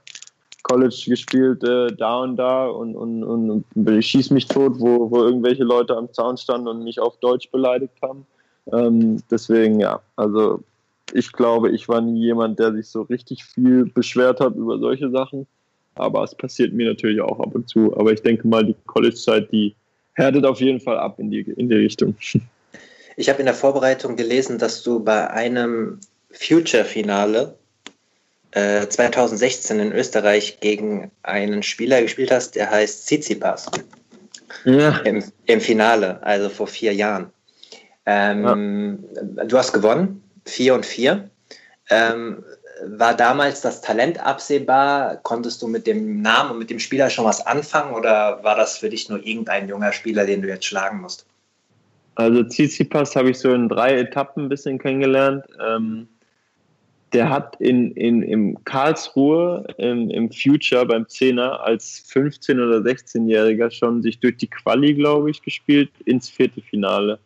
College 0.63 1.05
gespielt 1.07 1.63
äh, 1.65 1.89
da 1.95 2.21
und 2.21 2.37
da 2.37 2.67
und, 2.67 2.97
und, 2.97 3.25
und, 3.25 3.65
und 3.75 3.89
ich 3.91 4.07
schieß 4.07 4.31
mich 4.31 4.47
tot, 4.47 4.75
wo, 4.79 5.11
wo 5.11 5.23
irgendwelche 5.23 5.65
Leute 5.65 5.97
am 5.97 6.13
Zaun 6.13 6.37
standen 6.37 6.69
und 6.69 6.85
mich 6.85 6.99
auf 6.99 7.19
Deutsch 7.19 7.51
beleidigt 7.51 7.95
haben. 8.03 8.27
Ähm, 8.73 9.23
deswegen, 9.31 9.81
ja, 9.81 10.01
also 10.17 10.63
ich 11.13 11.33
glaube, 11.33 11.71
ich 11.71 11.89
war 11.89 12.01
nie 12.01 12.21
jemand, 12.21 12.59
der 12.59 12.73
sich 12.73 12.89
so 12.89 13.03
richtig 13.03 13.45
viel 13.45 13.87
beschwert 13.87 14.41
hat 14.41 14.55
über 14.55 14.79
solche 14.79 15.11
Sachen. 15.11 15.47
Aber 15.95 16.23
es 16.23 16.35
passiert 16.35 16.73
mir 16.73 16.89
natürlich 16.89 17.21
auch 17.21 17.41
ab 17.41 17.55
und 17.55 17.69
zu. 17.69 17.97
Aber 17.97 18.13
ich 18.13 18.23
denke 18.23 18.47
mal, 18.47 18.65
die 18.65 18.77
College-Zeit, 18.87 19.51
die 19.51 19.75
härtet 20.15 20.45
auf 20.45 20.61
jeden 20.61 20.81
Fall 20.81 20.99
ab 20.99 21.19
in 21.19 21.31
die, 21.31 21.41
in 21.41 21.69
die 21.69 21.77
Richtung. 21.77 22.15
Ich 23.17 23.29
habe 23.29 23.41
in 23.41 23.47
der 23.47 23.55
Vorbereitung 23.55 24.15
gelesen, 24.15 24.59
dass 24.59 24.83
du 24.83 25.01
bei 25.01 25.29
einem 25.29 25.99
Future-Finale 26.31 27.57
äh, 28.53 28.87
2016 28.87 29.81
in 29.81 29.93
Österreich 29.93 30.61
gegen 30.61 31.11
einen 31.23 31.63
Spieler 31.63 32.01
gespielt 32.01 32.31
hast, 32.31 32.55
der 32.55 32.71
heißt 32.71 33.07
Tsitsipas. 33.07 33.71
Ja. 34.65 34.99
Im, 34.99 35.25
Im 35.47 35.61
Finale, 35.61 36.23
also 36.23 36.49
vor 36.49 36.67
vier 36.67 36.95
Jahren. 36.95 37.31
Ähm, 38.07 39.05
ja. 39.37 39.45
Du 39.45 39.59
hast 39.59 39.73
gewonnen, 39.73 40.23
vier 40.49 40.75
und 40.75 40.87
vier. 40.87 41.31
Ähm, 41.91 42.45
war 42.85 43.17
damals 43.17 43.61
das 43.61 43.81
Talent 43.81 44.25
absehbar? 44.25 45.17
Konntest 45.23 45.63
du 45.63 45.69
mit 45.69 45.87
dem 45.87 46.23
Namen 46.23 46.53
und 46.53 46.59
mit 46.59 46.71
dem 46.71 46.79
Spieler 46.79 47.11
schon 47.11 47.25
was 47.25 47.45
anfangen 47.45 47.95
oder 47.95 48.43
war 48.45 48.57
das 48.57 48.79
für 48.79 48.89
dich 48.89 49.09
nur 49.09 49.25
irgendein 49.25 49.69
junger 49.69 49.93
Spieler, 49.93 50.27
den 50.27 50.43
du 50.43 50.49
jetzt 50.49 50.67
schlagen 50.67 51.01
musst? 51.01 51.27
Also 52.15 52.43
Tsitsipas 52.43 53.15
habe 53.17 53.31
ich 53.31 53.39
so 53.39 53.53
in 53.53 53.69
drei 53.69 53.97
Etappen 53.97 54.45
ein 54.45 54.49
bisschen 54.49 54.79
kennengelernt. 54.79 55.45
Ähm, 55.65 56.09
der 57.13 57.31
hat 57.31 57.57
in, 57.61 57.93
in, 57.93 58.23
im 58.23 58.65
Karlsruhe 58.65 59.65
im, 59.79 60.11
im 60.11 60.31
Future 60.31 60.85
beim 60.85 61.09
Zehner 61.09 61.61
als 61.61 62.05
15- 62.13 62.55
oder 62.55 62.79
16-Jähriger 62.79 63.71
schon 63.71 64.03
sich 64.03 64.21
durch 64.21 64.37
die 64.37 64.49
Quali, 64.49 64.95
glaube 64.95 65.31
ich, 65.31 65.43
gespielt 65.43 65.91
ins 66.05 66.29
Viertelfinale. 66.29 67.19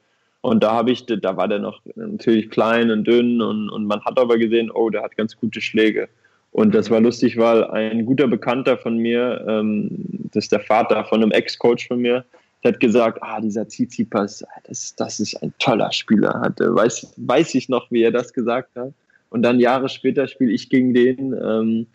Und 0.43 0.62
da 0.62 0.72
habe 0.72 0.90
ich, 0.90 1.07
da 1.07 1.36
war 1.36 1.49
der 1.49 1.61
noch 1.61 1.80
natürlich 1.95 2.51
klein 2.51 2.90
und 2.90 3.05
dünn 3.05 3.40
und, 3.40 3.70
und 3.70 3.86
man 3.86 4.05
hat 4.05 4.18
aber 4.18 4.38
gesehen, 4.38 4.70
oh, 4.70 4.90
der 4.90 5.03
hat 5.03 5.16
ganz 5.16 5.36
gute 5.36 5.61
Schläge. 5.61 6.09
Und 6.51 6.74
das 6.74 6.90
war 6.90 7.01
lustig, 7.01 7.38
weil 7.38 7.64
ein 7.64 8.05
guter 8.05 8.26
Bekannter 8.26 8.76
von 8.76 8.99
mir, 8.99 9.45
ähm, 9.49 9.88
das 10.32 10.45
ist 10.45 10.53
der 10.53 10.61
Vater 10.61 11.05
von 11.05 11.22
einem 11.22 11.30
Ex-Coach 11.30 11.88
von 11.88 12.01
mir, 12.01 12.24
der 12.62 12.72
hat 12.72 12.80
gesagt, 12.80 13.18
ah, 13.22 13.40
dieser 13.40 13.66
Tsitsipas, 13.66 14.45
das, 14.64 14.95
das 14.97 15.20
ist 15.20 15.40
ein 15.43 15.55
toller 15.59 15.90
Spieler. 15.93 16.40
Hat, 16.40 16.59
weiß, 16.61 17.14
weiß 17.16 17.55
ich 17.55 17.68
noch, 17.68 17.90
wie 17.90 18.03
er 18.03 18.12
das 18.12 18.32
gesagt 18.32 18.76
hat. 18.76 18.93
Und 19.30 19.43
dann 19.43 19.61
Jahre 19.61 19.88
später 19.88 20.26
spiele 20.26 20.53
ich 20.53 20.68
gegen 20.68 20.93
den. 20.93 21.32
Ähm, 21.32 21.86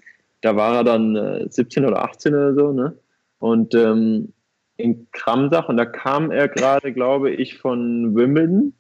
da 0.42 0.56
war 0.56 0.78
er 0.78 0.84
dann 0.84 1.16
äh, 1.16 1.48
17 1.50 1.86
oder 1.86 2.04
18 2.04 2.34
oder 2.34 2.54
so, 2.54 2.72
ne? 2.72 2.94
Und 3.40 3.76
ähm, 3.76 4.34
in 4.78 5.08
Kramsach 5.12 5.70
und 5.70 5.78
da 5.78 5.86
kam 5.86 6.32
er 6.32 6.48
gerade, 6.48 6.94
glaube 6.94 7.32
ich, 7.32 7.58
von 7.58 8.16
Wimbledon. 8.16 8.74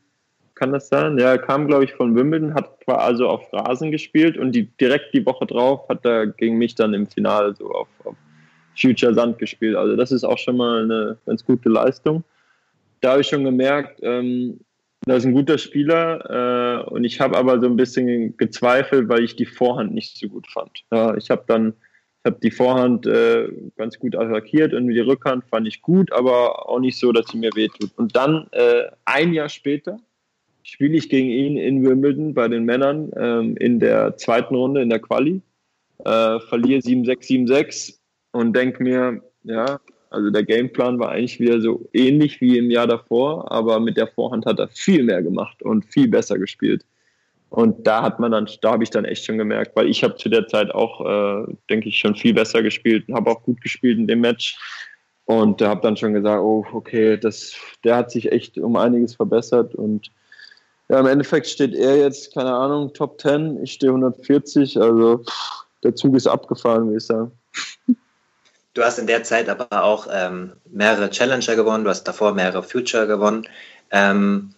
Kann 0.56 0.72
das 0.72 0.89
sein? 0.89 1.20
Ja, 1.20 1.32
er 1.32 1.38
kam, 1.38 1.68
glaube 1.68 1.84
ich, 1.84 1.93
von 1.93 2.16
Wimbledon, 2.16 2.54
hat 2.56 2.72
also 2.88 3.28
auf 3.28 3.52
Rasen 3.54 3.91
gespielt 3.91 4.38
und 4.38 4.54
die, 4.54 4.66
direkt 4.78 5.14
die 5.14 5.26
Woche 5.26 5.45
drauf 5.45 5.88
hat 5.89 6.06
er 6.06 6.28
gegen 6.28 6.58
mich 6.58 6.74
dann 6.74 6.93
im 6.93 7.06
Finale 7.06 7.54
so 7.54 7.70
auf, 7.70 7.88
auf 8.06 8.16
Future 8.80 9.14
Sand 9.14 9.38
gespielt. 9.39 9.76
Also 9.76 9.95
das 9.95 10.12
ist 10.12 10.24
auch 10.24 10.38
schon 10.38 10.58
mal 10.58 10.84
eine 10.84 11.18
ganz 11.26 11.45
gute 11.45 11.70
Leistung. 11.70 12.24
Da 13.02 13.12
habe 13.12 13.22
ich 13.22 13.28
schon 13.28 13.43
gemerkt, 13.43 14.00
ähm, 14.02 14.60
das 15.06 15.20
ist 15.20 15.26
ein 15.26 15.34
guter 15.34 15.58
Spieler 15.58 16.84
äh, 16.86 16.89
und 16.89 17.04
ich 17.04 17.20
habe 17.20 17.38
aber 17.38 17.60
so 17.62 17.68
ein 17.68 17.76
bisschen 17.76 18.36
gezweifelt, 18.38 19.10
weil 19.10 19.24
ich 19.24 19.36
die 19.36 19.45
Vorhand 19.45 19.93
nicht 19.93 20.18
so 20.18 20.28
gut 20.28 20.48
fand. 20.48 20.84
Ja, 20.91 21.16
ich 21.16 21.30
habe 21.30 21.43
dann 21.48 21.74
habe 22.28 22.38
die 22.41 22.51
Vorhand 22.51 23.07
äh, 23.07 23.49
ganz 23.75 23.97
gut 23.97 24.15
attackiert 24.15 24.73
und 24.73 24.88
die 24.88 24.99
Rückhand 24.99 25.43
fand 25.45 25.67
ich 25.67 25.82
gut, 25.82 26.11
aber 26.11 26.69
auch 26.69 26.80
nicht 26.80 26.99
so, 26.99 27.11
dass 27.11 27.28
sie 27.32 27.38
mir 27.38 27.49
wehtut. 27.55 27.89
Und 27.97 28.15
dann 28.15 28.47
äh, 28.51 28.84
ein 29.05 29.34
Jahr 29.34 29.49
später 29.49 29.99
spiele 30.61 30.97
ich 30.97 31.09
gegen 31.09 31.30
ihn 31.30 31.57
in 31.57 31.84
Wimbledon 31.84 32.34
bei 32.34 32.47
den 32.47 32.65
Männern 32.65 33.11
ähm, 33.15 33.57
in 33.57 33.80
der 33.80 34.17
zweiten 34.17 34.53
Runde 34.53 34.82
in 34.82 34.89
der 34.89 34.99
Quali, 34.99 35.41
äh, 36.05 36.39
verliere 36.41 36.82
7-6, 36.82 37.47
7-6 37.49 37.97
und 38.34 38.55
denke 38.55 38.84
mir, 38.84 39.21
ja, 39.43 39.80
also 40.09 40.30
der 40.30 40.43
Gameplan 40.43 40.99
war 40.99 41.09
eigentlich 41.09 41.39
wieder 41.39 41.59
so 41.59 41.89
ähnlich 41.93 42.39
wie 42.41 42.57
im 42.57 42.69
Jahr 42.69 42.88
davor, 42.88 43.51
aber 43.51 43.80
mit 43.80 43.97
der 43.97 44.07
Vorhand 44.07 44.45
hat 44.45 44.59
er 44.59 44.67
viel 44.67 45.03
mehr 45.03 45.23
gemacht 45.23 45.63
und 45.63 45.86
viel 45.86 46.07
besser 46.07 46.38
gespielt. 46.38 46.86
Und 47.50 47.88
da 47.88 48.02
hat 48.02 48.20
man 48.20 48.32
dann, 48.32 48.50
da 48.62 48.74
habe 48.74 48.84
ich 48.84 48.89
dann 48.89 49.06
echt 49.06 49.26
schon 49.26 49.38
gemerkt, 49.38 49.76
weil 49.76 49.88
ich 49.88 50.04
habe 50.04 50.16
zu 50.18 50.30
der 50.30 50.48
Zeit 50.48 50.72
auch, 50.72 51.02
äh, 51.02 51.54
denke 51.70 51.89
ich, 51.89 51.98
schon 51.98 52.16
viel 52.16 52.34
besser 52.34 52.62
gespielt 52.62 53.08
und 53.08 53.16
habe 53.16 53.32
auch 53.32 53.41
gut 53.43 53.62
gespielt 53.62 53.98
in 53.98 54.08
dem 54.08 54.22
Match. 54.22 54.58
Und 55.26 55.60
da 55.60 55.70
habe 55.70 55.82
dann 55.82 55.98
schon 55.98 56.14
gesagt, 56.14 56.41
oh, 56.41 56.66
okay, 56.74 57.18
das, 57.18 57.54
der 57.84 57.98
hat 57.98 58.12
sich 58.12 58.32
echt 58.32 58.58
um 58.58 58.76
einiges 58.76 59.16
verbessert. 59.16 59.76
Und 59.76 60.12
ja, 60.89 61.00
im 61.00 61.06
Endeffekt 61.06 61.48
steht 61.48 61.74
er 61.74 61.98
jetzt, 61.98 62.34
keine 62.34 62.54
Ahnung, 62.54 62.93
Top 62.93 63.20
10, 63.20 63.62
ich 63.64 63.74
stehe 63.74 63.91
140, 63.91 64.80
also 64.80 65.24
der 65.84 65.95
Zug 65.95 66.16
ist 66.16 66.28
abgefahren, 66.28 66.86
würde 66.86 66.98
ich 66.98 67.06
sagen. 67.06 67.32
Du 68.74 68.84
hast 68.84 69.00
in 69.00 69.08
der 69.08 69.24
Zeit 69.24 69.50
aber 69.50 69.84
auch 69.84 70.08
ähm, 70.12 70.54
mehrere 70.70 71.10
Challenger 71.10 71.56
gewonnen, 71.56 71.84
du 71.84 71.89
hast 71.89 72.04
davor 72.04 72.34
mehrere 72.34 72.64
Future 72.64 73.08
gewonnen. 73.08 73.48
Ähm, 73.91 74.54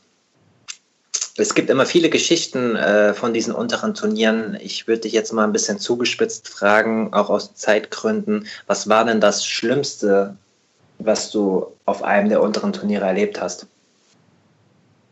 es 1.39 1.55
gibt 1.55 1.69
immer 1.69 1.85
viele 1.85 2.09
Geschichten 2.09 2.75
äh, 2.75 3.13
von 3.13 3.33
diesen 3.33 3.53
unteren 3.53 3.93
Turnieren. 3.93 4.57
Ich 4.61 4.87
würde 4.87 5.01
dich 5.01 5.13
jetzt 5.13 5.31
mal 5.33 5.43
ein 5.43 5.53
bisschen 5.53 5.79
zugespitzt 5.79 6.49
fragen, 6.49 7.13
auch 7.13 7.29
aus 7.29 7.55
Zeitgründen. 7.55 8.47
Was 8.67 8.89
war 8.89 9.05
denn 9.05 9.21
das 9.21 9.45
Schlimmste, 9.45 10.35
was 10.99 11.31
du 11.31 11.67
auf 11.85 12.03
einem 12.03 12.29
der 12.29 12.41
unteren 12.41 12.73
Turniere 12.73 13.05
erlebt 13.05 13.41
hast? 13.41 13.67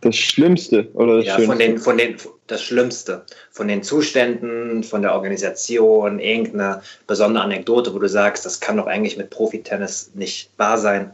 Das 0.02 0.16
Schlimmste 0.16 0.88
oder 0.94 1.18
das 1.18 1.26
ja, 1.26 1.36
Schönste? 1.36 1.48
Von 1.48 1.60
den, 1.60 1.78
von 1.80 1.98
den, 1.98 2.18
das 2.46 2.62
Schlimmste. 2.62 3.24
Von 3.52 3.68
den 3.68 3.82
Zuständen, 3.82 4.84
von 4.84 5.02
der 5.02 5.14
Organisation, 5.14 6.20
irgendeine 6.20 6.82
besondere 7.08 7.44
Anekdote, 7.44 7.94
wo 7.96 8.00
du 8.00 8.08
sagst, 8.08 8.46
das 8.46 8.60
kann 8.60 8.78
doch 8.78 8.86
eigentlich 8.86 9.18
mit 9.18 9.32
Profitennis 9.32 10.12
nicht 10.14 10.52
wahr 10.58 10.78
sein. 10.78 11.12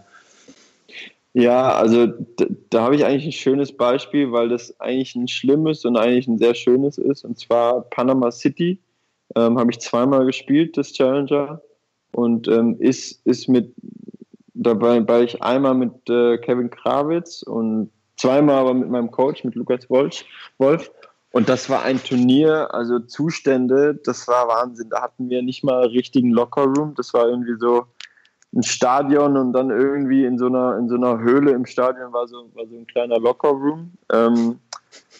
Ja, 1.34 1.74
also 1.74 2.08
da, 2.08 2.46
da 2.70 2.84
habe 2.84 2.96
ich 2.96 3.06
eigentlich 3.06 3.26
ein 3.26 3.32
schönes 3.32 3.76
Beispiel, 3.76 4.32
weil 4.32 4.50
das 4.50 4.80
eigentlich 4.80 5.16
ein 5.16 5.28
schlimmes 5.28 5.84
und 5.84 5.98
eigentlich 5.98 6.28
ein 6.28 6.38
sehr 6.38 6.54
schönes 6.54 6.98
ist. 6.98 7.26
Und 7.26 7.40
zwar 7.40 7.82
Panama 7.90 8.32
City 8.32 8.80
ähm, 9.36 9.58
habe 9.58 9.72
ich 9.72 9.80
zweimal 9.80 10.26
gespielt, 10.26 10.78
das 10.78 10.94
Challenger. 10.94 11.62
Und 12.12 12.48
ähm, 12.48 12.76
ist, 12.80 13.26
ist 13.26 13.50
mit 13.50 13.74
dabei, 14.54 15.08
weil 15.08 15.24
ich 15.24 15.42
einmal 15.42 15.74
mit 15.74 16.08
äh, 16.08 16.38
Kevin 16.38 16.70
Krawitz 16.70 17.42
und 17.42 17.90
zweimal 18.18 18.58
aber 18.58 18.76
mit 18.76 18.90
meinem 18.90 19.10
Coach, 19.10 19.44
mit 19.44 19.56
Lukas. 19.56 19.90
Wolf. 19.90 20.92
Und 21.32 21.50
das 21.50 21.68
war 21.68 21.82
ein 21.82 22.02
Turnier, 22.04 22.72
also 22.76 23.00
Zustände, 23.00 24.00
das 24.04 24.28
war 24.28 24.48
Wahnsinn. 24.48 24.90
Da 24.92 25.02
hatten 25.02 25.30
wir 25.30 25.42
nicht 25.42 25.64
mal 25.64 25.88
richtigen 25.88 26.30
Lockerroom. 26.30 26.94
Das 26.96 27.12
war 27.16 27.28
irgendwie 27.28 27.56
so, 27.58 27.88
ein 28.56 28.64
Stadion 28.64 29.36
und 29.36 29.54
dann 29.54 29.70
irgendwie 29.72 30.26
in 30.26 30.38
so 30.38 30.46
einer, 30.46 30.78
in 30.78 30.88
so 30.88 30.96
einer 30.96 31.20
Höhle 31.20 31.52
im 31.52 31.66
Stadion 31.66 32.14
war 32.14 32.28
so, 32.28 32.50
war 32.54 32.68
so 32.68 32.76
ein 32.76 32.88
kleiner 32.88 33.20
Lockerroom. 33.20 33.92
Ähm, 34.12 34.60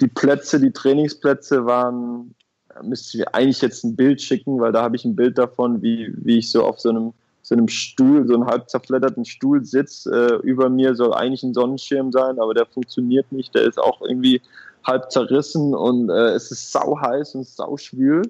die 0.02 0.08
Plätze, 0.08 0.60
die 0.60 0.72
Trainingsplätze 0.72 1.66
waren, 1.66 2.36
müsste 2.84 3.18
ich 3.18 3.28
eigentlich 3.30 3.62
jetzt 3.62 3.84
ein 3.84 3.96
Bild 3.96 4.22
schicken, 4.22 4.60
weil 4.60 4.72
da 4.72 4.84
habe 4.84 4.96
ich 4.96 5.06
ein 5.06 5.16
Bild 5.16 5.38
davon, 5.38 5.82
wie, 5.82 6.14
wie 6.18 6.40
ich 6.40 6.52
so 6.52 6.64
auf 6.64 6.80
so 6.80 6.90
einem, 6.90 7.14
so 7.42 7.56
einem 7.56 7.68
Stuhl, 7.68 8.28
so 8.28 8.36
einem 8.36 8.46
halb 8.46 8.70
zerfledderten 8.70 9.26
Stuhl 9.26 9.66
sitze. 9.66 10.42
Äh, 10.44 10.48
über 10.48 10.70
mir 10.70 10.94
soll 10.96 11.14
eigentlich 11.14 11.44
ein 11.44 11.56
Sonnenschirm 11.56 12.12
sein, 12.12 12.40
aber 12.40 12.54
der 12.54 12.68
funktioniert 12.68 13.32
nicht. 13.32 13.56
Der 13.56 13.64
ist 13.64 13.80
auch 13.80 14.02
irgendwie 14.02 14.42
halb 14.84 15.12
zerrissen 15.12 15.74
und 15.74 16.10
äh, 16.10 16.34
es 16.34 16.52
ist 16.52 16.72
sau 16.72 17.00
heiß 17.00 17.36
und 17.36 17.48
sau 17.48 17.78
schwül. 17.78 18.24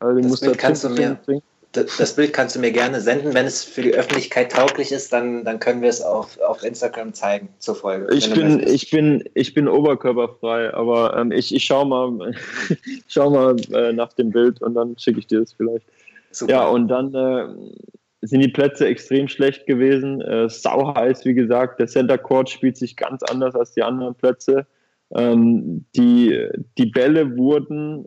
Also, 0.00 0.28
das 0.28 0.40
Bild 0.40 0.58
kannst 0.58 0.84
du 0.84 0.88
mir, 0.88 1.20
trinken 1.22 1.44
das 1.72 2.16
Bild 2.16 2.32
kannst 2.32 2.56
du 2.56 2.60
mir 2.60 2.72
gerne 2.72 3.00
senden. 3.00 3.32
Wenn 3.32 3.46
es 3.46 3.62
für 3.62 3.82
die 3.82 3.94
Öffentlichkeit 3.94 4.50
tauglich 4.50 4.90
ist, 4.90 5.12
dann, 5.12 5.44
dann 5.44 5.60
können 5.60 5.82
wir 5.82 5.88
es 5.88 6.02
auf, 6.02 6.38
auf 6.40 6.64
Instagram 6.64 7.14
zeigen 7.14 7.48
zur 7.58 7.76
Folge. 7.76 8.12
Ich 8.12 8.32
bin, 8.32 8.60
ich 8.66 8.90
bin, 8.90 9.22
ich 9.34 9.54
bin 9.54 9.68
oberkörperfrei, 9.68 10.74
aber 10.74 11.16
ähm, 11.16 11.30
ich, 11.30 11.54
ich 11.54 11.64
schaue 11.64 11.86
mal, 11.86 12.32
schau 13.06 13.30
mal 13.30 13.56
äh, 13.72 13.92
nach 13.92 14.12
dem 14.14 14.30
Bild 14.30 14.60
und 14.62 14.74
dann 14.74 14.98
schicke 14.98 15.20
ich 15.20 15.28
dir 15.28 15.40
das 15.40 15.52
vielleicht. 15.52 15.86
Super. 16.32 16.52
Ja, 16.52 16.68
und 16.68 16.88
dann 16.88 17.14
äh, 17.14 17.46
sind 18.22 18.40
die 18.40 18.48
Plätze 18.48 18.86
extrem 18.86 19.28
schlecht 19.28 19.66
gewesen. 19.66 20.20
Äh, 20.20 20.48
sau 20.48 20.94
heiß, 20.94 21.24
wie 21.24 21.34
gesagt. 21.34 21.78
Der 21.78 21.86
Center 21.86 22.18
Court 22.18 22.50
spielt 22.50 22.76
sich 22.76 22.96
ganz 22.96 23.22
anders 23.22 23.54
als 23.54 23.72
die 23.72 23.82
anderen 23.82 24.16
Plätze. 24.16 24.66
Ähm, 25.14 25.84
die, 25.94 26.48
die 26.78 26.86
Bälle 26.86 27.36
wurden 27.36 28.06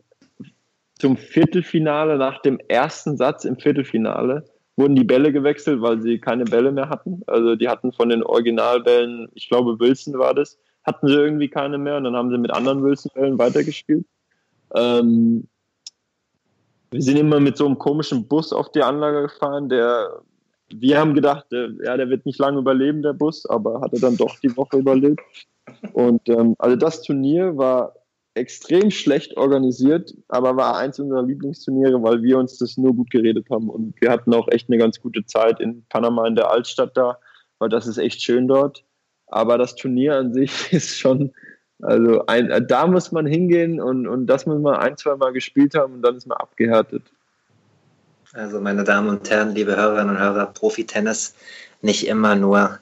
zum 1.04 1.18
Viertelfinale, 1.18 2.18
nach 2.18 2.42
dem 2.44 2.60
ersten 2.70 3.18
Satz 3.18 3.44
im 3.44 3.58
Viertelfinale, 3.58 4.46
wurden 4.78 4.96
die 4.96 5.04
Bälle 5.04 5.34
gewechselt, 5.34 5.82
weil 5.82 6.02
sie 6.02 6.18
keine 6.18 6.46
Bälle 6.46 6.72
mehr 6.72 6.88
hatten. 6.88 7.22
Also 7.28 7.58
die 7.58 7.68
hatten 7.68 7.92
von 7.92 8.08
den 8.08 8.24
Originalbällen, 8.24 9.28
ich 9.34 9.50
glaube 9.50 9.78
Wilson 9.82 10.18
war 10.18 10.34
das, 10.34 10.58
hatten 10.86 11.10
sie 11.10 11.16
irgendwie 11.16 11.50
keine 11.50 11.78
mehr 11.78 11.98
und 11.98 12.06
dann 12.06 12.16
haben 12.16 12.30
sie 12.30 12.38
mit 12.38 12.52
anderen 12.52 12.82
Wilson-Bällen 12.82 13.38
weitergespielt. 13.38 14.06
Ähm, 14.76 15.50
wir 16.92 17.02
sind 17.02 17.18
immer 17.18 17.42
mit 17.42 17.58
so 17.58 17.66
einem 17.66 17.78
komischen 17.78 18.26
Bus 18.30 18.54
auf 18.54 18.72
die 18.72 18.82
Anlage 18.82 19.24
gefahren, 19.24 19.68
der, 19.68 20.22
wir 20.74 20.98
haben 21.02 21.16
gedacht, 21.16 21.48
der, 21.52 21.70
ja, 21.84 21.98
der 21.98 22.10
wird 22.10 22.26
nicht 22.26 22.40
lange 22.40 22.60
überleben, 22.60 23.02
der 23.02 23.12
Bus, 23.12 23.46
aber 23.46 23.82
hat 23.82 23.92
er 23.92 24.00
dann 24.00 24.16
doch 24.16 24.40
die 24.40 24.56
Woche 24.56 24.78
überlebt. 24.78 25.20
Und 25.92 26.30
ähm, 26.30 26.56
also 26.60 26.78
das 26.78 27.02
Turnier 27.02 27.58
war 27.58 27.94
extrem 28.36 28.90
schlecht 28.90 29.38
organisiert, 29.38 30.14
aber 30.28 30.56
war 30.56 30.78
eins 30.78 31.00
unserer 31.00 31.24
Lieblingsturniere, 31.24 32.02
weil 32.02 32.24
wir 32.24 32.38
uns 32.38 32.58
das 32.58 32.78
nur 32.78 32.96
gut 32.96 33.12
geredet 33.12 33.48
haben. 33.50 33.70
Und 33.70 34.00
wir 34.02 34.10
hatten 34.10 34.34
auch 34.34 34.48
echt 34.50 34.70
eine 34.70 34.78
ganz 34.78 35.00
gute 35.00 35.26
Zeit 35.26 35.60
in 35.60 35.86
Panama 35.90 36.28
in 36.28 36.36
der 36.36 36.50
Altstadt 36.50 36.98
da, 36.98 37.20
weil 37.60 37.70
das 37.70 37.86
ist 37.86 37.98
echt 37.98 38.22
schön 38.22 38.48
dort. 38.48 38.84
Aber 39.28 39.58
das 39.58 39.76
Turnier 39.76 40.16
an 40.16 40.34
sich 40.34 40.52
ist 40.74 40.98
schon, 40.98 41.32
also 41.82 42.26
ein, 42.26 42.66
da 42.68 42.88
muss 42.88 43.12
man 43.12 43.26
hingehen 43.26 43.80
und, 43.80 44.08
und 44.08 44.26
das 44.28 44.46
muss 44.46 44.60
man 44.60 44.76
ein, 44.76 44.98
zwei 44.98 45.16
Mal 45.16 45.34
gespielt 45.34 45.76
haben 45.76 45.96
und 45.96 46.02
dann 46.02 46.16
ist 46.16 46.28
man 46.28 46.38
abgehärtet. 46.38 47.04
Also 48.34 48.60
meine 48.60 48.84
Damen 48.84 49.10
und 49.10 49.30
Herren, 49.30 49.54
liebe 49.54 49.76
Hörerinnen 49.76 50.16
und 50.16 50.22
Hörer, 50.22 50.48
Profi-Tennis 50.48 51.36
nicht 51.84 52.08
immer 52.08 52.36
nur 52.36 52.80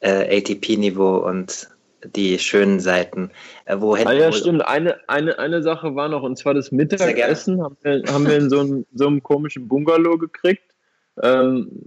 äh, 0.00 0.38
ATP-Niveau 0.38 1.18
und 1.18 1.68
die 2.04 2.38
schönen 2.38 2.80
Seiten. 2.80 3.30
Äh, 3.64 3.76
wo 3.80 3.94
ah 3.94 4.12
ja, 4.12 4.32
stimmt. 4.32 4.66
Eine, 4.66 4.96
eine, 5.08 5.38
eine 5.38 5.62
Sache 5.62 5.94
war 5.94 6.08
noch, 6.08 6.22
und 6.22 6.38
zwar 6.38 6.54
das 6.54 6.70
Mittagessen 6.72 7.62
haben 7.62 7.76
wir, 7.82 8.02
haben 8.06 8.26
wir 8.26 8.36
in 8.36 8.50
so 8.50 8.60
einem, 8.60 8.86
so 8.94 9.06
einem 9.06 9.22
komischen 9.22 9.68
Bungalow 9.68 10.16
gekriegt. 10.18 10.74
Ähm, 11.22 11.82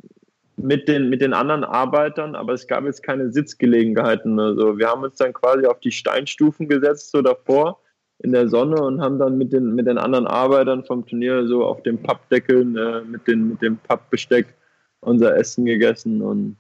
mit 0.57 0.88
den, 0.88 1.09
mit 1.09 1.22
den 1.22 1.34
anderen 1.34 1.64
Arbeitern, 1.64 2.36
aber 2.36 2.53
es 2.53 2.68
gab 2.68 2.86
jetzt 2.86 3.03
keine 3.03 3.32
Sitzgelegenheiten. 3.32 4.39
Also 4.39 4.78
wir 4.78 4.88
haben 4.88 5.03
uns 5.03 5.16
dann 5.16 5.34
quasi 5.34 5.66
auf 5.66 5.80
die 5.80 5.91
Steinstufen 5.91 6.68
gesetzt, 6.68 7.12
so 7.12 7.22
davor 7.22 7.80
in 8.20 8.32
der 8.32 8.47
Sonne 8.47 8.82
und 8.82 9.01
haben 9.01 9.18
dann 9.18 9.38
mit 9.38 9.51
den, 9.51 9.74
mit 9.74 9.88
den 9.88 9.97
anderen 9.97 10.28
Arbeitern 10.28 10.84
vom 10.84 11.05
Turnier 11.05 11.47
so 11.47 11.66
auf 11.66 11.82
dem 11.84 11.97
Pappdeckeln 11.97 12.78
äh, 12.78 13.01
mit, 13.01 13.28
den, 13.28 13.49
mit 13.49 13.62
dem 13.62 13.78
Pappbesteck 13.78 14.53
unser 14.99 15.36
Essen 15.36 15.66
gegessen 15.66 16.22
und 16.22 16.55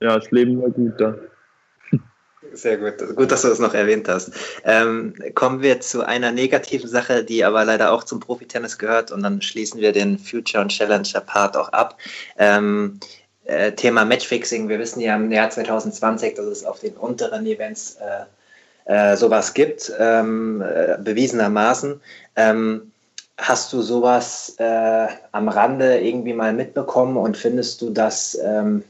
ja, 0.00 0.16
das 0.16 0.30
Leben 0.30 0.60
war 0.60 0.70
gut 0.70 0.92
da. 0.98 1.14
Sehr 2.52 2.76
gut. 2.76 3.16
Gut, 3.16 3.30
dass 3.30 3.42
du 3.42 3.48
das 3.48 3.60
noch 3.60 3.74
erwähnt 3.74 4.08
hast. 4.08 4.32
Ähm, 4.64 5.14
kommen 5.34 5.62
wir 5.62 5.80
zu 5.80 6.04
einer 6.04 6.32
negativen 6.32 6.88
Sache, 6.88 7.24
die 7.24 7.44
aber 7.44 7.64
leider 7.64 7.92
auch 7.92 8.04
zum 8.04 8.20
Profitennis 8.20 8.78
gehört 8.78 9.12
und 9.12 9.22
dann 9.22 9.40
schließen 9.40 9.80
wir 9.80 9.92
den 9.92 10.18
Future 10.18 10.62
und 10.62 10.70
Challenger 10.70 11.20
Part 11.20 11.56
auch 11.56 11.68
ab. 11.68 11.98
Ähm, 12.36 12.98
äh, 13.44 13.72
Thema 13.72 14.04
Matchfixing. 14.04 14.68
Wir 14.68 14.78
wissen 14.78 15.00
ja 15.00 15.16
im 15.16 15.30
Jahr 15.30 15.50
2020, 15.50 16.34
dass 16.34 16.46
es 16.46 16.64
auf 16.64 16.80
den 16.80 16.94
unteren 16.94 17.46
Events 17.46 17.96
äh, 17.96 18.24
äh, 18.84 19.16
sowas 19.16 19.54
gibt, 19.54 19.92
ähm, 19.98 20.62
äh, 20.62 20.98
bewiesenermaßen. 20.98 22.00
Ähm, 22.36 22.92
hast 23.38 23.72
du 23.72 23.82
sowas 23.82 24.54
äh, 24.58 25.06
am 25.32 25.48
Rande 25.48 26.00
irgendwie 26.00 26.34
mal 26.34 26.52
mitbekommen 26.52 27.16
und 27.16 27.36
findest 27.36 27.80
du, 27.82 27.90
dass, 27.90 28.38
ähm, 28.42 28.84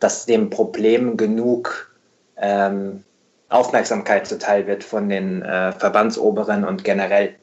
dass 0.00 0.26
dem 0.26 0.50
Problem 0.50 1.16
genug 1.16 1.87
ähm, 2.40 3.04
Aufmerksamkeit 3.48 4.26
zuteil 4.26 4.66
wird 4.66 4.84
von 4.84 5.08
den 5.08 5.42
äh, 5.42 5.72
Verbandsoberen 5.72 6.64
und 6.64 6.84
generell? 6.84 7.34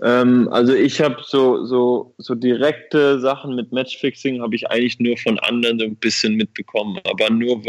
Ähm, 0.00 0.48
also 0.52 0.74
ich 0.74 1.00
habe 1.00 1.16
so, 1.24 1.64
so, 1.64 2.14
so 2.18 2.34
direkte 2.34 3.18
Sachen 3.18 3.56
mit 3.56 3.72
Matchfixing 3.72 4.40
habe 4.40 4.54
ich 4.54 4.70
eigentlich 4.70 5.00
nur 5.00 5.16
von 5.16 5.38
anderen 5.40 5.78
so 5.78 5.84
ein 5.84 5.96
bisschen 5.96 6.36
mitbekommen. 6.36 7.00
Aber 7.04 7.30
nur, 7.30 7.60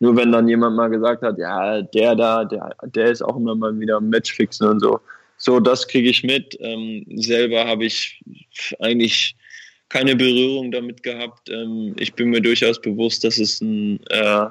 nur 0.00 0.16
wenn 0.16 0.32
dann 0.32 0.48
jemand 0.48 0.76
mal 0.76 0.88
gesagt 0.88 1.22
hat, 1.22 1.38
ja, 1.38 1.82
der 1.82 2.16
da, 2.16 2.44
der, 2.44 2.74
der 2.84 3.06
ist 3.10 3.22
auch 3.22 3.36
immer 3.36 3.54
mal 3.54 3.78
wieder 3.78 4.00
Matchfixen 4.00 4.66
und 4.66 4.80
so. 4.80 4.98
So, 5.36 5.60
das 5.60 5.86
kriege 5.86 6.08
ich 6.08 6.24
mit. 6.24 6.56
Ähm, 6.60 7.04
selber 7.16 7.66
habe 7.66 7.84
ich 7.84 8.22
eigentlich 8.80 9.36
keine 9.90 10.16
Berührung 10.16 10.70
damit 10.70 11.02
gehabt. 11.02 11.50
Ähm, 11.50 11.94
ich 11.98 12.14
bin 12.14 12.30
mir 12.30 12.40
durchaus 12.40 12.80
bewusst, 12.80 13.24
dass 13.24 13.38
es 13.38 13.60
ein 13.60 14.00
äh, 14.08 14.46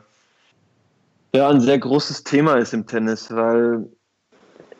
ja, 1.35 1.49
ein 1.49 1.61
sehr 1.61 1.79
großes 1.79 2.23
Thema 2.23 2.57
ist 2.57 2.73
im 2.73 2.85
Tennis, 2.85 3.33
weil 3.33 3.85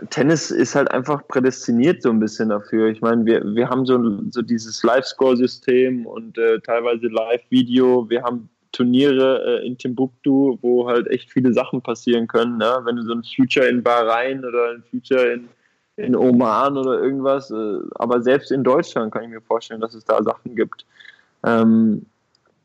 Tennis 0.10 0.52
ist 0.52 0.76
halt 0.76 0.92
einfach 0.92 1.28
prädestiniert 1.28 2.02
so 2.02 2.10
ein 2.10 2.20
bisschen 2.20 2.50
dafür. 2.50 2.90
Ich 2.90 3.02
meine, 3.02 3.26
wir, 3.26 3.44
wir 3.56 3.70
haben 3.70 3.86
so, 3.86 4.22
so 4.30 4.42
dieses 4.42 4.84
Live-Score-System 4.84 6.06
und 6.06 6.38
äh, 6.38 6.60
teilweise 6.60 7.08
Live-Video. 7.08 8.10
Wir 8.10 8.24
haben 8.24 8.50
Turniere 8.72 9.62
äh, 9.62 9.68
in 9.68 9.78
Timbuktu, 9.78 10.58
wo 10.62 10.88
halt 10.88 11.08
echt 11.08 11.32
viele 11.32 11.54
Sachen 11.54 11.82
passieren 11.82 12.28
können. 12.28 12.58
Ne? 12.58 12.82
Wenn 12.84 12.98
du 12.98 13.04
so 13.04 13.14
ein 13.14 13.24
Future 13.24 13.68
in 13.68 13.82
Bahrain 13.82 14.44
oder 14.44 14.72
ein 14.72 14.84
Future 14.90 15.34
in, 15.34 15.48
in 15.96 16.16
Oman 16.16 16.78
oder 16.78 17.00
irgendwas, 17.02 17.50
äh, 17.52 17.78
aber 17.96 18.22
selbst 18.22 18.52
in 18.52 18.64
Deutschland 18.64 19.14
kann 19.14 19.24
ich 19.24 19.30
mir 19.30 19.42
vorstellen, 19.42 19.82
dass 19.82 19.94
es 19.94 20.06
da 20.06 20.22
Sachen 20.22 20.56
gibt. 20.56 20.86
Ähm, 21.44 22.06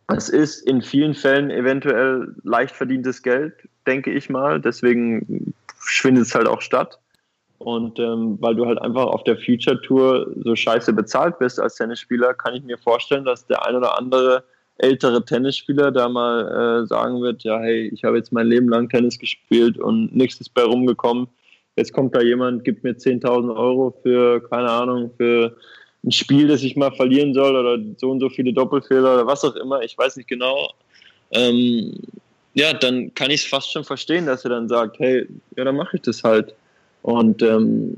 es 0.08 0.28
ist 0.28 0.66
in 0.66 0.80
vielen 0.80 1.14
Fällen 1.14 1.50
eventuell 1.50 2.34
leicht 2.42 2.74
verdientes 2.74 3.22
Geld, 3.22 3.54
denke 3.86 4.10
ich 4.10 4.30
mal. 4.30 4.60
Deswegen 4.60 5.54
schwindet 5.80 6.26
es 6.26 6.34
halt 6.34 6.48
auch 6.48 6.62
statt. 6.62 6.98
Und 7.58 7.98
ähm, 7.98 8.38
weil 8.40 8.54
du 8.54 8.66
halt 8.66 8.80
einfach 8.80 9.06
auf 9.06 9.24
der 9.24 9.36
Future 9.36 9.80
Tour 9.82 10.32
so 10.44 10.54
scheiße 10.54 10.92
bezahlt 10.92 11.38
bist 11.38 11.60
als 11.60 11.74
Tennisspieler, 11.74 12.32
kann 12.32 12.54
ich 12.54 12.62
mir 12.62 12.78
vorstellen, 12.78 13.24
dass 13.24 13.46
der 13.46 13.66
ein 13.66 13.74
oder 13.74 13.98
andere 13.98 14.44
ältere 14.78 15.24
Tennisspieler 15.24 15.90
da 15.90 16.08
mal 16.08 16.82
äh, 16.82 16.86
sagen 16.86 17.20
wird, 17.20 17.42
ja, 17.42 17.58
hey, 17.58 17.88
ich 17.88 18.04
habe 18.04 18.16
jetzt 18.16 18.32
mein 18.32 18.46
Leben 18.46 18.68
lang 18.68 18.88
Tennis 18.88 19.18
gespielt 19.18 19.76
und 19.76 20.14
nichts 20.14 20.40
ist 20.40 20.54
bei 20.54 20.62
rumgekommen. 20.62 21.26
Jetzt 21.76 21.92
kommt 21.92 22.14
da 22.14 22.20
jemand, 22.20 22.64
gibt 22.64 22.84
mir 22.84 22.92
10.000 22.92 23.54
Euro 23.54 23.94
für, 24.02 24.40
keine 24.48 24.70
Ahnung, 24.70 25.10
für 25.16 25.56
ein 26.04 26.12
Spiel, 26.12 26.48
das 26.48 26.62
ich 26.62 26.76
mal 26.76 26.92
verlieren 26.92 27.34
soll 27.34 27.56
oder 27.56 27.82
so 27.96 28.10
und 28.10 28.20
so 28.20 28.28
viele 28.28 28.52
Doppelfehler 28.52 29.14
oder 29.14 29.26
was 29.26 29.44
auch 29.44 29.56
immer, 29.56 29.82
ich 29.82 29.96
weiß 29.96 30.16
nicht 30.16 30.28
genau, 30.28 30.72
ähm, 31.32 31.94
ja, 32.54 32.72
dann 32.72 33.14
kann 33.14 33.30
ich 33.30 33.42
es 33.42 33.46
fast 33.46 33.72
schon 33.72 33.84
verstehen, 33.84 34.26
dass 34.26 34.44
er 34.44 34.50
dann 34.50 34.68
sagt, 34.68 34.98
hey, 34.98 35.26
ja, 35.56 35.64
dann 35.64 35.76
mache 35.76 35.96
ich 35.96 36.02
das 36.02 36.24
halt. 36.24 36.54
Und 37.02 37.42
ähm, 37.42 37.96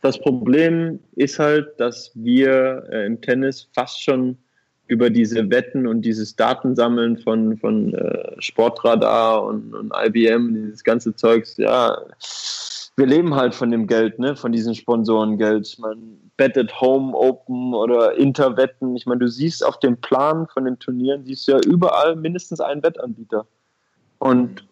das 0.00 0.18
Problem 0.18 1.00
ist 1.16 1.38
halt, 1.38 1.78
dass 1.78 2.12
wir 2.14 2.84
äh, 2.90 3.06
im 3.06 3.20
Tennis 3.20 3.68
fast 3.74 4.02
schon 4.02 4.38
über 4.86 5.10
diese 5.10 5.50
Wetten 5.50 5.86
und 5.86 6.02
dieses 6.02 6.34
Datensammeln 6.34 7.18
von, 7.18 7.58
von 7.58 7.92
äh, 7.94 8.40
Sportradar 8.40 9.44
und, 9.44 9.74
und 9.74 9.92
IBM, 9.94 10.54
dieses 10.54 10.82
ganze 10.82 11.14
Zeugs, 11.14 11.56
ja, 11.58 12.00
wir 12.98 13.06
leben 13.06 13.36
halt 13.36 13.54
von 13.54 13.70
dem 13.70 13.86
Geld, 13.86 14.18
ne, 14.18 14.34
von 14.34 14.50
diesen 14.50 14.74
Sponsorengeld. 14.74 15.68
Ich 15.68 15.78
meine, 15.78 16.00
Bet 16.36 16.58
at 16.58 16.80
Home 16.80 17.16
Open 17.16 17.72
oder 17.72 18.16
Interwetten. 18.16 18.96
Ich 18.96 19.06
meine, 19.06 19.20
du 19.20 19.28
siehst 19.28 19.64
auf 19.64 19.78
dem 19.78 19.96
Plan 19.96 20.48
von 20.48 20.64
den 20.64 20.80
Turnieren, 20.80 21.24
siehst 21.24 21.46
du 21.46 21.52
ja 21.52 21.60
überall 21.64 22.16
mindestens 22.16 22.60
einen 22.60 22.82
Wettanbieter. 22.82 23.46
Und 24.18 24.66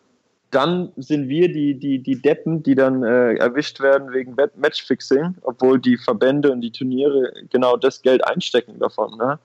dann 0.51 0.93
sind 0.97 1.29
wir 1.29 1.53
die, 1.53 1.79
die, 1.79 2.01
die 2.01 2.20
Deppen, 2.20 2.64
die 2.64 2.74
dann 2.74 3.05
äh, 3.05 3.35
erwischt 3.35 3.79
werden 3.81 4.12
wegen 4.12 4.35
Matchfixing, 4.57 5.37
obwohl 5.43 5.79
die 5.79 5.97
Verbände 5.97 6.51
und 6.51 6.62
die 6.62 6.72
Turniere 6.72 7.33
genau 7.51 7.77
das 7.77 8.03
Geld 8.03 8.27
einstecken 8.27 8.81
davon. 8.81 9.16
Ne? 9.18 9.39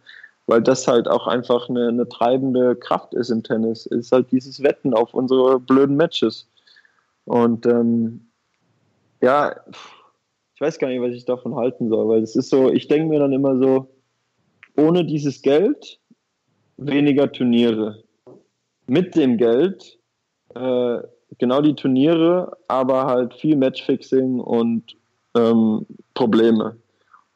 Weil 0.48 0.64
das 0.64 0.88
halt 0.88 1.08
auch 1.08 1.28
einfach 1.28 1.70
eine, 1.70 1.90
eine 1.90 2.10
treibende 2.10 2.76
Kraft 2.76 3.14
ist 3.14 3.30
im 3.30 3.44
Tennis. 3.44 3.86
Es 3.86 4.06
ist 4.06 4.12
halt 4.12 4.32
dieses 4.32 4.64
Wetten 4.64 4.96
auf 4.96 5.14
unsere 5.14 5.60
blöden 5.60 5.98
Matches. 5.98 6.48
Und 7.26 7.68
ähm, 7.68 8.26
ja, 9.22 9.56
ich 10.56 10.62
weiß 10.62 10.80
gar 10.80 10.90
nicht, 10.90 11.02
was 11.02 11.14
ich 11.14 11.26
davon 11.26 11.56
halten 11.56 11.90
soll, 11.90 12.08
weil 12.08 12.24
es 12.24 12.36
ist 12.36 12.50
so, 12.50 12.72
ich 12.72 12.88
denke 12.88 13.10
mir 13.10 13.20
dann 13.20 13.34
immer 13.34 13.58
so, 13.58 13.88
ohne 14.78 15.06
dieses 15.06 15.42
Geld 15.42 16.00
weniger 16.78 17.32
Turniere. 17.32 18.04
Mit 18.88 19.16
dem 19.16 19.38
Geld 19.38 20.00
äh, 20.56 21.00
genau 21.38 21.62
die 21.62 21.76
Turniere, 21.76 22.58
aber 22.68 23.06
halt 23.06 23.34
viel 23.34 23.56
Matchfixing 23.56 24.40
und 24.40 24.96
ähm, 25.36 25.86
Probleme. 26.14 26.78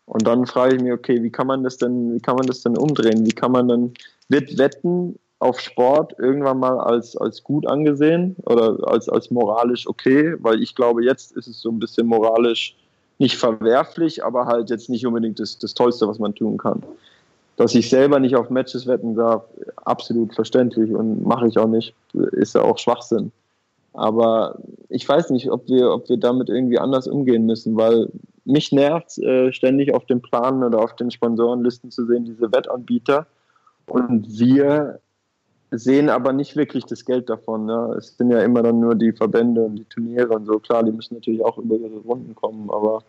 Und 0.06 0.28
dann 0.28 0.46
frage 0.46 0.76
ich 0.76 0.82
mich, 0.82 0.92
okay, 0.92 1.22
wie 1.24 1.32
kann 1.32 1.48
man 1.48 1.64
das 1.64 1.78
denn, 1.78 2.14
wie 2.16 2.20
kann 2.20 2.36
man 2.36 2.46
das 2.46 2.62
denn 2.62 2.78
umdrehen? 2.78 3.26
Wie 3.26 3.32
kann 3.32 3.52
man 3.52 3.68
dann, 3.68 3.94
wird 4.30 4.58
Wetten 4.58 5.18
auf 5.46 5.60
Sport 5.60 6.16
irgendwann 6.18 6.60
mal 6.60 6.80
als, 6.80 7.16
als 7.16 7.44
gut 7.44 7.68
angesehen 7.68 8.36
oder 8.46 8.78
als, 8.88 9.08
als 9.08 9.30
moralisch 9.30 9.88
okay? 9.88 10.36
Weil 10.40 10.62
ich 10.62 10.76
glaube, 10.76 11.04
jetzt 11.04 11.32
ist 11.34 11.48
es 11.48 11.62
so 11.62 11.70
ein 11.70 11.80
bisschen 11.80 12.08
moralisch 12.08 12.76
nicht 13.20 13.38
verwerflich, 13.38 14.24
aber 14.26 14.46
halt 14.46 14.70
jetzt 14.70 14.90
nicht 14.90 15.06
unbedingt 15.06 15.40
das, 15.40 15.58
das 15.58 15.74
Tollste, 15.74 16.08
was 16.08 16.20
man 16.20 16.36
tun 16.36 16.58
kann. 16.58 16.84
Dass 17.58 17.76
ich 17.76 17.90
selber 17.90 18.20
nicht 18.20 18.36
auf 18.36 18.50
Matches 18.50 18.88
wetten 18.88 19.16
darf, 19.16 19.44
absolut 19.78 20.34
verständlich 20.34 20.92
und 20.92 21.26
mache 21.26 21.48
ich 21.48 21.58
auch 21.58 21.68
nicht, 21.68 21.94
ist 22.14 22.56
ja 22.56 22.64
auch 22.64 22.78
Schwachsinn. 22.78 23.32
Aber 23.94 24.58
ich 24.90 25.08
weiß 25.08 25.30
nicht, 25.30 25.50
ob 25.50 25.70
wir, 25.70 25.92
ob 25.92 26.10
wir 26.10 26.18
damit 26.18 26.50
irgendwie 26.50 26.80
anders 26.80 27.08
umgehen 27.08 27.46
müssen, 27.46 27.78
weil 27.78 28.10
mich 28.44 28.72
nervt 28.74 29.18
äh, 29.20 29.54
ständig 29.54 29.94
auf 29.94 30.06
den 30.06 30.22
Planen 30.22 30.64
oder 30.64 30.80
auf 30.80 30.96
den 30.98 31.12
Sponsorenlisten 31.12 31.92
zu 31.92 32.06
sehen, 32.06 32.26
diese 32.26 32.52
Wettanbieter. 32.52 33.26
Und 33.88 34.28
wir 34.38 35.00
sehen 35.78 36.10
aber 36.10 36.34
nicht 36.34 36.56
wirklich 36.56 36.86
das 36.86 37.06
Geld 37.06 37.30
davon. 37.30 37.66
Ne? 37.66 37.96
Es 37.98 38.18
sind 38.18 38.32
ja 38.32 38.42
immer 38.42 38.64
dann 38.64 38.80
nur 38.80 38.96
die 38.96 39.12
Verbände 39.12 39.62
und 39.62 39.76
die 39.76 39.86
Turniere 39.86 40.30
und 40.30 40.46
so. 40.46 40.60
Klar, 40.60 40.84
die 40.84 40.92
müssen 40.92 41.16
natürlich 41.16 41.44
auch 41.44 41.58
über 41.58 41.76
ihre 41.76 42.00
Runden 42.00 42.36
kommen, 42.36 42.70
aber 42.70 43.04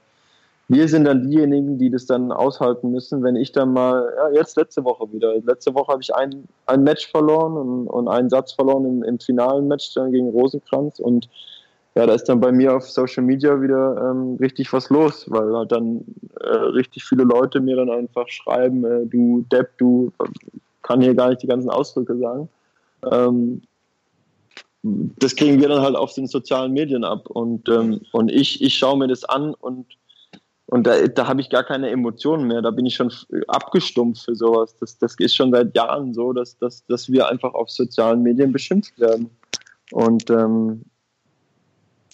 wir 0.68 0.88
sind 0.88 1.04
dann 1.04 1.22
diejenigen, 1.22 1.78
die 1.78 1.90
das 1.90 2.06
dann 2.06 2.32
aushalten 2.32 2.90
müssen, 2.90 3.22
wenn 3.22 3.36
ich 3.36 3.52
dann 3.52 3.72
mal, 3.72 4.12
ja, 4.16 4.30
jetzt 4.30 4.56
letzte 4.56 4.84
Woche 4.84 5.12
wieder. 5.12 5.34
Letzte 5.44 5.74
Woche 5.74 5.92
habe 5.92 6.02
ich 6.02 6.12
ein, 6.14 6.48
ein 6.66 6.82
Match 6.82 7.08
verloren 7.08 7.56
und, 7.56 7.86
und 7.86 8.08
einen 8.08 8.28
Satz 8.28 8.52
verloren 8.52 8.84
im, 8.84 9.02
im 9.04 9.20
finalen 9.20 9.68
Match 9.68 9.94
dann 9.94 10.10
gegen 10.10 10.30
Rosenkranz 10.30 10.98
und 10.98 11.28
ja, 11.94 12.04
da 12.04 12.12
ist 12.12 12.24
dann 12.24 12.40
bei 12.40 12.52
mir 12.52 12.76
auf 12.76 12.90
Social 12.90 13.24
Media 13.24 13.62
wieder 13.62 14.10
ähm, 14.10 14.36
richtig 14.38 14.70
was 14.72 14.90
los, 14.90 15.24
weil 15.30 15.56
halt 15.56 15.72
dann 15.72 16.04
äh, 16.40 16.48
richtig 16.48 17.04
viele 17.04 17.24
Leute 17.24 17.58
mir 17.58 17.76
dann 17.76 17.88
einfach 17.88 18.28
schreiben, 18.28 18.84
äh, 18.84 19.06
du 19.06 19.46
Depp, 19.50 19.78
du 19.78 20.12
kann 20.82 21.00
hier 21.00 21.14
gar 21.14 21.30
nicht 21.30 21.42
die 21.42 21.46
ganzen 21.46 21.70
Ausdrücke 21.70 22.16
sagen. 22.18 22.50
Ähm, 23.10 23.62
das 25.18 25.34
kriegen 25.34 25.60
wir 25.60 25.68
dann 25.68 25.82
halt 25.82 25.96
auf 25.96 26.14
den 26.14 26.26
sozialen 26.26 26.72
Medien 26.72 27.04
ab. 27.04 27.28
Und, 27.28 27.68
ähm, 27.68 28.00
und 28.12 28.30
ich, 28.30 28.62
ich 28.62 28.74
schaue 28.74 28.98
mir 28.98 29.08
das 29.08 29.24
an 29.24 29.54
und, 29.54 29.86
und 30.66 30.86
da, 30.86 31.06
da 31.06 31.28
habe 31.28 31.40
ich 31.40 31.50
gar 31.50 31.64
keine 31.64 31.90
Emotionen 31.90 32.46
mehr. 32.46 32.62
Da 32.62 32.70
bin 32.70 32.86
ich 32.86 32.94
schon 32.94 33.12
abgestumpft 33.48 34.24
für 34.24 34.34
sowas. 34.34 34.76
Das, 34.78 34.98
das 34.98 35.14
ist 35.18 35.34
schon 35.34 35.52
seit 35.52 35.74
Jahren 35.76 36.12
so, 36.14 36.32
dass, 36.32 36.58
dass, 36.58 36.84
dass 36.86 37.10
wir 37.10 37.28
einfach 37.28 37.54
auf 37.54 37.70
sozialen 37.70 38.22
Medien 38.22 38.52
beschimpft 38.52 38.98
werden. 38.98 39.30
Und 39.92 40.28
ähm, 40.30 40.82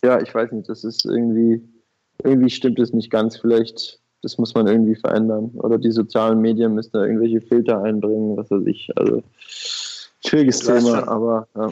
ja, 0.03 0.21
ich 0.21 0.35
weiß 0.35 0.53
nicht, 0.53 0.69
das 0.69 0.85
ist 0.85 1.05
irgendwie, 1.05 1.63
irgendwie 2.23 2.51
stimmt 2.51 2.79
es 2.79 2.93
nicht 2.93 3.11
ganz. 3.11 3.37
Vielleicht, 3.37 4.01
das 4.23 4.37
muss 4.37 4.55
man 4.55 4.67
irgendwie 4.67 4.97
verändern. 4.97 5.51
Oder 5.55 5.79
die 5.79 5.91
sozialen 5.91 6.41
Medien 6.41 6.75
müssen 6.75 6.93
da 6.93 7.05
irgendwelche 7.05 7.41
Filter 7.41 7.83
einbringen, 7.83 8.37
was 8.37 8.51
weiß 8.51 8.67
ich. 8.67 8.91
Also 8.97 9.23
schwieriges 10.27 10.61
Thema, 10.61 10.81
schon, 10.81 11.09
aber 11.09 11.49
ja. 11.57 11.71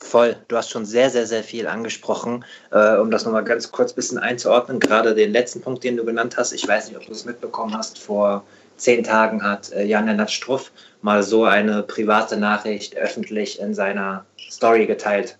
Voll, 0.00 0.36
du 0.48 0.56
hast 0.56 0.70
schon 0.70 0.84
sehr, 0.84 1.10
sehr, 1.10 1.26
sehr 1.26 1.44
viel 1.44 1.66
angesprochen. 1.66 2.44
Äh, 2.72 2.96
um 2.96 3.10
das 3.10 3.24
nochmal 3.24 3.44
ganz 3.44 3.70
kurz 3.70 3.92
ein 3.92 3.96
bisschen 3.96 4.18
einzuordnen, 4.18 4.80
gerade 4.80 5.14
den 5.14 5.32
letzten 5.32 5.60
Punkt, 5.60 5.84
den 5.84 5.96
du 5.96 6.04
genannt 6.04 6.36
hast, 6.36 6.52
ich 6.52 6.66
weiß 6.66 6.88
nicht, 6.88 6.96
ob 6.96 7.06
du 7.06 7.12
es 7.12 7.24
mitbekommen 7.24 7.76
hast, 7.76 7.98
vor 7.98 8.44
zehn 8.76 9.04
Tagen 9.04 9.42
hat 9.42 9.72
äh, 9.72 9.84
Jan-Lennart 9.84 10.30
Struff 10.30 10.72
mal 11.02 11.22
so 11.22 11.44
eine 11.44 11.82
private 11.82 12.36
Nachricht 12.36 12.96
öffentlich 12.96 13.60
in 13.60 13.74
seiner 13.74 14.24
Story 14.50 14.86
geteilt 14.86 15.38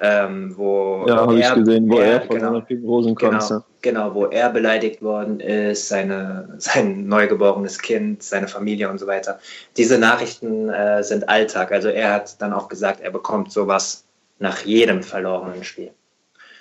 ähm, 0.00 0.54
wo 0.56 1.04
ja, 1.06 1.16
habe 1.16 1.38
ich 1.38 1.54
gesehen, 1.54 1.88
wo 1.88 1.98
er, 1.98 2.06
er 2.06 2.20
von 2.22 2.36
genau, 2.36 2.62
Rosenkranz 2.86 3.48
genau, 3.48 3.64
genau, 3.86 4.14
wo 4.14 4.26
er 4.26 4.50
beleidigt 4.50 5.00
worden 5.00 5.40
ist, 5.40 5.88
seine, 5.88 6.54
sein 6.58 7.06
neugeborenes 7.06 7.78
Kind, 7.78 8.22
seine 8.22 8.48
Familie 8.48 8.90
und 8.90 8.98
so 8.98 9.06
weiter. 9.06 9.38
Diese 9.76 9.98
Nachrichten 9.98 10.68
äh, 10.68 11.02
sind 11.02 11.28
Alltag. 11.28 11.72
Also 11.72 11.88
er 11.88 12.12
hat 12.12 12.40
dann 12.42 12.52
auch 12.52 12.68
gesagt, 12.68 13.00
er 13.00 13.10
bekommt 13.10 13.52
sowas 13.52 14.04
nach 14.38 14.62
jedem 14.64 15.02
verlorenen 15.02 15.64
Spiel. 15.64 15.90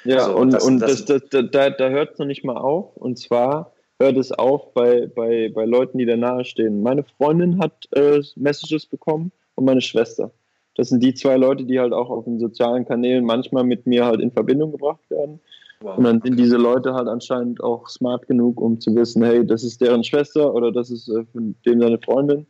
Ja, 0.05 0.25
so, 0.25 0.35
und, 0.37 0.51
das, 0.51 0.63
und 0.63 0.79
das, 0.79 1.03
das, 1.05 1.23
da, 1.29 1.69
da 1.69 1.89
hört 1.89 2.13
es 2.13 2.19
noch 2.19 2.27
nicht 2.27 2.45
mal 2.45 2.57
auf. 2.57 2.95
Und 2.95 3.17
zwar 3.17 3.73
hört 3.99 4.17
es 4.17 4.31
auf 4.31 4.73
bei, 4.73 5.07
bei, 5.07 5.51
bei 5.53 5.65
Leuten, 5.65 5.97
die 5.97 6.05
da 6.05 6.15
nahe 6.15 6.45
stehen. 6.45 6.83
Meine 6.83 7.03
Freundin 7.17 7.59
hat 7.59 7.87
äh, 7.91 8.21
Messages 8.35 8.85
bekommen 8.85 9.31
und 9.55 9.65
meine 9.65 9.81
Schwester 9.81 10.31
das 10.75 10.89
sind 10.89 11.01
die 11.01 11.13
zwei 11.13 11.37
Leute, 11.37 11.63
die 11.63 11.79
halt 11.79 11.93
auch 11.93 12.09
auf 12.09 12.25
den 12.25 12.39
sozialen 12.39 12.85
Kanälen 12.85 13.25
manchmal 13.25 13.63
mit 13.63 13.87
mir 13.87 14.05
halt 14.05 14.21
in 14.21 14.31
Verbindung 14.31 14.71
gebracht 14.71 15.09
werden. 15.09 15.39
Wow, 15.81 15.97
und 15.97 16.03
dann 16.05 16.21
sind 16.21 16.37
diese 16.37 16.57
Leute 16.57 16.93
halt 16.93 17.07
anscheinend 17.07 17.61
auch 17.61 17.87
smart 17.89 18.27
genug, 18.27 18.61
um 18.61 18.79
zu 18.79 18.95
wissen, 18.95 19.23
hey, 19.23 19.45
das 19.45 19.63
ist 19.63 19.81
deren 19.81 20.03
Schwester 20.03 20.53
oder 20.53 20.71
das 20.71 20.89
ist 20.89 21.09
äh, 21.09 21.25
von 21.31 21.55
dem 21.65 21.81
seine 21.81 21.99
Freundin. 21.99 22.39
Und 22.39 22.47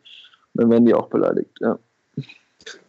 dann 0.53 0.69
werden 0.69 0.85
die 0.85 0.93
auch 0.93 1.07
beleidigt, 1.07 1.51
ja. 1.59 1.77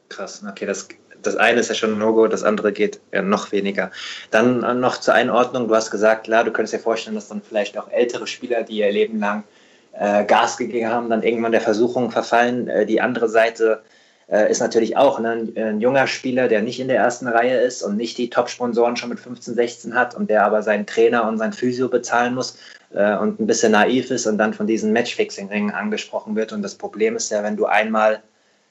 Krass, 0.08 0.44
okay, 0.48 0.66
das, 0.66 0.88
das 1.22 1.36
eine 1.36 1.60
ist 1.60 1.68
ja 1.68 1.74
schon 1.74 1.92
ein 1.92 1.98
No-Go, 1.98 2.28
das 2.28 2.44
andere 2.44 2.72
geht 2.72 3.00
ja 3.12 3.22
noch 3.22 3.50
weniger. 3.50 3.90
Dann 4.30 4.62
äh, 4.62 4.74
noch 4.74 4.98
zur 4.98 5.14
Einordnung, 5.14 5.68
du 5.68 5.74
hast 5.74 5.90
gesagt, 5.90 6.24
klar, 6.24 6.44
du 6.44 6.52
könntest 6.52 6.74
dir 6.74 6.78
vorstellen, 6.78 7.16
dass 7.16 7.28
dann 7.28 7.42
vielleicht 7.42 7.76
auch 7.76 7.90
ältere 7.90 8.26
Spieler, 8.26 8.62
die 8.62 8.78
ihr 8.78 8.92
Leben 8.92 9.18
lang 9.18 9.44
äh, 9.92 10.24
Gas 10.24 10.58
gegeben 10.58 10.88
haben, 10.88 11.10
dann 11.10 11.22
irgendwann 11.22 11.52
der 11.52 11.60
Versuchung 11.60 12.10
verfallen, 12.10 12.68
äh, 12.68 12.86
die 12.86 13.00
andere 13.00 13.28
Seite 13.28 13.82
äh, 13.82 13.95
ist 14.28 14.60
natürlich 14.60 14.96
auch 14.96 15.20
ne, 15.20 15.30
ein, 15.30 15.56
ein, 15.56 15.80
junger 15.80 16.06
Spieler, 16.08 16.48
der 16.48 16.60
nicht 16.60 16.80
in 16.80 16.88
der 16.88 16.96
ersten 16.96 17.28
Reihe 17.28 17.60
ist 17.60 17.82
und 17.82 17.96
nicht 17.96 18.18
die 18.18 18.28
Top-Sponsoren 18.28 18.96
schon 18.96 19.08
mit 19.08 19.20
15, 19.20 19.54
16 19.54 19.94
hat 19.94 20.16
und 20.16 20.30
der 20.30 20.44
aber 20.44 20.62
seinen 20.62 20.84
Trainer 20.84 21.28
und 21.28 21.38
sein 21.38 21.52
Physio 21.52 21.88
bezahlen 21.88 22.34
muss 22.34 22.58
äh, 22.92 23.16
und 23.16 23.38
ein 23.38 23.46
bisschen 23.46 23.72
naiv 23.72 24.10
ist 24.10 24.26
und 24.26 24.38
dann 24.38 24.52
von 24.52 24.66
diesen 24.66 24.92
Matchfixing-Ringen 24.92 25.70
angesprochen 25.70 26.34
wird. 26.34 26.52
Und 26.52 26.62
das 26.62 26.74
Problem 26.74 27.14
ist 27.14 27.30
ja, 27.30 27.44
wenn 27.44 27.56
du 27.56 27.66
einmal 27.66 28.20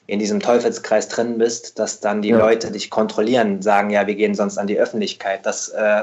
in 0.06 0.18
diesem 0.18 0.40
Teufelskreis 0.40 1.08
drin 1.08 1.38
bist, 1.38 1.78
dass 1.78 2.00
dann 2.00 2.22
die 2.22 2.28
ja. 2.28 2.38
Leute 2.38 2.70
dich 2.70 2.90
kontrollieren, 2.90 3.62
sagen, 3.62 3.90
ja, 3.90 4.06
wir 4.06 4.14
gehen 4.14 4.34
sonst 4.34 4.58
an 4.58 4.66
die 4.66 4.78
Öffentlichkeit. 4.78 5.44
Das 5.44 5.68
äh, 5.70 6.02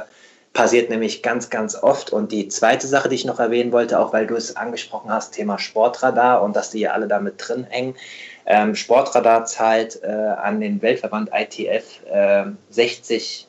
passiert 0.54 0.90
nämlich 0.90 1.24
ganz, 1.24 1.50
ganz 1.50 1.76
oft. 1.76 2.12
Und 2.12 2.32
die 2.32 2.48
zweite 2.48 2.88
Sache, 2.88 3.10
die 3.10 3.16
ich 3.16 3.26
noch 3.26 3.40
erwähnen 3.40 3.72
wollte, 3.72 4.00
auch 4.00 4.14
weil 4.14 4.28
du 4.28 4.36
es 4.36 4.56
angesprochen 4.56 5.12
hast, 5.12 5.34
Thema 5.34 5.58
Sportradar 5.58 6.44
und 6.44 6.56
dass 6.56 6.72
die 6.72 6.80
ja 6.80 6.92
alle 6.92 7.08
damit 7.08 7.36
drin 7.38 7.66
hängen. 7.70 7.96
Ähm, 8.46 8.76
Sportradar 8.76 9.46
zahlt 9.46 10.02
äh, 10.04 10.08
an 10.08 10.60
den 10.60 10.82
Weltverband 10.82 11.30
ITF 11.34 12.04
äh, 12.12 12.46
60 12.70 13.48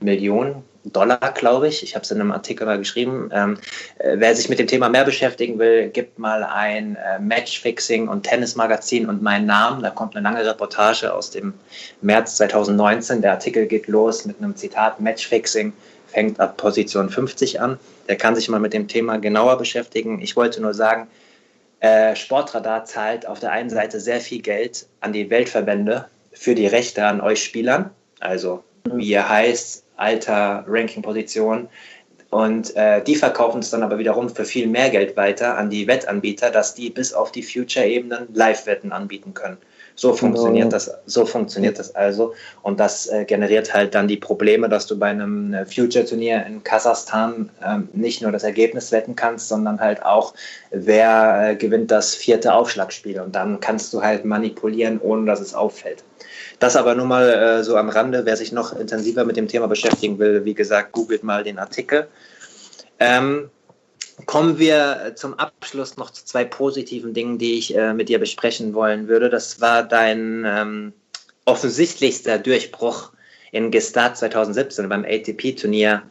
Millionen 0.00 0.64
Dollar, 0.84 1.32
glaube 1.34 1.68
ich. 1.68 1.82
Ich 1.82 1.94
habe 1.94 2.02
es 2.02 2.10
in 2.10 2.20
einem 2.20 2.30
Artikel 2.30 2.66
mal 2.66 2.76
geschrieben. 2.76 3.30
Ähm, 3.32 3.56
äh, 3.98 4.16
wer 4.18 4.36
sich 4.36 4.50
mit 4.50 4.58
dem 4.58 4.66
Thema 4.66 4.90
mehr 4.90 5.04
beschäftigen 5.04 5.58
will, 5.58 5.88
gibt 5.88 6.18
mal 6.18 6.44
ein 6.44 6.96
äh, 6.96 7.18
Matchfixing 7.18 8.08
und 8.08 8.22
Tennismagazin 8.24 9.08
und 9.08 9.22
meinen 9.22 9.46
Namen. 9.46 9.82
Da 9.82 9.90
kommt 9.90 10.14
eine 10.14 10.22
lange 10.22 10.44
Reportage 10.44 11.12
aus 11.12 11.30
dem 11.30 11.54
März 12.02 12.36
2019. 12.36 13.22
Der 13.22 13.32
Artikel 13.32 13.66
geht 13.66 13.86
los 13.86 14.26
mit 14.26 14.38
einem 14.38 14.56
Zitat: 14.56 15.00
Matchfixing 15.00 15.72
fängt 16.08 16.38
ab 16.38 16.58
Position 16.58 17.08
50 17.08 17.60
an. 17.60 17.78
Der 18.08 18.16
kann 18.16 18.34
sich 18.34 18.50
mal 18.50 18.60
mit 18.60 18.74
dem 18.74 18.86
Thema 18.86 19.16
genauer 19.16 19.56
beschäftigen. 19.56 20.20
Ich 20.20 20.36
wollte 20.36 20.60
nur 20.60 20.74
sagen, 20.74 21.08
äh, 21.80 22.16
Sportradar 22.16 22.84
zahlt 22.84 23.26
auf 23.26 23.40
der 23.40 23.52
einen 23.52 23.70
Seite 23.70 24.00
sehr 24.00 24.20
viel 24.20 24.40
Geld 24.42 24.86
an 25.00 25.12
die 25.12 25.28
Weltverbände 25.30 26.06
für 26.32 26.54
die 26.54 26.66
Rechte 26.66 27.04
an 27.04 27.20
euch 27.20 27.42
Spielern, 27.42 27.90
also 28.20 28.64
wie 28.84 29.10
ihr 29.10 29.28
heißt, 29.28 29.84
Alter, 29.96 30.64
Ranking-Position. 30.66 31.68
Und 32.30 32.74
äh, 32.74 33.02
die 33.04 33.14
verkaufen 33.14 33.60
es 33.60 33.70
dann 33.70 33.82
aber 33.82 33.98
wiederum 33.98 34.28
für 34.28 34.44
viel 34.44 34.66
mehr 34.66 34.90
Geld 34.90 35.16
weiter 35.16 35.56
an 35.56 35.70
die 35.70 35.86
Wettanbieter, 35.86 36.50
dass 36.50 36.74
die 36.74 36.90
bis 36.90 37.12
auf 37.12 37.30
die 37.30 37.42
Future-Ebenen 37.42 38.28
Live-Wetten 38.34 38.90
anbieten 38.90 39.34
können. 39.34 39.58
So 39.96 40.08
genau. 40.08 40.18
funktioniert 40.18 40.72
das, 40.72 40.90
so 41.06 41.24
funktioniert 41.24 41.78
das 41.78 41.94
also. 41.94 42.34
Und 42.62 42.80
das 42.80 43.06
äh, 43.06 43.24
generiert 43.24 43.72
halt 43.72 43.94
dann 43.94 44.08
die 44.08 44.16
Probleme, 44.16 44.68
dass 44.68 44.86
du 44.86 44.98
bei 44.98 45.08
einem 45.08 45.54
äh, 45.54 45.64
Future-Turnier 45.66 46.44
in 46.46 46.64
Kasachstan 46.64 47.50
ähm, 47.64 47.88
nicht 47.92 48.20
nur 48.20 48.32
das 48.32 48.42
Ergebnis 48.42 48.90
wetten 48.90 49.14
kannst, 49.14 49.48
sondern 49.48 49.80
halt 49.80 50.04
auch, 50.04 50.34
wer 50.70 51.50
äh, 51.50 51.56
gewinnt 51.56 51.90
das 51.90 52.14
vierte 52.14 52.54
Aufschlagspiel. 52.54 53.20
Und 53.20 53.36
dann 53.36 53.60
kannst 53.60 53.92
du 53.94 54.02
halt 54.02 54.24
manipulieren, 54.24 55.00
ohne 55.00 55.26
dass 55.26 55.40
es 55.40 55.54
auffällt. 55.54 56.02
Das 56.58 56.76
aber 56.76 56.94
nur 56.94 57.06
mal 57.06 57.28
äh, 57.28 57.64
so 57.64 57.76
am 57.76 57.88
Rande. 57.88 58.26
Wer 58.26 58.36
sich 58.36 58.50
noch 58.50 58.76
intensiver 58.76 59.24
mit 59.24 59.36
dem 59.36 59.48
Thema 59.48 59.68
beschäftigen 59.68 60.18
will, 60.18 60.44
wie 60.44 60.54
gesagt, 60.54 60.92
googelt 60.92 61.22
mal 61.22 61.44
den 61.44 61.58
Artikel. 61.58 62.08
Ähm, 62.98 63.50
Kommen 64.26 64.58
wir 64.58 65.12
zum 65.16 65.34
Abschluss 65.34 65.96
noch 65.96 66.10
zu 66.10 66.24
zwei 66.24 66.44
positiven 66.44 67.14
Dingen, 67.14 67.38
die 67.38 67.58
ich 67.58 67.76
äh, 67.76 67.92
mit 67.92 68.08
dir 68.08 68.20
besprechen 68.20 68.72
wollen 68.74 69.08
würde. 69.08 69.28
Das 69.28 69.60
war 69.60 69.82
dein 69.82 70.44
ähm, 70.46 70.92
offensichtlichster 71.46 72.38
Durchbruch 72.38 73.10
in 73.50 73.70
Gestart 73.70 74.16
2017 74.16 74.88
beim 74.88 75.04
ATP-Turnier, 75.04 76.02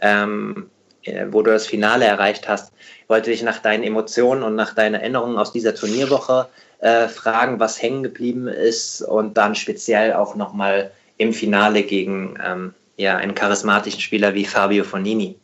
ähm, 0.00 0.70
äh, 1.02 1.26
wo 1.30 1.42
du 1.42 1.50
das 1.50 1.66
Finale 1.66 2.06
erreicht 2.06 2.48
hast. 2.48 2.72
Ich 3.02 3.08
wollte 3.08 3.30
dich 3.30 3.42
nach 3.42 3.58
deinen 3.58 3.84
Emotionen 3.84 4.42
und 4.42 4.54
nach 4.54 4.74
deinen 4.74 4.94
Erinnerungen 4.94 5.36
aus 5.36 5.52
dieser 5.52 5.74
Turnierwoche 5.74 6.48
äh, 6.80 7.08
fragen, 7.08 7.60
was 7.60 7.80
hängen 7.80 8.02
geblieben 8.02 8.48
ist 8.48 9.02
und 9.02 9.36
dann 9.36 9.54
speziell 9.54 10.14
auch 10.14 10.34
nochmal 10.34 10.90
im 11.18 11.34
Finale 11.34 11.82
gegen 11.82 12.38
ähm, 12.42 12.74
ja, 12.96 13.16
einen 13.16 13.34
charismatischen 13.34 14.00
Spieler 14.00 14.32
wie 14.34 14.46
Fabio 14.46 14.84
Fonini. 14.84 15.36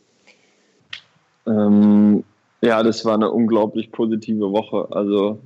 Ähm, 1.47 2.23
ja, 2.61 2.83
das 2.83 3.05
war 3.05 3.15
eine 3.15 3.31
unglaublich 3.31 3.91
positive 3.91 4.51
Woche. 4.51 4.87
Also 4.91 5.39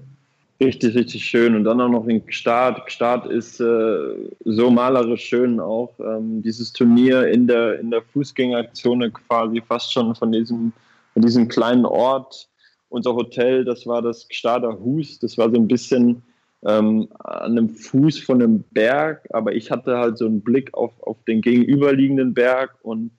richtig, 0.59 0.95
richtig 0.95 1.23
schön. 1.25 1.55
Und 1.55 1.63
dann 1.63 1.81
auch 1.81 1.89
noch 1.89 2.07
in 2.07 2.23
Start. 2.31 2.91
Start 2.91 3.27
ist 3.27 3.59
äh, 3.59 4.15
so 4.45 4.71
malerisch 4.71 5.25
schön 5.25 5.59
auch. 5.59 5.93
Ähm, 5.99 6.41
dieses 6.41 6.71
Turnier 6.73 7.27
in 7.27 7.47
der, 7.47 7.79
in 7.79 7.91
der 7.91 8.01
Fußgängerzone 8.01 9.11
quasi 9.11 9.61
fast 9.61 9.91
schon 9.91 10.15
von 10.15 10.31
diesem, 10.31 10.71
von 11.13 11.21
diesem 11.21 11.47
kleinen 11.47 11.85
Ort. 11.85 12.47
Unser 12.89 13.15
Hotel, 13.15 13.63
das 13.63 13.87
war 13.87 14.01
das 14.01 14.27
Gstader 14.27 14.79
Hus. 14.79 15.19
Das 15.19 15.37
war 15.37 15.49
so 15.49 15.55
ein 15.55 15.67
bisschen 15.67 16.23
ähm, 16.65 17.07
an 17.19 17.57
einem 17.57 17.69
Fuß 17.69 18.19
von 18.19 18.41
einem 18.41 18.63
Berg, 18.71 19.27
aber 19.31 19.53
ich 19.53 19.71
hatte 19.71 19.97
halt 19.97 20.17
so 20.17 20.25
einen 20.25 20.41
Blick 20.41 20.73
auf, 20.73 20.91
auf 21.01 21.17
den 21.27 21.41
gegenüberliegenden 21.41 22.33
Berg 22.33 22.75
und 22.83 23.11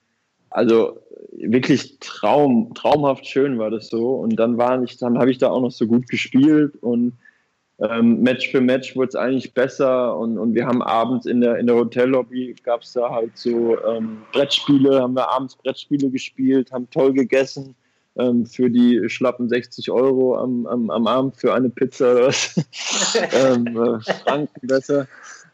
also 0.52 0.98
wirklich 1.32 1.98
Traum, 2.00 2.72
traumhaft 2.74 3.26
schön 3.26 3.58
war 3.58 3.70
das 3.70 3.88
so. 3.88 4.14
Und 4.14 4.36
dann 4.36 4.58
war 4.58 4.82
ich, 4.82 4.98
dann 4.98 5.18
habe 5.18 5.30
ich 5.30 5.38
da 5.38 5.50
auch 5.50 5.60
noch 5.60 5.70
so 5.70 5.86
gut 5.86 6.08
gespielt 6.08 6.76
und 6.80 7.14
ähm, 7.78 8.22
Match 8.22 8.50
für 8.50 8.60
Match 8.60 8.94
wurde 8.94 9.08
es 9.08 9.14
eigentlich 9.16 9.54
besser 9.54 10.16
und, 10.16 10.38
und 10.38 10.54
wir 10.54 10.66
haben 10.66 10.82
abends 10.82 11.26
in 11.26 11.40
der, 11.40 11.56
in 11.56 11.66
der 11.66 11.76
Hotellobby 11.76 12.54
gab 12.62 12.82
es 12.82 12.92
da 12.92 13.10
halt 13.10 13.36
so 13.36 13.76
ähm, 13.84 14.18
Brettspiele, 14.32 15.00
haben 15.00 15.14
wir 15.14 15.28
abends 15.32 15.56
Brettspiele 15.56 16.10
gespielt, 16.10 16.70
haben 16.70 16.88
toll 16.90 17.12
gegessen 17.12 17.74
ähm, 18.16 18.46
für 18.46 18.70
die 18.70 19.08
schlappen 19.08 19.48
60 19.48 19.90
Euro 19.90 20.36
am, 20.36 20.66
am, 20.66 20.90
am 20.90 21.06
Abend 21.06 21.36
für 21.36 21.54
eine 21.54 21.70
Pizza 21.70 22.12
oder 22.12 22.26
was. 22.28 22.54
ähm, 23.32 23.66
äh, 23.66 24.00
Franken 24.22 24.66
besser. 24.66 25.08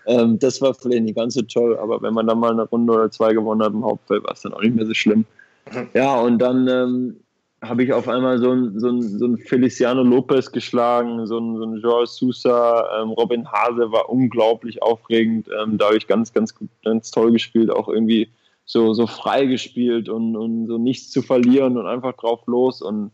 Ähm, 0.09 0.39
das 0.39 0.60
war 0.60 0.74
vielleicht 0.74 1.05
nicht 1.05 1.16
ganz 1.16 1.35
so 1.35 1.43
toll, 1.43 1.78
aber 1.78 2.02
wenn 2.02 2.14
man 2.14 2.26
dann 2.26 2.40
mal 2.40 2.51
eine 2.51 2.62
Runde 2.62 2.93
oder 2.93 3.10
zwei 3.10 3.32
gewonnen 3.32 3.62
hat 3.62 3.72
im 3.72 3.85
Hauptfeld, 3.85 4.24
war 4.24 4.32
es 4.32 4.43
dann 4.43 4.55
auch 4.55 4.62
nicht 4.62 4.74
mehr 4.74 4.86
so 4.86 4.94
schlimm. 4.94 5.24
Mhm. 5.72 5.89
Ja, 5.94 6.18
und 6.20 6.39
dann, 6.39 6.66
ähm, 6.66 7.16
habe 7.62 7.82
ich 7.82 7.93
auf 7.93 8.09
einmal 8.09 8.39
so 8.39 8.52
ein, 8.52 8.78
so, 8.78 8.89
ein, 8.89 9.02
so 9.02 9.26
ein 9.26 9.36
Feliciano 9.36 10.02
Lopez 10.02 10.52
geschlagen, 10.52 11.26
so 11.26 11.39
ein, 11.39 11.56
so 11.56 11.64
ein 11.64 11.80
George 11.80 12.06
Sousa, 12.06 13.01
ähm, 13.01 13.10
Robin 13.10 13.51
Hase 13.51 13.90
war 13.90 14.09
unglaublich 14.09 14.80
aufregend. 14.82 15.48
Ähm, 15.60 15.76
da 15.76 15.86
habe 15.86 15.97
ich 15.97 16.06
ganz, 16.06 16.32
ganz, 16.32 16.55
ganz 16.85 17.10
toll 17.10 17.32
gespielt, 17.32 17.70
auch 17.70 17.89
irgendwie 17.89 18.28
so, 18.64 18.93
so 18.93 19.06
frei 19.06 19.47
gespielt 19.47 20.09
und, 20.09 20.36
und 20.36 20.66
so 20.66 20.78
nichts 20.78 21.10
zu 21.10 21.20
verlieren 21.20 21.76
und 21.76 21.86
einfach 21.86 22.12
drauf 22.14 22.43
los. 22.47 22.80
Und 22.80 23.10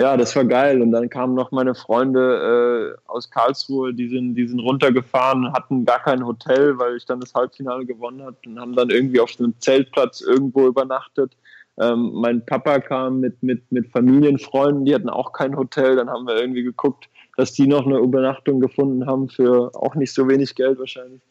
ja, 0.00 0.16
das 0.16 0.34
war 0.34 0.44
geil. 0.44 0.82
Und 0.82 0.92
dann 0.92 1.08
kamen 1.08 1.34
noch 1.34 1.50
meine 1.50 1.74
Freunde 1.74 2.96
äh, 2.96 3.10
aus 3.10 3.30
Karlsruhe, 3.30 3.94
die 3.94 4.08
sind, 4.08 4.34
die 4.34 4.46
sind 4.46 4.60
runtergefahren, 4.60 5.52
hatten 5.52 5.84
gar 5.84 6.02
kein 6.02 6.24
Hotel, 6.26 6.78
weil 6.78 6.96
ich 6.96 7.06
dann 7.06 7.20
das 7.20 7.34
Halbfinale 7.34 7.86
gewonnen 7.86 8.22
habe 8.22 8.36
und 8.46 8.58
haben 8.58 8.74
dann 8.74 8.90
irgendwie 8.90 9.20
auf 9.20 9.30
einem 9.38 9.54
Zeltplatz 9.60 10.20
irgendwo 10.20 10.66
übernachtet 10.66 11.32
ähm, 11.80 12.10
mein 12.12 12.44
Papa 12.44 12.78
kam 12.78 13.20
mit, 13.20 13.42
mit, 13.42 13.72
mit 13.72 13.88
Familienfreunden, 13.88 14.84
die 14.84 14.94
hatten 14.94 15.08
auch 15.08 15.32
kein 15.32 15.56
Hotel. 15.56 15.96
Dann 15.96 16.10
haben 16.10 16.26
wir 16.26 16.36
irgendwie 16.36 16.62
geguckt, 16.62 17.08
dass 17.36 17.52
die 17.52 17.66
noch 17.66 17.86
eine 17.86 17.98
Übernachtung 17.98 18.60
gefunden 18.60 19.06
haben 19.06 19.30
für 19.30 19.74
auch 19.74 19.94
nicht 19.94 20.12
so 20.12 20.28
wenig 20.28 20.54
Geld 20.54 20.78
wahrscheinlich. 20.78 21.22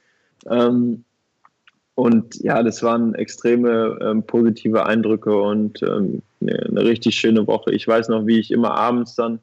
Ähm, 0.50 1.04
und 1.94 2.36
ja, 2.42 2.64
das 2.64 2.82
waren 2.82 3.14
extreme 3.14 4.00
ähm, 4.02 4.24
positive 4.24 4.86
Eindrücke 4.86 5.36
und 5.40 5.84
ähm, 5.84 6.24
eine, 6.42 6.84
richtig 6.84 7.16
schöne 7.16 7.46
Woche. 7.48 7.72
Ich 7.72 7.88
weiß 7.88 8.10
noch, 8.10 8.26
wie 8.26 8.40
ich 8.40 8.52
immer 8.52 8.72
abends 8.72 9.16
dann 9.16 9.40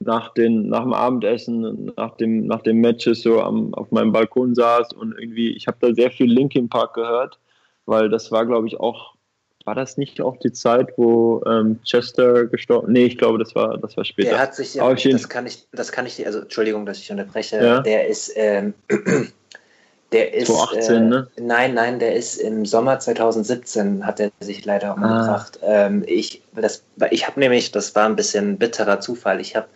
nach, 0.00 0.34
den, 0.34 0.68
nach 0.68 0.82
dem 0.82 0.92
Abendessen, 0.92 1.92
nach 1.96 2.16
dem, 2.16 2.46
nach 2.46 2.62
dem 2.62 2.80
Matches 2.80 3.22
so 3.22 3.40
am, 3.40 3.72
auf 3.74 3.90
meinem 3.90 4.12
Balkon 4.12 4.54
saß 4.54 4.92
und 4.92 5.18
irgendwie, 5.18 5.50
ich 5.50 5.66
habe 5.66 5.78
da 5.80 5.94
sehr 5.94 6.10
viel 6.10 6.30
Linkin 6.30 6.68
Park 6.68 6.94
gehört, 6.94 7.38
weil 7.86 8.08
das 8.08 8.30
war, 8.30 8.44
glaube 8.46 8.66
ich, 8.66 8.78
auch 8.78 9.14
war 9.64 9.74
das 9.74 9.96
nicht 9.96 10.20
auch 10.20 10.36
die 10.36 10.52
Zeit, 10.52 10.92
wo 10.96 11.42
ähm, 11.46 11.80
Chester 11.84 12.44
gestorben? 12.46 12.92
Nee, 12.92 13.06
ich 13.06 13.16
glaube, 13.16 13.38
das 13.38 13.54
war, 13.54 13.78
das 13.78 13.96
war 13.96 14.04
später. 14.04 14.30
Der 14.30 14.38
hat 14.38 14.54
sich, 14.54 14.74
ja, 14.74 14.92
das 14.92 15.28
kann 15.28 15.46
ich, 15.46 15.66
das 15.72 15.90
kann 15.90 16.04
ich 16.04 16.16
dir, 16.16 16.26
also 16.26 16.40
Entschuldigung, 16.40 16.84
dass 16.84 16.98
ich 16.98 17.10
unterbreche. 17.10 17.56
Ja. 17.56 17.80
Der 17.80 18.06
ist, 18.06 18.30
ähm, 18.36 18.74
der 20.14 20.32
ist. 20.32 20.46
2018, 20.46 20.94
äh, 20.94 21.00
ne? 21.00 21.26
Nein, 21.40 21.74
nein, 21.74 21.98
der 21.98 22.14
ist 22.14 22.36
im 22.36 22.64
Sommer 22.64 22.98
2017 22.98 24.06
hat 24.06 24.20
er 24.20 24.30
sich 24.40 24.64
leider 24.64 24.90
ah. 24.90 24.94
umgebracht. 24.94 25.58
Ah. 25.62 25.86
Ähm, 25.86 26.04
ich, 26.06 26.42
das, 26.54 26.84
ich 27.10 27.26
habe 27.26 27.40
nämlich, 27.40 27.72
das 27.72 27.94
war 27.94 28.06
ein 28.06 28.16
bisschen 28.16 28.56
bitterer 28.56 29.00
Zufall. 29.00 29.40
Ich 29.40 29.56
habe 29.56 29.66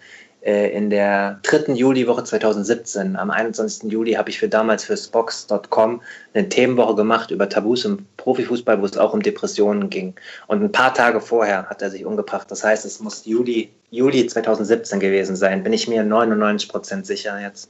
äh, 0.43 0.71
in 0.71 0.91
der 0.91 1.41
dritten 1.43 1.75
Juliwoche 1.75 2.23
2017, 2.23 3.17
am 3.17 3.31
21. 3.31 3.91
Juli, 3.91 4.13
habe 4.13 4.31
ich 4.31 4.39
für 4.39 4.49
damals 4.49 4.85
für 4.85 4.97
Spox.com 4.97 6.01
eine 6.33 6.49
Themenwoche 6.49 6.95
gemacht 6.95 7.33
über 7.33 7.49
Tabus 7.49 7.85
im 7.85 8.07
Profifußball, 8.17 8.81
wo 8.81 8.85
es 8.85 8.97
auch 8.97 9.13
um 9.13 9.23
Depressionen 9.23 9.91
ging. 9.91 10.15
Und 10.47 10.63
ein 10.63 10.71
paar 10.71 10.95
Tage 10.95 11.21
vorher 11.21 11.67
hat 11.67 11.83
er 11.83 11.91
sich 11.91 12.07
umgebracht. 12.07 12.49
Das 12.51 12.63
heißt, 12.63 12.85
es 12.85 13.01
muss 13.01 13.27
Juli, 13.27 13.71
Juli 13.91 14.27
2017 14.29 15.01
gewesen 15.01 15.35
sein. 15.35 15.65
Bin 15.65 15.73
ich 15.73 15.89
mir 15.89 16.05
99 16.05 16.69
Prozent 16.69 17.07
sicher 17.07 17.41
jetzt. 17.41 17.69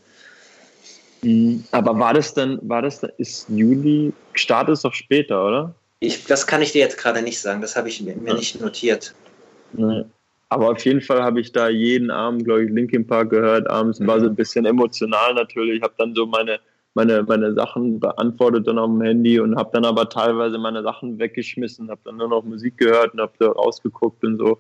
Mhm. 1.23 1.65
Aber 1.73 1.99
war 1.99 2.15
das 2.15 2.35
dann, 2.35 2.59
war 2.63 2.83
das, 2.83 3.03
ist 3.19 3.49
Juli, 3.49 4.13
Start 4.35 4.69
ist 4.69 4.85
doch 4.85 4.95
später, 4.95 5.45
oder? 5.47 5.75
Ich, 6.01 6.25
das 6.27 6.47
kann 6.47 6.63
ich 6.63 6.73
dir 6.73 6.81
jetzt 6.81 6.99
gerade 6.99 7.23
nicht 7.23 7.41
sagen. 7.41 7.61
Das 7.61 7.75
habe 7.75 7.89
ich 7.89 8.01
mir, 8.01 8.15
mir 8.17 8.35
nicht 8.35 8.61
notiert. 8.61 9.15
Nee. 9.73 10.05
Aber 10.51 10.71
auf 10.71 10.85
jeden 10.85 11.03
Fall 11.03 11.23
habe 11.23 11.41
ich 11.41 11.53
da 11.53 11.69
jeden 11.69 12.11
Abend, 12.11 12.45
glaube 12.45 12.65
ich, 12.65 12.71
Linkin 12.71 13.07
Park 13.07 13.31
gehört. 13.31 13.69
Abends 13.69 14.05
war 14.07 14.21
so 14.21 14.27
ein 14.27 14.35
bisschen 14.35 14.65
emotional 14.65 15.35
natürlich. 15.35 15.79
Ich 15.79 15.83
habe 15.83 15.93
dann 15.99 16.15
so 16.15 16.25
meine, 16.25 16.59
meine, 16.95 17.23
meine 17.25 17.53
Sachen 17.53 18.01
beantwortet 18.01 18.67
dann 18.67 18.79
auf 18.79 18.89
dem 18.89 19.03
Handy 19.03 19.41
und 19.41 19.57
habe 19.57 19.71
dann 19.75 19.85
aber 19.85 20.09
teilweise 20.09 20.57
meine 20.57 20.83
Sachen 20.83 21.19
weggeschmissen, 21.19 21.91
habe 21.91 22.01
dann 22.05 22.17
nur 22.17 22.29
noch 22.29 22.45
Musik 22.45 22.79
gehört 22.79 23.13
und 23.13 23.21
habe 23.21 23.33
da 23.39 23.49
rausgeguckt 23.49 24.25
und 24.25 24.39
so. 24.39 24.59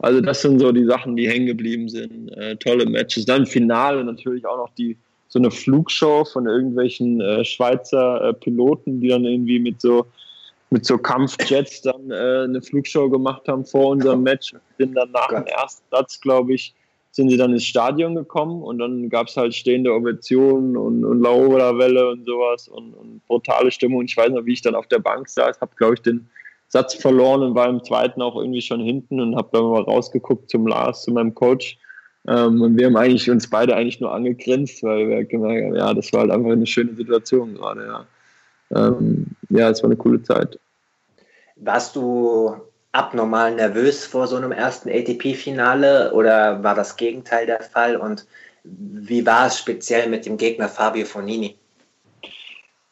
Also 0.00 0.20
das 0.20 0.42
sind 0.42 0.58
so 0.58 0.72
die 0.72 0.84
Sachen, 0.84 1.16
die 1.16 1.28
hängen 1.28 1.46
geblieben 1.46 1.88
sind. 1.88 2.30
Äh, 2.30 2.56
tolle 2.56 2.86
Matches. 2.86 3.24
Dann 3.24 3.46
Finale 3.46 4.04
natürlich 4.04 4.44
auch 4.46 4.56
noch 4.56 4.74
die 4.74 4.96
so 5.28 5.38
eine 5.38 5.50
Flugshow 5.50 6.24
von 6.24 6.46
irgendwelchen 6.46 7.20
äh, 7.20 7.44
Schweizer 7.44 8.22
äh, 8.22 8.34
Piloten, 8.34 9.00
die 9.00 9.08
dann 9.08 9.24
irgendwie 9.24 9.58
mit 9.58 9.80
so 9.80 10.06
mit 10.70 10.84
so 10.84 10.98
Kampfjets 10.98 11.82
dann 11.82 12.10
äh, 12.10 12.44
eine 12.44 12.60
Flugshow 12.60 13.08
gemacht 13.08 13.48
haben 13.48 13.64
vor 13.64 13.90
unserem 13.90 14.22
Match. 14.22 14.54
Sind 14.78 14.94
dann 14.94 15.10
nach 15.12 15.28
dem 15.28 15.44
ersten 15.44 15.82
Satz, 15.90 16.20
glaube 16.20 16.54
ich, 16.54 16.74
sind 17.10 17.30
sie 17.30 17.36
dann 17.36 17.52
ins 17.52 17.64
Stadion 17.64 18.14
gekommen 18.14 18.62
und 18.62 18.78
dann 18.78 19.08
gab 19.08 19.28
es 19.28 19.36
halt 19.36 19.54
stehende 19.54 19.92
Ovationen 19.92 20.76
und, 20.76 21.04
und 21.04 21.22
Laola-Welle 21.22 22.10
und 22.10 22.26
sowas 22.26 22.68
und, 22.68 22.92
und, 22.94 23.26
brutale 23.26 23.70
Stimmung. 23.70 24.04
Ich 24.04 24.16
weiß 24.16 24.30
noch, 24.30 24.44
wie 24.44 24.52
ich 24.52 24.62
dann 24.62 24.74
auf 24.74 24.86
der 24.88 24.98
Bank 24.98 25.28
saß, 25.28 25.60
habe, 25.60 25.74
glaube 25.76 25.94
ich, 25.94 26.02
den 26.02 26.28
Satz 26.68 26.94
verloren 26.94 27.42
und 27.42 27.54
war 27.54 27.68
im 27.68 27.82
zweiten 27.82 28.20
auch 28.20 28.36
irgendwie 28.36 28.60
schon 28.60 28.80
hinten 28.80 29.20
und 29.20 29.36
habe 29.36 29.48
dann 29.52 29.64
mal 29.64 29.82
rausgeguckt 29.82 30.50
zum 30.50 30.66
Lars, 30.66 31.02
zu 31.02 31.12
meinem 31.12 31.34
Coach. 31.34 31.78
Ähm, 32.28 32.60
und 32.60 32.78
wir 32.78 32.86
haben 32.86 32.96
eigentlich 32.96 33.30
uns 33.30 33.48
beide 33.48 33.74
eigentlich 33.74 34.00
nur 34.00 34.14
angegrinst, 34.14 34.82
weil 34.82 35.08
wir 35.08 35.24
gemerkt 35.24 35.64
haben, 35.64 35.76
ja, 35.76 35.94
das 35.94 36.12
war 36.12 36.20
halt 36.20 36.30
einfach 36.30 36.50
eine 36.50 36.66
schöne 36.66 36.94
Situation 36.94 37.54
gerade, 37.54 37.86
ja 37.86 38.06
ähm, 38.74 39.26
ja, 39.48 39.70
es 39.70 39.82
war 39.82 39.90
eine 39.90 39.96
coole 39.96 40.22
Zeit. 40.22 40.58
Warst 41.56 41.96
du 41.96 42.54
abnormal 42.92 43.54
nervös 43.54 44.04
vor 44.04 44.26
so 44.26 44.36
einem 44.36 44.52
ersten 44.52 44.88
ATP-Finale 44.88 46.12
oder 46.12 46.62
war 46.62 46.74
das 46.74 46.96
Gegenteil 46.96 47.46
der 47.46 47.60
Fall? 47.60 47.96
Und 47.96 48.26
wie 48.64 49.24
war 49.24 49.46
es 49.46 49.58
speziell 49.58 50.08
mit 50.08 50.26
dem 50.26 50.36
Gegner 50.36 50.68
Fabio 50.68 51.04
Fonini? 51.04 51.56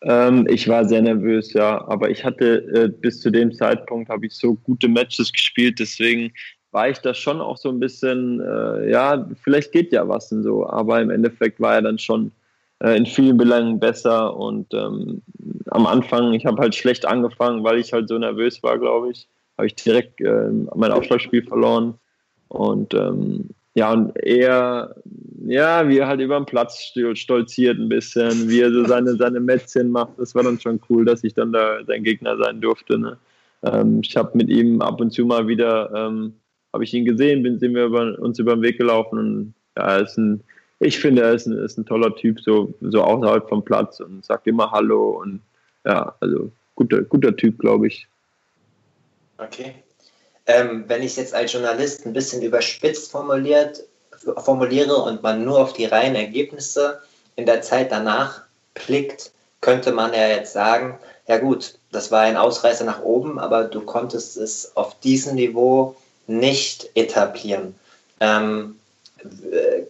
Ähm, 0.02 0.46
ich 0.48 0.68
war 0.68 0.84
sehr 0.84 1.02
nervös, 1.02 1.52
ja, 1.52 1.82
aber 1.88 2.10
ich 2.10 2.24
hatte 2.24 2.58
äh, 2.74 2.88
bis 2.88 3.20
zu 3.20 3.30
dem 3.30 3.52
Zeitpunkt 3.52 4.10
habe 4.10 4.26
ich 4.26 4.34
so 4.34 4.54
gute 4.54 4.88
Matches 4.88 5.32
gespielt, 5.32 5.78
deswegen 5.78 6.32
war 6.76 6.90
ich 6.90 6.98
da 6.98 7.14
schon 7.14 7.40
auch 7.40 7.56
so 7.56 7.70
ein 7.70 7.80
bisschen, 7.80 8.38
äh, 8.38 8.90
ja, 8.90 9.26
vielleicht 9.42 9.72
geht 9.72 9.92
ja 9.94 10.06
was 10.06 10.30
und 10.30 10.42
so, 10.42 10.68
aber 10.68 11.00
im 11.00 11.08
Endeffekt 11.08 11.58
war 11.58 11.76
er 11.76 11.80
dann 11.80 11.98
schon 11.98 12.32
äh, 12.80 12.98
in 12.98 13.06
vielen 13.06 13.38
Belangen 13.38 13.80
besser 13.80 14.36
und 14.36 14.74
ähm, 14.74 15.22
am 15.70 15.86
Anfang, 15.86 16.34
ich 16.34 16.44
habe 16.44 16.60
halt 16.60 16.74
schlecht 16.74 17.06
angefangen, 17.06 17.64
weil 17.64 17.78
ich 17.78 17.94
halt 17.94 18.10
so 18.10 18.18
nervös 18.18 18.62
war, 18.62 18.78
glaube 18.78 19.10
ich, 19.10 19.26
habe 19.56 19.68
ich 19.68 19.74
direkt 19.74 20.20
äh, 20.20 20.50
mein 20.74 20.92
Aufschlagspiel 20.92 21.44
verloren 21.44 21.94
und 22.48 22.92
ähm, 22.92 23.48
ja, 23.72 23.94
und 23.94 24.14
er, 24.22 24.96
ja, 25.46 25.88
wie 25.88 25.96
er 25.96 26.08
halt 26.08 26.20
über 26.20 26.38
den 26.38 26.44
Platz 26.44 26.92
stolziert 27.14 27.78
ein 27.78 27.88
bisschen, 27.88 28.50
wie 28.50 28.60
er 28.60 28.70
so 28.70 28.84
seine, 28.84 29.16
seine 29.16 29.40
Mätzchen 29.40 29.88
macht, 29.88 30.18
das 30.18 30.34
war 30.34 30.42
dann 30.42 30.60
schon 30.60 30.78
cool, 30.90 31.06
dass 31.06 31.24
ich 31.24 31.32
dann 31.32 31.54
da 31.54 31.78
sein 31.86 32.04
Gegner 32.04 32.36
sein 32.36 32.60
durfte. 32.60 32.98
Ne? 32.98 33.16
Ähm, 33.62 34.00
ich 34.04 34.14
habe 34.14 34.36
mit 34.36 34.50
ihm 34.50 34.82
ab 34.82 35.00
und 35.00 35.10
zu 35.10 35.24
mal 35.24 35.48
wieder, 35.48 35.90
ähm, 35.94 36.34
habe 36.76 36.84
ich 36.84 36.94
ihn 36.94 37.06
gesehen, 37.06 37.42
bin, 37.42 37.58
sind 37.58 37.74
wir 37.74 37.86
über, 37.86 38.18
uns 38.18 38.38
über 38.38 38.54
den 38.54 38.62
Weg 38.62 38.76
gelaufen 38.76 39.18
und 39.18 39.54
ja, 39.76 39.96
ist 39.96 40.18
ein 40.18 40.42
ich 40.78 40.98
finde, 40.98 41.22
er 41.22 41.32
ist 41.32 41.46
ein, 41.46 41.56
ist 41.56 41.78
ein 41.78 41.86
toller 41.86 42.14
Typ, 42.16 42.40
so, 42.40 42.74
so 42.82 43.02
außerhalb 43.02 43.48
vom 43.48 43.64
Platz 43.64 44.00
und 44.00 44.24
sagt 44.24 44.46
immer 44.46 44.70
Hallo 44.70 45.22
und 45.22 45.40
ja, 45.84 46.14
also 46.20 46.50
guter, 46.74 47.02
guter 47.02 47.34
Typ, 47.34 47.58
glaube 47.58 47.86
ich. 47.86 48.06
Okay. 49.38 49.74
Ähm, 50.46 50.84
wenn 50.86 51.02
ich 51.02 51.12
es 51.12 51.16
jetzt 51.16 51.34
als 51.34 51.52
Journalist 51.52 52.06
ein 52.06 52.12
bisschen 52.12 52.42
überspitzt 52.42 53.10
formuliert, 53.10 53.82
formuliere 54.38 54.96
und 54.96 55.22
man 55.22 55.44
nur 55.44 55.60
auf 55.60 55.72
die 55.72 55.86
reinen 55.86 56.16
Ergebnisse 56.16 57.00
in 57.36 57.46
der 57.46 57.62
Zeit 57.62 57.90
danach 57.90 58.42
blickt, 58.74 59.32
könnte 59.60 59.92
man 59.92 60.12
ja 60.12 60.28
jetzt 60.28 60.52
sagen, 60.52 60.98
ja 61.26 61.38
gut, 61.38 61.78
das 61.90 62.12
war 62.12 62.20
ein 62.20 62.36
Ausreißer 62.36 62.84
nach 62.84 63.02
oben, 63.02 63.38
aber 63.38 63.64
du 63.64 63.80
konntest 63.80 64.36
es 64.36 64.76
auf 64.76 65.00
diesem 65.00 65.34
Niveau 65.34 65.96
nicht 66.26 66.90
etablieren. 66.94 67.74
Ähm, 68.20 68.76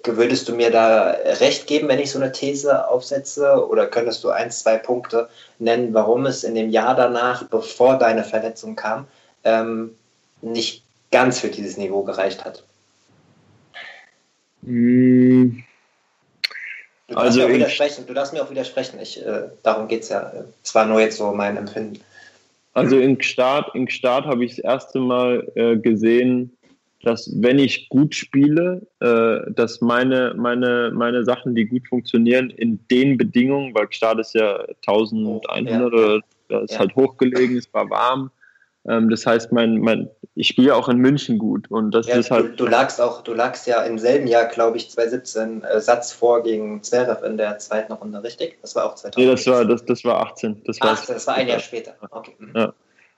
würdest 0.04 0.48
du 0.48 0.54
mir 0.54 0.70
da 0.70 1.10
recht 1.40 1.66
geben, 1.66 1.88
wenn 1.88 1.98
ich 1.98 2.10
so 2.10 2.18
eine 2.18 2.32
These 2.32 2.88
aufsetze? 2.88 3.66
Oder 3.68 3.86
könntest 3.86 4.24
du 4.24 4.30
ein, 4.30 4.50
zwei 4.50 4.76
Punkte 4.78 5.28
nennen, 5.58 5.92
warum 5.94 6.26
es 6.26 6.44
in 6.44 6.54
dem 6.54 6.70
Jahr 6.70 6.94
danach, 6.94 7.44
bevor 7.44 7.98
deine 7.98 8.24
Verletzung 8.24 8.76
kam, 8.76 9.06
ähm, 9.44 9.94
nicht 10.42 10.82
ganz 11.10 11.40
für 11.40 11.48
dieses 11.48 11.76
Niveau 11.76 12.02
gereicht 12.02 12.44
hat? 12.44 12.62
Hm. 14.64 15.62
Du 17.08 17.14
darfst, 17.14 17.26
also 17.26 17.40
mir, 17.40 17.46
auch 17.46 17.50
widersprechen. 17.50 18.06
Du 18.06 18.14
darfst 18.14 18.32
mir 18.32 18.42
auch 18.42 18.50
widersprechen. 18.50 18.98
Ich, 19.00 19.24
äh, 19.24 19.44
darum 19.62 19.86
geht 19.86 20.02
es 20.02 20.08
ja. 20.08 20.32
Es 20.64 20.74
war 20.74 20.86
nur 20.86 21.00
jetzt 21.00 21.18
so 21.18 21.32
mein 21.32 21.56
Empfinden. 21.56 22.00
Also 22.76 22.98
in 22.98 23.22
Start, 23.22 23.74
in 23.74 23.88
Start 23.88 24.26
habe 24.26 24.44
ich 24.44 24.56
das 24.56 24.58
erste 24.58 25.00
Mal 25.00 25.50
äh, 25.54 25.78
gesehen, 25.78 26.54
dass 27.00 27.32
wenn 27.40 27.58
ich 27.58 27.88
gut 27.88 28.14
spiele, 28.14 28.86
äh, 29.00 29.50
dass 29.52 29.80
meine, 29.80 30.34
meine, 30.36 30.92
meine 30.94 31.24
Sachen, 31.24 31.54
die 31.54 31.64
gut 31.64 31.88
funktionieren, 31.88 32.50
in 32.50 32.78
den 32.90 33.16
Bedingungen, 33.16 33.74
weil 33.74 33.90
Start 33.90 34.20
ist 34.20 34.34
ja 34.34 34.58
1100 34.86 35.42
oh, 35.48 35.96
ja. 35.96 36.18
das 36.50 36.64
ist 36.64 36.72
ja. 36.72 36.80
halt 36.80 36.94
hochgelegen, 36.96 37.56
es 37.56 37.72
war 37.72 37.88
warm. 37.88 38.30
Ähm, 38.88 39.10
das 39.10 39.26
heißt, 39.26 39.52
mein, 39.52 39.78
mein, 39.78 40.08
ich 40.34 40.48
spiele 40.48 40.74
auch 40.74 40.88
in 40.88 40.98
München 40.98 41.38
gut 41.38 41.70
und 41.70 41.92
das 41.92 42.06
ja, 42.06 42.16
ist 42.16 42.30
halt. 42.30 42.52
Du, 42.52 42.64
du, 42.64 42.66
lagst 42.66 43.00
auch, 43.00 43.22
du 43.22 43.34
lagst 43.34 43.66
ja 43.66 43.82
im 43.82 43.98
selben 43.98 44.26
Jahr, 44.26 44.46
glaube 44.46 44.76
ich, 44.76 44.90
2017 44.90 45.64
äh, 45.64 45.80
Satz 45.80 46.12
vor 46.12 46.42
gegen 46.42 46.82
Zverev 46.82 47.24
in 47.26 47.36
der 47.36 47.58
zweiten 47.58 47.92
Runde, 47.92 48.22
richtig? 48.22 48.58
Das 48.62 48.76
war 48.76 48.86
auch 48.86 48.94
2018. 48.94 49.24
Nee, 49.24 49.30
das 49.30 49.46
war, 49.46 49.64
das, 49.64 49.84
das 49.84 50.04
war 50.04 50.20
18. 50.26 50.62
Das, 50.64 50.80
18, 50.80 51.14
das 51.14 51.26
war 51.26 51.34
ein 51.34 51.48
Jahr 51.48 51.58
später. 51.58 51.94
Okay. 52.10 52.34
Ja. 52.54 52.72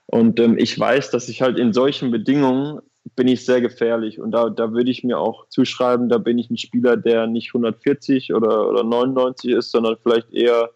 Und 0.07 0.39
ähm, 0.39 0.57
ich 0.57 0.77
weiß, 0.79 1.11
dass 1.11 1.29
ich 1.29 1.41
halt 1.41 1.59
in 1.59 1.71
solchen 1.71 2.09
Bedingungen 2.09 2.81
bin 3.15 3.27
ich 3.27 3.45
sehr 3.45 3.61
gefährlich. 3.61 4.19
Und 4.19 4.31
da, 4.31 4.49
da 4.49 4.71
würde 4.71 4.89
ich 4.89 5.03
mir 5.03 5.19
auch 5.19 5.47
zuschreiben, 5.49 6.09
da 6.09 6.17
bin 6.17 6.37
ich 6.37 6.49
ein 6.49 6.57
Spieler, 6.57 6.97
der 6.97 7.27
nicht 7.27 7.49
140 7.49 8.33
oder, 8.33 8.67
oder 8.67 8.83
99 8.83 9.51
ist, 9.51 9.71
sondern 9.71 9.97
vielleicht 10.01 10.31
eher 10.33 10.71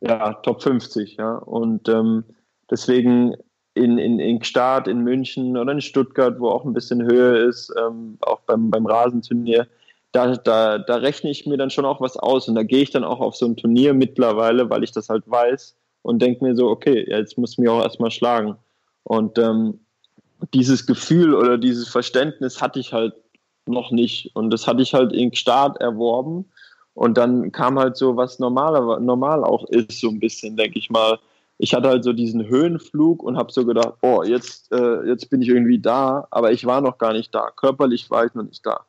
ja, 0.00 0.34
Top 0.34 0.62
50. 0.62 1.16
Ja? 1.16 1.36
Und 1.36 1.88
ähm, 1.88 2.24
deswegen 2.70 3.36
in, 3.74 3.98
in, 3.98 4.20
in 4.20 4.42
Start, 4.42 4.88
in 4.88 5.00
München 5.00 5.56
oder 5.56 5.72
in 5.72 5.80
Stuttgart, 5.80 6.38
wo 6.38 6.48
auch 6.48 6.64
ein 6.64 6.72
bisschen 6.72 7.02
Höhe 7.02 7.38
ist, 7.38 7.72
ähm, 7.78 8.18
auch 8.22 8.40
beim, 8.40 8.70
beim 8.70 8.86
Rasenturnier, 8.86 9.66
da, 10.12 10.36
da, 10.36 10.78
da 10.78 10.96
rechne 10.96 11.30
ich 11.30 11.44
mir 11.44 11.56
dann 11.56 11.70
schon 11.70 11.84
auch 11.84 12.00
was 12.00 12.16
aus. 12.16 12.48
Und 12.48 12.54
da 12.54 12.62
gehe 12.62 12.82
ich 12.82 12.90
dann 12.90 13.02
auch 13.02 13.20
auf 13.20 13.34
so 13.34 13.46
ein 13.46 13.56
Turnier 13.56 13.94
mittlerweile, 13.94 14.70
weil 14.70 14.84
ich 14.84 14.92
das 14.92 15.08
halt 15.08 15.24
weiß 15.26 15.76
und 16.02 16.22
denke 16.22 16.44
mir 16.44 16.54
so, 16.54 16.68
okay, 16.68 17.04
jetzt 17.08 17.36
muss 17.36 17.52
ich 17.52 17.58
mich 17.58 17.68
auch 17.68 17.82
erstmal 17.82 18.12
schlagen. 18.12 18.56
Und 19.02 19.38
ähm, 19.38 19.80
dieses 20.52 20.86
Gefühl 20.86 21.34
oder 21.34 21.58
dieses 21.58 21.88
Verständnis 21.88 22.62
hatte 22.62 22.78
ich 22.78 22.92
halt 22.92 23.14
noch 23.66 23.90
nicht. 23.90 24.30
Und 24.36 24.50
das 24.50 24.68
hatte 24.68 24.82
ich 24.82 24.94
halt 24.94 25.12
in 25.12 25.34
Start 25.34 25.80
erworben. 25.80 26.44
Und 26.94 27.18
dann 27.18 27.50
kam 27.50 27.78
halt 27.78 27.96
so, 27.96 28.16
was 28.16 28.38
normal, 28.38 29.00
normal 29.00 29.42
auch 29.42 29.64
ist, 29.68 30.00
so 30.00 30.10
ein 30.10 30.20
bisschen, 30.20 30.56
denke 30.56 30.78
ich 30.78 30.90
mal. 30.90 31.18
Ich 31.58 31.74
hatte 31.74 31.88
halt 31.88 32.04
so 32.04 32.12
diesen 32.12 32.48
Höhenflug 32.48 33.22
und 33.22 33.36
habe 33.36 33.52
so 33.52 33.64
gedacht, 33.64 33.94
oh, 34.02 34.22
jetzt, 34.24 34.72
äh, 34.72 35.06
jetzt 35.06 35.30
bin 35.30 35.40
ich 35.40 35.48
irgendwie 35.48 35.78
da, 35.78 36.26
aber 36.30 36.52
ich 36.52 36.66
war 36.66 36.80
noch 36.80 36.98
gar 36.98 37.12
nicht 37.12 37.34
da. 37.34 37.50
Körperlich 37.54 38.10
war 38.10 38.24
ich 38.24 38.34
noch 38.34 38.42
nicht 38.42 38.66
da. 38.66 38.84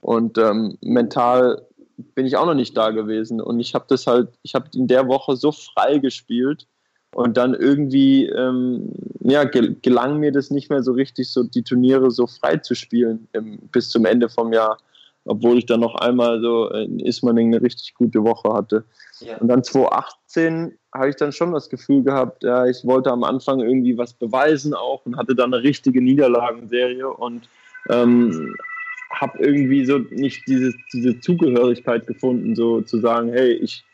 Und 0.00 0.38
ähm, 0.38 0.76
mental 0.80 1.66
bin 2.14 2.26
ich 2.26 2.36
auch 2.36 2.46
noch 2.46 2.54
nicht 2.54 2.76
da 2.76 2.90
gewesen. 2.90 3.40
Und 3.40 3.60
ich 3.60 3.74
habe 3.74 3.84
das 3.88 4.06
halt, 4.06 4.28
ich 4.42 4.54
habe 4.54 4.66
in 4.74 4.86
der 4.86 5.08
Woche 5.08 5.36
so 5.36 5.52
frei 5.52 5.98
gespielt 5.98 6.66
und 7.14 7.36
dann 7.36 7.54
irgendwie 7.54 8.26
ähm, 8.26 8.92
ja, 9.20 9.44
gelang 9.44 10.18
mir 10.18 10.32
das 10.32 10.50
nicht 10.50 10.70
mehr 10.70 10.82
so 10.82 10.92
richtig, 10.92 11.30
so 11.30 11.42
die 11.42 11.62
Turniere 11.62 12.10
so 12.10 12.26
frei 12.26 12.58
zu 12.58 12.74
spielen 12.74 13.28
im, 13.32 13.58
bis 13.72 13.90
zum 13.90 14.04
Ende 14.04 14.28
vom 14.28 14.52
Jahr. 14.52 14.78
Obwohl 15.26 15.58
ich 15.58 15.66
dann 15.66 15.80
noch 15.80 15.96
einmal 15.96 16.40
so 16.40 16.70
in 16.70 16.98
Ismaning 16.98 17.48
eine 17.48 17.62
richtig 17.62 17.94
gute 17.94 18.24
Woche 18.24 18.52
hatte. 18.54 18.84
Ja. 19.20 19.36
Und 19.36 19.48
dann 19.48 19.62
2018 19.62 20.78
habe 20.92 21.08
ich 21.08 21.16
dann 21.16 21.32
schon 21.32 21.52
das 21.52 21.68
Gefühl 21.68 22.02
gehabt, 22.02 22.42
ja, 22.42 22.66
ich 22.66 22.84
wollte 22.84 23.10
am 23.10 23.22
Anfang 23.24 23.60
irgendwie 23.60 23.96
was 23.96 24.12
beweisen 24.12 24.74
auch 24.74 25.04
und 25.06 25.16
hatte 25.16 25.34
dann 25.34 25.54
eine 25.54 25.62
richtige 25.62 26.02
Niederlagenserie 26.02 27.08
und 27.08 27.48
ähm, 27.88 28.56
habe 29.10 29.38
irgendwie 29.38 29.84
so 29.84 29.98
nicht 29.98 30.46
diese, 30.46 30.72
diese 30.92 31.20
Zugehörigkeit 31.20 32.06
gefunden, 32.06 32.54
so 32.54 32.80
zu 32.80 32.98
sagen, 32.98 33.30
hey, 33.32 33.52
ich 33.52 33.84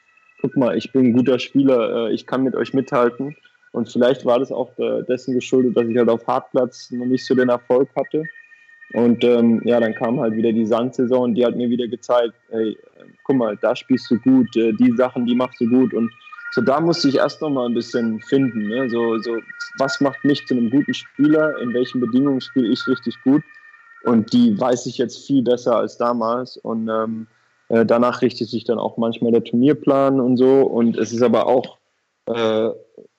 guck 0.41 0.57
mal, 0.57 0.77
ich 0.77 0.93
bin 0.93 1.07
ein 1.07 1.13
guter 1.13 1.39
Spieler, 1.39 2.09
äh, 2.09 2.13
ich 2.15 2.27
kann 2.27 2.43
mit 2.43 2.55
euch 2.55 2.75
mithalten. 2.75 3.37
Und 3.73 3.91
vielleicht 3.91 4.25
war 4.25 4.39
das 4.39 4.53
auch 4.53 4.71
äh, 4.79 5.03
dessen 5.03 5.35
geschuldet, 5.35 5.77
dass 5.77 5.87
ich 5.87 5.97
halt 5.97 6.09
auf 6.09 6.27
Hartplatz 6.27 6.91
noch 6.91 7.07
nicht 7.07 7.27
so 7.27 7.35
den 7.35 7.51
Erfolg 7.51 7.89
hatte. 7.95 8.25
Und 8.93 9.25
ähm, 9.25 9.61
ja, 9.65 9.81
dann 9.81 9.95
kam 9.95 10.21
halt 10.21 10.35
wieder 10.35 10.53
die 10.53 10.65
Sandsaison 10.65 11.35
die 11.35 11.45
hat 11.45 11.57
mir 11.57 11.69
wieder 11.69 11.89
gezeigt, 11.89 12.35
hey, 12.51 12.77
guck 13.25 13.37
mal, 13.37 13.59
da 13.61 13.75
spielst 13.75 14.11
du 14.11 14.19
gut, 14.21 14.57
äh, 14.57 14.73
die 14.73 14.93
Sachen, 14.97 15.27
die 15.27 15.35
machst 15.35 15.61
du 15.61 15.69
gut. 15.69 15.93
Und 15.93 16.11
so 16.53 16.61
da 16.61 16.81
musste 16.81 17.09
ich 17.09 17.17
erst 17.17 17.43
noch 17.43 17.51
mal 17.51 17.67
ein 17.67 17.75
bisschen 17.75 18.21
finden. 18.21 18.69
Ne? 18.69 18.89
So, 18.89 19.19
so, 19.19 19.39
was 19.79 20.01
macht 20.01 20.25
mich 20.25 20.47
zu 20.47 20.55
einem 20.55 20.71
guten 20.71 20.95
Spieler? 20.95 21.59
In 21.59 21.75
welchen 21.75 22.01
Bedingungen 22.01 22.41
spiele 22.41 22.69
ich 22.69 22.87
richtig 22.87 23.17
gut? 23.25 23.43
Und 24.05 24.33
die 24.33 24.59
weiß 24.59 24.87
ich 24.87 24.99
jetzt 24.99 25.27
viel 25.27 25.43
besser 25.43 25.77
als 25.77 25.99
damals. 25.99 26.57
Und 26.57 26.89
ähm, 26.89 27.27
äh, 27.69 27.85
danach 27.85 28.23
richtet 28.23 28.49
sich 28.49 28.65
dann 28.65 28.79
auch 28.79 28.97
manchmal 28.97 29.33
der 29.33 29.45
Turnierplan 29.45 30.21
und 30.21 30.37
so. 30.37 30.63
Und 30.63 30.97
es 30.97 31.13
ist 31.13 31.23
aber 31.23 31.47
auch 31.47 31.79
äh, 32.27 32.71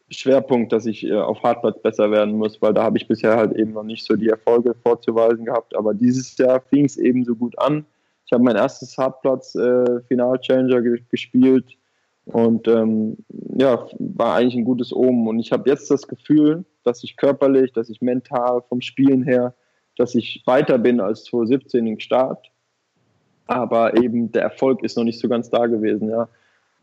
Schwerpunkt, 0.09 0.71
dass 0.71 0.85
ich 0.85 1.05
äh, 1.05 1.13
auf 1.13 1.43
Hartplatz 1.43 1.81
besser 1.81 2.09
werden 2.11 2.37
muss, 2.37 2.61
weil 2.61 2.73
da 2.73 2.83
habe 2.83 2.97
ich 2.97 3.07
bisher 3.07 3.35
halt 3.35 3.53
eben 3.53 3.73
noch 3.73 3.83
nicht 3.83 4.05
so 4.05 4.15
die 4.15 4.29
Erfolge 4.29 4.73
vorzuweisen 4.81 5.45
gehabt. 5.45 5.75
Aber 5.75 5.93
dieses 5.93 6.37
Jahr 6.37 6.61
fing 6.61 6.85
es 6.85 6.97
eben 6.97 7.25
so 7.25 7.35
gut 7.35 7.59
an. 7.59 7.85
Ich 8.25 8.31
habe 8.31 8.43
mein 8.43 8.55
erstes 8.55 8.97
Hartplatz-Final-Challenger 8.97 10.77
äh, 10.77 11.01
gespielt 11.09 11.77
und 12.27 12.67
ähm, 12.67 13.17
ja, 13.57 13.87
war 13.99 14.35
eigentlich 14.35 14.55
ein 14.55 14.65
gutes 14.65 14.93
Omen. 14.93 15.27
Und 15.27 15.39
ich 15.39 15.51
habe 15.51 15.69
jetzt 15.69 15.89
das 15.89 16.07
Gefühl, 16.07 16.65
dass 16.83 17.03
ich 17.03 17.17
körperlich, 17.17 17.73
dass 17.73 17.89
ich 17.89 18.01
mental 18.01 18.61
vom 18.69 18.81
Spielen 18.81 19.23
her, 19.23 19.55
dass 19.97 20.15
ich 20.15 20.43
weiter 20.45 20.77
bin 20.77 20.99
als 20.99 21.23
2017 21.25 21.87
im 21.87 21.99
Start 21.99 22.51
aber 23.47 23.97
eben 23.97 24.31
der 24.31 24.43
Erfolg 24.43 24.83
ist 24.83 24.97
noch 24.97 25.03
nicht 25.03 25.19
so 25.19 25.27
ganz 25.27 25.49
da 25.49 25.65
gewesen, 25.65 26.09
ja. 26.09 26.27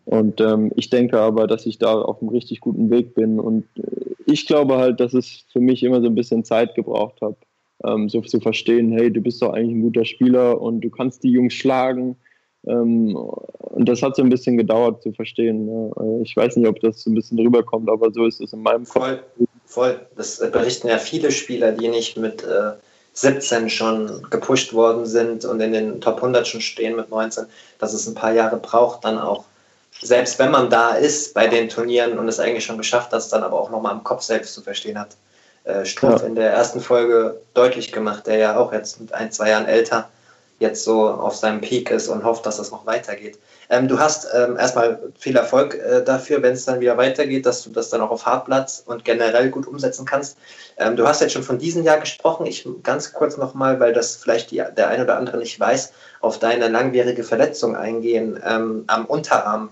Und 0.06 0.40
ähm, 0.40 0.70
ich 0.76 0.90
denke 0.90 1.18
aber, 1.18 1.46
dass 1.46 1.64
ich 1.64 1.78
da 1.78 1.94
auf 1.94 2.20
einem 2.20 2.28
richtig 2.28 2.60
guten 2.60 2.90
Weg 2.90 3.14
bin. 3.14 3.40
Und 3.40 3.64
äh, 3.78 4.14
ich 4.26 4.46
glaube 4.46 4.76
halt, 4.76 5.00
dass 5.00 5.14
es 5.14 5.46
für 5.50 5.60
mich 5.60 5.82
immer 5.82 6.00
so 6.02 6.08
ein 6.08 6.14
bisschen 6.14 6.44
Zeit 6.44 6.74
gebraucht 6.74 7.22
hat, 7.22 7.36
ähm, 7.84 8.10
so 8.10 8.20
zu 8.20 8.40
verstehen, 8.40 8.92
hey, 8.92 9.10
du 9.10 9.22
bist 9.22 9.40
doch 9.40 9.52
eigentlich 9.52 9.76
ein 9.76 9.82
guter 9.82 10.04
Spieler 10.04 10.60
und 10.60 10.82
du 10.82 10.90
kannst 10.90 11.24
die 11.24 11.30
Jungs 11.30 11.54
schlagen. 11.54 12.16
Ähm, 12.66 13.16
und 13.16 13.88
das 13.88 14.02
hat 14.02 14.16
so 14.16 14.22
ein 14.22 14.30
bisschen 14.30 14.56
gedauert 14.56 15.02
zu 15.02 15.12
verstehen. 15.12 15.66
Ne? 15.66 15.90
Äh, 15.98 16.22
ich 16.22 16.36
weiß 16.36 16.56
nicht, 16.56 16.68
ob 16.68 16.80
das 16.80 17.02
so 17.02 17.10
ein 17.10 17.14
bisschen 17.14 17.38
rüberkommt, 17.38 17.88
aber 17.90 18.12
so 18.12 18.26
ist 18.26 18.40
es 18.40 18.52
in 18.52 18.62
meinem 18.62 18.84
Kopf. 18.84 19.04
Voll, 19.04 19.20
voll. 19.66 20.00
Das 20.16 20.38
berichten 20.38 20.88
ja 20.88 20.98
viele 20.98 21.30
Spieler, 21.30 21.72
die 21.72 21.88
nicht 21.88 22.16
mit 22.16 22.42
äh 22.44 22.72
17 23.14 23.70
schon 23.70 24.26
gepusht 24.28 24.74
worden 24.74 25.06
sind 25.06 25.44
und 25.44 25.60
in 25.60 25.72
den 25.72 26.00
Top 26.00 26.16
100 26.16 26.46
schon 26.46 26.60
stehen 26.60 26.96
mit 26.96 27.10
19, 27.10 27.46
dass 27.78 27.94
es 27.94 28.06
ein 28.06 28.14
paar 28.14 28.32
Jahre 28.32 28.56
braucht, 28.56 29.04
dann 29.04 29.18
auch, 29.18 29.44
selbst 30.02 30.38
wenn 30.40 30.50
man 30.50 30.68
da 30.68 30.90
ist 30.90 31.32
bei 31.32 31.46
den 31.46 31.68
Turnieren 31.68 32.18
und 32.18 32.28
es 32.28 32.40
eigentlich 32.40 32.64
schon 32.64 32.76
geschafft 32.76 33.12
hat, 33.12 33.32
dann 33.32 33.44
aber 33.44 33.58
auch 33.58 33.70
nochmal 33.70 33.94
im 33.94 34.02
Kopf 34.02 34.22
selbst 34.22 34.52
zu 34.52 34.62
verstehen 34.62 34.98
hat. 34.98 35.16
Äh, 35.62 35.84
Strumpf 35.84 36.22
ja. 36.22 36.26
in 36.26 36.34
der 36.34 36.50
ersten 36.50 36.80
Folge 36.80 37.40
deutlich 37.54 37.92
gemacht, 37.92 38.26
der 38.26 38.36
ja 38.36 38.58
auch 38.58 38.72
jetzt 38.72 39.00
mit 39.00 39.14
ein, 39.14 39.30
zwei 39.30 39.50
Jahren 39.50 39.66
älter 39.66 40.10
jetzt 40.58 40.84
so 40.84 41.08
auf 41.08 41.34
seinem 41.34 41.60
Peak 41.60 41.90
ist 41.90 42.08
und 42.08 42.24
hofft, 42.24 42.46
dass 42.46 42.58
das 42.58 42.70
noch 42.70 42.86
weitergeht. 42.86 43.38
Ähm, 43.70 43.88
du 43.88 43.98
hast 43.98 44.26
ähm, 44.34 44.56
erstmal 44.56 45.00
viel 45.18 45.36
Erfolg 45.36 45.74
äh, 45.74 46.02
dafür, 46.02 46.42
wenn 46.42 46.52
es 46.52 46.64
dann 46.64 46.80
wieder 46.80 46.96
weitergeht, 46.96 47.46
dass 47.46 47.62
du 47.62 47.70
das 47.70 47.90
dann 47.90 48.00
auch 48.00 48.10
auf 48.10 48.26
Hartplatz 48.26 48.82
und 48.86 49.04
generell 49.04 49.50
gut 49.50 49.66
umsetzen 49.66 50.06
kannst. 50.06 50.38
Ähm, 50.76 50.96
du 50.96 51.06
hast 51.06 51.20
jetzt 51.20 51.32
schon 51.32 51.42
von 51.42 51.58
diesem 51.58 51.82
Jahr 51.82 51.98
gesprochen. 51.98 52.46
Ich 52.46 52.68
ganz 52.82 53.12
kurz 53.12 53.36
nochmal, 53.36 53.80
weil 53.80 53.92
das 53.92 54.16
vielleicht 54.16 54.50
die, 54.50 54.62
der 54.76 54.88
ein 54.88 55.02
oder 55.02 55.16
andere 55.16 55.38
nicht 55.38 55.58
weiß, 55.58 55.92
auf 56.20 56.38
deine 56.38 56.68
langwierige 56.68 57.24
Verletzung 57.24 57.76
eingehen 57.76 58.38
ähm, 58.44 58.84
am 58.86 59.06
Unterarm, 59.06 59.70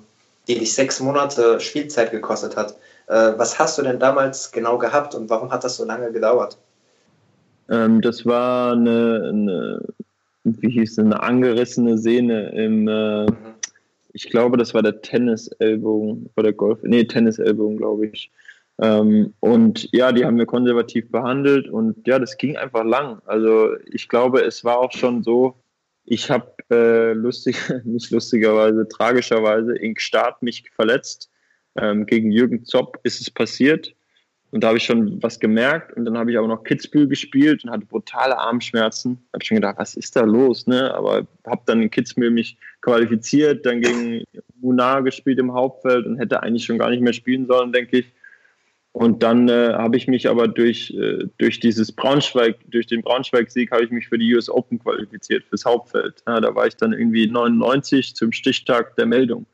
die 0.48 0.59
dich 0.59 0.74
sechs 0.74 1.00
Monate 1.00 1.60
Spielzeit 1.60 2.10
gekostet 2.10 2.56
hat. 2.56 2.76
Äh, 3.06 3.32
was 3.36 3.59
hast 3.59 3.78
du 3.78 3.82
denn 3.82 3.98
damals 3.98 4.50
genau 4.50 4.78
gehabt 4.78 5.14
und 5.14 5.30
warum 5.30 5.52
hat 5.52 5.64
das 5.64 5.76
so 5.76 5.84
lange 5.84 6.10
gedauert? 6.12 6.56
Ähm, 7.68 8.00
das 8.00 8.26
war 8.26 8.72
eine, 8.72 9.28
eine 9.28 9.80
wie 10.44 10.70
hieß 10.70 10.93
es, 10.93 10.98
eine 10.98 11.23
angerissene 11.23 11.98
Sehne 11.98 12.51
im, 12.51 12.89
äh, 12.89 13.24
mhm. 13.24 13.55
ich 14.12 14.28
glaube, 14.28 14.56
das 14.56 14.74
war 14.74 14.82
der 14.82 15.01
Tennisellbogen 15.01 16.31
oder 16.36 16.52
Golf, 16.52 16.81
nee, 16.82 17.05
Tennisellbogen, 17.05 17.77
glaube 17.77 18.06
ich. 18.06 18.31
Ähm, 18.81 19.35
und 19.40 19.89
ja, 19.93 20.12
die 20.12 20.24
haben 20.24 20.39
wir 20.39 20.47
konservativ 20.47 21.10
behandelt 21.10 21.69
und 21.69 22.06
ja, 22.06 22.19
das 22.19 22.36
ging 22.39 22.56
einfach 22.56 22.85
lang. 22.85 23.20
Also 23.27 23.77
ich 23.90 24.09
glaube, 24.09 24.40
es 24.43 24.64
war 24.64 24.78
auch 24.78 24.93
schon 24.93 25.23
so, 25.23 25.56
ich 26.05 26.31
habe 26.31 26.52
äh, 26.70 27.12
lustig, 27.12 27.56
nicht 27.85 28.10
lustigerweise, 28.10 28.89
tragischerweise 28.89 29.77
in 29.77 29.97
Start 29.98 30.43
mich 30.43 30.64
verletzt. 30.74 31.31
Ähm, 31.77 32.06
gegen 32.06 32.31
Jürgen 32.32 32.64
Zopp 32.64 32.98
ist 33.02 33.20
es 33.20 33.31
passiert. 33.31 33.94
Und 34.52 34.62
da 34.62 34.68
habe 34.68 34.76
ich 34.76 34.84
schon 34.84 35.22
was 35.22 35.40
gemerkt 35.40 35.96
und 35.96 36.04
dann 36.04 36.18
habe 36.18 36.30
ich 36.30 36.36
aber 36.36 36.46
noch 36.46 36.62
Kitzbühel 36.62 37.08
gespielt 37.08 37.64
und 37.64 37.70
hatte 37.70 37.86
brutale 37.86 38.38
Armschmerzen. 38.38 39.18
Habe 39.32 39.42
ich 39.42 39.48
schon 39.48 39.54
gedacht, 39.54 39.78
was 39.78 39.94
ist 39.94 40.14
da 40.14 40.24
los? 40.24 40.66
Ne? 40.66 40.92
Aber 40.94 41.26
habe 41.46 41.62
dann 41.64 41.80
in 41.80 41.90
Kitzbühel 41.90 42.30
mich 42.30 42.58
qualifiziert, 42.82 43.64
dann 43.64 43.80
gegen 43.80 44.24
Munar 44.60 45.02
gespielt 45.02 45.38
im 45.38 45.54
Hauptfeld 45.54 46.04
und 46.04 46.18
hätte 46.18 46.42
eigentlich 46.42 46.66
schon 46.66 46.76
gar 46.76 46.90
nicht 46.90 47.00
mehr 47.00 47.14
spielen 47.14 47.46
sollen, 47.46 47.72
denke 47.72 48.00
ich. 48.00 48.12
Und 48.92 49.22
dann 49.22 49.48
äh, 49.48 49.72
habe 49.72 49.96
ich 49.96 50.06
mich 50.06 50.28
aber 50.28 50.48
durch, 50.48 50.90
äh, 50.90 51.24
durch 51.38 51.58
dieses 51.58 51.90
Braunschweig, 51.90 52.56
durch 52.70 52.86
den 52.86 53.00
Braunschweig-Sieg 53.00 53.70
habe 53.70 53.84
ich 53.84 53.90
mich 53.90 54.08
für 54.08 54.18
die 54.18 54.34
US 54.34 54.50
Open 54.50 54.78
qualifiziert, 54.78 55.44
fürs 55.44 55.64
Hauptfeld. 55.64 56.22
Ja, 56.26 56.42
da 56.42 56.54
war 56.54 56.66
ich 56.66 56.76
dann 56.76 56.92
irgendwie 56.92 57.26
99 57.26 58.14
zum 58.14 58.32
Stichtag 58.32 58.96
der 58.96 59.06
Meldung. 59.06 59.46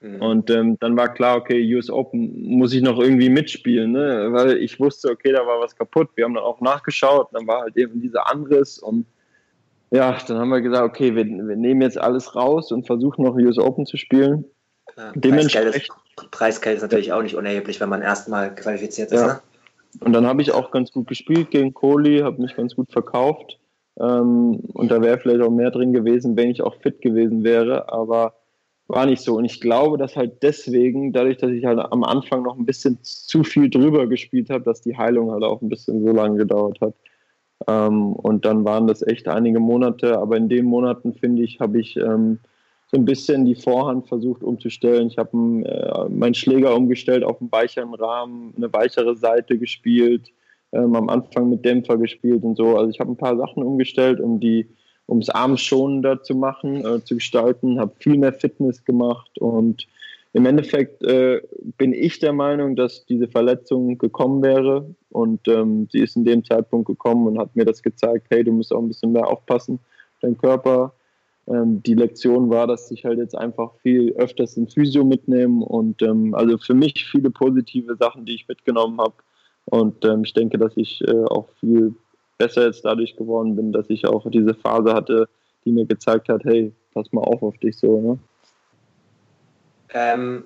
Mhm. 0.00 0.22
Und 0.22 0.50
ähm, 0.50 0.78
dann 0.78 0.96
war 0.96 1.12
klar, 1.12 1.38
okay, 1.38 1.74
US 1.74 1.90
Open 1.90 2.42
muss 2.42 2.72
ich 2.72 2.82
noch 2.82 2.98
irgendwie 2.98 3.30
mitspielen, 3.30 3.92
ne? 3.92 4.28
weil 4.30 4.58
ich 4.58 4.78
wusste, 4.78 5.10
okay, 5.10 5.32
da 5.32 5.46
war 5.46 5.60
was 5.60 5.74
kaputt. 5.74 6.10
Wir 6.14 6.24
haben 6.24 6.34
dann 6.34 6.44
auch 6.44 6.60
nachgeschaut, 6.60 7.28
dann 7.32 7.46
war 7.46 7.62
halt 7.62 7.76
eben 7.76 8.00
dieser 8.00 8.30
Anriss 8.30 8.78
und 8.78 9.06
ja, 9.90 10.18
dann 10.26 10.38
haben 10.38 10.48
wir 10.48 10.60
gesagt, 10.60 10.84
okay, 10.84 11.14
wir, 11.14 11.24
wir 11.24 11.56
nehmen 11.56 11.80
jetzt 11.80 11.98
alles 11.98 12.34
raus 12.34 12.72
und 12.72 12.86
versuchen 12.86 13.24
noch 13.24 13.36
US 13.36 13.58
Open 13.58 13.86
zu 13.86 13.96
spielen. 13.96 14.44
Klar, 14.86 15.12
Dementsprechend. 15.14 15.72
Preisgeld 15.72 15.88
ist, 16.16 16.30
Preisgeld 16.30 16.76
ist 16.76 16.82
natürlich 16.82 17.12
auch 17.12 17.22
nicht 17.22 17.36
unerheblich, 17.36 17.80
wenn 17.80 17.88
man 17.88 18.02
erstmal 18.02 18.54
qualifiziert 18.54 19.12
ist. 19.12 19.20
Ja. 19.20 19.26
Ne? 19.26 19.40
Und 20.00 20.12
dann 20.12 20.26
habe 20.26 20.42
ich 20.42 20.52
auch 20.52 20.70
ganz 20.70 20.92
gut 20.92 21.06
gespielt 21.06 21.50
gegen 21.50 21.72
Kohli, 21.72 22.20
habe 22.20 22.42
mich 22.42 22.56
ganz 22.56 22.74
gut 22.74 22.92
verkauft. 22.92 23.58
Ähm, 23.98 24.60
und 24.72 24.90
da 24.90 25.00
wäre 25.00 25.18
vielleicht 25.18 25.40
auch 25.40 25.50
mehr 25.50 25.70
drin 25.70 25.92
gewesen, 25.92 26.36
wenn 26.36 26.50
ich 26.50 26.62
auch 26.62 26.74
fit 26.82 27.00
gewesen 27.00 27.44
wäre. 27.44 27.90
Aber 27.92 28.34
war 28.88 29.06
nicht 29.06 29.22
so. 29.22 29.36
Und 29.36 29.44
ich 29.44 29.60
glaube, 29.60 29.98
dass 29.98 30.16
halt 30.16 30.42
deswegen, 30.42 31.12
dadurch, 31.12 31.38
dass 31.38 31.50
ich 31.50 31.64
halt 31.64 31.78
am 31.78 32.04
Anfang 32.04 32.42
noch 32.42 32.56
ein 32.56 32.66
bisschen 32.66 32.98
zu 33.02 33.42
viel 33.42 33.68
drüber 33.68 34.06
gespielt 34.06 34.50
habe, 34.50 34.64
dass 34.64 34.82
die 34.82 34.96
Heilung 34.96 35.30
halt 35.32 35.42
auch 35.42 35.60
ein 35.60 35.68
bisschen 35.68 36.04
so 36.04 36.12
lange 36.12 36.38
gedauert 36.38 36.80
hat. 36.80 36.94
Ähm, 37.66 38.12
und 38.12 38.44
dann 38.44 38.64
waren 38.64 38.86
das 38.86 39.02
echt 39.02 39.28
einige 39.28 39.60
Monate, 39.60 40.18
aber 40.18 40.36
in 40.36 40.48
den 40.48 40.66
Monaten, 40.66 41.14
finde 41.14 41.42
ich, 41.42 41.58
habe 41.58 41.80
ich 41.80 41.96
ähm, 41.96 42.38
so 42.88 42.98
ein 42.98 43.04
bisschen 43.04 43.44
die 43.44 43.56
Vorhand 43.56 44.06
versucht 44.06 44.42
umzustellen. 44.42 45.08
Ich 45.08 45.18
habe 45.18 45.30
äh, 45.64 46.08
meinen 46.08 46.34
Schläger 46.34 46.76
umgestellt 46.76 47.24
auf 47.24 47.40
einen 47.40 47.50
weicheren 47.50 47.94
Rahmen, 47.94 48.54
eine 48.56 48.72
weichere 48.72 49.16
Seite 49.16 49.58
gespielt, 49.58 50.28
ähm, 50.72 50.94
am 50.94 51.08
Anfang 51.08 51.50
mit 51.50 51.64
Dämpfer 51.64 51.96
gespielt 51.96 52.44
und 52.44 52.56
so. 52.56 52.76
Also 52.76 52.90
ich 52.90 53.00
habe 53.00 53.10
ein 53.10 53.16
paar 53.16 53.36
Sachen 53.36 53.64
umgestellt, 53.64 54.20
um 54.20 54.38
die 54.38 54.68
um 55.06 55.18
es 55.18 55.28
armschonender 55.30 56.22
zu 56.22 56.34
machen, 56.34 56.84
äh, 56.84 57.02
zu 57.04 57.14
gestalten, 57.14 57.78
habe 57.78 57.92
viel 57.98 58.18
mehr 58.18 58.32
Fitness 58.32 58.84
gemacht 58.84 59.38
und 59.38 59.86
im 60.32 60.44
Endeffekt 60.44 61.02
äh, 61.02 61.40
bin 61.78 61.94
ich 61.94 62.18
der 62.18 62.34
Meinung, 62.34 62.76
dass 62.76 63.06
diese 63.06 63.26
Verletzung 63.26 63.96
gekommen 63.96 64.42
wäre 64.42 64.94
und 65.10 65.48
ähm, 65.48 65.88
sie 65.90 66.00
ist 66.00 66.14
in 66.14 66.26
dem 66.26 66.44
Zeitpunkt 66.44 66.88
gekommen 66.88 67.26
und 67.26 67.38
hat 67.38 67.56
mir 67.56 67.64
das 67.64 67.82
gezeigt, 67.82 68.26
hey, 68.28 68.44
du 68.44 68.52
musst 68.52 68.70
auch 68.70 68.80
ein 68.82 68.88
bisschen 68.88 69.12
mehr 69.12 69.26
aufpassen, 69.26 69.78
dein 70.20 70.36
Körper. 70.36 70.92
Ähm, 71.46 71.82
die 71.82 71.94
Lektion 71.94 72.50
war, 72.50 72.66
dass 72.66 72.90
ich 72.90 73.06
halt 73.06 73.18
jetzt 73.18 73.34
einfach 73.34 73.72
viel 73.82 74.12
öfters 74.12 74.58
in 74.58 74.68
Physio 74.68 75.04
mitnehme 75.04 75.64
und 75.64 76.02
ähm, 76.02 76.34
also 76.34 76.58
für 76.58 76.74
mich 76.74 77.06
viele 77.10 77.30
positive 77.30 77.96
Sachen, 77.96 78.26
die 78.26 78.34
ich 78.34 78.46
mitgenommen 78.46 79.00
habe 79.00 79.14
und 79.64 80.04
ähm, 80.04 80.22
ich 80.24 80.34
denke, 80.34 80.58
dass 80.58 80.76
ich 80.76 81.00
äh, 81.08 81.24
auch 81.24 81.48
viel 81.60 81.94
besser 82.38 82.66
jetzt 82.66 82.84
dadurch 82.84 83.16
geworden 83.16 83.56
bin, 83.56 83.72
dass 83.72 83.88
ich 83.88 84.06
auch 84.06 84.28
diese 84.30 84.54
Phase 84.54 84.94
hatte, 84.94 85.28
die 85.64 85.72
mir 85.72 85.86
gezeigt 85.86 86.28
hat, 86.28 86.44
hey, 86.44 86.72
pass 86.94 87.12
mal 87.12 87.22
auf 87.22 87.42
auf 87.42 87.56
dich 87.58 87.76
so, 87.76 88.00
ne? 88.00 88.18
Ähm, 89.94 90.44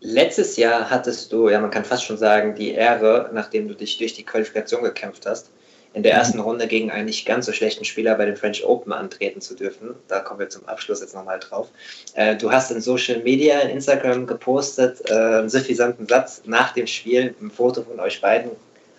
letztes 0.00 0.56
Jahr 0.56 0.90
hattest 0.90 1.32
du, 1.32 1.48
ja, 1.48 1.60
man 1.60 1.70
kann 1.70 1.84
fast 1.84 2.04
schon 2.04 2.18
sagen, 2.18 2.54
die 2.54 2.72
Ehre, 2.72 3.30
nachdem 3.32 3.68
du 3.68 3.74
dich 3.74 3.98
durch 3.98 4.14
die 4.14 4.24
Qualifikation 4.24 4.82
gekämpft 4.82 5.26
hast, 5.26 5.50
in 5.94 6.02
der 6.02 6.14
ersten 6.14 6.40
Runde 6.40 6.66
gegen 6.66 6.90
einen 6.90 7.04
nicht 7.04 7.26
ganz 7.26 7.46
so 7.46 7.52
schlechten 7.52 7.84
Spieler 7.84 8.14
bei 8.14 8.24
den 8.24 8.36
French 8.36 8.64
Open 8.64 8.92
antreten 8.92 9.40
zu 9.40 9.54
dürfen. 9.54 9.94
Da 10.08 10.20
kommen 10.20 10.40
wir 10.40 10.48
zum 10.48 10.66
Abschluss 10.66 11.00
jetzt 11.00 11.14
nochmal 11.14 11.38
drauf. 11.38 11.68
Äh, 12.14 12.36
du 12.36 12.50
hast 12.50 12.70
in 12.70 12.80
Social 12.80 13.22
Media, 13.22 13.60
in 13.60 13.70
Instagram 13.70 14.26
gepostet, 14.26 15.02
äh, 15.10 15.14
einen 15.14 15.50
suffisanten 15.50 16.06
Satz 16.06 16.42
nach 16.46 16.72
dem 16.72 16.86
Spiel, 16.86 17.34
ein 17.40 17.50
Foto 17.50 17.82
von 17.82 18.00
euch 18.00 18.20
beiden. 18.20 18.52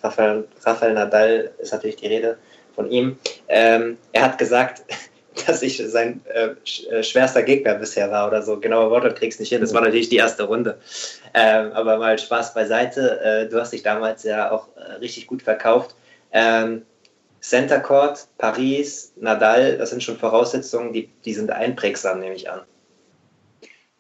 Rafael, 0.04 0.48
Rafael 0.64 0.94
Nadal 0.94 1.52
ist 1.60 1.72
natürlich 1.72 1.96
die 1.96 2.08
Rede 2.08 2.38
von 2.76 2.90
ihm. 2.90 3.18
Ähm, 3.48 3.98
er 4.12 4.24
hat 4.24 4.38
gesagt, 4.38 4.84
dass 5.48 5.62
ich 5.62 5.78
sein 5.78 6.22
äh, 6.26 6.50
äh, 6.90 7.04
schwerster 7.04 7.42
Gegner 7.42 7.76
bisher 7.76 8.12
war 8.12 8.28
oder 8.28 8.42
so. 8.42 8.60
Genauer 8.60 8.92
Worte 8.92 9.14
kriegst 9.14 9.40
nicht 9.40 9.50
hin. 9.50 9.62
Das 9.62 9.74
war 9.74 9.82
natürlich 9.82 10.10
die 10.10 10.18
erste 10.18 10.44
Runde. 10.44 10.78
Ähm, 11.34 11.72
aber 11.74 11.98
mal 11.98 12.18
Spaß 12.20 12.54
beiseite. 12.54 13.20
Äh, 13.22 13.50
du 13.50 13.60
hast 13.60 13.74
dich 13.74 13.84
damals 13.84 14.24
ja 14.24 14.52
auch 14.52 14.68
äh, 14.76 14.94
richtig 14.96 15.28
gut 15.28 15.42
verkauft. 15.42 15.96
Ähm, 16.32 16.84
Center 17.42 17.80
Court, 17.80 18.28
Paris, 18.38 19.14
Nadal, 19.18 19.78
das 19.78 19.90
sind 19.90 20.02
schon 20.02 20.18
Voraussetzungen, 20.18 20.94
die, 20.94 21.10
die 21.26 21.34
sind 21.34 21.52
einprägsam, 21.52 22.20
nehme 22.20 22.36
ich 22.36 22.50
an. 22.50 22.62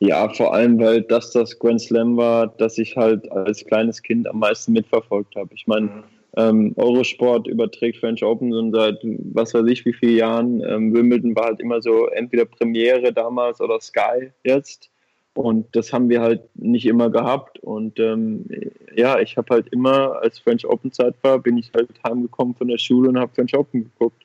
Ja, 0.05 0.27
vor 0.27 0.53
allem, 0.53 0.77
weil 0.79 1.01
das 1.01 1.31
das 1.31 1.57
Grand 1.57 1.79
Slam 1.79 2.17
war, 2.17 2.47
das 2.57 2.77
ich 2.77 2.97
halt 2.97 3.31
als 3.31 3.63
kleines 3.63 4.01
Kind 4.01 4.27
am 4.27 4.39
meisten 4.39 4.73
mitverfolgt 4.73 5.33
habe. 5.37 5.53
Ich 5.53 5.65
meine, 5.65 6.03
ähm, 6.35 6.73
Eurosport 6.75 7.47
überträgt 7.47 7.99
French 7.99 8.21
Open 8.21 8.51
schon 8.51 8.73
seit 8.73 8.97
was 9.01 9.53
weiß 9.53 9.65
ich 9.67 9.85
wie 9.85 9.93
vielen 9.93 10.17
Jahren. 10.17 10.61
Ähm, 10.67 10.93
Wimbledon 10.93 11.33
war 11.37 11.45
halt 11.45 11.61
immer 11.61 11.81
so 11.81 12.07
entweder 12.07 12.43
Premiere 12.43 13.13
damals 13.13 13.61
oder 13.61 13.79
Sky 13.79 14.33
jetzt. 14.43 14.89
Und 15.35 15.73
das 15.73 15.93
haben 15.93 16.09
wir 16.09 16.19
halt 16.19 16.41
nicht 16.55 16.85
immer 16.85 17.09
gehabt. 17.09 17.59
Und 17.59 17.97
ähm, 18.01 18.45
ja, 18.93 19.19
ich 19.19 19.37
habe 19.37 19.53
halt 19.53 19.69
immer, 19.69 20.21
als 20.21 20.37
French 20.37 20.65
Open 20.65 20.91
Zeit 20.91 21.15
war, 21.21 21.39
bin 21.39 21.57
ich 21.57 21.71
halt 21.73 21.87
heimgekommen 22.05 22.55
von 22.55 22.67
der 22.67 22.77
Schule 22.77 23.07
und 23.07 23.17
habe 23.17 23.33
French 23.33 23.55
Open 23.55 23.85
geguckt. 23.85 24.21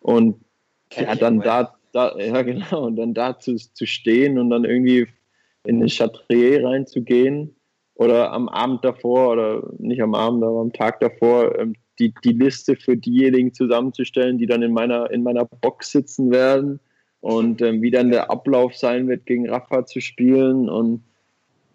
Und 0.00 0.40
ja, 0.96 1.14
dann 1.14 1.40
da, 1.40 1.76
da, 1.92 2.18
ja 2.18 2.42
genau, 2.42 2.86
und 2.86 2.96
dann 2.96 3.14
da 3.14 3.38
zu, 3.38 3.56
zu 3.56 3.86
stehen 3.86 4.38
und 4.38 4.50
dann 4.50 4.64
irgendwie 4.64 5.06
in 5.64 5.76
eine 5.76 5.88
Chatrier 5.88 6.64
reinzugehen 6.64 7.54
oder 7.94 8.32
am 8.32 8.48
Abend 8.48 8.84
davor 8.84 9.32
oder 9.32 9.70
nicht 9.78 10.02
am 10.02 10.14
Abend, 10.14 10.42
aber 10.42 10.60
am 10.60 10.72
Tag 10.72 11.00
davor 11.00 11.56
ähm, 11.58 11.74
die, 11.98 12.12
die 12.24 12.32
Liste 12.32 12.74
für 12.74 12.96
diejenigen 12.96 13.52
zusammenzustellen, 13.52 14.38
die 14.38 14.46
dann 14.46 14.62
in 14.62 14.72
meiner, 14.72 15.10
in 15.10 15.22
meiner 15.22 15.44
Box 15.44 15.92
sitzen 15.92 16.30
werden 16.30 16.80
und 17.20 17.62
ähm, 17.62 17.82
wie 17.82 17.90
dann 17.90 18.10
der 18.10 18.30
Ablauf 18.30 18.74
sein 18.74 19.08
wird, 19.08 19.26
gegen 19.26 19.48
Rafa 19.48 19.86
zu 19.86 20.00
spielen. 20.00 20.68
Und 20.68 21.02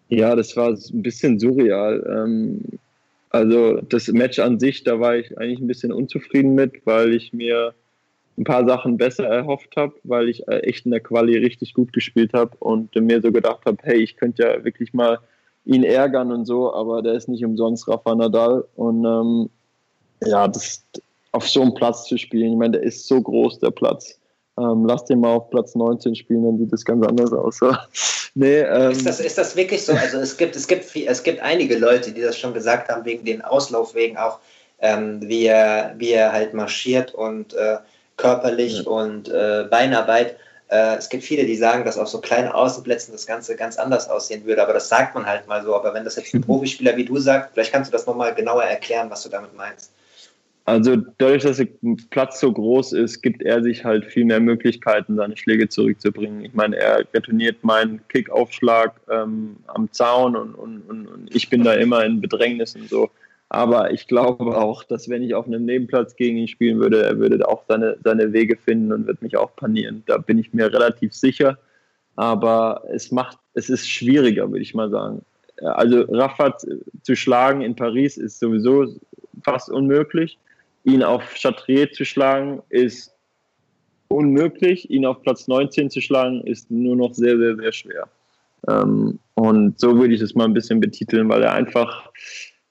ja, 0.08 0.36
das 0.36 0.56
war 0.56 0.70
ein 0.70 1.02
bisschen 1.02 1.38
surreal. 1.38 2.04
Ähm, 2.06 2.62
also 3.30 3.80
das 3.80 4.08
Match 4.08 4.38
an 4.38 4.58
sich, 4.58 4.84
da 4.84 5.00
war 5.00 5.16
ich 5.16 5.38
eigentlich 5.38 5.60
ein 5.60 5.66
bisschen 5.66 5.92
unzufrieden 5.92 6.54
mit, 6.54 6.84
weil 6.84 7.14
ich 7.14 7.32
mir 7.32 7.74
ein 8.38 8.44
paar 8.44 8.66
Sachen 8.66 8.96
besser 8.96 9.26
erhofft 9.26 9.76
habe, 9.76 9.94
weil 10.04 10.28
ich 10.28 10.46
äh, 10.48 10.60
echt 10.60 10.84
in 10.84 10.92
der 10.92 11.00
Quali 11.00 11.36
richtig 11.36 11.74
gut 11.74 11.92
gespielt 11.92 12.32
habe 12.32 12.56
und 12.60 12.94
mir 12.94 13.20
so 13.20 13.32
gedacht 13.32 13.66
habe, 13.66 13.78
hey, 13.82 13.98
ich 13.98 14.16
könnte 14.16 14.42
ja 14.44 14.64
wirklich 14.64 14.94
mal 14.94 15.18
ihn 15.64 15.84
ärgern 15.84 16.32
und 16.32 16.46
so, 16.46 16.72
aber 16.72 17.02
der 17.02 17.14
ist 17.14 17.28
nicht 17.28 17.44
umsonst 17.44 17.88
Rafa 17.88 18.14
Nadal. 18.14 18.64
Und 18.76 19.04
ähm, 19.04 19.50
ja, 20.24 20.48
das, 20.48 20.84
auf 21.32 21.48
so 21.48 21.62
einem 21.62 21.74
Platz 21.74 22.04
zu 22.04 22.16
spielen, 22.16 22.52
ich 22.52 22.58
meine, 22.58 22.78
der 22.78 22.82
ist 22.82 23.06
so 23.06 23.20
groß, 23.20 23.58
der 23.58 23.70
Platz. 23.70 24.18
Ähm, 24.58 24.86
lass 24.86 25.04
den 25.04 25.20
mal 25.20 25.34
auf 25.34 25.50
Platz 25.50 25.74
19 25.74 26.14
spielen, 26.14 26.44
dann 26.44 26.58
sieht 26.58 26.72
das 26.72 26.84
ganz 26.84 27.06
anders 27.06 27.32
aus. 27.32 27.60
nee, 28.34 28.60
ähm, 28.60 28.92
ist, 28.92 29.06
das, 29.06 29.20
ist 29.20 29.36
das 29.36 29.56
wirklich 29.56 29.84
so? 29.84 29.92
Also 29.92 30.18
es 30.18 30.36
gibt, 30.36 30.56
es, 30.56 30.66
gibt 30.66 30.84
viel, 30.84 31.06
es 31.06 31.22
gibt 31.22 31.40
einige 31.40 31.76
Leute, 31.76 32.12
die 32.12 32.22
das 32.22 32.38
schon 32.38 32.54
gesagt 32.54 32.88
haben, 32.88 33.04
wegen 33.04 33.24
den 33.24 33.42
Auslaufwegen 33.42 34.16
auch, 34.16 34.38
ähm, 34.80 35.20
wie, 35.22 35.46
er, 35.46 35.94
wie 35.98 36.12
er 36.12 36.32
halt 36.32 36.54
marschiert 36.54 37.14
und 37.14 37.52
äh, 37.54 37.78
körperlich 38.18 38.82
ja. 38.82 38.90
und 38.90 39.28
äh, 39.28 39.64
Beinarbeit. 39.70 40.36
Äh, 40.68 40.96
es 40.96 41.08
gibt 41.08 41.24
viele, 41.24 41.46
die 41.46 41.56
sagen, 41.56 41.84
dass 41.84 41.96
auf 41.96 42.08
so 42.08 42.20
kleinen 42.20 42.48
Außenplätzen 42.48 43.12
das 43.12 43.26
Ganze 43.26 43.56
ganz 43.56 43.78
anders 43.78 44.10
aussehen 44.10 44.44
würde, 44.44 44.62
aber 44.62 44.74
das 44.74 44.90
sagt 44.90 45.14
man 45.14 45.24
halt 45.24 45.48
mal 45.48 45.62
so. 45.64 45.74
Aber 45.74 45.94
wenn 45.94 46.04
das 46.04 46.16
jetzt 46.16 46.34
ein 46.34 46.40
Profispieler 46.42 46.96
wie 46.96 47.06
du 47.06 47.16
sagst, 47.16 47.50
vielleicht 47.54 47.72
kannst 47.72 47.90
du 47.90 47.96
das 47.96 48.06
nochmal 48.06 48.34
genauer 48.34 48.64
erklären, 48.64 49.08
was 49.10 49.22
du 49.22 49.30
damit 49.30 49.56
meinst. 49.56 49.92
Also 50.68 50.96
dadurch, 51.16 51.44
dass 51.44 51.56
der 51.56 51.68
Platz 52.10 52.40
so 52.40 52.52
groß 52.52 52.92
ist, 52.92 53.22
gibt 53.22 53.42
er 53.42 53.62
sich 53.62 53.86
halt 53.86 54.04
viel 54.04 54.26
mehr 54.26 54.38
Möglichkeiten, 54.38 55.16
seine 55.16 55.34
Schläge 55.34 55.66
zurückzubringen. 55.70 56.44
Ich 56.44 56.52
meine, 56.52 56.76
er 56.76 57.06
retourniert 57.14 57.64
meinen 57.64 58.06
Kickaufschlag 58.08 58.92
ähm, 59.10 59.56
am 59.68 59.90
Zaun 59.92 60.36
und, 60.36 60.54
und, 60.54 60.82
und, 60.82 61.06
und, 61.06 61.34
ich 61.34 61.48
bin 61.48 61.64
da 61.64 61.72
immer 61.72 62.04
in 62.04 62.20
Bedrängnis 62.20 62.74
und 62.74 62.90
so. 62.90 63.08
Aber 63.50 63.92
ich 63.92 64.06
glaube 64.06 64.56
auch, 64.56 64.84
dass 64.84 65.08
wenn 65.08 65.22
ich 65.22 65.34
auf 65.34 65.46
einem 65.46 65.64
Nebenplatz 65.64 66.16
gegen 66.16 66.36
ihn 66.36 66.48
spielen 66.48 66.78
würde, 66.80 67.02
er 67.02 67.18
würde 67.18 67.48
auch 67.48 67.62
seine, 67.66 67.96
seine 68.04 68.32
Wege 68.32 68.56
finden 68.56 68.92
und 68.92 69.06
wird 69.06 69.22
mich 69.22 69.36
auch 69.36 69.56
panieren. 69.56 70.02
Da 70.06 70.18
bin 70.18 70.38
ich 70.38 70.52
mir 70.52 70.72
relativ 70.72 71.14
sicher. 71.14 71.58
Aber 72.16 72.82
es 72.92 73.10
macht, 73.10 73.38
es 73.54 73.70
ist 73.70 73.88
schwieriger, 73.88 74.50
würde 74.50 74.62
ich 74.62 74.74
mal 74.74 74.90
sagen. 74.90 75.22
Also 75.62 76.02
Rafa 76.02 76.56
zu 77.02 77.16
schlagen 77.16 77.62
in 77.62 77.74
Paris 77.74 78.16
ist 78.16 78.38
sowieso 78.38 78.94
fast 79.42 79.70
unmöglich. 79.70 80.38
Ihn 80.84 81.02
auf 81.02 81.22
Chatrier 81.34 81.90
zu 81.90 82.04
schlagen 82.04 82.62
ist 82.68 83.14
unmöglich. 84.08 84.90
Ihn 84.90 85.06
auf 85.06 85.22
Platz 85.22 85.48
19 85.48 85.90
zu 85.90 86.00
schlagen 86.00 86.42
ist 86.42 86.70
nur 86.70 86.96
noch 86.96 87.14
sehr, 87.14 87.38
sehr, 87.38 87.56
sehr 87.56 87.72
schwer. 87.72 88.08
Ähm, 88.68 89.18
und 89.34 89.78
so 89.78 89.96
würde 89.96 90.14
ich 90.14 90.20
es 90.20 90.34
mal 90.34 90.44
ein 90.44 90.54
bisschen 90.54 90.80
betiteln, 90.80 91.28
weil 91.28 91.42
er 91.42 91.52
einfach 91.52 92.10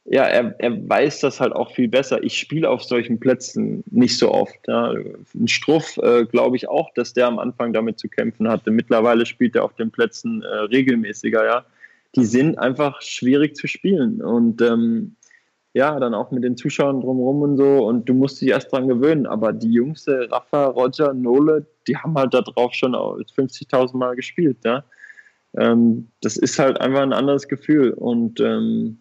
ja, 0.09 0.23
er, 0.23 0.55
er 0.59 0.89
weiß 0.89 1.19
das 1.19 1.41
halt 1.41 1.53
auch 1.53 1.71
viel 1.71 1.89
besser. 1.89 2.23
Ich 2.23 2.37
spiele 2.37 2.69
auf 2.69 2.81
solchen 2.81 3.19
Plätzen 3.19 3.83
nicht 3.91 4.17
so 4.17 4.31
oft. 4.31 4.55
Ja. 4.65 4.93
Ein 5.35 5.47
Struff 5.49 5.97
äh, 5.97 6.25
glaube 6.25 6.55
ich 6.55 6.69
auch, 6.69 6.93
dass 6.93 7.13
der 7.13 7.27
am 7.27 7.39
Anfang 7.39 7.73
damit 7.73 7.99
zu 7.99 8.07
kämpfen 8.07 8.47
hatte. 8.47 8.71
Mittlerweile 8.71 9.25
spielt 9.25 9.55
er 9.57 9.65
auf 9.65 9.73
den 9.73 9.91
Plätzen 9.91 10.43
äh, 10.43 10.47
regelmäßiger, 10.47 11.45
ja. 11.45 11.65
Die 12.15 12.23
sind 12.23 12.57
einfach 12.57 13.01
schwierig 13.01 13.57
zu 13.57 13.67
spielen. 13.67 14.21
Und 14.21 14.61
ähm, 14.61 15.17
ja, 15.73 15.99
dann 15.99 16.13
auch 16.13 16.31
mit 16.31 16.45
den 16.45 16.55
Zuschauern 16.55 17.01
drumherum 17.01 17.41
und 17.41 17.57
so. 17.57 17.85
Und 17.85 18.07
du 18.07 18.13
musst 18.13 18.39
dich 18.39 18.47
erst 18.47 18.71
dran 18.71 18.87
gewöhnen. 18.87 19.27
Aber 19.27 19.51
die 19.51 19.73
Jungs, 19.73 20.07
äh, 20.07 20.23
Rafa, 20.31 20.67
Roger, 20.67 21.13
Nole, 21.13 21.65
die 21.85 21.97
haben 21.97 22.15
halt 22.15 22.33
da 22.33 22.41
drauf 22.41 22.73
schon 22.73 22.93
50.000 22.93 23.97
Mal 23.97 24.15
gespielt. 24.15 24.59
Ja. 24.63 24.85
Ähm, 25.57 26.07
das 26.21 26.37
ist 26.37 26.57
halt 26.59 26.79
einfach 26.79 27.01
ein 27.01 27.13
anderes 27.13 27.49
Gefühl. 27.49 27.91
Und 27.91 28.39
ähm, 28.39 28.99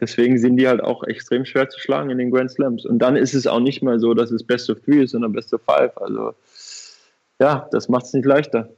Deswegen 0.00 0.38
sind 0.38 0.56
die 0.56 0.66
halt 0.66 0.82
auch 0.82 1.04
extrem 1.04 1.44
schwer 1.44 1.68
zu 1.68 1.78
schlagen 1.78 2.10
in 2.10 2.18
den 2.18 2.30
Grand 2.30 2.50
Slams. 2.50 2.86
Und 2.86 2.98
dann 3.00 3.16
ist 3.16 3.34
es 3.34 3.46
auch 3.46 3.60
nicht 3.60 3.82
mal 3.82 3.98
so, 4.00 4.14
dass 4.14 4.30
es 4.30 4.42
Best 4.42 4.70
of 4.70 4.80
Three 4.80 5.02
ist, 5.02 5.10
sondern 5.10 5.32
Best 5.32 5.52
of 5.52 5.60
Five. 5.62 5.96
Also 5.98 6.34
ja, 7.38 7.68
das 7.70 7.88
macht 7.88 8.06
es 8.06 8.12
nicht 8.12 8.26
leichter. 8.26 8.68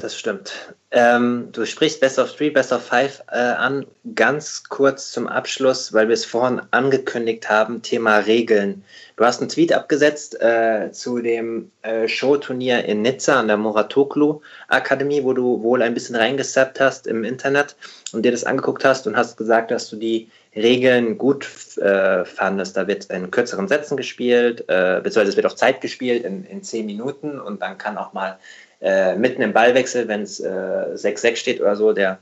Das 0.00 0.18
stimmt. 0.18 0.74
Ähm, 0.90 1.50
du 1.52 1.64
sprichst 1.64 2.00
Best 2.00 2.18
of 2.18 2.34
Three, 2.34 2.50
Best 2.50 2.72
of 2.72 2.84
Five 2.84 3.22
äh, 3.30 3.36
an. 3.38 3.86
Ganz 4.16 4.64
kurz 4.68 5.12
zum 5.12 5.28
Abschluss, 5.28 5.92
weil 5.92 6.08
wir 6.08 6.14
es 6.14 6.24
vorhin 6.24 6.62
angekündigt 6.72 7.48
haben, 7.48 7.80
Thema 7.80 8.18
Regeln. 8.18 8.84
Du 9.16 9.24
hast 9.24 9.40
einen 9.40 9.48
Tweet 9.48 9.72
abgesetzt 9.72 10.40
äh, 10.40 10.90
zu 10.90 11.20
dem 11.20 11.70
äh, 11.82 12.08
Showturnier 12.08 12.84
in 12.84 13.02
Nizza 13.02 13.38
an 13.38 13.46
der 13.46 13.56
Moratoglu 13.56 14.40
Akademie, 14.66 15.22
wo 15.22 15.32
du 15.32 15.62
wohl 15.62 15.80
ein 15.80 15.94
bisschen 15.94 16.16
reingesappt 16.16 16.80
hast 16.80 17.06
im 17.06 17.22
Internet 17.22 17.76
und 18.12 18.24
dir 18.24 18.32
das 18.32 18.42
angeguckt 18.42 18.84
hast 18.84 19.06
und 19.06 19.16
hast 19.16 19.36
gesagt, 19.36 19.70
dass 19.70 19.88
du 19.88 19.96
die 19.96 20.28
Regeln 20.56 21.18
gut 21.18 21.48
äh, 21.78 22.24
fandest, 22.24 22.76
da 22.76 22.86
wird 22.86 23.06
in 23.06 23.30
kürzeren 23.30 23.68
Sätzen 23.68 23.96
gespielt, 23.96 24.62
äh, 24.68 25.00
beziehungsweise 25.02 25.30
es 25.30 25.36
wird 25.36 25.46
auf 25.46 25.56
Zeit 25.56 25.80
gespielt 25.80 26.24
in, 26.24 26.44
in 26.44 26.62
zehn 26.62 26.86
Minuten 26.86 27.40
und 27.40 27.62
dann 27.62 27.78
kann 27.78 27.96
auch 27.96 28.12
mal 28.12 28.38
äh, 28.84 29.16
mitten 29.16 29.40
im 29.40 29.54
Ballwechsel, 29.54 30.06
wenn 30.08 30.22
es 30.22 30.40
äh, 30.40 30.46
6-6 30.94 31.36
steht 31.36 31.60
oder 31.60 31.74
so, 31.74 31.92
der, 31.92 32.18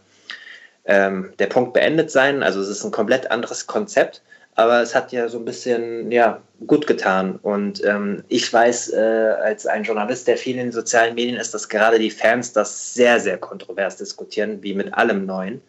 ähm, 0.85 1.33
der 1.41 1.49
Punkt 1.49 1.73
beendet 1.73 2.11
sein. 2.11 2.43
Also 2.43 2.61
es 2.61 2.69
ist 2.69 2.85
ein 2.85 2.93
komplett 2.93 3.31
anderes 3.33 3.67
Konzept, 3.67 4.23
aber 4.55 4.81
es 4.81 4.95
hat 4.95 5.11
ja 5.11 5.29
so 5.29 5.39
ein 5.39 5.45
bisschen 5.45 6.13
ja, 6.13 6.41
gut 6.69 6.87
getan. 6.87 7.41
Und 7.43 7.85
ähm, 7.85 8.23
ich 8.29 8.51
weiß 8.53 8.93
äh, 8.93 9.35
als 9.43 9.67
ein 9.67 9.83
Journalist, 9.83 10.29
der 10.29 10.37
viel 10.37 10.57
in 10.57 10.67
den 10.67 10.73
sozialen 10.73 11.17
Medien 11.17 11.37
ist, 11.37 11.53
dass 11.53 11.69
gerade 11.69 11.99
die 11.99 12.11
Fans 12.11 12.53
das 12.53 12.95
sehr, 12.95 13.19
sehr 13.19 13.39
kontrovers 13.39 13.97
diskutieren, 13.97 14.63
wie 14.63 14.75
mit 14.75 14.95
allem 14.95 15.27
Neuen. 15.27 15.61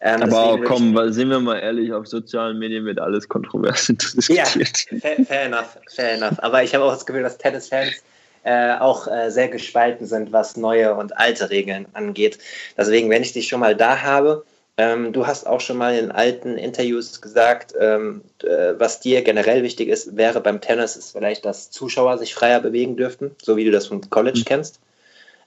Ähm, 0.00 0.22
Aber 0.22 0.62
komm, 0.62 0.94
weil, 0.94 1.12
sind 1.12 1.28
wir 1.28 1.40
mal 1.40 1.58
ehrlich, 1.58 1.92
auf 1.92 2.06
sozialen 2.06 2.58
Medien 2.58 2.86
wird 2.86 2.98
alles 2.98 3.28
kontrovers 3.28 3.86
diskutiert. 3.88 4.86
Ja, 4.90 4.98
fair, 5.00 5.24
fair 5.26 5.42
enough, 5.42 5.78
fair 5.94 6.12
enough. 6.12 6.38
Aber 6.38 6.62
ich 6.62 6.74
habe 6.74 6.84
auch 6.84 6.92
das 6.92 7.04
Gefühl, 7.04 7.24
dass 7.24 7.36
Tennisfans 7.36 8.02
äh, 8.42 8.76
auch 8.76 9.06
äh, 9.06 9.30
sehr 9.30 9.48
gespalten 9.48 10.06
sind, 10.06 10.32
was 10.32 10.56
neue 10.56 10.94
und 10.94 11.16
alte 11.16 11.50
Regeln 11.50 11.86
angeht. 11.92 12.38
Deswegen, 12.76 13.10
wenn 13.10 13.22
ich 13.22 13.32
dich 13.32 13.48
schon 13.48 13.60
mal 13.60 13.76
da 13.76 14.02
habe, 14.02 14.44
ähm, 14.78 15.12
du 15.12 15.26
hast 15.26 15.46
auch 15.46 15.60
schon 15.60 15.76
mal 15.76 15.96
in 15.96 16.12
alten 16.12 16.56
Interviews 16.56 17.20
gesagt, 17.20 17.74
ähm, 17.78 18.22
äh, 18.44 18.74
was 18.78 19.00
dir 19.00 19.22
generell 19.22 19.64
wichtig 19.64 19.88
ist, 19.88 20.16
wäre 20.16 20.40
beim 20.40 20.60
Tennis, 20.60 20.94
ist 20.94 21.10
vielleicht, 21.10 21.44
dass 21.44 21.72
Zuschauer 21.72 22.16
sich 22.18 22.32
freier 22.32 22.60
bewegen 22.60 22.96
dürften, 22.96 23.34
so 23.42 23.56
wie 23.56 23.64
du 23.64 23.72
das 23.72 23.88
vom 23.88 24.08
College 24.08 24.38
mhm. 24.38 24.44
kennst. 24.44 24.78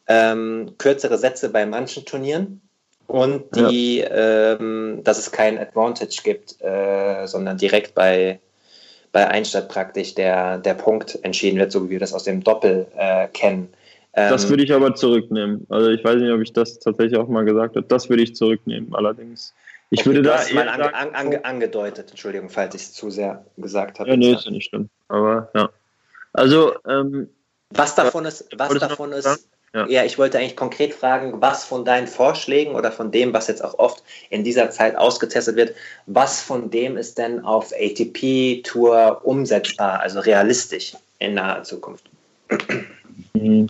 Ähm, 0.07 0.73
kürzere 0.77 1.17
Sätze 1.17 1.47
bei 1.47 1.65
manchen 1.65 2.05
Turnieren 2.05 2.59
und 3.07 3.55
die, 3.55 3.99
ja. 3.99 4.53
ähm, 4.53 4.99
dass 5.03 5.17
es 5.17 5.31
kein 5.31 5.57
Advantage 5.57 6.21
gibt, 6.23 6.61
äh, 6.61 7.25
sondern 7.25 7.57
direkt 7.57 7.95
bei, 7.95 8.39
bei 9.11 9.27
Einstadt 9.27 9.69
praktisch 9.69 10.15
der, 10.15 10.57
der 10.59 10.73
Punkt 10.73 11.19
entschieden 11.23 11.59
wird, 11.59 11.71
so 11.71 11.85
wie 11.85 11.91
wir 11.91 11.99
das 11.99 12.13
aus 12.13 12.23
dem 12.23 12.43
Doppel 12.43 12.87
äh, 12.95 13.27
kennen. 13.27 13.69
Ähm, 14.13 14.29
das 14.29 14.49
würde 14.49 14.63
ich 14.63 14.73
aber 14.73 14.95
zurücknehmen. 14.95 15.65
Also 15.69 15.89
ich 15.89 16.03
weiß 16.03 16.15
nicht, 16.15 16.31
ob 16.31 16.41
ich 16.41 16.53
das 16.53 16.79
tatsächlich 16.79 17.17
auch 17.17 17.27
mal 17.27 17.45
gesagt 17.45 17.75
habe. 17.75 17.85
Das 17.87 18.09
würde 18.09 18.23
ich 18.23 18.35
zurücknehmen. 18.35 18.93
Allerdings, 18.93 19.53
ich 19.89 20.01
okay, 20.01 20.09
würde 20.09 20.21
da 20.23 20.39
mal 20.53 20.67
ange, 20.67 20.93
an, 20.93 21.15
ange, 21.15 21.45
angedeutet. 21.45 22.09
Entschuldigung, 22.09 22.49
falls 22.49 22.75
ich 22.75 22.81
es 22.81 22.93
zu 22.93 23.09
sehr 23.09 23.45
gesagt 23.57 23.99
habe. 23.99 24.09
Ja, 24.09 24.17
nee, 24.17 24.33
ist 24.33 24.45
ja 24.45 24.51
nicht 24.51 24.69
schlimm. 24.69 24.89
Aber 25.07 25.49
ja. 25.55 25.69
Also 26.33 26.75
ähm, 26.87 27.29
was 27.69 27.95
davon 27.95 28.25
ist, 28.25 28.47
was 28.57 28.73
davon 28.79 29.11
ist, 29.13 29.47
ja. 29.73 29.87
ja, 29.87 30.03
ich 30.03 30.17
wollte 30.17 30.37
eigentlich 30.37 30.57
konkret 30.57 30.93
fragen, 30.93 31.41
was 31.41 31.63
von 31.63 31.85
deinen 31.85 32.07
Vorschlägen 32.07 32.75
oder 32.75 32.91
von 32.91 33.11
dem, 33.11 33.33
was 33.33 33.47
jetzt 33.47 33.63
auch 33.63 33.79
oft 33.79 34.03
in 34.29 34.43
dieser 34.43 34.69
Zeit 34.69 34.97
ausgetestet 34.97 35.55
wird, 35.55 35.75
was 36.07 36.41
von 36.41 36.69
dem 36.69 36.97
ist 36.97 37.17
denn 37.17 37.45
auf 37.45 37.71
ATP-Tour 37.71 39.21
umsetzbar, 39.23 40.01
also 40.01 40.19
realistisch 40.19 40.93
in 41.19 41.35
naher 41.35 41.63
Zukunft? 41.63 42.09
Mhm. 43.33 43.67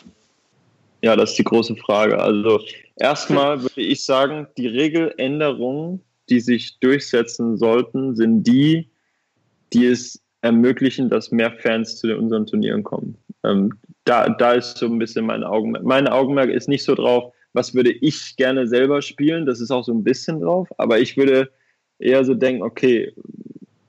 Ja, 1.03 1.15
das 1.15 1.31
ist 1.31 1.39
die 1.39 1.43
große 1.43 1.75
Frage. 1.75 2.19
Also 2.19 2.61
erstmal 2.95 3.61
würde 3.61 3.81
ich 3.81 4.03
sagen, 4.03 4.47
die 4.57 4.67
Regeländerungen, 4.67 6.01
die 6.29 6.39
sich 6.39 6.79
durchsetzen 6.79 7.57
sollten, 7.57 8.15
sind 8.15 8.43
die, 8.43 8.89
die 9.73 9.85
es 9.85 10.19
ermöglichen, 10.41 11.09
dass 11.09 11.31
mehr 11.31 11.51
Fans 11.51 11.97
zu 11.97 12.15
unseren 12.15 12.47
Turnieren 12.47 12.83
kommen. 12.83 13.17
Ähm, 13.43 13.73
da, 14.05 14.29
da 14.29 14.53
ist 14.53 14.77
so 14.77 14.87
ein 14.87 14.99
bisschen 14.99 15.25
mein 15.25 15.43
Augenmerk. 15.43 15.83
Mein 15.83 16.07
Augenmerk 16.07 16.49
ist 16.49 16.67
nicht 16.67 16.83
so 16.83 16.95
drauf, 16.95 17.33
was 17.53 17.75
würde 17.75 17.91
ich 17.91 18.35
gerne 18.37 18.67
selber 18.67 19.01
spielen, 19.01 19.45
das 19.45 19.59
ist 19.59 19.71
auch 19.71 19.83
so 19.83 19.93
ein 19.93 20.03
bisschen 20.03 20.41
drauf, 20.41 20.69
aber 20.77 20.99
ich 20.99 21.17
würde 21.17 21.51
eher 21.99 22.23
so 22.23 22.33
denken, 22.33 22.63
okay, 22.63 23.13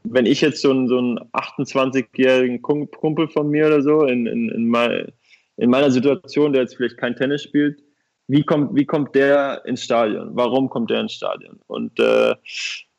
wenn 0.05 0.27
ich 0.27 0.41
jetzt 0.41 0.61
so 0.61 0.71
einen, 0.71 0.89
so 0.89 0.99
einen 0.99 1.19
28-jährigen 1.33 2.61
Kumpel 2.61 3.29
von 3.29 3.49
mir 3.49 3.67
oder 3.67 3.83
so 3.83 4.05
in, 4.05 4.27
in, 4.27 4.49
in, 4.51 4.67
mein, 4.67 5.13
in 5.57 5.71
meiner 5.71 5.91
Situation, 5.91 6.53
der 6.53 6.63
jetzt 6.63 6.77
vielleicht 6.77 6.99
kein 6.99 7.17
Tennis 7.17 7.45
spielt, 7.45 7.83
wie 8.29 8.43
kommt, 8.43 8.75
wie 8.75 8.85
kommt 8.85 9.15
der 9.15 9.63
ins 9.65 9.85
Stadion? 9.85 10.31
Warum 10.35 10.69
kommt 10.69 10.91
der 10.91 11.01
ins 11.01 11.13
Stadion? 11.13 11.61
Und 11.67 11.99
äh, 11.99 12.35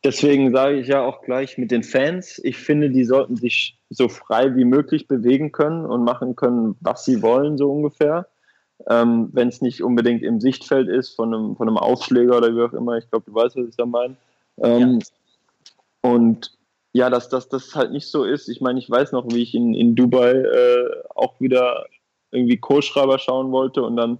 deswegen 0.03 0.51
sage 0.51 0.79
ich 0.79 0.87
ja 0.87 1.01
auch 1.01 1.21
gleich 1.21 1.57
mit 1.57 1.71
den 1.71 1.83
Fans, 1.83 2.39
ich 2.43 2.57
finde, 2.57 2.89
die 2.89 3.05
sollten 3.05 3.35
sich 3.35 3.77
so 3.89 4.09
frei 4.09 4.55
wie 4.55 4.65
möglich 4.65 5.07
bewegen 5.07 5.51
können 5.51 5.85
und 5.85 6.03
machen 6.03 6.35
können, 6.35 6.75
was 6.81 7.05
sie 7.05 7.21
wollen, 7.21 7.57
so 7.57 7.71
ungefähr. 7.71 8.27
Ähm, 8.87 9.29
Wenn 9.31 9.47
es 9.47 9.61
nicht 9.61 9.81
unbedingt 9.81 10.23
im 10.23 10.41
Sichtfeld 10.41 10.89
ist 10.89 11.15
von 11.15 11.33
einem, 11.33 11.55
von 11.55 11.67
einem 11.67 11.77
Aufschläger 11.77 12.37
oder 12.37 12.53
wie 12.55 12.61
auch 12.61 12.73
immer. 12.73 12.97
Ich 12.97 13.09
glaube, 13.09 13.25
du 13.27 13.33
weißt, 13.33 13.55
was 13.55 13.69
ich 13.69 13.75
da 13.77 13.85
meine. 13.85 14.15
Ähm, 14.57 14.99
ja. 14.99 16.11
Und 16.11 16.57
ja, 16.91 17.09
dass 17.09 17.29
das 17.29 17.47
dass 17.47 17.75
halt 17.75 17.91
nicht 17.91 18.07
so 18.07 18.23
ist. 18.23 18.49
Ich 18.49 18.61
meine, 18.61 18.79
ich 18.79 18.89
weiß 18.89 19.13
noch, 19.13 19.25
wie 19.29 19.41
ich 19.41 19.55
in, 19.55 19.73
in 19.73 19.95
Dubai 19.95 20.33
äh, 20.33 20.89
auch 21.15 21.39
wieder 21.39 21.85
irgendwie 22.31 22.57
Co-Schreiber 22.57 23.19
schauen 23.19 23.51
wollte 23.51 23.83
und 23.83 23.95
dann 23.95 24.19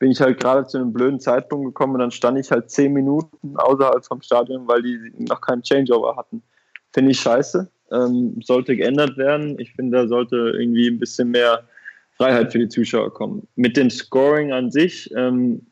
bin 0.00 0.10
ich 0.10 0.20
halt 0.20 0.40
gerade 0.40 0.66
zu 0.66 0.78
einem 0.78 0.92
blöden 0.92 1.20
Zeitpunkt 1.20 1.66
gekommen 1.66 1.94
und 1.94 2.00
dann 2.00 2.10
stand 2.10 2.38
ich 2.38 2.50
halt 2.50 2.70
zehn 2.70 2.92
Minuten 2.92 3.56
außerhalb 3.56 4.04
vom 4.04 4.22
Stadion, 4.22 4.66
weil 4.66 4.82
die 4.82 5.12
noch 5.18 5.42
keinen 5.42 5.62
Changeover 5.62 6.16
hatten. 6.16 6.42
Finde 6.92 7.12
ich 7.12 7.20
scheiße. 7.20 7.70
Ähm, 7.92 8.40
sollte 8.42 8.76
geändert 8.76 9.18
werden. 9.18 9.58
Ich 9.58 9.74
finde, 9.74 9.98
da 9.98 10.08
sollte 10.08 10.54
irgendwie 10.58 10.88
ein 10.88 10.98
bisschen 10.98 11.30
mehr 11.30 11.64
Freiheit 12.16 12.50
für 12.50 12.58
die 12.58 12.68
Zuschauer 12.68 13.12
kommen. 13.12 13.46
Mit 13.56 13.76
dem 13.76 13.90
Scoring 13.90 14.52
an 14.52 14.70
sich, 14.70 15.10
ähm, 15.14 15.66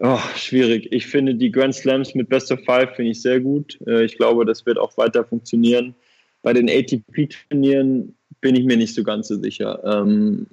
oh, 0.00 0.18
schwierig. 0.34 0.88
Ich 0.90 1.06
finde 1.06 1.36
die 1.36 1.52
Grand 1.52 1.74
Slams 1.74 2.14
mit 2.16 2.28
Best 2.28 2.50
of 2.50 2.58
Five 2.64 2.96
finde 2.96 3.12
ich 3.12 3.22
sehr 3.22 3.38
gut. 3.38 3.78
Äh, 3.86 4.04
ich 4.04 4.16
glaube, 4.16 4.44
das 4.44 4.66
wird 4.66 4.76
auch 4.76 4.96
weiter 4.96 5.24
funktionieren. 5.24 5.94
Bei 6.42 6.52
den 6.52 6.68
ATP-Turnieren 6.68 8.16
bin 8.40 8.56
ich 8.56 8.64
mir 8.64 8.76
nicht 8.76 8.94
so 8.94 9.04
ganz 9.04 9.28
so 9.28 9.36
sicher. 9.40 9.80
Ähm, 9.84 10.48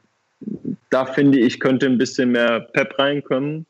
da 0.89 1.05
finde 1.05 1.39
ich, 1.39 1.59
könnte 1.59 1.85
ein 1.85 1.97
bisschen 1.97 2.31
mehr 2.31 2.61
Pep 2.61 2.97
reinkommen. 2.97 3.65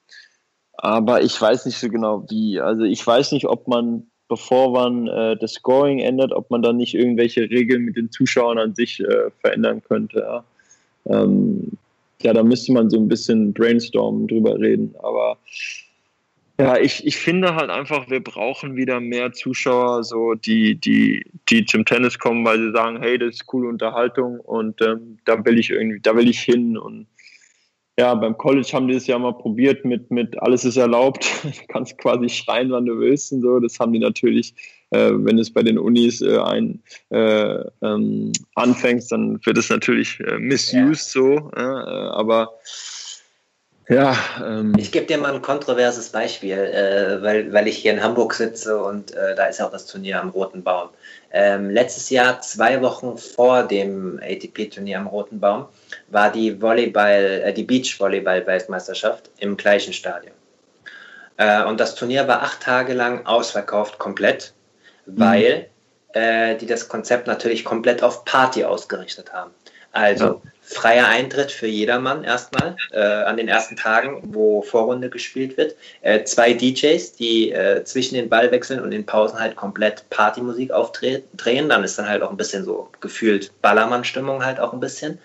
Aber 0.74 1.22
ich 1.22 1.40
weiß 1.40 1.66
nicht 1.66 1.78
so 1.78 1.90
genau 1.90 2.26
wie. 2.30 2.60
Also 2.60 2.84
ich 2.84 3.06
weiß 3.06 3.32
nicht, 3.32 3.48
ob 3.48 3.68
man, 3.68 4.08
bevor 4.28 4.72
man 4.72 5.08
äh, 5.08 5.36
das 5.38 5.54
Scoring 5.54 6.00
ändert, 6.00 6.32
ob 6.32 6.52
man 6.52 6.62
dann 6.62 6.78
nicht 6.78 6.94
irgendwelche 6.94 7.50
Regeln 7.50 7.84
mit 7.84 7.96
den 7.96 8.12
Zuschauern 8.12 8.60
an 8.60 8.76
sich 8.76 9.00
äh, 9.00 9.32
verändern 9.42 9.82
könnte. 9.84 10.20
Ja. 10.20 10.44
Ähm, 11.06 11.72
ja, 12.22 12.34
da 12.34 12.44
müsste 12.44 12.74
man 12.74 12.90
so 12.90 12.98
ein 12.98 13.08
bisschen 13.08 13.54
brainstormen 13.54 14.28
drüber 14.28 14.60
reden. 14.60 14.94
Aber 15.00 15.38
ja, 16.60 16.78
ich, 16.78 17.06
ich 17.06 17.18
finde 17.18 17.54
halt 17.54 17.70
einfach, 17.70 18.10
wir 18.10 18.24
brauchen 18.24 18.76
wieder 18.76 19.00
mehr 19.00 19.32
Zuschauer, 19.32 20.04
so 20.04 20.34
die, 20.34 20.74
die, 20.74 21.24
die 21.50 21.66
zum 21.66 21.86
Tennis 21.86 22.18
kommen, 22.18 22.44
weil 22.46 22.60
sie 22.60 22.72
sagen, 22.72 23.00
hey, 23.00 23.20
das 23.20 23.36
ist 23.36 23.46
coole 23.46 23.70
Unterhaltung 23.70 24.40
und 24.40 24.82
ähm, 24.82 25.20
da 25.26 25.46
will 25.46 25.60
ich 25.60 25.70
irgendwie, 25.70 26.00
da 26.00 26.16
will 26.16 26.28
ich 26.28 26.40
hin. 26.40 26.76
Und 26.76 27.06
ja, 28.00 28.16
beim 28.16 28.36
College 28.36 28.70
haben 28.74 28.88
die 28.88 28.96
es 28.96 29.06
ja 29.06 29.20
mal 29.20 29.34
probiert 29.34 29.86
mit, 29.86 30.10
mit 30.10 30.42
alles 30.42 30.66
ist 30.66 30.78
erlaubt. 30.78 31.26
Du 31.44 31.52
kannst 31.68 31.96
quasi 32.00 32.28
schreien, 32.28 32.72
wann 32.72 32.88
du 32.88 32.98
willst 33.00 33.32
und 33.32 33.42
so. 33.42 33.60
Das 33.60 33.80
haben 33.80 33.94
die 33.94 34.00
natürlich, 34.00 34.56
äh, 34.90 35.12
wenn 35.14 35.38
es 35.38 35.54
bei 35.54 35.62
den 35.62 35.78
Unis 35.78 36.22
äh, 36.22 36.40
ein 36.40 36.82
äh, 37.10 37.60
ähm, 37.84 38.32
anfängst, 38.56 39.12
dann 39.12 39.40
wird 39.46 39.60
es 39.60 39.70
natürlich 39.70 40.20
äh, 40.22 40.40
misused 40.40 41.14
ja. 41.14 41.22
so. 41.22 41.52
Äh, 41.56 41.62
aber 41.62 42.50
ja, 43.90 44.16
ähm. 44.44 44.74
ich 44.78 44.92
gebe 44.92 45.06
dir 45.06 45.18
mal 45.18 45.34
ein 45.34 45.42
kontroverses 45.42 46.10
Beispiel, 46.10 46.58
äh, 46.58 47.22
weil, 47.22 47.54
weil 47.54 47.68
ich 47.68 47.78
hier 47.78 47.94
in 47.94 48.04
Hamburg 48.04 48.34
sitze 48.34 48.82
und 48.82 49.14
äh, 49.16 49.34
da 49.36 49.46
ist 49.46 49.60
ja 49.60 49.68
auch 49.68 49.72
das 49.72 49.86
Turnier 49.86 50.22
am 50.22 50.30
Roten 50.30 50.64
Baum. 50.64 50.90
Ähm, 51.32 51.70
letztes 51.70 52.10
Jahr, 52.10 52.42
zwei 52.42 52.82
Wochen 52.82 53.18
vor 53.18 53.64
dem 53.64 54.20
ATP-Turnier 54.22 55.00
am 55.00 55.08
Roten 55.08 55.40
Baum, 55.40 55.68
war 56.10 56.32
die 56.32 56.62
Volleyball, 56.62 57.42
äh, 57.46 57.54
die 57.54 57.64
Beach-Volleyball-Weltmeisterschaft 57.64 59.30
im 59.38 59.56
gleichen 59.56 59.94
Stadion. 59.94 60.34
Äh, 61.38 61.64
und 61.64 61.80
das 61.80 61.96
Turnier 61.96 62.28
war 62.28 62.42
acht 62.42 62.62
Tage 62.62 62.94
lang 62.94 63.26
ausverkauft, 63.26 64.00
komplett, 64.00 64.54
mhm. 65.06 65.20
weil 65.20 65.68
mhm. 66.14 66.58
die 66.58 66.66
das 66.66 66.90
Konzept 66.90 67.28
natürlich 67.28 67.64
komplett 67.64 68.02
auf 68.02 68.26
Party 68.26 68.64
ausgerichtet 68.64 69.32
haben. 69.32 69.52
Also 69.92 70.26
ja 70.26 70.52
freier 70.68 71.08
Eintritt 71.08 71.50
für 71.50 71.68
jedermann 71.68 72.26
erstmal 72.26 72.76
äh, 72.92 73.00
an 73.00 73.38
den 73.38 73.48
ersten 73.48 73.78
Tagen, 73.78 74.22
wo 74.26 74.62
Vorrunde 74.62 75.10
gespielt 75.10 75.56
wird. 75.56 75.76
Äh, 76.02 76.26
zwei 76.26 76.52
DJs, 76.52 77.14
die 77.14 77.54
äh, 77.54 77.86
zwischen 77.86 78.16
den 78.16 78.28
Ballwechseln 78.28 78.82
und 78.82 78.92
den 78.92 79.06
Pausen 79.06 79.40
halt 79.40 79.56
komplett 79.56 80.10
Partymusik 80.10 80.72
aufdrehen. 80.72 81.70
Dann 81.70 81.86
ist 81.86 81.98
dann 81.98 82.10
halt 82.10 82.22
auch 82.22 82.32
ein 82.32 82.38
bisschen 82.38 82.66
so 82.66 82.90
gefühlt 83.00 83.50
Ballermann-Stimmung 83.62 84.44
halt 84.44 84.60
auch 84.60 84.74
ein 84.74 84.82
bisschen. 84.82 85.20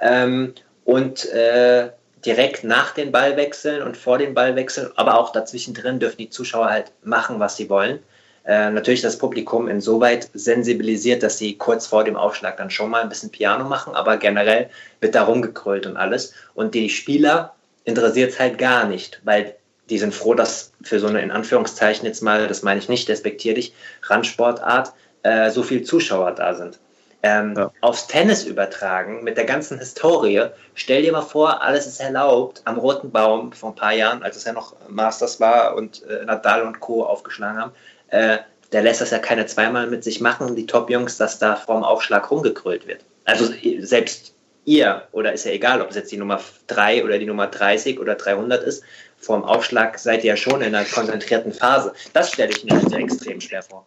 Ähm, 0.00 0.54
und 0.84 1.24
äh, 1.30 1.90
direkt 2.26 2.64
nach 2.64 2.90
den 2.92 3.12
Ballwechseln 3.12 3.82
und 3.82 3.96
vor 3.96 4.18
den 4.18 4.34
Ballwechseln, 4.34 4.90
aber 4.96 5.18
auch 5.20 5.30
dazwischen 5.30 5.72
drin 5.72 6.00
dürfen 6.00 6.18
die 6.18 6.30
Zuschauer 6.30 6.68
halt 6.68 6.90
machen, 7.04 7.38
was 7.38 7.56
sie 7.56 7.70
wollen 7.70 8.00
äh, 8.44 8.70
natürlich 8.70 9.02
das 9.02 9.18
Publikum 9.18 9.68
insoweit 9.68 10.30
sensibilisiert, 10.34 11.22
dass 11.22 11.38
sie 11.38 11.56
kurz 11.56 11.86
vor 11.86 12.04
dem 12.04 12.16
Aufschlag 12.16 12.56
dann 12.56 12.70
schon 12.70 12.90
mal 12.90 13.02
ein 13.02 13.08
bisschen 13.08 13.30
Piano 13.30 13.64
machen, 13.64 13.94
aber 13.94 14.16
generell 14.16 14.70
wird 15.00 15.14
da 15.14 15.24
rumgekrölt 15.24 15.86
und 15.86 15.96
alles. 15.96 16.32
Und 16.54 16.74
die 16.74 16.88
Spieler 16.88 17.54
interessiert 17.84 18.32
es 18.32 18.40
halt 18.40 18.58
gar 18.58 18.86
nicht, 18.86 19.20
weil 19.24 19.54
die 19.90 19.98
sind 19.98 20.14
froh, 20.14 20.34
dass 20.34 20.72
für 20.82 21.00
so 21.00 21.08
eine 21.08 21.20
in 21.20 21.30
Anführungszeichen 21.30 22.06
jetzt 22.06 22.22
mal, 22.22 22.46
das 22.46 22.62
meine 22.62 22.80
ich 22.80 22.88
nicht 22.88 23.08
despektierlich, 23.08 23.74
Randsportart 24.02 24.92
äh, 25.22 25.50
so 25.50 25.62
viele 25.62 25.82
Zuschauer 25.82 26.32
da 26.32 26.54
sind. 26.54 26.78
Ähm, 27.22 27.54
ja. 27.54 27.70
Aufs 27.82 28.06
Tennis 28.06 28.44
übertragen 28.44 29.22
mit 29.22 29.36
der 29.36 29.44
ganzen 29.44 29.78
Historie. 29.78 30.46
Stell 30.74 31.02
dir 31.02 31.12
mal 31.12 31.20
vor, 31.20 31.62
alles 31.62 31.86
ist 31.86 32.00
erlaubt 32.00 32.62
am 32.64 32.78
Roten 32.78 33.10
Baum 33.10 33.52
vor 33.52 33.70
ein 33.70 33.74
paar 33.74 33.92
Jahren, 33.92 34.22
als 34.22 34.36
es 34.36 34.44
ja 34.44 34.54
noch 34.54 34.74
Masters 34.88 35.38
war 35.38 35.74
und 35.76 36.02
äh, 36.04 36.24
Nadal 36.24 36.62
und 36.62 36.80
Co. 36.80 37.04
aufgeschlagen 37.04 37.60
haben. 37.60 37.72
Äh, 38.10 38.38
der 38.72 38.82
lässt 38.82 39.00
das 39.00 39.10
ja 39.10 39.18
keine 39.18 39.46
zweimal 39.46 39.88
mit 39.88 40.04
sich 40.04 40.20
machen, 40.20 40.54
die 40.54 40.66
Top-Jungs, 40.66 41.16
dass 41.16 41.38
da 41.38 41.56
vorm 41.56 41.82
Aufschlag 41.82 42.30
rumgekrölt 42.30 42.86
wird. 42.86 43.04
Also 43.24 43.52
selbst 43.80 44.34
ihr, 44.64 45.02
oder 45.12 45.32
ist 45.32 45.44
ja 45.44 45.52
egal, 45.52 45.80
ob 45.80 45.90
es 45.90 45.96
jetzt 45.96 46.12
die 46.12 46.16
Nummer 46.16 46.40
3 46.68 47.04
oder 47.04 47.18
die 47.18 47.26
Nummer 47.26 47.48
30 47.48 47.98
oder 47.98 48.14
300 48.14 48.62
ist, 48.62 48.84
vorm 49.16 49.44
Aufschlag 49.44 49.98
seid 49.98 50.24
ihr 50.24 50.30
ja 50.30 50.36
schon 50.36 50.60
in 50.60 50.74
einer 50.74 50.84
konzentrierten 50.84 51.52
Phase. 51.52 51.92
Das 52.12 52.32
stelle 52.32 52.52
ich 52.52 52.64
mir 52.64 52.80
extrem 52.96 53.40
schwer 53.40 53.62
vor. 53.62 53.86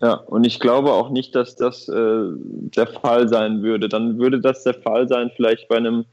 Ja, 0.00 0.14
und 0.14 0.44
ich 0.44 0.60
glaube 0.60 0.92
auch 0.92 1.10
nicht, 1.10 1.34
dass 1.34 1.56
das 1.56 1.88
äh, 1.88 1.94
der 1.94 2.86
Fall 2.86 3.28
sein 3.28 3.62
würde. 3.62 3.88
Dann 3.88 4.18
würde 4.18 4.40
das 4.40 4.62
der 4.62 4.74
Fall 4.74 5.08
sein, 5.08 5.30
vielleicht 5.34 5.68
bei 5.68 5.76
einem 5.76 6.04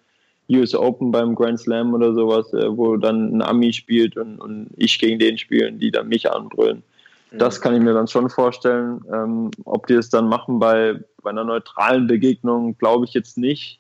US 0.50 0.76
Open, 0.76 1.12
beim 1.12 1.36
Grand 1.36 1.60
Slam 1.60 1.94
oder 1.94 2.14
sowas, 2.14 2.54
äh, 2.54 2.78
wo 2.78 2.98
dann 2.98 3.38
ein 3.38 3.42
Ami 3.42 3.74
spielt 3.74 4.18
und, 4.18 4.40
und 4.40 4.70
ich 4.78 5.00
gegen 5.00 5.20
den 5.20 5.38
spielen, 5.38 5.80
die 5.80 5.92
dann 5.92 6.08
mich 6.08 6.30
anbrüllen. 6.30 6.84
Mhm. 7.32 7.40
Das 7.40 7.62
kann 7.62 7.74
ich 7.74 7.82
mir 7.82 7.94
dann 7.94 8.08
schon 8.08 8.30
vorstellen. 8.30 9.02
Ähm, 9.12 9.52
ob 9.66 9.88
die 9.88 9.96
es 9.96 10.10
dann 10.10 10.28
machen 10.28 10.60
bei, 10.60 11.00
bei 11.22 11.30
einer 11.30 11.44
neutralen 11.44 12.08
Begegnung, 12.08 12.78
glaube 12.78 13.06
ich 13.06 13.14
jetzt 13.14 13.38
nicht. 13.38 13.80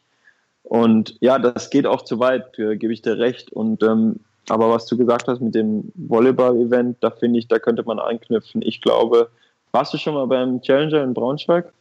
Und 0.63 1.17
ja, 1.21 1.39
das 1.39 1.69
geht 1.69 1.85
auch 1.85 2.03
zu 2.03 2.19
weit, 2.19 2.57
äh, 2.59 2.77
gebe 2.77 2.93
ich 2.93 3.01
dir 3.01 3.17
recht. 3.17 3.51
Und 3.51 3.83
ähm, 3.83 4.19
aber 4.49 4.69
was 4.69 4.85
du 4.85 4.97
gesagt 4.97 5.27
hast 5.27 5.39
mit 5.39 5.55
dem 5.55 5.91
Volleyball-Event, 5.95 6.97
da 7.01 7.11
finde 7.11 7.39
ich, 7.39 7.47
da 7.47 7.59
könnte 7.59 7.83
man 7.83 7.99
anknüpfen. 7.99 8.61
Ich 8.61 8.81
glaube, 8.81 9.29
warst 9.71 9.93
du 9.93 9.97
schon 9.97 10.13
mal 10.13 10.27
beim 10.27 10.61
Challenger 10.61 11.03
in 11.03 11.13
Braunschweig? 11.13 11.71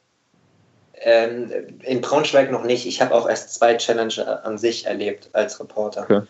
Ähm, 1.02 1.50
in 1.82 2.00
Braunschweig 2.00 2.50
noch 2.52 2.64
nicht. 2.64 2.86
Ich 2.86 3.00
habe 3.00 3.14
auch 3.14 3.28
erst 3.28 3.54
zwei 3.54 3.76
Challenger 3.76 4.44
an 4.44 4.58
sich 4.58 4.86
erlebt 4.86 5.30
als 5.32 5.58
Reporter. 5.58 6.02
Okay. 6.02 6.22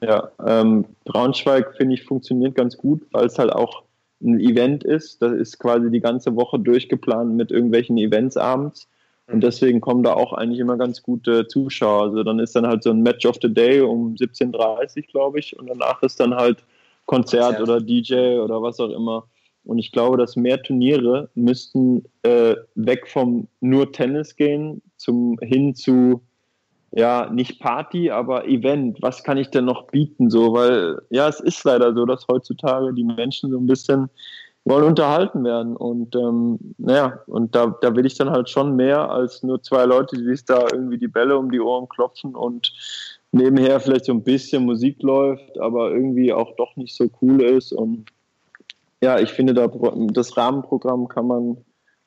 Ja, 0.00 0.30
ähm, 0.44 0.84
Braunschweig 1.04 1.74
finde 1.76 1.94
ich 1.94 2.04
funktioniert 2.04 2.54
ganz 2.54 2.76
gut, 2.76 3.02
weil 3.12 3.26
es 3.26 3.38
halt 3.38 3.52
auch 3.52 3.83
ein 4.24 4.40
Event 4.40 4.84
ist. 4.84 5.22
Das 5.22 5.32
ist 5.32 5.58
quasi 5.58 5.90
die 5.90 6.00
ganze 6.00 6.34
Woche 6.34 6.58
durchgeplant 6.58 7.34
mit 7.34 7.50
irgendwelchen 7.50 7.98
Events 7.98 8.36
abends. 8.36 8.88
Und 9.26 9.42
deswegen 9.42 9.80
kommen 9.80 10.02
da 10.02 10.12
auch 10.14 10.34
eigentlich 10.34 10.60
immer 10.60 10.76
ganz 10.76 11.02
gute 11.02 11.46
Zuschauer. 11.46 12.02
Also 12.02 12.22
dann 12.24 12.38
ist 12.38 12.54
dann 12.54 12.66
halt 12.66 12.82
so 12.82 12.90
ein 12.90 13.02
Match 13.02 13.24
of 13.24 13.36
the 13.40 13.52
Day 13.52 13.80
um 13.80 14.14
17.30 14.14 14.96
Uhr, 14.96 15.02
glaube 15.10 15.38
ich. 15.38 15.58
Und 15.58 15.68
danach 15.68 16.02
ist 16.02 16.20
dann 16.20 16.34
halt 16.34 16.62
Konzert, 17.06 17.56
Konzert, 17.56 17.62
oder 17.62 17.80
DJ 17.80 18.38
oder 18.38 18.62
was 18.62 18.80
auch 18.80 18.90
immer. 18.90 19.26
Und 19.64 19.78
ich 19.78 19.92
glaube, 19.92 20.18
dass 20.18 20.36
mehr 20.36 20.62
Turniere 20.62 21.30
müssten 21.34 22.04
äh, 22.22 22.54
weg 22.74 23.08
vom 23.08 23.48
nur 23.60 23.92
Tennis 23.92 24.36
gehen, 24.36 24.82
zum 24.98 25.38
hin 25.40 25.74
zu 25.74 26.20
ja, 26.96 27.28
nicht 27.30 27.60
Party, 27.60 28.10
aber 28.10 28.46
Event. 28.46 29.02
Was 29.02 29.24
kann 29.24 29.36
ich 29.36 29.50
denn 29.50 29.64
noch 29.64 29.88
bieten? 29.88 30.30
So, 30.30 30.52
weil 30.52 31.00
ja, 31.10 31.28
es 31.28 31.40
ist 31.40 31.64
leider 31.64 31.92
so, 31.92 32.06
dass 32.06 32.26
heutzutage 32.30 32.94
die 32.94 33.02
Menschen 33.02 33.50
so 33.50 33.58
ein 33.58 33.66
bisschen 33.66 34.08
wollen 34.64 34.84
unterhalten 34.84 35.44
werden. 35.44 35.76
Und 35.76 36.14
ähm, 36.14 36.58
naja, 36.78 37.20
und 37.26 37.54
da, 37.54 37.76
da 37.80 37.96
will 37.96 38.06
ich 38.06 38.16
dann 38.16 38.30
halt 38.30 38.48
schon 38.48 38.76
mehr 38.76 39.10
als 39.10 39.42
nur 39.42 39.60
zwei 39.62 39.84
Leute, 39.84 40.16
die 40.16 40.24
sich 40.24 40.44
da 40.44 40.66
irgendwie 40.72 40.98
die 40.98 41.08
Bälle 41.08 41.36
um 41.36 41.50
die 41.50 41.60
Ohren 41.60 41.88
klopfen 41.88 42.36
und 42.36 42.72
nebenher 43.32 43.80
vielleicht 43.80 44.04
so 44.04 44.12
ein 44.12 44.22
bisschen 44.22 44.64
Musik 44.64 45.02
läuft, 45.02 45.58
aber 45.58 45.90
irgendwie 45.90 46.32
auch 46.32 46.54
doch 46.56 46.76
nicht 46.76 46.96
so 46.96 47.10
cool 47.20 47.42
ist. 47.42 47.72
Und 47.72 48.06
ja, 49.02 49.18
ich 49.18 49.30
finde, 49.32 49.52
da, 49.52 49.66
das 50.12 50.36
Rahmenprogramm 50.36 51.08
kann 51.08 51.26
man, 51.26 51.56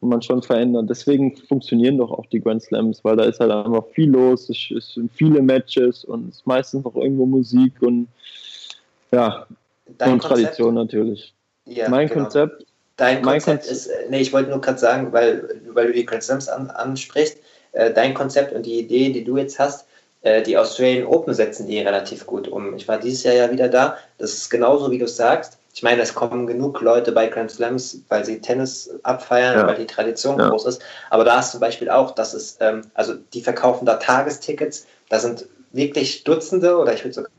man 0.02 0.22
schon 0.22 0.42
verändern. 0.44 0.88
Deswegen 0.88 1.36
funktionieren 1.36 1.98
doch 1.98 2.12
auch 2.12 2.26
die 2.28 2.40
Grand 2.40 2.62
Slams, 2.62 3.04
weil 3.04 3.16
da 3.16 3.24
ist 3.24 3.40
halt 3.40 3.52
einfach 3.52 3.86
viel 3.94 4.12
los, 4.12 4.50
es, 4.50 4.72
es 4.76 4.94
sind 4.94 5.12
viele 5.12 5.42
Matches 5.42 6.04
und 6.06 6.30
es 6.30 6.38
ist 6.38 6.48
meistens 6.48 6.84
noch 6.84 6.96
irgendwo 6.96 7.26
Musik 7.26 7.74
und 7.82 8.08
ja, 9.12 9.48
Dein 9.98 10.14
und 10.14 10.20
Konzept, 10.20 10.42
Tradition 10.42 10.76
natürlich. 10.76 11.34
Ja, 11.66 11.90
mein 11.90 12.08
genau. 12.08 12.24
Konzept. 12.24 12.66
Dein 12.98 13.24
mein 13.24 13.40
Konzept 13.42 13.66
Konzept 13.66 13.72
ist, 13.72 13.90
nee, 14.10 14.22
ich 14.22 14.34
wollte 14.34 14.50
nur 14.50 14.62
gerade 14.62 14.80
sagen, 14.80 15.14
weil, 15.14 15.62
weil 15.70 15.88
du 15.88 15.94
die 15.94 16.06
Grand 16.06 16.24
Slams 16.24 16.50
an, 16.50 16.70
ansprichst, 16.70 17.38
äh, 17.74 17.94
dein 17.94 18.14
Konzept 18.14 18.54
und 18.54 18.66
die 18.66 18.80
Idee, 18.80 19.12
die 19.12 19.24
du 19.24 19.38
jetzt 19.38 19.60
hast, 19.60 19.88
äh, 20.22 20.42
die 20.42 20.58
Australian 20.58 21.06
Open 21.06 21.34
setzen 21.34 21.68
die 21.68 21.80
relativ 21.80 22.26
gut 22.26 22.48
um. 22.48 22.76
Ich 22.76 22.88
war 22.88 23.00
dieses 23.00 23.24
Jahr 23.24 23.36
ja 23.36 23.52
wieder 23.52 23.70
da. 23.70 23.98
Das 24.18 24.34
ist 24.34 24.50
genauso, 24.50 24.90
wie 24.92 24.98
du 24.98 25.08
sagst. 25.08 25.60
Ich 25.78 25.84
meine, 25.84 26.02
es 26.02 26.16
kommen 26.16 26.48
genug 26.48 26.82
Leute 26.82 27.12
bei 27.12 27.28
Grand 27.28 27.52
Slams, 27.52 28.00
weil 28.10 28.26
sie 28.26 28.42
Tennis 28.42 28.90
abfeiern, 29.04 29.60
ja. 29.60 29.68
weil 29.68 29.76
die 29.76 29.86
Tradition 29.86 30.40
ja. 30.40 30.50
groß 30.50 30.66
ist. 30.66 30.82
Aber 31.12 31.24
da 31.24 31.40
ist 31.40 31.52
zum 31.52 31.60
Beispiel 31.60 31.92
auch, 31.92 32.16
dass 32.16 32.34
es, 32.34 32.58
ähm, 32.62 32.82
also 32.96 33.14
die 33.14 33.44
verkaufen 33.44 33.86
da 33.86 33.98
Tagestickets. 33.98 34.88
Da 35.10 35.20
sind 35.20 35.46
wirklich 35.74 36.24
Dutzende 36.24 36.80
oder 36.80 36.96
ich 36.96 37.04
würde 37.04 37.14
sogar 37.14 37.30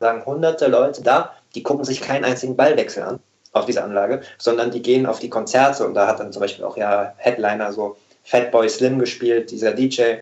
sagen 0.00 0.26
hunderte 0.26 0.66
Leute 0.66 1.04
da, 1.04 1.32
die 1.54 1.62
gucken 1.62 1.84
sich 1.84 2.00
keinen 2.00 2.24
einzigen 2.24 2.56
Ballwechsel 2.56 3.04
an 3.04 3.20
auf 3.52 3.64
dieser 3.64 3.84
Anlage, 3.84 4.22
sondern 4.36 4.72
die 4.72 4.82
gehen 4.82 5.06
auf 5.06 5.20
die 5.20 5.30
Konzerte 5.30 5.86
und 5.86 5.94
da 5.94 6.08
hat 6.08 6.18
dann 6.18 6.32
zum 6.32 6.40
Beispiel 6.40 6.64
auch 6.64 6.76
ja 6.76 7.14
Headliner 7.16 7.72
so 7.72 7.96
Fatboy 8.24 8.68
Slim 8.68 8.98
gespielt, 8.98 9.52
dieser 9.52 9.70
DJ. 9.70 10.14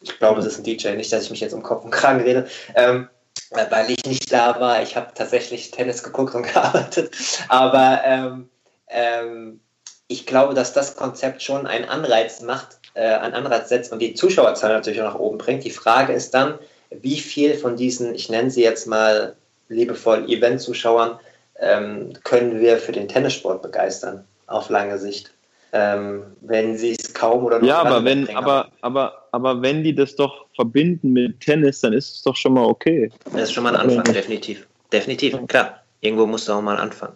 Ich 0.00 0.16
glaube, 0.16 0.36
das 0.36 0.46
ist 0.46 0.58
ein 0.58 0.64
DJ, 0.64 0.90
nicht, 0.90 1.12
dass 1.12 1.24
ich 1.24 1.30
mich 1.30 1.40
jetzt 1.40 1.54
um 1.54 1.64
Kopf 1.64 1.84
und 1.84 1.90
Kragen 1.90 2.20
rede. 2.20 2.46
Ähm, 2.76 3.08
weil 3.52 3.90
ich 3.90 4.04
nicht 4.04 4.32
da 4.32 4.58
war. 4.60 4.82
Ich 4.82 4.96
habe 4.96 5.08
tatsächlich 5.14 5.70
Tennis 5.70 6.02
geguckt 6.02 6.34
und 6.34 6.42
gearbeitet. 6.52 7.14
Aber 7.48 8.00
ähm, 8.04 8.48
ähm, 8.88 9.60
ich 10.08 10.26
glaube, 10.26 10.54
dass 10.54 10.72
das 10.72 10.96
Konzept 10.96 11.42
schon 11.42 11.66
einen 11.66 11.86
Anreiz 11.86 12.42
macht, 12.42 12.78
äh, 12.94 13.00
einen 13.00 13.34
Anreiz 13.34 13.68
setzt 13.68 13.92
und 13.92 14.00
die 14.00 14.14
Zuschauerzahl 14.14 14.72
natürlich 14.72 15.00
auch 15.00 15.12
nach 15.12 15.18
oben 15.18 15.38
bringt. 15.38 15.64
Die 15.64 15.70
Frage 15.70 16.12
ist 16.12 16.34
dann, 16.34 16.58
wie 16.90 17.18
viel 17.18 17.54
von 17.54 17.76
diesen, 17.76 18.14
ich 18.14 18.28
nenne 18.28 18.50
sie 18.50 18.62
jetzt 18.62 18.86
mal 18.86 19.36
liebevoll 19.68 20.28
Event-Zuschauern 20.28 21.18
ähm, 21.58 22.12
können 22.24 22.60
wir 22.60 22.78
für 22.78 22.92
den 22.92 23.08
Tennissport 23.08 23.62
begeistern 23.62 24.24
auf 24.46 24.68
lange 24.68 24.98
Sicht. 24.98 25.32
Ähm, 25.72 26.24
wenn 26.42 26.76
sie 26.76 26.92
es 26.92 27.14
kaum 27.14 27.46
oder 27.46 27.58
noch 27.58 27.66
Ja, 27.66 27.80
aber 27.80 28.04
wenn, 28.04 28.28
aber, 28.36 28.68
aber, 28.82 29.26
aber 29.32 29.62
wenn 29.62 29.82
die 29.82 29.94
das 29.94 30.14
doch 30.16 30.41
verbinden 30.54 31.12
mit 31.12 31.40
Tennis, 31.40 31.80
dann 31.80 31.92
ist 31.92 32.16
es 32.16 32.22
doch 32.22 32.36
schon 32.36 32.54
mal 32.54 32.64
okay. 32.64 33.10
Das 33.32 33.44
ist 33.44 33.52
schon 33.52 33.64
mal 33.64 33.74
ein 33.74 33.80
Anfang, 33.80 34.04
definitiv. 34.12 34.66
Definitiv, 34.92 35.36
klar. 35.48 35.82
Irgendwo 36.00 36.26
musst 36.26 36.48
du 36.48 36.52
auch 36.52 36.62
mal 36.62 36.76
anfangen. 36.76 37.14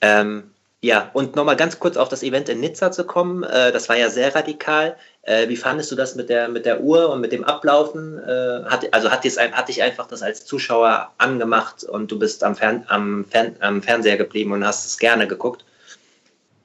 Ähm, 0.00 0.44
ja, 0.84 1.10
und 1.14 1.34
nochmal 1.34 1.56
ganz 1.56 1.78
kurz 1.78 1.96
auf 1.96 2.10
das 2.10 2.22
Event 2.22 2.50
in 2.50 2.60
Nizza 2.60 2.92
zu 2.92 3.04
kommen. 3.04 3.42
Äh, 3.42 3.72
das 3.72 3.88
war 3.88 3.96
ja 3.96 4.10
sehr 4.10 4.34
radikal. 4.34 4.96
Äh, 5.22 5.48
wie 5.48 5.56
fandest 5.56 5.90
du 5.90 5.96
das 5.96 6.14
mit 6.14 6.28
der, 6.28 6.48
mit 6.48 6.66
der 6.66 6.82
Uhr 6.82 7.08
und 7.08 7.22
mit 7.22 7.32
dem 7.32 7.42
Ablaufen? 7.42 8.18
Äh, 8.18 8.64
hat, 8.66 8.92
also 8.92 9.10
hat, 9.10 9.24
hat 9.24 9.68
dich 9.68 9.82
einfach 9.82 10.06
das 10.06 10.22
als 10.22 10.44
Zuschauer 10.44 11.10
angemacht 11.16 11.84
und 11.84 12.10
du 12.10 12.18
bist 12.18 12.44
am, 12.44 12.54
Fern, 12.54 12.84
am, 12.88 13.24
Fern, 13.24 13.56
am 13.60 13.82
Fernseher 13.82 14.18
geblieben 14.18 14.52
und 14.52 14.66
hast 14.66 14.84
es 14.84 14.98
gerne 14.98 15.26
geguckt? 15.26 15.64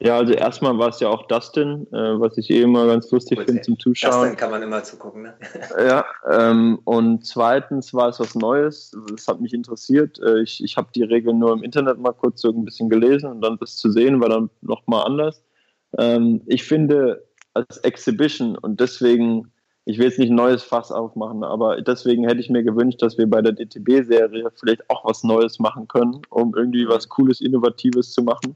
Ja, 0.01 0.17
also 0.17 0.31
erstmal 0.31 0.77
war 0.77 0.89
es 0.89 1.01
ja 1.01 1.09
auch 1.09 1.27
Dustin, 1.27 1.85
äh, 1.91 2.19
was 2.19 2.37
ich 2.37 2.49
eh 2.49 2.61
immer 2.61 2.87
ganz 2.87 3.11
lustig 3.11 3.41
finde 3.41 3.61
zum 3.61 3.77
Zuschauen. 3.77 4.13
Dustin 4.13 4.37
kann 4.37 4.51
man 4.51 4.63
immer 4.63 4.81
zugucken, 4.81 5.23
ne? 5.23 5.33
ja, 5.77 6.05
ähm, 6.29 6.79
und 6.85 7.25
zweitens 7.25 7.93
war 7.93 8.07
es 8.07 8.19
was 8.21 8.33
Neues. 8.33 8.95
Das 9.11 9.27
hat 9.27 9.41
mich 9.41 9.53
interessiert. 9.53 10.17
Äh, 10.19 10.41
ich 10.41 10.63
ich 10.63 10.77
habe 10.77 10.87
die 10.95 11.03
Regeln 11.03 11.39
nur 11.39 11.51
im 11.51 11.63
Internet 11.63 11.99
mal 11.99 12.13
kurz 12.13 12.41
so 12.41 12.49
ein 12.49 12.63
bisschen 12.63 12.89
gelesen 12.89 13.29
und 13.29 13.41
dann 13.41 13.57
das 13.59 13.75
zu 13.75 13.91
sehen 13.91 14.21
war 14.21 14.29
dann 14.29 14.49
nochmal 14.61 15.05
anders. 15.05 15.43
Ähm, 15.97 16.43
ich 16.45 16.63
finde 16.63 17.27
als 17.53 17.79
Exhibition 17.79 18.57
und 18.57 18.79
deswegen, 18.79 19.51
ich 19.83 19.97
will 19.97 20.05
jetzt 20.05 20.19
nicht 20.19 20.29
ein 20.29 20.35
neues 20.35 20.63
Fass 20.63 20.93
aufmachen, 20.93 21.43
aber 21.43 21.81
deswegen 21.81 22.25
hätte 22.25 22.39
ich 22.39 22.49
mir 22.49 22.63
gewünscht, 22.63 23.01
dass 23.01 23.17
wir 23.17 23.29
bei 23.29 23.41
der 23.41 23.51
DTB-Serie 23.51 24.49
vielleicht 24.57 24.89
auch 24.89 25.03
was 25.03 25.25
Neues 25.25 25.59
machen 25.59 25.89
können, 25.89 26.21
um 26.29 26.55
irgendwie 26.55 26.87
was 26.87 27.09
Cooles, 27.09 27.41
Innovatives 27.41 28.13
zu 28.13 28.23
machen 28.23 28.55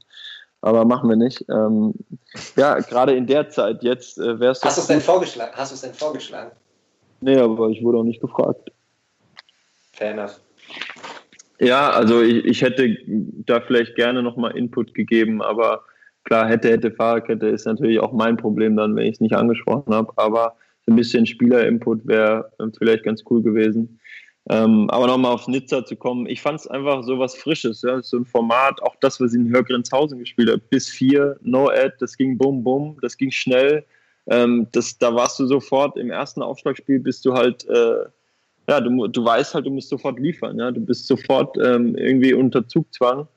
aber 0.64 0.86
machen 0.86 1.10
wir 1.10 1.16
nicht. 1.16 1.44
Ähm, 1.50 1.92
ja, 2.56 2.78
gerade 2.78 3.14
in 3.14 3.26
der 3.26 3.50
Zeit 3.50 3.82
jetzt 3.82 4.18
äh, 4.18 4.40
wär's. 4.40 4.62
Hast 4.64 4.78
du 4.78 4.80
es 4.80 4.86
denn 4.86 5.00
vorgeschlagen? 5.00 5.52
Hast 5.54 5.72
du 5.72 5.74
es 5.74 5.82
denn 5.82 5.92
vorgeschlagen? 5.92 6.52
Nee, 7.20 7.36
aber 7.36 7.68
ich 7.68 7.82
wurde 7.82 7.98
auch 7.98 8.04
nicht 8.04 8.22
gefragt. 8.22 8.72
Fair 9.92 10.12
enough. 10.12 10.40
Ja, 11.60 11.90
also 11.90 12.22
ich, 12.22 12.44
ich 12.46 12.62
hätte 12.62 12.96
da 13.06 13.60
vielleicht 13.60 13.94
gerne 13.94 14.22
nochmal 14.22 14.56
Input 14.56 14.94
gegeben, 14.94 15.42
aber 15.42 15.82
klar, 16.24 16.48
hätte, 16.48 16.70
hätte, 16.70 16.90
Fahrradkette 16.90 17.46
ist 17.46 17.66
natürlich 17.66 18.00
auch 18.00 18.12
mein 18.12 18.36
Problem 18.36 18.76
dann, 18.76 18.96
wenn 18.96 19.06
ich 19.06 19.14
es 19.14 19.20
nicht 19.20 19.36
angesprochen 19.36 19.94
habe. 19.94 20.12
Aber 20.16 20.56
ein 20.86 20.96
bisschen 20.96 21.26
Spieler-Input 21.26 22.06
wäre 22.06 22.50
äh, 22.58 22.66
vielleicht 22.78 23.04
ganz 23.04 23.22
cool 23.28 23.42
gewesen. 23.42 24.00
Ähm, 24.50 24.90
aber 24.90 25.06
nochmal 25.06 25.32
auf 25.32 25.48
Nizza 25.48 25.86
zu 25.86 25.96
kommen, 25.96 26.26
ich 26.26 26.42
fand 26.42 26.60
es 26.60 26.66
einfach 26.66 27.02
so 27.02 27.18
was 27.18 27.34
Frisches, 27.34 27.80
ja? 27.82 28.02
so 28.02 28.18
ein 28.18 28.26
Format, 28.26 28.82
auch 28.82 28.94
das, 29.00 29.18
was 29.20 29.32
ich 29.32 29.40
in 29.40 29.50
Hörgrenzhausen 29.50 30.18
gespielt 30.18 30.50
habe, 30.50 30.62
bis 30.68 30.88
vier, 30.88 31.38
No-Ad, 31.40 31.94
das 31.98 32.16
ging 32.16 32.36
bum 32.36 32.62
bum, 32.62 32.98
das 33.00 33.16
ging 33.16 33.30
schnell. 33.30 33.84
Ähm, 34.26 34.66
das, 34.72 34.98
da 34.98 35.14
warst 35.14 35.38
du 35.38 35.46
sofort 35.46 35.96
im 35.96 36.10
ersten 36.10 36.42
Aufschlagspiel, 36.42 37.00
bist 37.00 37.24
du 37.24 37.32
halt 37.32 37.66
äh, 37.68 38.04
ja, 38.68 38.80
du, 38.80 39.06
du 39.08 39.24
weißt 39.24 39.54
halt, 39.54 39.66
du 39.66 39.70
musst 39.70 39.88
sofort 39.88 40.18
liefern. 40.18 40.58
Ja? 40.58 40.70
Du 40.70 40.80
bist 40.80 41.06
sofort 41.06 41.56
ähm, 41.58 41.96
irgendwie 41.96 42.34
unter 42.34 42.66
Zugzwang. 42.66 43.28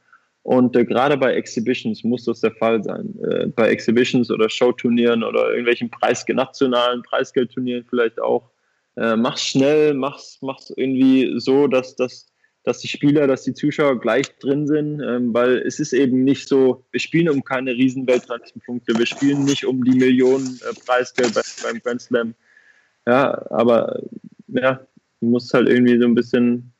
Und 0.43 0.75
äh, 0.77 0.85
gerade 0.85 1.17
bei 1.17 1.33
Exhibitions 1.33 2.03
muss 2.03 2.23
das 2.23 2.39
der 2.39 2.53
Fall 2.53 2.81
sein. 2.83 3.13
Äh, 3.29 3.47
bei 3.47 3.69
Exhibitions 3.69 4.31
oder 4.31 4.49
Showturnieren 4.49 5.23
oder 5.23 5.49
irgendwelchen 5.49 5.89
Preis 5.89 6.25
nationalen 6.27 7.03
Preisgeldturnieren 7.03 7.85
vielleicht 7.89 8.19
auch. 8.21 8.49
Äh, 8.97 9.15
mach's 9.15 9.43
schnell, 9.43 9.93
mach's, 9.93 10.39
mach's 10.41 10.71
irgendwie 10.75 11.39
so, 11.39 11.67
dass, 11.67 11.95
dass, 11.95 12.27
dass 12.63 12.79
die 12.79 12.87
Spieler, 12.87 13.27
dass 13.27 13.43
die 13.43 13.53
Zuschauer 13.53 13.99
gleich 13.99 14.37
drin 14.39 14.67
sind, 14.67 15.01
ähm, 15.01 15.33
weil 15.33 15.59
es 15.59 15.79
ist 15.79 15.93
eben 15.93 16.23
nicht 16.23 16.47
so, 16.47 16.83
wir 16.91 16.99
spielen 16.99 17.29
um 17.29 17.43
keine 17.43 17.71
riesen 17.71 18.07
Weltranglistenpunkte, 18.07 18.97
wir 18.97 19.05
spielen 19.05 19.45
nicht 19.45 19.65
um 19.65 19.83
die 19.83 19.97
Millionen 19.97 20.59
äh, 20.69 20.73
Preisgeld 20.85 21.33
beim 21.63 21.79
Grand 21.81 22.01
Slam. 22.01 22.33
Ja, 23.05 23.45
aber 23.51 24.01
ja, 24.47 24.85
Du 25.19 25.27
musst 25.27 25.53
halt 25.53 25.67
irgendwie 25.67 25.99
so 25.99 26.05
ein 26.05 26.15
bisschen 26.15 26.71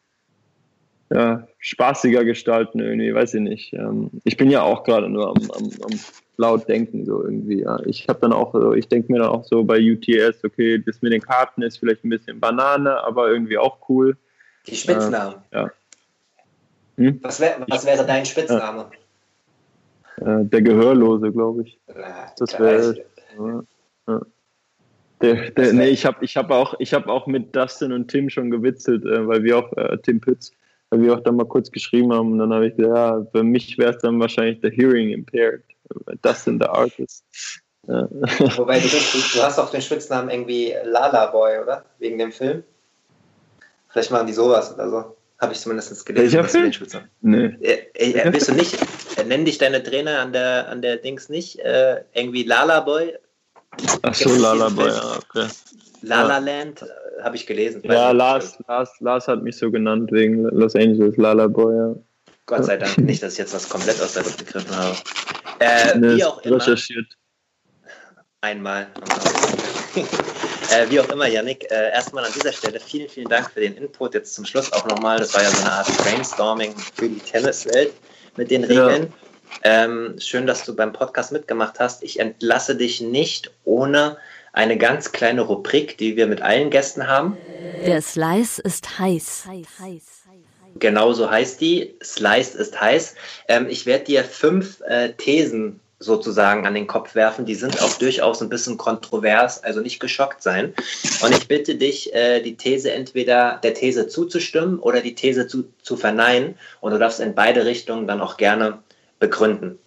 ja, 1.11 1.47
spaßiger 1.59 2.23
gestalten, 2.25 2.79
irgendwie, 2.79 3.13
weiß 3.13 3.35
ich 3.35 3.41
nicht. 3.41 3.73
Ähm, 3.73 4.11
ich 4.25 4.37
bin 4.37 4.51
ja 4.51 4.61
auch 4.61 4.83
gerade 4.83 5.09
nur 5.09 5.29
am, 5.29 5.51
am, 5.51 5.69
am, 5.83 5.99
laut 6.37 6.67
denken, 6.67 7.05
so 7.05 7.23
irgendwie. 7.23 7.61
Ja. 7.61 7.79
Ich 7.85 8.07
habe 8.07 8.19
dann 8.21 8.31
auch, 8.31 8.73
ich 8.73 8.87
denke 8.87 9.11
mir 9.11 9.19
dann 9.19 9.29
auch 9.29 9.43
so 9.43 9.63
bei 9.63 9.79
UTS, 9.79 10.43
okay, 10.43 10.81
das 10.83 11.01
mit 11.01 11.11
den 11.11 11.21
Karten 11.21 11.63
ist 11.63 11.77
vielleicht 11.77 12.03
ein 12.05 12.09
bisschen 12.09 12.39
Banane, 12.39 13.03
aber 13.03 13.29
irgendwie 13.29 13.57
auch 13.57 13.77
cool. 13.89 14.15
Die 14.67 14.75
Spitznamen. 14.75 15.35
Äh, 15.51 15.57
ja. 15.57 15.71
Hm? 16.97 17.19
Was, 17.21 17.39
wär, 17.39 17.65
was 17.67 17.85
wäre 17.85 18.05
dein 18.05 18.25
Spitzname? 18.25 18.89
Äh, 20.17 20.45
der 20.45 20.61
Gehörlose, 20.61 21.31
glaube 21.31 21.63
ich. 21.63 21.79
Das 22.37 22.59
wäre. 22.59 23.03
Ja. 23.37 24.21
Der, 25.21 25.49
der, 25.51 25.73
nee, 25.73 25.89
ich 25.89 26.05
habe 26.05 26.23
ich 26.23 26.37
hab 26.37 26.51
auch, 26.51 26.75
hab 26.79 27.07
auch 27.07 27.25
mit 27.25 27.55
Dustin 27.55 27.91
und 27.91 28.07
Tim 28.07 28.29
schon 28.29 28.51
gewitzelt, 28.51 29.03
äh, 29.05 29.27
weil 29.27 29.43
wir 29.43 29.57
auch, 29.57 29.73
äh, 29.75 29.97
Tim 30.03 30.19
Pütz, 30.19 30.51
weil 30.89 31.01
wir 31.01 31.15
auch 31.15 31.21
da 31.21 31.31
mal 31.31 31.45
kurz 31.45 31.71
geschrieben 31.71 32.13
haben. 32.13 32.33
Und 32.33 32.37
dann 32.39 32.53
habe 32.53 32.67
ich 32.67 32.75
gesagt, 32.75 32.95
ja, 32.95 33.25
für 33.31 33.43
mich 33.43 33.77
wäre 33.77 33.95
es 33.95 34.01
dann 34.01 34.19
wahrscheinlich 34.19 34.61
der 34.61 34.71
Hearing 34.71 35.09
Impaired. 35.09 35.63
Dustin, 36.21 36.59
der 36.59 36.71
Artist. 36.71 37.23
Ja. 37.87 38.07
Wobei 38.57 38.79
du, 38.79 38.87
du, 38.87 39.41
hast 39.41 39.59
auch 39.59 39.71
den 39.71 39.81
Spitznamen 39.81 40.29
irgendwie 40.29 40.75
Lala 40.83 41.27
Boy, 41.27 41.59
oder? 41.59 41.85
Wegen 41.99 42.17
dem 42.17 42.31
Film. 42.31 42.63
Vielleicht 43.89 44.11
machen 44.11 44.27
die 44.27 44.33
sowas 44.33 44.73
oder 44.73 44.89
so. 44.89 45.17
Habe 45.39 45.53
ich 45.53 45.59
zumindest 45.59 46.05
gelesen. 46.05 46.37
Welcher 46.37 46.49
Film? 46.49 46.71
Nee. 47.21 47.55
Äh, 47.61 47.87
äh, 47.93 48.33
willst 48.33 48.49
du 48.49 48.53
nicht, 48.53 48.77
äh, 49.17 49.23
nennen 49.23 49.45
dich 49.45 49.59
deine 49.59 49.83
Trainer 49.83 50.19
an 50.19 50.33
der, 50.33 50.67
an 50.67 50.81
der 50.81 50.97
Dings 50.97 51.29
nicht 51.29 51.59
äh, 51.59 52.03
irgendwie 52.13 52.43
Lala 52.43 52.81
Boy 52.81 53.17
Ach 54.01 54.13
so, 54.13 54.35
Lalaboy, 54.35 54.89
ja, 54.89 55.17
okay. 55.17 55.47
Lala 56.01 56.37
Land 56.39 56.81
ja. 56.81 57.23
habe 57.23 57.35
ich 57.35 57.45
gelesen. 57.45 57.81
Ja, 57.83 58.11
Lars, 58.11 58.57
Lars, 58.67 58.91
Lars 58.99 59.27
hat 59.27 59.43
mich 59.43 59.57
so 59.57 59.71
genannt 59.71 60.11
wegen 60.11 60.43
Los 60.43 60.75
Angeles, 60.75 61.17
Lalaboy, 61.17 61.75
ja. 61.75 61.95
Gott 62.45 62.65
sei 62.65 62.77
Dank 62.77 62.97
nicht, 62.99 63.21
dass 63.21 63.33
ich 63.33 63.39
jetzt 63.39 63.53
was 63.53 63.67
komplett 63.69 64.01
aus 64.01 64.13
der 64.13 64.23
Luft 64.23 64.39
gegriffen 64.39 64.75
habe. 64.75 64.95
Äh, 65.59 65.93
wie 65.95 66.23
auch 66.23 66.39
immer. 66.39 66.57
Recherchiert. 66.57 67.05
Einmal. 68.41 68.87
äh, 69.95 70.89
wie 70.89 70.99
auch 70.99 71.09
immer, 71.09 71.27
Yannick, 71.27 71.69
äh, 71.71 71.91
erstmal 71.91 72.25
an 72.25 72.31
dieser 72.33 72.53
Stelle 72.53 72.79
vielen, 72.79 73.09
vielen 73.09 73.27
Dank 73.27 73.51
für 73.51 73.61
den 73.61 73.75
Input. 73.75 74.13
Jetzt 74.13 74.35
zum 74.35 74.45
Schluss 74.45 74.71
auch 74.73 74.85
nochmal, 74.87 75.17
das 75.17 75.33
war 75.33 75.41
ja 75.41 75.49
so 75.49 75.61
eine 75.61 75.71
Art 75.71 75.97
Brainstorming 75.97 76.75
für 76.77 77.09
die 77.09 77.19
Tenniswelt 77.19 77.93
mit 78.35 78.51
den 78.51 78.63
Regeln. 78.63 79.13
Ja. 79.63 79.85
Ähm, 79.85 80.15
schön, 80.19 80.45
dass 80.45 80.65
du 80.65 80.75
beim 80.75 80.93
Podcast 80.93 81.31
mitgemacht 81.31 81.79
hast. 81.79 82.03
Ich 82.03 82.19
entlasse 82.19 82.75
dich 82.75 83.01
nicht 83.01 83.51
ohne 83.63 84.17
eine 84.53 84.77
ganz 84.77 85.11
kleine 85.11 85.41
Rubrik, 85.41 85.97
die 85.97 86.15
wir 86.15 86.27
mit 86.27 86.41
allen 86.41 86.69
Gästen 86.69 87.07
haben. 87.07 87.37
Der 87.85 88.01
Slice 88.01 88.59
ist 88.59 88.99
heiß. 88.99 89.45
Genau 89.45 89.63
so 91.13 91.29
heißt 91.29 91.61
die. 91.61 91.95
Slice 92.03 92.55
ist 92.55 92.79
heiß. 92.79 93.15
Ähm, 93.47 93.67
ich 93.69 93.85
werde 93.85 94.05
dir 94.05 94.23
fünf 94.23 94.81
äh, 94.81 95.13
Thesen 95.13 95.79
sozusagen 95.99 96.67
an 96.67 96.75
den 96.75 96.85
Kopf 96.87 97.15
werfen. 97.15 97.45
Die 97.45 97.55
sind 97.55 97.81
auch 97.81 97.93
durchaus 97.97 98.41
ein 98.41 98.49
bisschen 98.49 98.77
kontrovers, 98.77 99.63
also 99.63 99.81
nicht 99.81 99.99
geschockt 99.99 100.43
sein. 100.43 100.73
Und 101.21 101.35
ich 101.35 101.47
bitte 101.47 101.75
dich, 101.75 102.13
äh, 102.13 102.41
die 102.41 102.55
These 102.55 102.91
entweder 102.91 103.59
der 103.63 103.73
These 103.73 104.07
zuzustimmen 104.07 104.79
oder 104.79 105.01
die 105.01 105.15
These 105.15 105.47
zu, 105.47 105.71
zu 105.81 105.97
verneinen. 105.97 106.55
Und 106.81 106.91
du 106.91 106.99
darfst 106.99 107.19
in 107.19 107.33
beide 107.33 107.65
Richtungen 107.65 108.07
dann 108.07 108.21
auch 108.21 108.37
gerne 108.37 108.79
begründen. 109.19 109.79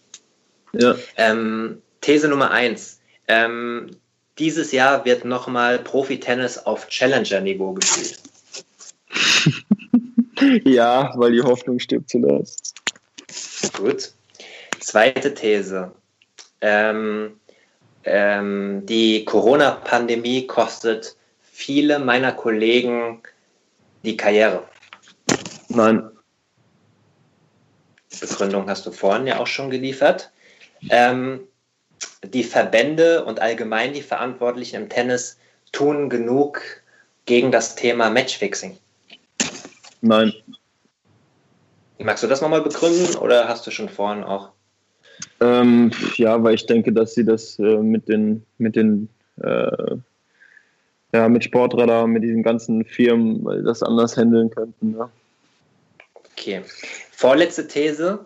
Ja. 0.73 0.97
Ähm, 1.17 1.81
These 2.01 2.29
Nummer 2.29 2.51
eins. 2.51 3.01
Ähm, 3.29 3.91
dieses 4.39 4.73
Jahr 4.73 5.05
wird 5.05 5.25
nochmal 5.25 5.79
Profi-Tennis 5.79 6.59
auf 6.59 6.89
Challenger-Niveau 6.89 7.75
gespielt. 7.75 8.19
ja, 10.65 11.13
weil 11.17 11.33
die 11.33 11.43
Hoffnung 11.43 11.79
stirbt 11.79 12.11
zuletzt. 12.11 12.75
Gut. 13.75 14.13
Zweite 14.81 15.35
These. 15.35 15.93
Ähm, 16.61 17.39
ähm, 18.05 18.87
die 18.87 19.25
Corona-Pandemie 19.25 20.47
kostet 20.47 21.17
viele 21.43 21.99
meiner 21.99 22.33
Kollegen 22.33 23.23
die 24.03 24.17
Karriere. 24.17 24.65
Nein. 25.69 26.11
Begründung 28.21 28.69
hast 28.69 28.87
du 28.87 28.93
vorhin 28.93 29.27
ja 29.27 29.39
auch 29.39 29.47
schon 29.47 29.71
geliefert. 29.71 30.31
Ähm, 30.89 31.41
die 32.25 32.45
Verbände 32.45 33.25
und 33.25 33.41
allgemein 33.41 33.93
die 33.93 34.03
Verantwortlichen 34.03 34.77
im 34.77 34.89
Tennis 34.89 35.39
tun 35.73 36.09
genug 36.09 36.63
gegen 37.27 37.53
das 37.53 37.77
Thema 37.77 38.11
Matchfixing? 38.11 38.79
Nein. 40.01 40.33
Magst 41.99 42.23
du 42.23 42.29
das 42.29 42.41
nochmal 42.41 42.63
begründen 42.63 43.17
oder 43.17 43.49
hast 43.49 43.67
du 43.67 43.71
schon 43.71 43.89
vorhin 43.89 44.25
auch? 44.25 44.51
Ähm, 45.41 45.91
ja, 46.17 46.43
weil 46.43 46.55
ich 46.55 46.67
denke, 46.67 46.93
dass 46.93 47.15
sie 47.15 47.25
das 47.25 47.59
äh, 47.59 47.77
mit 47.79 48.09
den, 48.09 48.45
mit 48.59 48.77
den 48.77 49.09
äh, 49.43 49.97
ja, 51.13 51.29
mit 51.29 51.45
Sportradar, 51.45 52.07
mit 52.07 52.23
diesen 52.23 52.43
ganzen 52.43 52.85
Firmen 52.85 53.65
das 53.65 53.83
anders 53.83 54.17
handeln 54.17 54.51
könnten. 54.51 54.97
Ja. 54.97 55.11
Okay. 56.15 56.63
Vorletzte 57.11 57.67
These, 57.67 58.25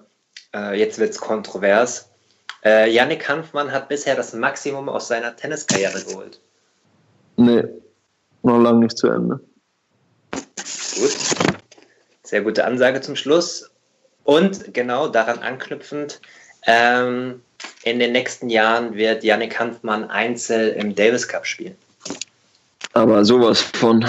äh, 0.54 0.78
jetzt 0.78 0.98
wird 0.98 1.10
es 1.10 1.18
kontrovers. 1.18 2.10
Äh, 2.64 2.90
Yannick 2.90 3.28
Hanfmann 3.28 3.72
hat 3.72 3.88
bisher 3.88 4.16
das 4.16 4.34
Maximum 4.34 4.88
aus 4.88 5.08
seiner 5.08 5.34
Tenniskarriere 5.34 6.02
geholt. 6.04 6.40
Nee, 7.36 7.64
noch 8.42 8.58
lange 8.58 8.80
nicht 8.80 8.96
zu 8.96 9.08
Ende. 9.08 9.40
Gut. 10.30 11.53
Sehr 12.34 12.42
gute 12.42 12.64
Ansage 12.64 13.00
zum 13.00 13.14
Schluss. 13.14 13.70
Und 14.24 14.74
genau 14.74 15.06
daran 15.06 15.38
anknüpfend, 15.38 16.20
ähm, 16.66 17.42
in 17.84 18.00
den 18.00 18.10
nächsten 18.10 18.50
Jahren 18.50 18.96
wird 18.96 19.22
Yannick 19.22 19.56
Hanfmann 19.56 20.10
Einzel 20.10 20.70
im 20.70 20.96
Davis 20.96 21.28
Cup 21.28 21.46
spielen. 21.46 21.76
Aber 22.92 23.24
sowas 23.24 23.60
von. 23.60 24.02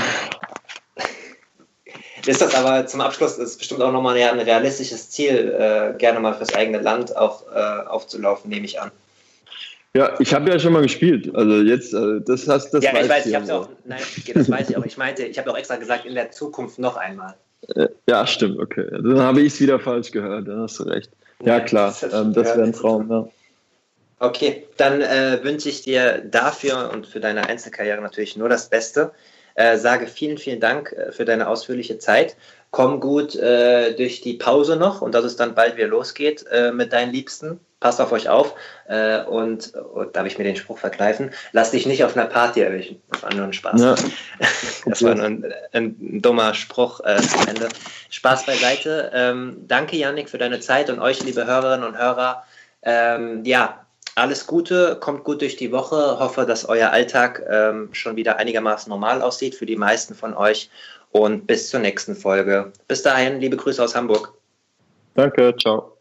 Ist 2.26 2.42
das 2.42 2.56
aber 2.56 2.88
zum 2.88 3.02
Abschluss 3.02 3.38
ist 3.38 3.60
bestimmt 3.60 3.84
auch 3.84 3.92
nochmal 3.92 4.18
ein 4.18 4.40
realistisches 4.40 5.12
Ziel, 5.12 5.56
äh, 5.60 5.96
gerne 5.96 6.20
mal 6.20 6.34
fürs 6.34 6.56
eigene 6.56 6.80
Land 6.80 7.16
auch 7.16 7.44
äh, 7.54 7.86
aufzulaufen, 7.86 8.50
nehme 8.50 8.66
ich 8.66 8.82
an. 8.82 8.90
Ja, 9.94 10.20
ich 10.20 10.34
habe 10.34 10.50
ja 10.50 10.58
schon 10.58 10.74
mal 10.74 10.82
gespielt. 10.82 11.30
Also 11.36 11.62
jetzt, 11.62 11.94
äh, 11.94 12.22
das 12.26 12.48
hast 12.48 12.72
das. 12.72 12.84
Ja, 12.84 13.00
ich 13.00 13.08
weiß, 13.08 13.28
ich 13.28 13.36
habe 13.36 13.54
auch. 13.54 13.70
Nein, 13.84 14.02
das 14.34 14.50
weiß 14.50 14.72
ich 14.72 14.78
auch. 14.78 14.84
Ich 14.84 14.98
meinte, 14.98 15.26
ich 15.26 15.38
habe 15.38 15.52
auch 15.52 15.58
extra 15.58 15.76
gesagt, 15.76 16.08
in 16.08 16.16
der 16.16 16.32
Zukunft 16.32 16.80
noch 16.80 16.98
einmal. 16.98 17.36
Äh, 17.76 17.88
ja, 18.08 18.28
stimmt. 18.28 18.60
Okay, 18.60 18.88
dann 18.92 19.20
habe 19.20 19.42
ich 19.42 19.54
es 19.54 19.60
wieder 19.60 19.80
falsch 19.80 20.12
gehört. 20.12 20.48
Dann 20.48 20.62
hast 20.62 20.80
du 20.80 20.84
recht. 20.84 21.12
Ja, 21.44 21.60
klar. 21.60 21.96
Das, 22.00 22.14
ähm, 22.14 22.34
das 22.34 22.48
wäre 22.48 22.64
ein 22.64 22.74
Traum. 22.74 23.10
Ja. 23.10 23.28
Okay, 24.20 24.68
dann 24.78 25.02
äh, 25.02 25.44
wünsche 25.44 25.70
ich 25.70 25.82
dir 25.82 26.20
dafür 26.20 26.90
und 26.94 27.06
für 27.06 27.20
deine 27.20 27.48
Einzelkarriere 27.48 28.02
natürlich 28.02 28.38
nur 28.38 28.50
das 28.50 28.70
Beste. 28.70 29.12
Äh, 29.56 29.78
sage 29.78 30.08
vielen, 30.08 30.38
vielen 30.38 30.60
Dank 30.60 30.94
äh, 30.94 31.12
für 31.12 31.26
deine 31.26 31.48
ausführliche 31.48 31.98
Zeit. 31.98 32.36
Komm 32.72 33.00
gut 33.00 33.36
äh, 33.36 33.94
durch 33.94 34.22
die 34.22 34.34
Pause 34.34 34.76
noch 34.76 35.02
und 35.02 35.14
dass 35.14 35.26
es 35.26 35.36
dann 35.36 35.56
bald 35.56 35.78
wieder 35.78 35.88
losgeht 35.88 36.46
äh, 36.52 36.72
mit 36.72 36.94
deinen 36.94 37.12
Liebsten. 37.12 37.60
Passt 37.80 38.00
auf 38.00 38.12
euch 38.12 38.30
auf 38.30 38.56
äh, 38.88 39.24
und, 39.24 39.74
und 39.74 40.16
darf 40.16 40.26
ich 40.26 40.38
mir 40.38 40.44
den 40.44 40.56
Spruch 40.56 40.78
verkneifen? 40.78 41.32
Lass 41.52 41.72
dich 41.72 41.86
nicht 41.86 42.04
auf 42.04 42.16
einer 42.16 42.26
Party 42.26 42.62
erwischen. 42.62 43.02
Das 43.12 43.24
war 43.24 43.34
nur 43.34 43.46
ein 43.46 43.54
Spaß. 43.54 43.82
Ja. 43.82 43.96
Das 44.88 45.02
war 45.02 45.16
nur 45.16 45.26
ein, 45.26 45.54
ein 45.74 46.22
dummer 46.22 46.54
Spruch 46.54 47.00
äh, 47.04 47.18
zum 47.18 47.48
Ende. 47.48 47.70
Spaß 48.12 48.46
beiseite. 48.46 49.12
Ähm, 49.14 49.64
danke, 49.68 49.98
Yannick, 49.98 50.30
für 50.30 50.38
deine 50.38 50.60
Zeit 50.60 50.92
und 50.92 51.00
euch, 51.00 51.24
liebe 51.24 51.46
Hörerinnen 51.48 51.86
und 51.86 51.98
Hörer. 51.98 52.44
Ähm, 52.84 53.44
ja, 53.46 53.86
alles 54.16 54.48
Gute, 54.48 54.98
kommt 55.00 55.24
gut 55.24 55.42
durch 55.42 55.58
die 55.58 55.72
Woche. 55.72 56.20
Hoffe, 56.20 56.46
dass 56.46 56.70
euer 56.70 56.92
Alltag 56.92 57.44
ähm, 57.50 57.90
schon 57.92 58.16
wieder 58.16 58.38
einigermaßen 58.38 58.90
normal 58.90 59.22
aussieht 59.22 59.56
für 59.56 59.66
die 59.66 59.76
meisten 59.76 60.16
von 60.16 60.34
euch. 60.34 60.70
Und 61.12 61.48
bis 61.48 61.70
zur 61.70 61.80
nächsten 61.80 62.16
Folge. 62.16 62.72
Bis 62.88 63.02
dahin, 63.02 63.40
liebe 63.40 63.58
Grüße 63.58 63.84
aus 63.84 63.96
Hamburg. 63.96 64.34
Danke, 65.16 65.56
ciao. 65.58 65.95